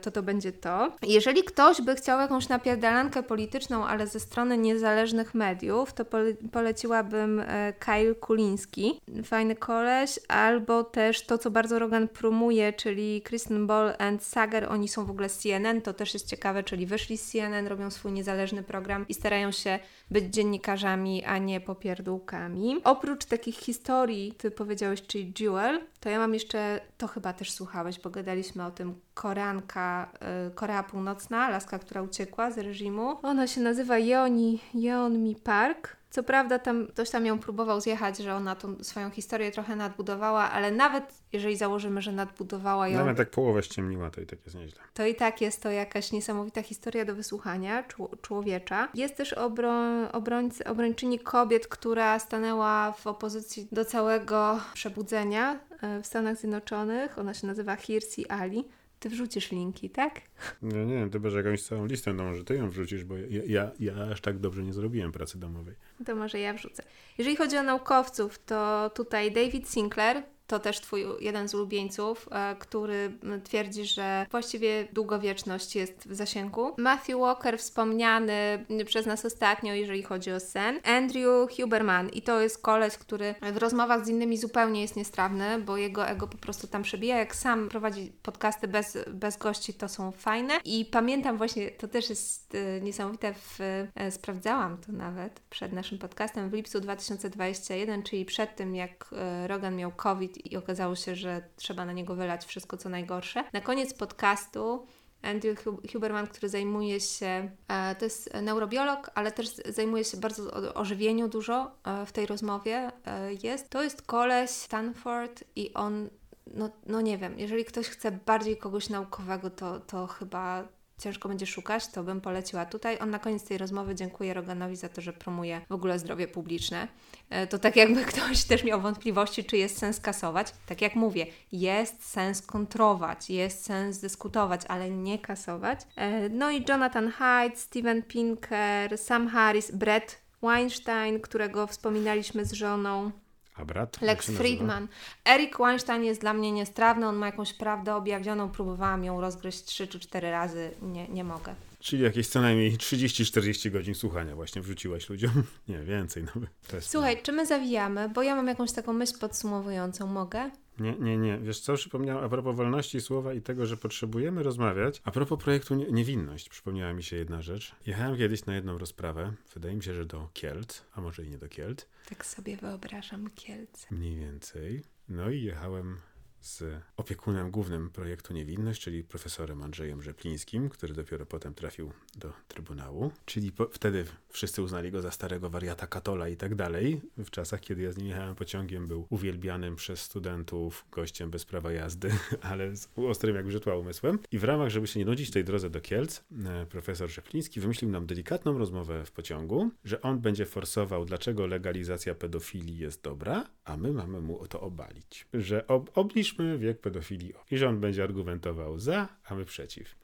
to 0.01 0.11
to 0.11 0.23
będzie 0.23 0.51
to. 0.51 0.91
Jeżeli 1.03 1.43
ktoś 1.43 1.81
by 1.81 1.95
chciał 1.95 2.19
jakąś 2.19 2.49
napierdalankę 2.49 3.23
polityczną, 3.23 3.85
ale 3.85 4.07
ze 4.07 4.19
strony 4.19 4.57
niezależnych 4.57 5.33
mediów, 5.33 5.93
to 5.93 6.05
pole 6.05 6.33
poleciłabym 6.51 7.39
e, 7.39 7.73
Kyle 7.79 8.15
Kulinski, 8.15 9.01
fajny 9.23 9.55
koleś, 9.55 10.19
albo 10.27 10.83
też 10.83 11.25
to, 11.25 11.37
co 11.37 11.51
bardzo 11.51 11.79
Rogan 11.79 12.07
promuje, 12.07 12.73
czyli 12.73 13.21
Kristen 13.21 13.67
Ball 13.67 13.93
and 13.99 14.23
Sager, 14.23 14.67
oni 14.69 14.87
są 14.87 15.05
w 15.05 15.11
ogóle 15.11 15.29
z 15.29 15.37
CNN, 15.37 15.81
to 15.81 15.93
też 15.93 16.13
jest 16.13 16.27
ciekawe, 16.27 16.63
czyli 16.63 16.85
wyszli 16.85 17.17
z 17.17 17.31
CNN, 17.31 17.67
robią 17.67 17.91
swój 17.91 18.11
niezależny 18.11 18.63
program 18.63 19.05
i 19.09 19.13
starają 19.13 19.51
się 19.51 19.79
być 20.11 20.25
dziennikarzami, 20.25 21.25
a 21.25 21.37
nie 21.37 21.61
popierdółkami. 21.61 22.81
Oprócz 22.83 23.25
takich 23.25 23.57
historii, 23.57 24.33
ty 24.37 24.51
powiedziałeś, 24.51 25.01
czyli 25.01 25.33
Jewel, 25.39 25.81
to 26.06 26.10
ja 26.10 26.19
mam 26.19 26.34
jeszcze, 26.34 26.82
to 26.98 27.07
chyba 27.07 27.34
też 27.34 27.52
słuchałeś, 27.52 27.99
bo 27.99 28.10
gadaliśmy 28.10 28.65
o 28.65 28.72
tym, 28.72 29.02
Koreanka, 29.14 30.11
y, 30.48 30.56
Korea 30.56 30.84
Północna, 30.84 31.49
laska, 31.49 31.80
która 31.80 32.02
uciekła 32.02 32.52
z 32.52 32.57
reżimu. 32.57 33.18
Ona 33.23 33.48
się 33.48 33.61
nazywa 33.61 33.98
Yeoni, 33.98 34.60
Yeonmi 34.73 35.36
Park. 35.36 35.98
Co 36.10 36.23
prawda 36.23 36.60
tam 36.60 36.88
ktoś 36.88 37.10
tam 37.10 37.26
ją 37.26 37.40
próbował 37.40 37.82
zjechać, 37.82 38.18
że 38.18 38.36
ona 38.36 38.56
tą 38.56 38.84
swoją 38.84 39.10
historię 39.10 39.52
trochę 39.52 39.76
nadbudowała, 39.76 40.52
ale 40.52 40.72
nawet 40.72 41.03
jeżeli 41.34 41.57
założymy, 41.57 42.02
że 42.02 42.11
nadbudowała 42.11 42.88
ją... 42.88 42.98
Nawet 42.98 43.18
tak 43.18 43.30
połowę 43.30 43.64
ściemniła, 43.64 44.10
to 44.10 44.22
i 44.22 44.26
tak 44.26 44.40
jest 44.45 44.56
nieźle. 44.57 44.82
To 44.94 45.06
i 45.06 45.15
tak 45.15 45.41
jest 45.41 45.64
to 45.64 45.72
jakaś 45.72 46.11
niesamowita 46.11 46.61
historia 46.61 47.06
do 47.06 47.15
wysłuchania 47.15 47.84
człowiecza. 48.22 48.88
Jest 48.94 49.15
też 49.15 49.34
obro, 49.34 49.73
obrońcy, 50.11 50.64
obrończyni 50.65 51.19
kobiet, 51.19 51.68
która 51.68 52.19
stanęła 52.19 52.91
w 52.91 53.07
opozycji 53.07 53.68
do 53.72 53.86
całego 53.86 54.60
przebudzenia 54.73 55.60
w 56.03 56.05
Stanach 56.05 56.37
Zjednoczonych. 56.37 57.19
Ona 57.19 57.33
się 57.33 57.47
nazywa 57.47 57.75
Hirsi 57.75 58.29
Ali. 58.29 58.63
Ty 58.99 59.09
wrzucisz 59.09 59.51
linki, 59.51 59.89
tak? 59.89 60.21
No 60.61 60.83
nie, 60.83 61.09
ty 61.09 61.29
że 61.29 61.37
jakąś 61.37 61.63
całą 61.63 61.85
listę, 61.85 62.13
no 62.13 62.23
może 62.23 62.43
ty 62.43 62.55
ją 62.55 62.69
wrzucisz, 62.69 63.03
bo 63.03 63.17
ja, 63.17 63.41
ja, 63.45 63.71
ja 63.79 63.93
aż 64.11 64.21
tak 64.21 64.39
dobrze 64.39 64.63
nie 64.63 64.73
zrobiłem 64.73 65.11
pracy 65.11 65.39
domowej. 65.39 65.75
To 66.05 66.15
może 66.15 66.39
ja 66.39 66.53
wrzucę. 66.53 66.83
Jeżeli 67.17 67.35
chodzi 67.35 67.57
o 67.57 67.63
naukowców, 67.63 68.45
to 68.45 68.91
tutaj 68.95 69.31
David 69.31 69.69
Sinclair, 69.69 70.23
to 70.47 70.59
też 70.59 70.80
twój 70.80 71.05
jeden 71.19 71.47
z 71.47 71.53
ulubieńców, 71.53 72.30
e, 72.31 72.55
który 72.59 73.11
twierdzi, 73.43 73.85
że 73.85 74.26
właściwie 74.31 74.88
długowieczność 74.93 75.76
jest 75.76 76.07
w 76.07 76.15
zasięgu. 76.15 76.73
Matthew 76.77 77.19
Walker, 77.19 77.59
wspomniany 77.59 78.65
przez 78.85 79.05
nas 79.05 79.26
ostatnio, 79.26 79.73
jeżeli 79.73 80.03
chodzi 80.03 80.31
o 80.31 80.39
sen. 80.39 80.80
Andrew 80.84 81.49
Huberman 81.57 82.09
i 82.09 82.22
to 82.22 82.41
jest 82.41 82.61
koleś, 82.61 82.97
który 82.97 83.35
w 83.53 83.57
rozmowach 83.57 84.05
z 84.05 84.09
innymi 84.09 84.38
zupełnie 84.38 84.81
jest 84.81 84.95
niestrawny, 84.95 85.59
bo 85.59 85.77
jego 85.77 86.07
ego 86.07 86.27
po 86.27 86.38
prostu 86.38 86.67
tam 86.67 86.84
przebija. 86.84 87.17
Jak 87.17 87.35
sam 87.35 87.69
prowadzi 87.69 88.11
podcasty 88.23 88.67
bez, 88.67 88.97
bez 89.07 89.38
gości, 89.38 89.73
to 89.73 89.89
są 89.89 90.11
fajne. 90.11 90.53
I 90.65 90.85
pamiętam 90.85 91.38
właśnie, 91.38 91.72
to 91.72 91.88
też 91.88 92.09
jest 92.09 92.55
e, 92.55 92.81
niesamowite, 92.81 93.34
w, 93.34 93.59
e, 93.95 94.11
sprawdzałam 94.11 94.77
to 94.77 94.91
nawet 94.91 95.39
przed 95.49 95.73
naszym 95.73 95.97
podcastem 95.97 96.49
w 96.49 96.53
lipcu 96.53 96.80
2021, 96.80 98.03
czyli 98.03 98.26
przed 98.26 98.55
tym, 98.55 98.76
jak 98.76 99.15
Rogan 99.47 99.76
miał 99.76 99.91
COVID 99.91 100.34
i 100.37 100.57
okazało 100.57 100.95
się, 100.95 101.15
że 101.15 101.41
trzeba 101.55 101.85
na 101.85 101.93
niego 101.93 102.15
wylać 102.15 102.45
wszystko, 102.45 102.77
co 102.77 102.89
najgorsze. 102.89 103.43
Na 103.53 103.61
koniec 103.61 103.93
podcastu 103.93 104.85
Andrew 105.21 105.65
Huberman, 105.91 106.27
który 106.27 106.49
zajmuje 106.49 106.99
się, 106.99 107.49
e, 107.67 107.95
to 107.95 108.05
jest 108.05 108.33
neurobiolog, 108.33 109.11
ale 109.15 109.31
też 109.31 109.55
zajmuje 109.55 110.03
się 110.03 110.17
bardzo 110.17 110.73
o 110.73 110.85
żywieniu 110.85 111.27
dużo 111.27 111.71
e, 111.83 112.05
w 112.05 112.11
tej 112.11 112.25
rozmowie 112.25 112.91
e, 113.05 113.33
jest. 113.43 113.69
To 113.69 113.83
jest 113.83 114.01
koleś 114.01 114.49
Stanford 114.49 115.43
i 115.55 115.73
on 115.73 116.09
no, 116.53 116.69
no 116.85 117.01
nie 117.01 117.17
wiem, 117.17 117.39
jeżeli 117.39 117.65
ktoś 117.65 117.87
chce 117.89 118.11
bardziej 118.11 118.57
kogoś 118.57 118.89
naukowego, 118.89 119.49
to, 119.49 119.79
to 119.79 120.07
chyba 120.07 120.67
ciężko 120.97 121.30
będzie 121.30 121.45
szukać, 121.45 121.88
to 121.88 122.03
bym 122.03 122.22
poleciła 122.22 122.65
tutaj. 122.65 122.99
On 122.99 123.09
na 123.09 123.19
koniec 123.19 123.43
tej 123.43 123.57
rozmowy 123.57 123.95
dziękuję 123.95 124.34
Roganowi 124.34 124.76
za 124.76 124.89
to, 124.89 125.01
że 125.01 125.13
promuje 125.13 125.61
w 125.69 125.72
ogóle 125.72 125.99
zdrowie 125.99 126.27
publiczne. 126.27 126.88
E, 127.30 127.47
to 127.47 127.59
tak 127.59 127.76
jakby 127.76 128.05
ktoś 128.11 128.43
też 128.43 128.63
miał 128.63 128.81
wątpliwości, 128.81 129.43
czy 129.43 129.57
jest 129.57 129.77
sens 129.77 129.99
kasować. 129.99 130.53
Tak 130.65 130.81
jak 130.81 130.95
mówię, 130.95 131.26
jest 131.51 132.09
sens 132.09 132.41
kontrować, 132.41 133.30
jest 133.30 133.65
sens 133.65 133.99
dyskutować, 133.99 134.61
ale 134.67 134.89
nie 134.89 135.19
kasować. 135.19 135.80
E, 135.95 136.30
no 136.30 136.51
i 136.51 136.65
Jonathan 136.69 137.11
Haidt, 137.11 137.59
Steven 137.59 138.03
Pinker, 138.03 138.97
Sam 138.97 139.27
Harris, 139.27 139.72
Brett 139.72 140.22
Weinstein, 140.41 141.19
którego 141.19 141.67
wspominaliśmy 141.67 142.45
z 142.45 142.53
żoną. 142.53 143.11
A 143.57 143.65
brat? 143.65 144.02
Lex 144.02 144.26
Friedman. 144.26 144.88
Eric 145.26 145.57
Weinstein 145.57 146.03
jest 146.03 146.22
dla 146.22 146.34
mnie 146.34 146.52
niestrawny, 146.52 147.07
on 147.07 147.15
ma 147.15 147.26
jakąś 147.26 147.53
prawdę 147.53 147.95
objawioną, 147.95 148.49
próbowałam 148.49 149.03
ją 149.03 149.22
rozgryźć 149.22 149.64
trzy 149.64 149.88
czy 149.88 149.99
cztery 149.99 150.32
razy, 150.32 150.72
nie, 150.82 151.07
nie 151.07 151.23
mogę. 151.23 151.56
Czyli 151.80 152.03
jakieś 152.03 152.27
co 152.27 152.41
najmniej 152.41 152.77
30-40 152.77 153.72
godzin 153.72 153.95
słuchania 153.95 154.36
właśnie 154.36 154.61
wrzuciłaś 154.61 155.10
ludziom. 155.10 155.32
Nie, 155.68 155.80
więcej 155.80 156.23
nawet. 156.23 156.86
Słuchaj, 156.86 157.23
czy 157.23 157.32
my 157.32 157.45
zawijamy? 157.45 158.10
Bo 158.10 158.23
ja 158.23 158.36
mam 158.36 158.48
jakąś 158.48 158.72
taką 158.72 158.94
myśl 158.94 159.19
podsumowującą, 159.19 160.07
mogę? 160.07 160.52
Nie, 160.80 160.95
nie, 160.99 161.18
nie. 161.18 161.38
Wiesz 161.38 161.60
co, 161.60 161.73
przypomniałem 161.73 162.23
a 162.23 162.30
propos 162.30 162.56
wolności 162.56 163.02
słowa 163.02 163.34
i 163.34 163.41
tego, 163.41 163.65
że 163.65 163.77
potrzebujemy 163.77 164.43
rozmawiać. 164.43 165.02
A 165.03 165.11
propos 165.11 165.43
projektu 165.43 165.76
Niewinność, 165.76 166.49
przypomniała 166.49 166.93
mi 166.93 167.03
się 167.03 167.15
jedna 167.15 167.41
rzecz. 167.41 167.76
Jechałem 167.85 168.18
kiedyś 168.18 168.45
na 168.45 168.56
jedną 168.56 168.77
rozprawę, 168.77 169.34
wydaje 169.53 169.76
mi 169.76 169.84
się, 169.84 169.93
że 169.93 170.06
do 170.06 170.30
Kielc, 170.34 170.81
a 170.93 171.02
może 171.02 171.26
i 171.26 171.30
nie 171.30 171.38
do 171.38 171.47
Kielc. 171.49 171.85
Tak 172.10 172.26
sobie 172.26 172.57
wyobrażam 172.57 173.30
Kielce. 173.35 173.88
Mniej 173.91 174.18
więcej. 174.18 174.84
No 175.10 175.30
i 175.30 175.43
jechałem 175.43 175.97
z 176.45 176.63
opiekunem 176.97 177.51
głównym 177.51 177.89
projektu 177.89 178.34
Niewinność, 178.34 178.81
czyli 178.81 179.03
profesorem 179.03 179.63
Andrzejem 179.63 180.01
Rzeplińskim, 180.01 180.69
który 180.69 180.93
dopiero 180.93 181.26
potem 181.26 181.53
trafił 181.53 181.91
do 182.15 182.34
Trybunału. 182.47 183.11
Czyli 183.26 183.51
po, 183.51 183.67
wtedy 183.72 184.05
wszyscy 184.30 184.61
uznali 184.61 184.91
go 184.91 185.01
za 185.01 185.11
starego 185.11 185.49
wariata 185.49 185.88
katola 185.88 186.30
i 186.30 186.38
tak 186.38 186.55
dalej. 186.55 187.01
W 187.17 187.30
czasach, 187.30 187.61
kiedy 187.61 187.81
ja 187.81 187.91
z 187.91 187.97
nim 187.97 188.07
jechałem 188.07 188.35
pociągiem, 188.35 188.88
był 188.88 189.07
uwielbianym 189.09 189.76
przez 189.76 190.01
studentów 190.01 190.85
gościem 190.91 191.31
bez 191.31 191.45
prawa 191.45 191.72
jazdy, 191.72 192.11
ale 192.51 192.76
z 192.76 192.89
ostrym 192.95 193.35
jak 193.35 193.45
brzytła 193.45 193.76
umysłem. 193.76 194.19
I 194.31 194.38
w 194.38 194.43
ramach, 194.43 194.69
żeby 194.69 194.88
się 194.88 194.99
nie 194.99 195.05
nudzić 195.05 195.31
tej 195.31 195.43
drodze 195.43 195.69
do 195.69 195.81
Kielc, 195.81 196.23
e, 196.45 196.65
profesor 196.65 197.09
Rzepliński 197.09 197.59
wymyślił 197.59 197.91
nam 197.91 198.05
delikatną 198.05 198.57
rozmowę 198.57 199.05
w 199.05 199.11
pociągu, 199.11 199.69
że 199.85 200.01
on 200.01 200.19
będzie 200.19 200.45
forsował, 200.45 201.05
dlaczego 201.05 201.47
legalizacja 201.47 202.15
pedofilii 202.15 202.77
jest 202.77 203.01
dobra, 203.01 203.45
a 203.63 203.77
my 203.77 203.91
mamy 203.91 204.22
mu 204.22 204.47
to 204.47 204.61
obalić. 204.61 205.27
Że 205.34 205.67
ob 205.67 205.97
obniż 205.97 206.34
Zwiększmy 206.35 206.57
wiek 206.57 206.79
pedofilii. 206.79 207.33
I 207.51 207.57
rząd 207.57 207.79
będzie 207.79 208.03
argumentował 208.03 208.79
za, 208.79 209.07
a 209.25 209.35
my 209.35 209.45
przeciw. 209.45 209.95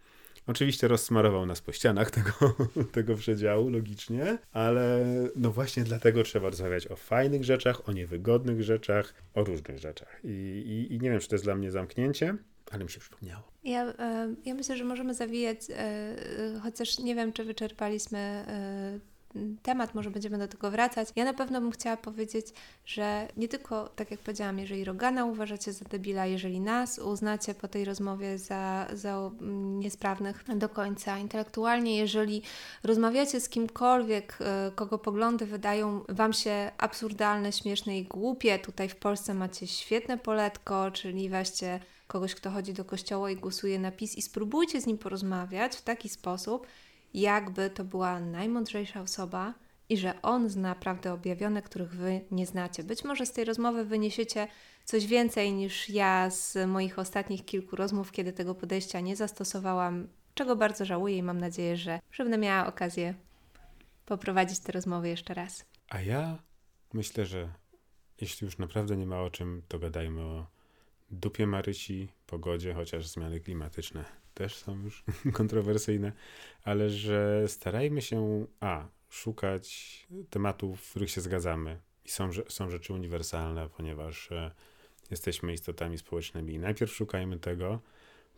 Oczywiście 0.47 0.87
rozsmarował 0.87 1.45
nas 1.45 1.61
po 1.61 1.71
ścianach 1.71 2.11
tego, 2.17 2.55
tego 2.91 3.15
przedziału, 3.15 3.69
logicznie, 3.69 4.37
ale 4.51 5.05
no 5.35 5.51
właśnie 5.51 5.83
dlatego 5.83 6.23
trzeba 6.23 6.49
rozmawiać 6.49 6.87
o 6.87 6.95
fajnych 6.95 7.43
rzeczach, 7.43 7.89
o 7.89 7.91
niewygodnych 7.91 8.63
rzeczach, 8.63 9.13
o 9.33 9.43
różnych 9.43 9.77
rzeczach. 9.77 10.21
I, 10.23 10.27
i, 10.27 10.93
i 10.93 10.99
nie 10.99 11.09
wiem, 11.09 11.19
czy 11.19 11.27
to 11.27 11.35
jest 11.35 11.45
dla 11.45 11.55
mnie 11.55 11.71
zamknięcie, 11.71 12.35
ale 12.71 12.83
mi 12.83 12.89
się 12.89 12.99
przypomniało. 12.99 13.51
Ja, 13.63 13.93
e, 13.99 14.35
ja 14.45 14.53
myślę, 14.53 14.77
że 14.77 14.83
możemy 14.83 15.13
zawijać, 15.13 15.57
e, 15.69 16.15
chociaż 16.63 16.99
nie 16.99 17.15
wiem, 17.15 17.33
czy 17.33 17.43
wyczerpaliśmy 17.43 18.19
e, 18.19 18.99
temat, 19.61 19.95
może 19.95 20.11
będziemy 20.11 20.37
do 20.37 20.47
tego 20.47 20.71
wracać. 20.71 21.09
Ja 21.15 21.25
na 21.25 21.33
pewno 21.33 21.61
bym 21.61 21.71
chciała 21.71 21.97
powiedzieć, 21.97 22.47
że 22.85 23.27
nie 23.37 23.47
tylko, 23.47 23.89
tak 23.89 24.11
jak 24.11 24.19
powiedziałam, 24.19 24.59
jeżeli 24.59 24.85
Rogana 24.85 25.25
uważacie 25.25 25.73
za 25.73 25.85
debila, 25.85 26.25
jeżeli 26.25 26.59
nas 26.59 26.99
uznacie 26.99 27.53
po 27.53 27.67
tej 27.67 27.85
rozmowie 27.85 28.37
za, 28.37 28.87
za 28.93 29.31
niesprawnych 29.79 30.43
do 30.55 30.69
końca 30.69 31.19
intelektualnie, 31.19 31.97
jeżeli 31.97 32.41
rozmawiacie 32.83 33.39
z 33.39 33.49
kimkolwiek, 33.49 34.37
e, 34.41 34.71
kogo 34.75 34.97
poglądy 34.97 35.45
wydają 35.45 36.03
Wam 36.09 36.33
się 36.33 36.71
absurdalne, 36.77 37.51
śmieszne 37.51 37.97
i 37.97 38.03
głupie, 38.03 38.59
tutaj 38.59 38.89
w 38.89 38.95
Polsce 38.95 39.33
macie 39.33 39.67
świetne 39.67 40.17
poletko, 40.17 40.91
czyli 40.91 41.29
weźcie 41.29 41.79
kogoś, 42.07 42.35
kto 42.35 42.51
chodzi 42.51 42.73
do 42.73 42.85
kościoła 42.85 43.31
i 43.31 43.35
głosuje 43.35 43.79
na 43.79 43.91
PiS 43.91 44.15
i 44.15 44.21
spróbujcie 44.21 44.81
z 44.81 44.85
nim 44.85 44.97
porozmawiać 44.97 45.75
w 45.75 45.81
taki 45.81 46.09
sposób, 46.09 46.67
jakby 47.13 47.69
to 47.69 47.83
była 47.83 48.19
najmądrzejsza 48.19 49.01
osoba 49.01 49.53
i 49.89 49.97
że 49.97 50.21
on 50.21 50.49
zna 50.49 50.75
prawdę 50.75 51.13
objawione, 51.13 51.61
których 51.61 51.95
wy 51.95 52.21
nie 52.31 52.45
znacie. 52.45 52.83
Być 52.83 53.03
może 53.03 53.25
z 53.25 53.31
tej 53.31 53.45
rozmowy 53.45 53.85
wyniesiecie 53.85 54.47
coś 54.85 55.07
więcej 55.07 55.53
niż 55.53 55.89
ja 55.89 56.29
z 56.29 56.69
moich 56.69 56.99
ostatnich 56.99 57.45
kilku 57.45 57.75
rozmów, 57.75 58.11
kiedy 58.11 58.33
tego 58.33 58.55
podejścia 58.55 58.99
nie 58.99 59.15
zastosowałam, 59.15 60.07
czego 60.33 60.55
bardzo 60.55 60.85
żałuję 60.85 61.17
i 61.17 61.23
mam 61.23 61.37
nadzieję, 61.37 61.77
że, 61.77 61.99
że 62.11 62.23
będę 62.23 62.37
miała 62.37 62.67
okazję 62.67 63.13
poprowadzić 64.05 64.59
te 64.59 64.71
rozmowy 64.71 65.09
jeszcze 65.09 65.33
raz. 65.33 65.65
A 65.89 66.01
ja 66.01 66.37
myślę, 66.93 67.25
że 67.25 67.49
jeśli 68.21 68.45
już 68.45 68.57
naprawdę 68.57 68.97
nie 68.97 69.05
ma 69.05 69.21
o 69.21 69.29
czym, 69.29 69.61
to 69.67 69.79
gadajmy 69.79 70.21
o 70.21 70.47
dupie 71.11 71.47
Marysi, 71.47 72.07
pogodzie, 72.27 72.73
chociaż 72.73 73.07
zmiany 73.07 73.39
klimatyczne 73.39 74.20
też 74.33 74.55
są 74.55 74.83
już 74.83 75.03
kontrowersyjne, 75.33 76.11
ale 76.63 76.89
że 76.89 77.43
starajmy 77.47 78.01
się, 78.01 78.45
a, 78.59 78.87
szukać 79.09 80.07
tematów, 80.29 80.81
w 80.81 80.89
których 80.89 81.09
się 81.09 81.21
zgadzamy 81.21 81.79
i 82.05 82.09
są, 82.09 82.29
są 82.47 82.69
rzeczy 82.69 82.93
uniwersalne, 82.93 83.69
ponieważ 83.77 84.31
e, 84.31 84.51
jesteśmy 85.11 85.53
istotami 85.53 85.97
społecznymi. 85.97 86.59
Najpierw 86.59 86.93
szukajmy 86.93 87.39
tego, 87.39 87.79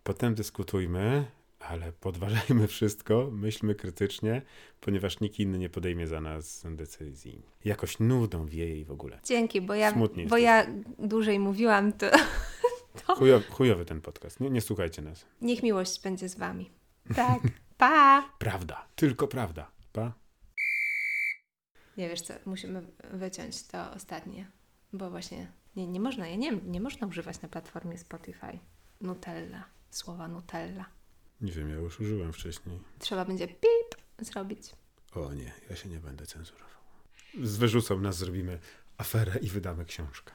Potem 0.03 0.35
dyskutujmy, 0.35 1.25
ale 1.59 1.91
podważajmy 1.91 2.67
wszystko, 2.67 3.29
myślmy 3.31 3.75
krytycznie, 3.75 4.41
ponieważ 4.81 5.19
nikt 5.19 5.39
inny 5.39 5.57
nie 5.57 5.69
podejmie 5.69 6.07
za 6.07 6.21
nas 6.21 6.63
decyzji. 6.65 7.41
Jakoś 7.65 7.99
nudą 7.99 8.45
wieje 8.45 8.79
i 8.79 8.85
w 8.85 8.91
ogóle. 8.91 9.19
Dzięki, 9.25 9.61
bo 9.61 9.75
ja, 9.75 9.91
Smutnie 9.91 10.25
bo 10.25 10.37
ja 10.37 10.67
dłużej 10.99 11.39
mówiłam, 11.39 11.93
to 11.93 12.05
Chujowy, 13.07 13.45
chujowy 13.45 13.85
ten 13.85 14.01
podcast. 14.01 14.39
Nie, 14.39 14.49
nie 14.49 14.61
słuchajcie 14.61 15.01
nas. 15.01 15.25
niech 15.41 15.63
miłość 15.63 16.01
będzie 16.01 16.29
z 16.29 16.35
wami. 16.35 16.71
Tak. 17.15 17.41
Pa! 17.77 18.29
Prawda. 18.39 18.87
Tylko 18.95 19.27
prawda. 19.27 19.71
Pa. 19.93 20.13
Nie 21.97 22.09
wiesz 22.09 22.21
co, 22.21 22.33
musimy 22.45 22.81
wyciąć 23.13 23.67
to 23.67 23.91
ostatnie, 23.91 24.51
bo 24.93 25.09
właśnie 25.09 25.51
nie, 25.75 25.87
nie 25.87 25.99
można, 25.99 26.27
ja 26.27 26.35
nie, 26.35 26.51
nie 26.51 26.81
można 26.81 27.07
używać 27.07 27.41
na 27.41 27.49
platformie 27.49 27.97
Spotify 27.97 28.59
Nutella, 29.01 29.63
słowa 29.89 30.27
Nutella. 30.27 30.85
Nie 31.41 31.51
wiem, 31.51 31.69
ja 31.69 31.75
już 31.75 31.99
użyłem 31.99 32.33
wcześniej. 32.33 32.79
Trzeba 32.99 33.25
będzie 33.25 33.47
pip 33.47 34.01
zrobić. 34.19 34.71
O 35.15 35.33
nie, 35.33 35.51
ja 35.69 35.75
się 35.75 35.89
nie 35.89 35.99
będę 35.99 36.25
cenzurował. 36.25 36.69
Z 37.43 37.57
wyrzucą 37.57 37.99
nas 37.99 38.17
zrobimy 38.17 38.59
aferę 38.97 39.39
i 39.41 39.49
wydamy 39.49 39.85
książkę. 39.85 40.33